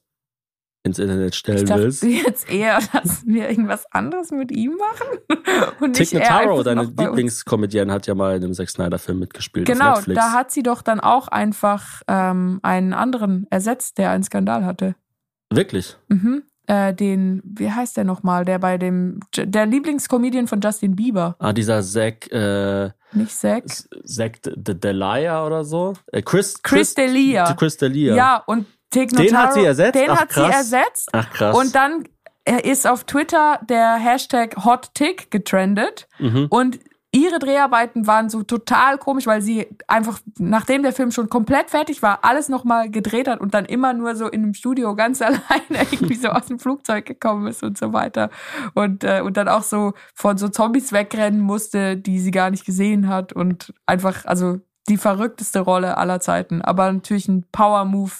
ins 0.83 0.99
Internet 0.99 1.33
Ich 1.33 1.39
stellen 1.39 1.65
dachte 1.65 1.83
willst. 1.83 2.03
jetzt 2.03 2.51
eher, 2.51 2.79
dass 2.93 3.25
wir 3.25 3.49
irgendwas 3.49 3.85
anderes 3.91 4.31
mit 4.31 4.51
ihm 4.51 4.75
machen. 4.77 5.07
Und 5.79 5.99
er 5.99 6.19
Notaro, 6.19 6.63
deine. 6.63 6.83
Lieblingskomödienne, 6.83 7.91
hat 7.91 8.05
ja 8.07 8.15
mal 8.15 8.35
in 8.35 8.43
einem 8.43 8.53
Zack 8.53 8.69
Snyder-Film 8.69 9.19
mitgespielt 9.19 9.65
Genau, 9.67 9.99
da 10.07 10.31
hat 10.33 10.51
sie 10.51 10.61
doch 10.63 10.81
dann 10.81 10.99
auch 10.99 11.27
einfach 11.29 12.01
ähm, 12.07 12.59
einen 12.63 12.93
anderen 12.93 13.47
ersetzt, 13.49 13.97
der 13.97 14.11
einen 14.11 14.23
Skandal 14.23 14.65
hatte. 14.65 14.95
Wirklich? 15.49 15.95
Mhm. 16.09 16.43
äh, 16.67 16.93
den, 16.93 17.41
wie 17.45 17.69
heißt 17.71 17.95
der 17.97 18.03
nochmal, 18.05 18.43
der 18.45 18.57
bei 18.59 18.77
dem, 18.77 19.19
der 19.37 19.65
Lieblingscomedian 19.65 20.47
von 20.47 20.59
Justin 20.61 20.95
Bieber. 20.95 21.35
Ah, 21.39 21.53
dieser 21.53 21.81
Zack, 21.83 22.31
äh, 22.31 22.89
Nicht 23.11 23.31
Zack? 23.37 23.65
Zack 24.05 24.41
De- 24.43 24.73
Delia 24.75 25.45
oder 25.45 25.63
so? 25.63 25.93
Äh, 26.11 26.21
Chris, 26.23 26.61
Chris 26.63 26.95
D'Elia. 26.97 27.53
Chris 27.55 27.77
Delia. 27.77 28.15
Ja, 28.15 28.43
und 28.47 28.65
Tig 28.93 29.09
Den 29.09 29.37
hat 29.37 29.53
sie 29.53 29.65
ersetzt? 29.65 29.95
Den 29.95 30.09
Ach, 30.09 30.21
hat 30.21 30.31
sie 30.31 30.41
krass. 30.41 30.55
ersetzt. 30.55 31.09
Ach 31.11 31.29
krass. 31.31 31.57
Und 31.57 31.75
dann 31.75 32.05
ist 32.63 32.87
auf 32.87 33.05
Twitter 33.05 33.59
der 33.69 33.95
Hashtag 33.95 34.63
HotTick 34.63 35.31
getrendet. 35.31 36.07
Mhm. 36.19 36.47
Und 36.49 36.79
ihre 37.13 37.37
Dreharbeiten 37.37 38.07
waren 38.07 38.27
so 38.29 38.41
total 38.41 38.97
komisch, 38.97 39.27
weil 39.27 39.41
sie 39.41 39.67
einfach, 39.87 40.19
nachdem 40.39 40.81
der 40.81 40.93
Film 40.93 41.11
schon 41.11 41.29
komplett 41.29 41.69
fertig 41.69 42.01
war, 42.01 42.19
alles 42.23 42.49
nochmal 42.49 42.89
gedreht 42.89 43.27
hat 43.27 43.39
und 43.39 43.53
dann 43.53 43.65
immer 43.65 43.93
nur 43.93 44.15
so 44.15 44.27
in 44.27 44.43
einem 44.43 44.53
Studio 44.55 44.95
ganz 44.95 45.21
alleine 45.21 45.87
irgendwie 45.91 46.15
so 46.15 46.29
aus 46.29 46.47
dem 46.47 46.59
Flugzeug 46.59 47.05
gekommen 47.05 47.47
ist 47.47 47.63
und 47.63 47.77
so 47.77 47.93
weiter. 47.93 48.29
Und, 48.73 49.03
äh, 49.03 49.21
und 49.23 49.37
dann 49.37 49.47
auch 49.47 49.63
so 49.63 49.93
von 50.15 50.37
so 50.37 50.49
Zombies 50.49 50.91
wegrennen 50.91 51.39
musste, 51.39 51.97
die 51.97 52.19
sie 52.19 52.31
gar 52.31 52.49
nicht 52.49 52.65
gesehen 52.65 53.07
hat. 53.07 53.31
Und 53.31 53.73
einfach, 53.85 54.25
also 54.25 54.59
die 54.89 54.97
verrückteste 54.97 55.59
Rolle 55.59 55.97
aller 55.97 56.19
Zeiten. 56.19 56.61
Aber 56.61 56.91
natürlich 56.91 57.27
ein 57.27 57.45
Power-Move 57.51 58.11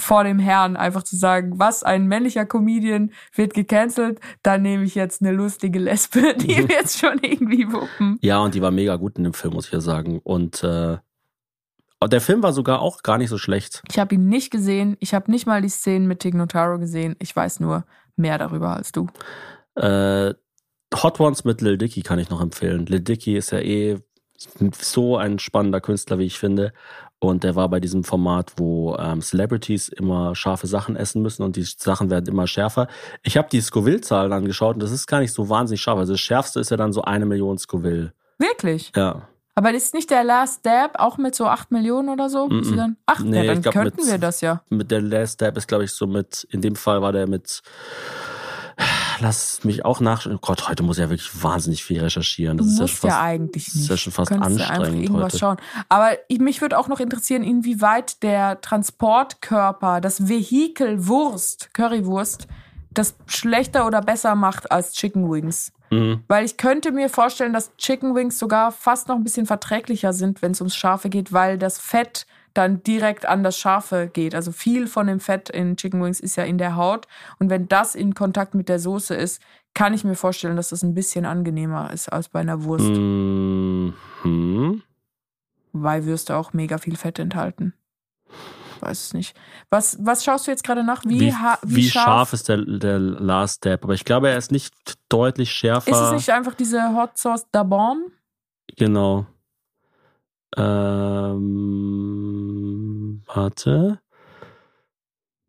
vor 0.00 0.24
dem 0.24 0.38
Herrn, 0.38 0.76
einfach 0.76 1.02
zu 1.02 1.16
sagen, 1.16 1.58
was, 1.58 1.82
ein 1.82 2.06
männlicher 2.06 2.46
Comedian 2.46 3.12
wird 3.34 3.54
gecancelt, 3.54 4.20
dann 4.42 4.62
nehme 4.62 4.84
ich 4.84 4.94
jetzt 4.94 5.22
eine 5.22 5.32
lustige 5.32 5.78
Lesbe, 5.78 6.34
die 6.38 6.68
wird 6.68 6.90
schon 6.90 7.18
irgendwie 7.20 7.70
wuppen. 7.72 8.18
Ja, 8.22 8.38
und 8.38 8.54
die 8.54 8.62
war 8.62 8.70
mega 8.70 8.96
gut 8.96 9.18
in 9.18 9.24
dem 9.24 9.34
Film, 9.34 9.54
muss 9.54 9.66
ich 9.66 9.72
ja 9.72 9.80
sagen. 9.80 10.20
Und 10.22 10.62
äh, 10.62 10.98
der 12.06 12.20
Film 12.20 12.42
war 12.42 12.52
sogar 12.52 12.80
auch 12.80 13.02
gar 13.02 13.18
nicht 13.18 13.30
so 13.30 13.38
schlecht. 13.38 13.82
Ich 13.90 13.98
habe 13.98 14.14
ihn 14.14 14.28
nicht 14.28 14.50
gesehen, 14.50 14.96
ich 15.00 15.14
habe 15.14 15.30
nicht 15.30 15.46
mal 15.46 15.62
die 15.62 15.68
Szenen 15.68 16.06
mit 16.06 16.20
Tig 16.20 16.34
Notaro 16.34 16.78
gesehen, 16.78 17.16
ich 17.18 17.34
weiß 17.34 17.58
nur 17.58 17.84
mehr 18.14 18.38
darüber 18.38 18.76
als 18.76 18.92
du. 18.92 19.08
Äh, 19.74 20.34
Hot 20.94 21.20
Ones 21.20 21.44
mit 21.44 21.60
Lil 21.60 21.76
Dicky 21.76 22.02
kann 22.02 22.18
ich 22.18 22.30
noch 22.30 22.40
empfehlen. 22.40 22.86
Lil 22.86 23.00
Dicky 23.00 23.36
ist 23.36 23.50
ja 23.50 23.58
eh 23.58 23.98
so 24.80 25.16
ein 25.16 25.38
spannender 25.38 25.80
Künstler, 25.80 26.18
wie 26.18 26.24
ich 26.24 26.38
finde. 26.38 26.72
Und 27.20 27.42
der 27.42 27.56
war 27.56 27.68
bei 27.68 27.80
diesem 27.80 28.04
Format, 28.04 28.52
wo 28.58 28.94
ähm, 28.96 29.20
Celebrities 29.20 29.88
immer 29.88 30.36
scharfe 30.36 30.68
Sachen 30.68 30.94
essen 30.94 31.20
müssen 31.20 31.42
und 31.42 31.56
die 31.56 31.64
Sachen 31.64 32.10
werden 32.10 32.26
immer 32.28 32.46
schärfer. 32.46 32.86
Ich 33.24 33.36
habe 33.36 33.48
die 33.50 33.60
Scoville-Zahlen 33.60 34.32
angeschaut 34.32 34.74
und 34.74 34.82
das 34.82 34.92
ist 34.92 35.06
gar 35.08 35.18
nicht 35.18 35.32
so 35.32 35.48
wahnsinnig 35.48 35.80
scharf. 35.82 35.98
Also 35.98 36.12
das 36.12 36.20
Schärfste 36.20 36.60
ist 36.60 36.70
ja 36.70 36.76
dann 36.76 36.92
so 36.92 37.02
eine 37.02 37.26
Million 37.26 37.58
Scoville. 37.58 38.12
Wirklich? 38.38 38.92
Ja. 38.94 39.22
Aber 39.56 39.72
ist 39.74 39.94
nicht 39.94 40.10
der 40.10 40.22
Last 40.22 40.64
Dab 40.64 41.00
auch 41.00 41.18
mit 41.18 41.34
so 41.34 41.46
8 41.46 41.72
Millionen 41.72 42.08
oder 42.10 42.30
so? 42.30 42.48
Sie 42.62 42.76
dann? 42.76 42.96
Ach, 43.06 43.18
Nee, 43.18 43.44
ja, 43.44 43.52
dann 43.54 43.62
glaub, 43.62 43.74
könnten 43.74 44.02
mit- 44.02 44.10
wir 44.12 44.18
das 44.18 44.40
ja. 44.40 44.62
Mit 44.70 44.92
der 44.92 45.00
Last 45.02 45.34
Step 45.34 45.56
ist, 45.56 45.66
glaube 45.66 45.82
ich, 45.82 45.90
so 45.92 46.06
mit, 46.06 46.46
in 46.52 46.60
dem 46.60 46.76
Fall 46.76 47.02
war 47.02 47.10
der 47.10 47.26
mit, 47.26 47.62
lass 49.20 49.64
mich 49.64 49.84
auch 49.84 50.00
nachschauen. 50.00 50.36
Oh 50.36 50.38
Gott, 50.40 50.68
heute 50.68 50.82
muss 50.82 50.98
ich 50.98 51.02
ja 51.02 51.10
wirklich 51.10 51.42
wahnsinnig 51.42 51.84
viel 51.84 52.00
recherchieren. 52.00 52.58
Du 52.58 52.64
Das 52.64 52.72
ist 52.74 52.78
ja 52.80 52.88
schon 52.88 53.08
ja, 53.10 53.14
fast, 53.16 53.24
eigentlich 53.24 53.64
das 53.66 53.74
nicht. 53.74 53.82
ist 53.84 53.90
ja 53.90 53.96
schon 53.96 54.12
fast 54.12 54.30
Du 54.30 54.34
ja 54.36 54.40
anstrengend 54.40 55.10
heute. 55.10 55.38
schauen. 55.38 55.56
Aber 55.88 56.10
ich, 56.28 56.38
mich 56.38 56.60
würde 56.60 56.78
auch 56.78 56.88
noch 56.88 57.00
interessieren, 57.00 57.42
inwieweit 57.42 58.22
der 58.22 58.60
Transportkörper, 58.60 60.00
das 60.00 60.28
Vehikel 60.28 61.06
Wurst, 61.06 61.72
Currywurst, 61.74 62.46
das 62.90 63.14
schlechter 63.26 63.86
oder 63.86 64.00
besser 64.00 64.34
macht 64.34 64.70
als 64.72 64.92
Chicken 64.92 65.30
Wings. 65.30 65.72
Mhm. 65.90 66.22
Weil 66.28 66.44
ich 66.44 66.56
könnte 66.56 66.92
mir 66.92 67.08
vorstellen, 67.08 67.52
dass 67.52 67.74
Chicken 67.76 68.14
Wings 68.14 68.38
sogar 68.38 68.72
fast 68.72 69.08
noch 69.08 69.16
ein 69.16 69.24
bisschen 69.24 69.46
verträglicher 69.46 70.12
sind, 70.12 70.42
wenn 70.42 70.52
es 70.52 70.60
ums 70.60 70.76
Scharfe 70.76 71.08
geht, 71.08 71.32
weil 71.32 71.58
das 71.58 71.78
Fett 71.78 72.26
dann 72.54 72.82
direkt 72.82 73.26
an 73.26 73.42
das 73.44 73.58
Scharfe 73.58 74.08
geht. 74.12 74.34
Also 74.34 74.52
viel 74.52 74.86
von 74.86 75.06
dem 75.06 75.20
Fett 75.20 75.48
in 75.50 75.76
Chicken 75.76 76.02
Wings 76.02 76.20
ist 76.20 76.36
ja 76.36 76.44
in 76.44 76.58
der 76.58 76.76
Haut. 76.76 77.06
Und 77.38 77.50
wenn 77.50 77.68
das 77.68 77.94
in 77.94 78.14
Kontakt 78.14 78.54
mit 78.54 78.68
der 78.68 78.78
Soße 78.78 79.14
ist, 79.14 79.40
kann 79.74 79.94
ich 79.94 80.02
mir 80.04 80.14
vorstellen, 80.16 80.56
dass 80.56 80.70
das 80.70 80.82
ein 80.82 80.94
bisschen 80.94 81.24
angenehmer 81.24 81.92
ist 81.92 82.08
als 82.08 82.28
bei 82.28 82.40
einer 82.40 82.64
Wurst. 82.64 82.86
Mhm. 84.24 84.82
Weil 85.72 86.04
Würste 86.06 86.36
auch 86.36 86.52
mega 86.52 86.78
viel 86.78 86.96
Fett 86.96 87.18
enthalten. 87.18 87.74
Weiß 88.80 89.06
es 89.06 89.14
nicht. 89.14 89.36
Was, 89.70 89.98
was 90.00 90.24
schaust 90.24 90.46
du 90.46 90.50
jetzt 90.52 90.64
gerade 90.64 90.84
nach? 90.84 91.04
Wie, 91.04 91.20
Wie, 91.20 91.34
ha- 91.34 91.58
wie, 91.62 91.88
scharf, 91.90 92.32
ist 92.32 92.48
der, 92.48 92.58
der 92.58 92.98
Last 92.98 93.56
Step? 93.58 93.84
Aber 93.84 93.94
ich 93.94 94.04
glaube, 94.04 94.30
er 94.30 94.38
ist 94.38 94.52
nicht 94.52 94.74
deutlich 95.08 95.50
schärfer. 95.52 95.90
ist 95.90 95.98
es 95.98 96.12
nicht 96.12 96.30
einfach 96.30 96.54
diese 96.54 96.94
Hot 96.94 97.18
Sauce 97.18 97.46
da 97.50 97.62
Bombe? 97.64 98.10
Genau. 98.76 99.26
Ähm, 100.56 102.02
warte. 103.26 104.00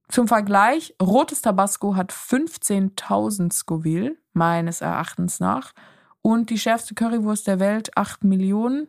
Zum 0.09 0.27
Vergleich, 0.27 0.95
rotes 1.01 1.41
Tabasco 1.41 1.95
hat 1.95 2.11
15.000 2.11 3.53
Scoville, 3.53 4.17
meines 4.33 4.81
Erachtens 4.81 5.39
nach. 5.39 5.73
Und 6.21 6.49
die 6.49 6.57
schärfste 6.57 6.95
Currywurst 6.95 7.47
der 7.47 7.59
Welt 7.59 7.95
8 7.95 8.23
Millionen. 8.23 8.87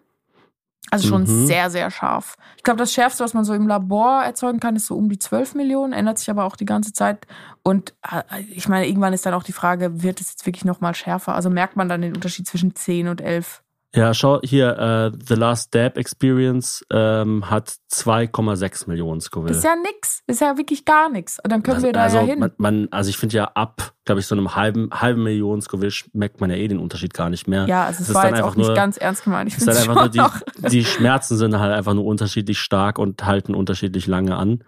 Also 0.91 1.09
schon 1.09 1.23
Mhm. 1.23 1.47
sehr, 1.47 1.71
sehr 1.71 1.91
scharf. 1.91 2.37
Ich 2.57 2.65
glaube, 2.65 2.79
das 2.79 2.93
Schärfste, 2.93 3.23
was 3.23 3.35
man 3.35 3.45
so 3.45 3.55
im 3.55 3.69
Labor 3.69 4.25
erzeugen 4.25 4.59
kann, 4.61 4.75
ist 4.75 4.87
so 4.87 4.97
um 4.97 5.09
die 5.09 5.19
12 5.19 5.55
Millionen, 5.55 5.93
ändert 5.93 6.19
sich 6.19 6.31
aber 6.31 6.45
auch 6.45 6.57
die 6.57 6.65
ganze 6.65 6.93
Zeit. 6.93 7.27
Und 7.63 7.95
äh, 8.11 8.23
ich 8.51 8.67
meine, 8.67 8.89
irgendwann 8.89 9.13
ist 9.13 9.25
dann 9.27 9.35
auch 9.35 9.43
die 9.45 9.53
Frage, 9.53 10.03
wird 10.03 10.21
es 10.21 10.31
jetzt 10.31 10.47
wirklich 10.47 10.65
nochmal 10.65 10.95
schärfer? 10.95 11.35
Also 11.35 11.51
merkt 11.51 11.77
man 11.77 11.89
dann 11.89 12.01
den 12.01 12.15
Unterschied 12.17 12.49
zwischen 12.49 12.75
10 12.75 13.07
und 13.09 13.21
11? 13.21 13.63
Ja, 13.93 14.15
schau 14.15 14.41
hier, 14.45 14.79
äh, 15.13 15.19
The 15.27 15.35
Last 15.35 15.75
Dab 15.75 15.97
Experience 15.97 16.85
ähm, 16.93 17.51
hat 17.51 17.75
2,6 17.93 18.89
Millionen 18.89 19.21
Scoville. 19.21 19.51
Ist 19.57 19.65
ja 19.65 19.75
nix. 19.75 20.23
Ist 20.29 20.41
ja 20.41 20.57
wirklich 20.57 20.85
gar 20.85 21.11
nichts. 21.11 21.39
Und 21.43 21.51
dann 21.51 21.65
können 21.65 21.83
wir 21.83 21.93
da 21.93 22.03
also, 22.05 22.19
ja 22.19 22.23
hin. 22.23 22.39
Man, 22.39 22.53
man, 22.57 22.89
also 22.93 23.11
ich 23.11 23.17
finde 23.17 23.37
ja 23.37 23.45
ab, 23.55 23.93
glaube 24.05 24.21
ich, 24.21 24.27
so 24.29 24.37
einem 24.37 24.55
halben, 24.55 24.91
halben 24.93 25.25
Million 25.25 25.61
Scoville 25.61 25.93
merkt 26.13 26.41
man 26.41 26.51
ja 26.51 26.57
eh 26.57 26.69
den 26.69 26.79
Unterschied 26.79 27.15
gar 27.15 27.31
nicht 27.31 27.49
mehr. 27.49 27.67
ja, 27.67 27.85
also 27.85 28.03
es 28.03 28.11
ist 28.11 28.15
war 28.15 28.27
dann 28.27 28.37
jetzt 28.37 28.45
auch 28.45 28.55
nicht 28.55 28.67
nur- 28.69 28.77
ganz 28.77 28.97
ernst 28.97 29.25
gemeint. 29.25 29.49
Ich 29.49 29.57
Es 29.57 29.63
ist 29.63 29.69
es 29.69 29.89
einfach 29.89 29.97
nur 29.97 30.09
die, 30.09 30.69
die 30.69 30.85
Schmerzen 30.85 31.37
sind 31.37 31.59
halt 31.59 31.73
einfach 31.73 31.95
nur 31.95 32.05
unterschiedlich 32.05 32.61
stark 32.61 32.97
und 32.99 33.25
halten 33.27 33.57
unterschiedlich 33.57 34.07
lange 34.07 34.37
an. 34.37 34.63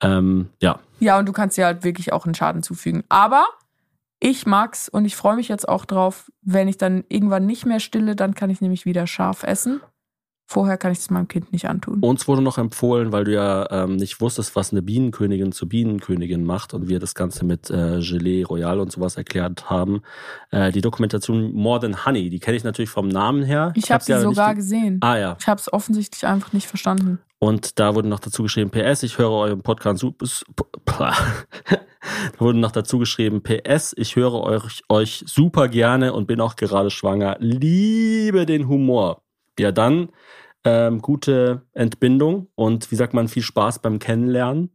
Ähm, 0.00 0.48
ja, 0.62 0.78
Ja, 1.00 1.18
und 1.18 1.26
du 1.26 1.32
kannst 1.32 1.58
dir 1.58 1.66
halt 1.66 1.84
wirklich 1.84 2.14
auch 2.14 2.24
einen 2.24 2.34
Schaden 2.34 2.62
zufügen. 2.62 3.04
Aber 3.10 3.44
ich 4.24 4.46
mag's 4.46 4.88
und 4.88 5.04
ich 5.04 5.16
freue 5.16 5.36
mich 5.36 5.48
jetzt 5.48 5.68
auch 5.68 5.84
drauf, 5.84 6.32
wenn 6.40 6.66
ich 6.66 6.78
dann 6.78 7.04
irgendwann 7.10 7.44
nicht 7.44 7.66
mehr 7.66 7.78
stille, 7.78 8.16
dann 8.16 8.34
kann 8.34 8.48
ich 8.48 8.62
nämlich 8.62 8.86
wieder 8.86 9.06
scharf 9.06 9.42
essen. 9.42 9.82
Vorher 10.46 10.78
kann 10.78 10.92
ich 10.92 10.98
das 10.98 11.10
meinem 11.10 11.28
Kind 11.28 11.52
nicht 11.52 11.68
antun. 11.68 12.00
uns 12.00 12.26
wurde 12.26 12.40
noch 12.40 12.56
empfohlen, 12.56 13.12
weil 13.12 13.24
du 13.24 13.32
ja 13.34 13.66
ähm, 13.70 13.96
nicht 13.96 14.20
wusstest, 14.22 14.56
was 14.56 14.72
eine 14.72 14.82
Bienenkönigin 14.82 15.52
zur 15.52 15.68
Bienenkönigin 15.68 16.42
macht 16.44 16.72
und 16.72 16.88
wir 16.88 17.00
das 17.00 17.14
Ganze 17.14 17.44
mit 17.44 17.70
äh, 17.70 18.00
Gelee 18.00 18.44
Royal 18.44 18.80
und 18.80 18.92
sowas 18.92 19.16
erklärt 19.16 19.68
haben. 19.68 20.02
Äh, 20.50 20.72
die 20.72 20.80
Dokumentation 20.80 21.52
More 21.52 21.80
Than 21.80 22.06
Honey, 22.06 22.30
die 22.30 22.40
kenne 22.40 22.56
ich 22.56 22.64
natürlich 22.64 22.90
vom 22.90 23.08
Namen 23.08 23.42
her. 23.42 23.72
ich 23.74 23.90
habe 23.90 23.94
hab 23.94 24.02
sie 24.02 24.20
sogar 24.20 24.54
gesehen. 24.54 24.98
Ah 25.02 25.16
ja, 25.16 25.36
Ich 25.38 25.48
habe 25.48 25.60
es 25.60 25.70
offensichtlich 25.70 26.26
einfach 26.26 26.52
nicht 26.52 26.66
verstanden. 26.66 27.18
Und 27.44 27.78
da 27.78 27.94
wurde 27.94 28.08
noch 28.08 28.20
dazu 28.20 28.42
geschrieben, 28.42 28.70
PS, 28.70 29.02
ich 29.02 29.18
höre 29.18 29.30
euren 29.30 29.62
Podcast 29.62 30.00
super. 30.00 31.12
Da 32.32 32.40
wurde 32.40 32.58
noch 32.58 32.72
dazu 32.72 32.98
geschrieben, 32.98 33.42
PS, 33.42 33.94
ich 33.96 34.16
höre 34.16 34.34
euch, 34.34 34.82
euch 34.88 35.24
super 35.26 35.68
gerne 35.68 36.12
und 36.12 36.26
bin 36.26 36.40
auch 36.40 36.56
gerade 36.56 36.90
schwanger. 36.90 37.36
Liebe 37.38 38.44
den 38.44 38.68
Humor. 38.68 39.22
Ja, 39.58 39.72
dann 39.72 40.10
ähm, 40.64 41.00
gute 41.00 41.62
Entbindung 41.72 42.48
und 42.54 42.90
wie 42.90 42.96
sagt 42.96 43.12
man, 43.12 43.28
viel 43.28 43.42
Spaß 43.42 43.80
beim 43.80 43.98
Kennenlernen. 43.98 44.70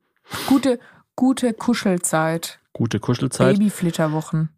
Gute, 0.48 0.80
gute 1.16 1.54
Kuschelzeit. 1.54 2.60
Gute 2.74 3.00
Kuschelzeit. 3.00 3.58
Babyflitterwochen. 3.58 4.50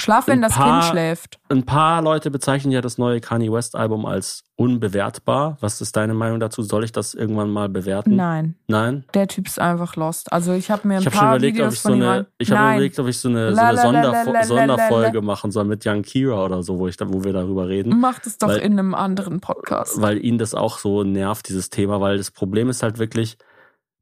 Schlaf, 0.00 0.26
wenn 0.28 0.38
Ein 0.38 0.42
das 0.42 0.54
paar- 0.54 0.80
Kind 0.80 0.90
schläft. 0.92 1.40
Ein 1.48 1.64
paar 1.64 2.02
Leute 2.02 2.30
bezeichnen 2.30 2.72
ja 2.72 2.80
das 2.80 2.98
neue 2.98 3.20
Kanye 3.20 3.50
West 3.52 3.74
Album 3.74 4.06
als 4.06 4.44
unbewertbar. 4.56 5.56
Was 5.60 5.80
ist 5.80 5.96
deine 5.96 6.14
Meinung 6.14 6.38
dazu? 6.40 6.62
Soll 6.62 6.84
ich 6.84 6.92
das 6.92 7.14
irgendwann 7.14 7.50
mal 7.50 7.68
bewerten? 7.68 8.14
Nein, 8.16 8.54
Nein? 8.68 9.04
der 9.14 9.26
Typ 9.28 9.46
ist 9.46 9.60
einfach 9.60 9.96
lost. 9.96 10.32
Also 10.32 10.52
ich 10.52 10.70
habe 10.70 10.86
mir 10.86 10.96
ein 10.96 11.02
Ich 11.02 11.06
paar 11.10 11.14
schon 11.14 11.28
überlegt, 11.28 11.56
Videos 11.56 11.66
ob 11.68 11.72
ich 11.74 11.80
so 11.80 11.88
von 11.88 11.98
ihm 11.98 12.08
eine, 12.08 12.26
ich 12.38 12.50
habe 12.52 12.74
überlegt, 12.74 12.98
ob 12.98 13.06
ich 13.08 13.18
so 13.18 13.28
eine, 13.28 13.54
so 13.54 13.60
eine 13.60 13.78
Sonderfo 13.78 14.34
Sonderfolge 14.44 15.20
machen 15.22 15.50
soll 15.50 15.64
mit 15.64 15.84
Young 15.86 16.02
Kira 16.02 16.44
oder 16.44 16.62
so, 16.62 16.78
wo 16.78 16.86
ich 16.88 16.96
wo 17.00 17.24
wir 17.24 17.32
darüber 17.32 17.68
reden, 17.68 17.98
Mach 18.00 18.18
das 18.20 18.38
doch 18.38 18.48
Weil- 18.48 18.58
in 18.58 18.72
einem 18.78 18.94
anderen 18.94 19.40
Podcast. 19.40 20.00
weil 20.00 20.24
ihn 20.24 20.38
das 20.38 20.54
auch 20.54 20.78
so 20.78 21.02
nervt, 21.02 21.48
dieses 21.48 21.70
Thema, 21.70 22.00
weil 22.00 22.18
das 22.18 22.30
Problem 22.30 22.68
ist 22.68 22.82
halt 22.82 22.98
wirklich, 22.98 23.36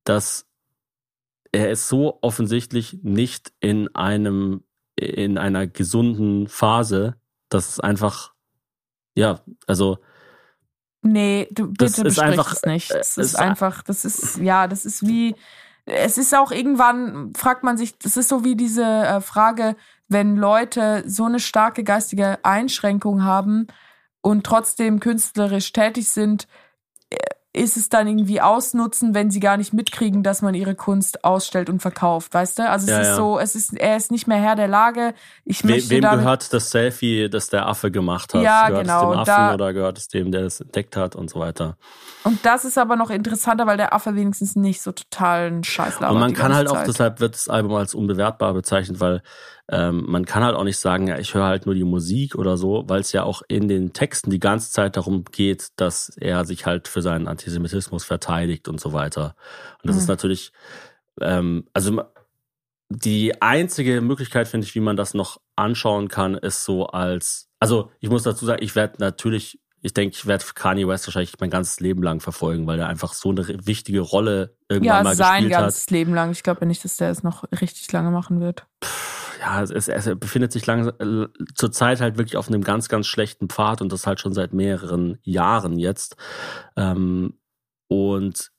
dass 0.05 0.47
er 1.52 1.70
ist 1.70 1.89
so 1.89 2.18
offensichtlich 2.23 2.98
nicht 3.02 3.52
in 3.60 3.89
einem, 3.94 4.62
in 4.97 5.39
einer 5.39 5.66
gesunden 5.66 6.48
Phase, 6.48 7.16
dass 7.48 7.68
es 7.68 7.81
einfach, 7.81 8.32
ja, 9.14 9.40
also, 9.66 9.98
Nee, 11.02 11.47
du 11.52 11.66
Das 11.68 11.93
bitte 11.93 12.09
ist 12.09 12.16
besprich 12.16 12.24
einfach- 12.39 12.52
es 12.52 12.62
nicht. 12.64 12.90
äh, 12.90 12.98
Es 12.98 13.16
ist 13.16 13.27
ist- 13.35 13.36
einfach, 13.36 13.82
das 13.82 14.05
ist, 14.05 14.39
ja, 14.39 14.66
das 14.66 14.85
ist 14.85 15.06
wie, 15.06 15.36
es 15.85 16.18
ist 16.18 16.35
auch 16.35 16.51
irgendwann, 16.51 17.32
fragt 17.36 17.62
man 17.62 17.77
sich, 17.77 17.97
das 17.98 18.16
ist 18.16 18.28
so 18.28 18.43
wie 18.43 18.56
diese 18.56 18.82
äh, 18.85 19.20
Frage, 19.20 19.77
wenn 20.09 20.36
Leute 20.36 21.05
so 21.06 21.24
eine 21.24 21.39
starke 21.39 21.85
geistige 21.85 22.44
Einschränkung 22.44 23.23
haben 23.23 23.68
und 24.20 24.44
trotzdem 24.44 24.98
künstlerisch 24.98 25.70
tätig 25.73 26.09
sind, 26.09 26.48
ist 27.57 27.77
es 27.77 27.89
dann 27.89 28.07
irgendwie 28.07 28.41
ausnutzen, 28.41 29.15
wenn 29.15 29.31
sie 29.31 29.41
gar 29.41 29.57
nicht 29.57 29.73
mitkriegen, 29.73 30.23
dass 30.23 30.43
man 30.43 30.55
ihre 30.55 30.74
Kunst 30.74 31.24
ausstellt 31.24 31.70
und 31.70 31.81
verkauft, 31.81 32.35
weißt 32.35 32.59
du? 32.59 32.69
Also 32.69 32.85
es 32.85 32.91
Ja, 32.91 33.01
ist 33.01 33.09
ja. 33.09 33.16
so, 33.16 33.39
es 33.39 33.55
ist, 33.55 33.73
er 33.77 33.97
ist 33.97 34.11
nicht 34.11 34.27
mehr 34.27 34.39
Herr 34.39 34.57
der 34.57 34.69
Lage. 34.69 35.15
Ich 35.45 35.65
We 35.65 35.69
möchte 35.69 35.91
wem 35.91 36.03
gehört 36.03 36.53
das 36.53 36.70
Selfie, 36.70 37.31
das 37.31 37.49
der 37.49 37.66
Affe 37.66 37.91
gemacht 37.91 38.35
hat? 38.35 38.43
Ja, 38.43 38.69
gehört 38.69 38.85
genau, 38.85 39.12
es 39.12 39.24
dem 39.24 39.35
Affen 39.35 39.55
oder 39.55 39.73
gehört 39.73 39.99
es 39.99 40.09
dem, 40.09 40.31
der 40.33 40.43
es 40.43 40.61
entdeckt 40.61 40.97
hat 40.97 41.16
und 41.16 41.31
so 41.31 41.41
weiter? 41.41 41.77
Und 42.24 42.45
das 42.45 42.65
ist 42.65 42.77
aber 42.77 42.97
noch 42.97 43.11
interessanter, 43.11 43.66
weil 43.66 43.77
der 43.77 43.95
Affe 43.95 44.15
wenigstens 44.16 44.57
nicht 44.57 44.83
so 44.83 44.93
totalen 44.93 45.65
Scheiß 45.65 46.01
labert. 46.01 46.15
Und 46.15 46.20
man 46.20 46.35
kann 46.35 46.55
halt 46.55 46.69
auch, 46.69 46.74
Zeit. 46.74 46.89
deshalb 46.89 47.20
wird 47.20 47.35
das 47.35 47.49
Album 47.49 47.74
als 47.74 47.95
unbewertbar 47.95 48.53
bezeichnet, 48.53 49.01
weil 49.01 49.23
ähm, 49.69 50.05
man 50.07 50.25
kann 50.25 50.45
halt 50.45 50.55
auch 50.55 50.65
nicht 50.65 50.79
sagen, 50.79 51.09
ja, 51.09 51.19
ich 51.19 51.35
höre 51.35 51.45
halt 51.47 51.67
nur 51.67 51.75
die 51.75 51.85
Musik 51.85 52.37
oder 52.37 52.57
so, 52.57 52.85
weil 52.87 53.01
es 53.01 53.13
ja 53.13 53.25
auch 53.25 53.43
in 53.49 53.67
den 53.69 53.93
Texten 53.93 54.31
die 54.31 54.39
ganze 54.39 54.71
Zeit 54.71 54.97
darum 54.97 55.25
geht, 55.25 55.69
dass 55.77 56.11
er 56.21 56.45
sich 56.45 56.67
halt 56.67 56.87
für 56.89 57.03
seinen 57.03 57.27
Antisemitismus 57.27 58.05
verteidigt 58.05 58.69
und 58.69 58.81
so 58.81 58.93
weiter. 58.93 59.35
Und 59.83 59.89
das 59.89 59.97
Mhm. 59.97 60.03
ist 60.03 60.09
natürlich, 60.09 60.53
ähm, 61.21 61.65
also 61.73 62.03
die 62.89 63.43
einzige 63.43 64.01
Möglichkeit, 64.01 64.47
finde 64.49 64.67
ich, 64.67 64.75
wie 64.75 64.81
man 64.81 64.97
das 64.97 65.15
noch 65.15 65.41
anschauen 65.57 66.09
kann, 66.09 66.35
ist 66.35 66.65
so 66.65 66.87
als, 66.87 67.49
also 67.59 67.91
ich 68.01 68.09
muss 68.11 68.23
dazu 68.23 68.47
sagen, 68.47 68.63
ich 68.63 68.77
werde 68.77 68.97
natürlich, 69.01 69.59
ich 69.82 69.94
denke, 69.94 70.16
ich 70.16 70.27
werde 70.27 70.44
Kanye 70.55 70.89
West 70.89 71.07
wahrscheinlich 71.07 71.35
mein 71.39 71.51
ganzes 71.51 71.81
Leben 71.81 72.03
lang 72.03 72.20
verfolgen, 72.20 72.66
weil 72.66 72.78
er 72.78 72.89
einfach 72.89 73.12
so 73.12 73.31
eine 73.31 73.47
wichtige 73.66 74.01
Rolle 74.01 74.57
irgendwann 74.69 74.97
ja, 74.97 75.03
mal 75.03 75.16
sein 75.16 75.43
gespielt 75.43 75.55
hat. 75.55 75.62
ganzes 75.65 75.90
Leben 75.90 76.15
lang. 76.15 76.31
Ich 76.32 76.43
glaube 76.43 76.66
nicht, 76.66 76.85
dass 76.85 76.97
der 76.97 77.11
es 77.11 77.23
noch 77.23 77.44
richtig 77.61 77.90
lange 77.93 78.11
machen 78.11 78.40
wird. 78.40 78.66
ja, 79.40 79.62
es, 79.62 79.89
es, 79.89 80.19
befindet 80.19 80.53
sich 80.53 80.66
äh, 80.66 80.93
zurzeit 81.55 82.01
halt 82.01 82.19
wirklich 82.19 82.36
auf 82.36 82.48
einem 82.48 82.62
ganz, 82.62 82.89
ganz 82.89 83.07
schlechten 83.07 83.48
Pfad 83.48 83.81
und 83.82 83.93
das 83.93 84.07
halt 84.07 84.20
schon 84.20 84.32
seit 84.32 84.53
mehreren 84.53 85.19
Jahren 85.23 85.78
jetzt. 85.78 86.16
Ähm, 86.77 87.39
und 87.89 88.51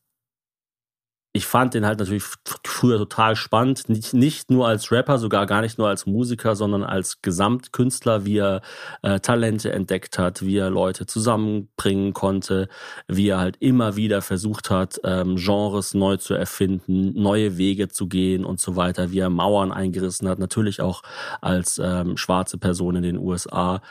ich 1.37 1.45
fand 1.45 1.75
den 1.75 1.85
halt 1.85 1.99
natürlich 1.99 2.23
früher 2.65 2.97
total 2.97 3.35
spannend. 3.35 3.89
Nicht, 3.89 4.13
nicht 4.13 4.49
nur 4.49 4.67
als 4.67 4.91
Rapper, 4.91 5.19
sogar 5.19 5.45
gar 5.45 5.61
nicht 5.61 5.77
nur 5.77 5.87
als 5.87 6.07
Musiker, 6.07 6.55
sondern 6.55 6.83
als 6.83 7.21
Gesamtkünstler, 7.21 8.25
wie 8.25 8.39
er 8.39 8.61
äh, 9.03 9.19
Talente 9.19 9.71
entdeckt 9.71 10.17
hat, 10.17 10.41
wie 10.41 10.57
er 10.57 10.71
Leute 10.71 11.05
zusammenbringen 11.05 12.13
konnte, 12.13 12.69
wie 13.07 13.29
er 13.29 13.37
halt 13.37 13.57
immer 13.59 13.95
wieder 13.95 14.23
versucht 14.23 14.71
hat, 14.71 14.99
ähm, 15.03 15.35
Genres 15.35 15.93
neu 15.93 16.17
zu 16.17 16.33
erfinden, 16.33 17.13
neue 17.13 17.59
Wege 17.59 17.87
zu 17.87 18.07
gehen 18.07 18.43
und 18.43 18.59
so 18.59 18.75
weiter, 18.75 19.11
wie 19.11 19.19
er 19.19 19.29
Mauern 19.29 19.71
eingerissen 19.71 20.27
hat, 20.27 20.39
natürlich 20.39 20.81
auch 20.81 21.03
als 21.39 21.79
ähm, 21.83 22.17
schwarze 22.17 22.57
Person 22.57 22.95
in 22.95 23.03
den 23.03 23.17
USA. 23.17 23.81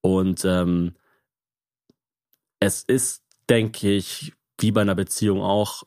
Und 0.00 0.46
ähm, 0.46 0.94
es 2.60 2.82
ist, 2.82 3.22
denke 3.50 3.90
ich, 3.90 4.32
wie 4.58 4.72
bei 4.72 4.80
einer 4.80 4.94
Beziehung 4.94 5.42
auch, 5.42 5.82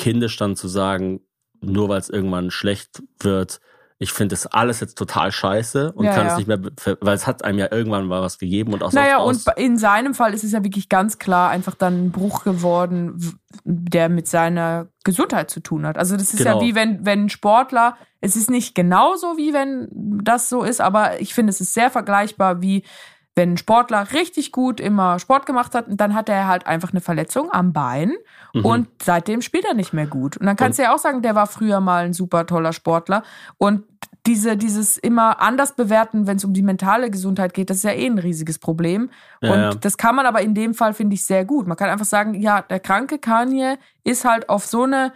kindisch 0.00 0.36
dann 0.36 0.56
zu 0.56 0.66
sagen, 0.68 1.20
nur 1.60 1.88
weil 1.88 1.98
es 2.00 2.08
irgendwann 2.08 2.50
schlecht 2.50 3.02
wird, 3.20 3.60
ich 4.02 4.12
finde 4.12 4.32
das 4.32 4.46
alles 4.46 4.80
jetzt 4.80 4.96
total 4.96 5.30
scheiße 5.30 5.92
und 5.92 6.06
Ja, 6.06 6.14
kann 6.14 6.26
ja. 6.26 6.32
es 6.32 6.38
nicht 6.38 6.46
mehr, 6.46 6.58
weil 7.02 7.14
es 7.14 7.26
hat 7.26 7.44
einem 7.44 7.58
ja 7.58 7.68
irgendwann 7.70 8.06
mal 8.06 8.22
was 8.22 8.38
gegeben 8.38 8.72
und 8.72 8.82
auch 8.82 8.92
Naja, 8.92 9.18
und 9.18 9.44
in 9.58 9.76
seinem 9.76 10.14
Fall 10.14 10.32
ist 10.32 10.42
es 10.42 10.52
ja 10.52 10.64
wirklich 10.64 10.88
ganz 10.88 11.18
klar 11.18 11.50
einfach 11.50 11.74
dann 11.74 12.06
ein 12.06 12.10
Bruch 12.10 12.42
geworden, 12.42 13.38
der 13.64 14.08
mit 14.08 14.26
seiner 14.26 14.88
Gesundheit 15.04 15.50
zu 15.50 15.60
tun 15.60 15.86
hat. 15.86 15.98
Also 15.98 16.16
das 16.16 16.32
ist 16.32 16.38
Genau. 16.38 16.60
ja 16.60 16.66
wie 16.66 16.74
wenn, 16.74 17.04
wenn 17.04 17.24
ein 17.26 17.28
Sportler, 17.28 17.98
es 18.22 18.36
ist 18.36 18.50
nicht 18.50 18.74
genauso 18.74 19.36
wie 19.36 19.52
wenn 19.52 19.88
das 20.24 20.48
so 20.48 20.62
ist, 20.62 20.80
aber 20.80 21.20
ich 21.20 21.34
finde, 21.34 21.50
es 21.50 21.60
ist 21.60 21.74
sehr 21.74 21.90
vergleichbar 21.90 22.62
wie 22.62 22.84
wenn 23.36 23.52
ein 23.52 23.56
Sportler 23.56 24.12
richtig 24.12 24.52
gut 24.52 24.80
immer 24.80 25.18
Sport 25.18 25.46
gemacht 25.46 25.74
hat, 25.74 25.86
dann 25.88 26.14
hat 26.14 26.28
er 26.28 26.46
halt 26.46 26.66
einfach 26.66 26.90
eine 26.90 27.00
Verletzung 27.00 27.50
am 27.52 27.72
Bein 27.72 28.12
Mhm. 28.52 28.64
und 28.64 28.88
seitdem 29.02 29.42
spielt 29.42 29.64
er 29.64 29.74
nicht 29.74 29.92
mehr 29.92 30.06
gut. 30.06 30.36
Und 30.36 30.46
dann 30.46 30.56
kannst 30.56 30.78
du 30.78 30.82
ja 30.82 30.94
auch 30.94 30.98
sagen, 30.98 31.22
der 31.22 31.34
war 31.34 31.46
früher 31.46 31.80
mal 31.80 32.04
ein 32.04 32.12
super 32.12 32.46
toller 32.46 32.72
Sportler 32.72 33.22
und 33.58 33.84
diese, 34.26 34.56
dieses 34.56 34.98
immer 34.98 35.40
anders 35.40 35.76
bewerten, 35.76 36.26
wenn 36.26 36.36
es 36.36 36.44
um 36.44 36.52
die 36.52 36.62
mentale 36.62 37.10
Gesundheit 37.10 37.54
geht, 37.54 37.70
das 37.70 37.78
ist 37.78 37.84
ja 37.84 37.92
eh 37.92 38.06
ein 38.06 38.18
riesiges 38.18 38.58
Problem. 38.58 39.10
Ja, 39.40 39.52
und 39.52 39.60
ja. 39.60 39.74
das 39.74 39.96
kann 39.96 40.14
man 40.14 40.26
aber 40.26 40.42
in 40.42 40.54
dem 40.54 40.74
Fall, 40.74 40.92
finde 40.92 41.14
ich, 41.14 41.24
sehr 41.24 41.44
gut. 41.44 41.66
Man 41.66 41.76
kann 41.76 41.88
einfach 41.88 42.04
sagen, 42.04 42.34
ja, 42.34 42.60
der 42.62 42.80
kranke 42.80 43.18
Kanye 43.18 43.76
ist 44.04 44.24
halt 44.24 44.48
auf 44.48 44.66
so 44.66 44.82
eine 44.82 45.12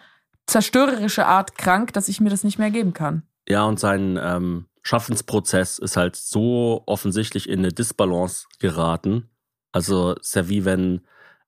zerstörerische 0.46 1.26
Art 1.26 1.58
krank, 1.58 1.92
dass 1.92 2.08
ich 2.08 2.20
mir 2.20 2.30
das 2.30 2.44
nicht 2.44 2.58
mehr 2.58 2.70
geben 2.70 2.92
kann. 2.92 3.22
Ja, 3.48 3.64
und 3.64 3.78
sein 3.78 4.18
ähm, 4.22 4.66
Schaffensprozess 4.84 5.78
ist 5.78 5.96
halt 5.96 6.14
so 6.14 6.82
offensichtlich 6.86 7.48
in 7.48 7.60
eine 7.60 7.72
Disbalance 7.72 8.46
geraten. 8.60 9.30
Also 9.72 10.14
ist 10.14 10.36
ja 10.36 10.48
wie 10.48 10.64
wenn, 10.66 11.00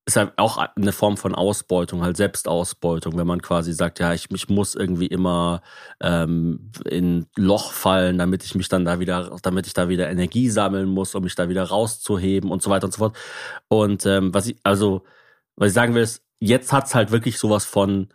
ist 0.07 0.17
ja 0.17 0.33
auch 0.37 0.57
eine 0.57 0.93
Form 0.93 1.19
von 1.19 1.35
Ausbeutung, 1.35 2.03
halt 2.03 2.17
Selbstausbeutung, 2.17 3.19
wenn 3.19 3.27
man 3.27 3.43
quasi 3.43 3.75
sagt, 3.75 4.01
ja, 4.01 4.15
ich, 4.15 4.31
ich 4.31 4.49
muss 4.49 4.75
irgendwie 4.75 5.07
immer 5.07 5.63
ähm, 6.01 6.73
in 6.87 7.27
Loch 7.37 7.73
fallen, 7.73 8.17
damit 8.19 8.43
ich 8.43 8.55
mich 8.55 8.69
dann 8.69 8.87
da 8.87 9.01
wieder, 9.01 9.37
damit 9.43 9.67
ich 9.67 9.75
da 9.75 9.89
wieder 9.91 10.09
Energie 10.09 10.49
sammeln 10.49 10.89
muss, 10.89 11.15
um 11.15 11.23
mich 11.25 11.35
da 11.35 11.49
wieder 11.51 11.65
rauszuheben 11.65 12.51
und 12.51 12.63
so 12.63 12.71
weiter 12.71 12.87
und 12.87 12.93
so 12.93 12.99
fort. 12.99 13.17
Und 13.69 14.07
ähm, 14.07 14.33
was 14.33 14.47
ich, 14.47 14.57
also, 14.63 15.05
was 15.57 15.69
ich 15.69 15.75
sagen 15.75 15.95
will, 15.95 16.03
ist, 16.03 16.25
jetzt 16.41 16.73
hat's 16.73 16.95
halt 16.95 17.11
wirklich 17.11 17.39
sowas 17.39 17.67
von 17.67 18.09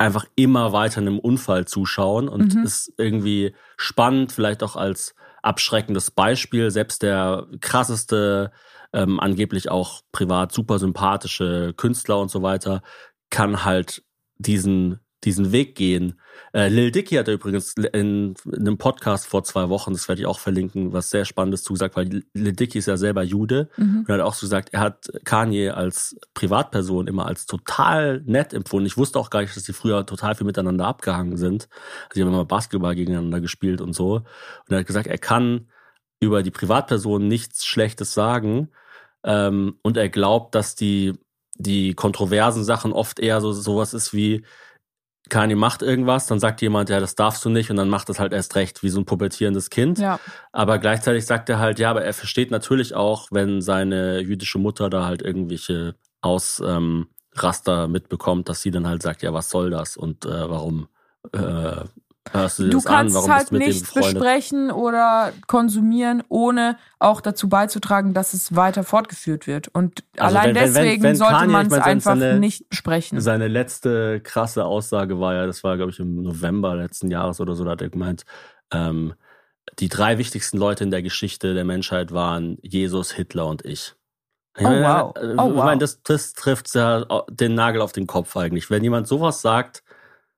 einfach 0.00 0.24
immer 0.34 0.72
weiter 0.72 1.00
einem 1.00 1.18
Unfall 1.18 1.66
zuschauen 1.66 2.28
und 2.28 2.54
Mhm. 2.54 2.62
ist 2.64 2.92
irgendwie 2.96 3.54
spannend, 3.76 4.32
vielleicht 4.32 4.62
auch 4.62 4.74
als 4.74 5.14
abschreckendes 5.42 6.10
Beispiel. 6.10 6.70
Selbst 6.70 7.02
der 7.02 7.46
krasseste, 7.60 8.50
ähm, 8.94 9.20
angeblich 9.20 9.70
auch 9.70 10.00
privat 10.10 10.52
super 10.52 10.78
sympathische 10.78 11.74
Künstler 11.76 12.18
und 12.18 12.30
so 12.30 12.42
weiter, 12.42 12.82
kann 13.28 13.64
halt 13.64 14.02
diesen 14.38 15.00
diesen 15.24 15.52
Weg 15.52 15.74
gehen. 15.74 16.18
Äh, 16.54 16.68
Lil 16.68 16.90
Dicky 16.90 17.16
hat 17.16 17.28
übrigens 17.28 17.74
in, 17.74 17.86
in 17.92 18.34
einem 18.54 18.78
Podcast 18.78 19.26
vor 19.26 19.44
zwei 19.44 19.68
Wochen, 19.68 19.92
das 19.92 20.08
werde 20.08 20.22
ich 20.22 20.26
auch 20.26 20.38
verlinken, 20.38 20.92
was 20.92 21.10
sehr 21.10 21.24
Spannendes 21.24 21.62
zugesagt, 21.62 21.94
weil 21.96 22.22
Lil 22.32 22.52
Dicky 22.52 22.78
ist 22.78 22.86
ja 22.86 22.96
selber 22.96 23.22
Jude 23.22 23.68
Mhm. 23.76 23.98
und 24.00 24.08
er 24.08 24.14
hat 24.14 24.20
auch 24.22 24.34
so 24.34 24.46
gesagt, 24.46 24.70
er 24.72 24.80
hat 24.80 25.10
Kanye 25.24 25.70
als 25.70 26.16
Privatperson 26.34 27.06
immer 27.06 27.26
als 27.26 27.46
total 27.46 28.22
nett 28.24 28.54
empfunden. 28.54 28.86
Ich 28.86 28.96
wusste 28.96 29.18
auch 29.18 29.30
gar 29.30 29.42
nicht, 29.42 29.54
dass 29.54 29.64
die 29.64 29.72
früher 29.74 30.06
total 30.06 30.34
viel 30.34 30.46
miteinander 30.46 30.86
abgehangen 30.86 31.36
sind. 31.36 31.68
Also 32.04 32.14
die 32.14 32.22
haben 32.22 32.28
immer 32.28 32.44
Basketball 32.46 32.94
gegeneinander 32.94 33.40
gespielt 33.40 33.80
und 33.80 33.92
so. 33.94 34.16
Und 34.16 34.24
er 34.70 34.78
hat 34.78 34.86
gesagt, 34.86 35.06
er 35.06 35.18
kann 35.18 35.68
über 36.18 36.42
die 36.42 36.50
Privatperson 36.50 37.28
nichts 37.28 37.64
Schlechtes 37.66 38.14
sagen. 38.14 38.70
Ähm, 39.24 39.76
und 39.82 39.96
er 39.98 40.08
glaubt, 40.08 40.54
dass 40.54 40.74
die, 40.74 41.12
die 41.56 41.94
kontroversen 41.94 42.64
Sachen 42.64 42.92
oft 42.92 43.20
eher 43.20 43.40
so 43.40 43.52
sowas 43.52 43.92
ist 43.94 44.14
wie, 44.14 44.44
Kanye 45.28 45.54
macht 45.54 45.82
irgendwas, 45.82 46.26
dann 46.26 46.40
sagt 46.40 46.62
jemand, 46.62 46.90
ja, 46.90 46.98
das 46.98 47.14
darfst 47.14 47.44
du 47.44 47.50
nicht, 47.50 47.70
und 47.70 47.76
dann 47.76 47.88
macht 47.88 48.08
das 48.08 48.18
halt 48.18 48.32
erst 48.32 48.56
recht, 48.56 48.82
wie 48.82 48.88
so 48.88 49.00
ein 49.00 49.04
pubertierendes 49.04 49.70
Kind. 49.70 49.98
Ja. 49.98 50.18
Aber 50.52 50.78
gleichzeitig 50.78 51.26
sagt 51.26 51.48
er 51.48 51.58
halt, 51.58 51.78
ja, 51.78 51.90
aber 51.90 52.02
er 52.02 52.14
versteht 52.14 52.50
natürlich 52.50 52.94
auch, 52.94 53.28
wenn 53.30 53.60
seine 53.60 54.20
jüdische 54.20 54.58
Mutter 54.58 54.90
da 54.90 55.04
halt 55.04 55.22
irgendwelche 55.22 55.94
Ausraster 56.20 57.84
ähm, 57.84 57.92
mitbekommt, 57.92 58.48
dass 58.48 58.62
sie 58.62 58.70
dann 58.70 58.88
halt 58.88 59.02
sagt, 59.02 59.22
ja, 59.22 59.32
was 59.32 59.50
soll 59.50 59.70
das 59.70 59.96
und 59.96 60.24
äh, 60.24 60.50
warum 60.50 60.88
äh, 61.32 61.84
du 62.32 62.68
Du 62.70 62.80
kannst 62.80 63.28
halt 63.28 63.52
nichts 63.52 63.92
besprechen 63.92 64.70
oder 64.70 65.32
konsumieren, 65.46 66.22
ohne 66.28 66.76
auch 66.98 67.20
dazu 67.20 67.48
beizutragen, 67.48 68.14
dass 68.14 68.34
es 68.34 68.54
weiter 68.54 68.84
fortgeführt 68.84 69.46
wird. 69.46 69.68
Und 69.68 70.04
Also 70.16 70.36
allein 70.38 70.54
wenn- 70.54 70.62
wenn- 70.62 70.74
wenn- 70.74 70.84
deswegen 70.84 71.02
wenn 71.02 71.16
sollte 71.16 71.46
man 71.48 71.66
ich 71.66 71.72
es 71.72 71.78
einfach 71.78 72.16
seine- 72.16 72.38
nicht 72.38 72.68
besprechen. 72.68 73.20
Seine 73.20 73.48
letzte 73.48 74.20
krasse 74.20 74.64
Aussage 74.64 75.18
war 75.20 75.34
ja, 75.34 75.46
das 75.46 75.64
war, 75.64 75.76
glaube 75.76 75.92
ich, 75.92 75.98
im 75.98 76.22
November 76.22 76.76
letzten 76.76 77.10
Jahres 77.10 77.40
oder 77.40 77.54
so, 77.54 77.64
da 77.64 77.72
hat 77.72 77.82
er 77.82 77.90
gemeint, 77.90 78.24
ähm, 78.72 79.14
die 79.78 79.88
drei 79.88 80.18
wichtigsten 80.18 80.58
Leute 80.58 80.84
in 80.84 80.90
der 80.90 81.02
Geschichte 81.02 81.54
der 81.54 81.64
Menschheit 81.64 82.12
waren 82.12 82.58
Jesus, 82.62 83.12
Hitler 83.12 83.46
und 83.46 83.64
ich. 83.64 83.94
Oh, 84.58 84.64
wow. 84.64 85.14
äh, 85.16 85.20
Oh, 85.38 85.48
ich 85.48 85.54
wow. 85.56 85.64
meine, 85.64 85.78
das, 85.78 86.02
das 86.02 86.32
trifft 86.32 86.74
ja 86.74 87.04
den 87.30 87.54
Nagel 87.54 87.80
auf 87.80 87.92
den 87.92 88.06
Kopf 88.06 88.36
eigentlich. 88.36 88.68
Wenn 88.68 88.82
jemand 88.82 89.06
sowas 89.06 89.40
sagt, 89.42 89.82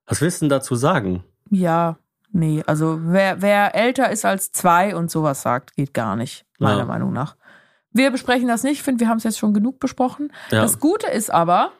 was 0.05 0.21
willst 0.21 0.41
du 0.41 0.45
denn 0.45 0.49
dazu 0.49 0.75
sagen? 0.75 1.23
Ja, 1.49 1.97
nee, 2.31 2.63
also 2.65 2.99
wer, 3.03 3.41
wer 3.41 3.75
älter 3.75 4.11
ist 4.11 4.25
als 4.25 4.51
zwei 4.51 4.95
und 4.95 5.11
sowas 5.11 5.41
sagt, 5.41 5.75
geht 5.75 5.93
gar 5.93 6.15
nicht, 6.15 6.45
meiner 6.59 6.79
Ja. 6.79 6.85
Meinung 6.85 7.13
nach. 7.13 7.35
Wir 7.91 8.09
besprechen 8.11 8.47
das 8.47 8.63
nicht, 8.63 8.73
ich 8.73 8.83
finde, 8.83 9.01
wir 9.01 9.07
haben 9.09 9.17
es 9.19 9.23
jetzt 9.23 9.37
schon 9.37 9.53
genug 9.53 9.79
besprochen. 9.79 10.31
Ja. 10.49 10.61
Das 10.61 10.79
Gute 10.79 11.07
ist 11.07 11.31
aber, 11.31 11.71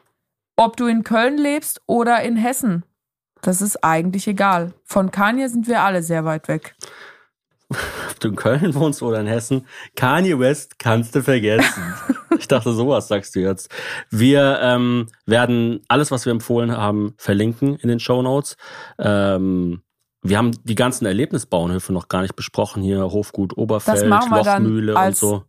ob 0.56 0.76
du 0.76 0.86
in 0.86 1.02
Köln 1.02 1.38
lebst 1.38 1.80
oder 1.86 2.22
in 2.22 2.36
Hessen. 2.36 2.84
Das 3.42 3.60
ist 3.60 3.82
eigentlich 3.82 4.28
egal. 4.28 4.72
Von 4.84 5.10
Kanye 5.10 5.48
sind 5.48 5.66
wir 5.66 5.82
alle 5.82 6.02
sehr 6.02 6.24
weit 6.24 6.46
weg. 6.48 6.76
ob 7.70 8.20
du 8.20 8.28
in 8.28 8.36
Köln 8.36 8.74
wohnst 8.74 9.02
oder 9.02 9.20
in 9.20 9.26
Hessen, 9.26 9.66
Kanye 9.96 10.38
West 10.38 10.78
kannst 10.78 11.14
du 11.16 11.22
vergessen. 11.22 11.82
ich 12.38 12.48
dachte, 12.48 12.72
sowas 12.72 13.08
sagst 13.08 13.34
du 13.36 13.40
jetzt. 13.40 13.70
Wir 14.10 14.58
ähm, 14.62 15.06
werden 15.26 15.80
alles, 15.88 16.10
was 16.10 16.24
wir 16.26 16.30
empfohlen 16.32 16.76
haben, 16.76 17.14
verlinken 17.18 17.76
in 17.76 17.88
den 17.88 18.00
Show 18.00 18.22
Notes. 18.22 18.56
Ähm, 18.98 19.82
wir 20.22 20.38
haben 20.38 20.52
die 20.64 20.74
ganzen 20.74 21.04
Erlebnisbauernhöfe 21.06 21.92
noch 21.92 22.08
gar 22.08 22.22
nicht 22.22 22.34
besprochen 22.36 22.82
hier, 22.82 23.02
Hofgut 23.02 23.56
Oberfeld, 23.58 24.06
Lochmühle 24.06 24.94
und 24.96 25.16
so. 25.16 25.44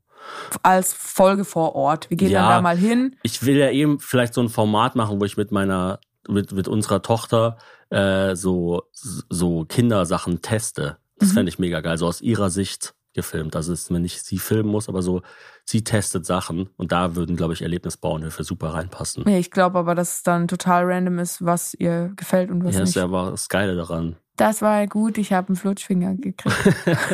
als 0.63 0.91
Folge 0.93 1.45
vor 1.45 1.75
Ort. 1.75 2.09
Wir 2.09 2.17
gehen 2.17 2.31
Ja. 2.31 2.41
dann 2.41 2.49
da 2.49 2.61
mal 2.61 2.77
hin. 2.77 3.15
Ich 3.23 3.45
will 3.45 3.55
ja 3.57 3.69
eben 3.69 3.99
vielleicht 3.99 4.33
so 4.33 4.41
ein 4.41 4.49
Format 4.49 4.95
machen, 4.95 5.21
wo 5.21 5.25
ich 5.25 5.37
mit 5.37 5.51
meiner, 5.51 5.99
mit, 6.27 6.51
mit 6.51 6.67
unserer 6.67 7.01
Tochter 7.01 7.57
äh, 7.89 8.35
so, 8.35 8.83
so 8.91 9.63
Kindersachen 9.65 10.41
teste. 10.41 10.97
Das 11.19 11.29
Mhm. 11.29 11.33
fände 11.33 11.49
ich 11.49 11.59
mega 11.59 11.79
geil, 11.81 11.97
so 11.97 12.07
aus 12.07 12.19
ihrer 12.19 12.49
Sicht 12.49 12.95
gefilmt. 13.13 13.55
Also, 13.55 13.71
dass 13.71 13.89
man 13.89 14.01
nicht 14.01 14.25
sie 14.25 14.39
filmen 14.39 14.69
muss, 14.69 14.89
aber 14.89 15.01
so, 15.01 15.21
sie 15.65 15.83
testet 15.83 16.25
Sachen 16.25 16.69
und 16.77 16.91
da 16.91 17.15
würden, 17.15 17.35
glaube 17.35 17.53
ich, 17.53 17.61
Erlebnisbauernhöfe 17.61 18.43
super 18.43 18.73
reinpassen. 18.75 19.23
Ja, 19.27 19.37
ich 19.37 19.51
glaube 19.51 19.79
aber, 19.79 19.95
dass 19.95 20.17
es 20.17 20.23
dann 20.23 20.47
total 20.47 20.85
random 20.85 21.19
ist, 21.19 21.43
was 21.43 21.73
ihr 21.73 22.11
gefällt 22.15 22.51
und 22.51 22.63
was 22.63 22.75
Ja, 22.75 22.81
das 22.81 22.89
ist 22.89 22.95
nicht. 22.95 23.01
ja 23.01 23.03
aber 23.05 23.31
das 23.31 23.49
Geile 23.49 23.75
daran. 23.75 24.15
Das 24.37 24.61
war 24.61 24.85
gut, 24.87 25.17
ich 25.17 25.31
habe 25.31 25.47
einen 25.47 25.55
Flutschfinger 25.55 26.13
gekriegt. 26.15 26.53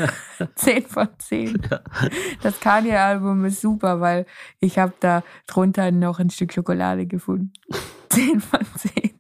10 0.56 0.88
von 0.88 1.08
10. 1.20 1.62
Das 2.42 2.60
Kanye-Album 2.60 3.46
ist 3.46 3.62
super, 3.62 4.02
weil 4.02 4.26
ich 4.60 4.80
habe 4.80 4.94
da 5.00 5.22
drunter 5.46 5.92
noch 5.92 6.18
ein 6.20 6.32
Stück 6.32 6.52
Schokolade 6.52 7.06
gefunden. 7.06 7.54
10 8.10 8.42
von 8.42 8.62
10. 8.76 9.12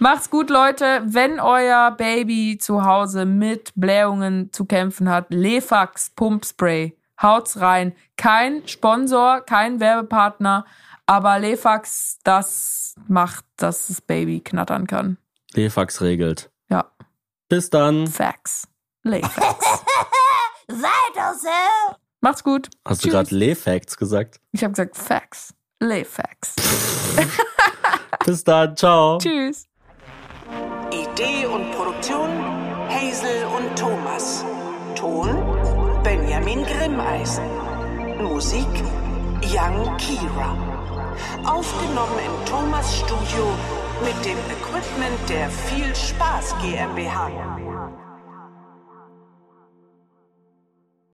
Macht's 0.00 0.28
gut, 0.28 0.50
Leute. 0.50 1.02
Wenn 1.06 1.38
euer 1.38 1.92
Baby 1.92 2.58
zu 2.60 2.84
Hause 2.84 3.24
mit 3.24 3.70
Blähungen 3.76 4.52
zu 4.52 4.64
kämpfen 4.64 5.08
hat, 5.08 5.26
Lefax 5.32 6.10
Pumpspray, 6.10 6.96
haut's 7.22 7.60
rein. 7.60 7.94
Kein 8.16 8.66
Sponsor, 8.68 9.40
kein 9.40 9.80
Werbepartner, 9.80 10.64
aber 11.06 11.38
Lefax, 11.38 12.18
das 12.24 12.94
macht, 13.08 13.44
dass 13.56 13.88
das 13.88 14.00
Baby 14.00 14.40
knattern 14.40 14.86
kann. 14.86 15.18
Lefax 15.52 16.00
regelt. 16.00 16.50
Ja, 16.68 16.90
Bis 17.48 17.70
dann. 17.70 18.06
Fax. 18.06 18.66
Lefax. 19.02 19.36
Weiter 20.68 21.34
so! 21.40 21.94
Macht's 22.20 22.42
gut. 22.42 22.70
Hast 22.86 23.02
du 23.02 23.08
Tschüss. 23.08 23.12
gerade 23.12 23.34
Lefax 23.34 23.96
gesagt? 23.98 24.40
Ich 24.52 24.64
habe 24.64 24.72
gesagt 24.72 24.96
Fax. 24.96 25.52
Lefax. 25.78 26.54
Bis 28.24 28.42
dann. 28.44 28.74
Ciao. 28.76 29.18
Tschüss. 29.18 29.66
Idee 30.90 31.44
und 31.46 31.70
Produktion 31.72 32.30
Hazel 32.88 33.44
und 33.44 33.78
Thomas. 33.78 33.93
Benjamin 36.44 36.66
Grimmeisen. 36.66 37.44
Musik 38.22 38.68
Young 39.42 39.96
Kira. 39.96 40.54
Aufgenommen 41.42 42.18
im 42.26 42.44
Thomas 42.44 42.98
Studio 42.98 43.46
mit 44.02 44.24
dem 44.26 44.36
Equipment 44.50 45.28
der 45.30 45.48
Viel 45.48 45.94
Spaß 45.96 46.54
GmbH. 46.60 47.63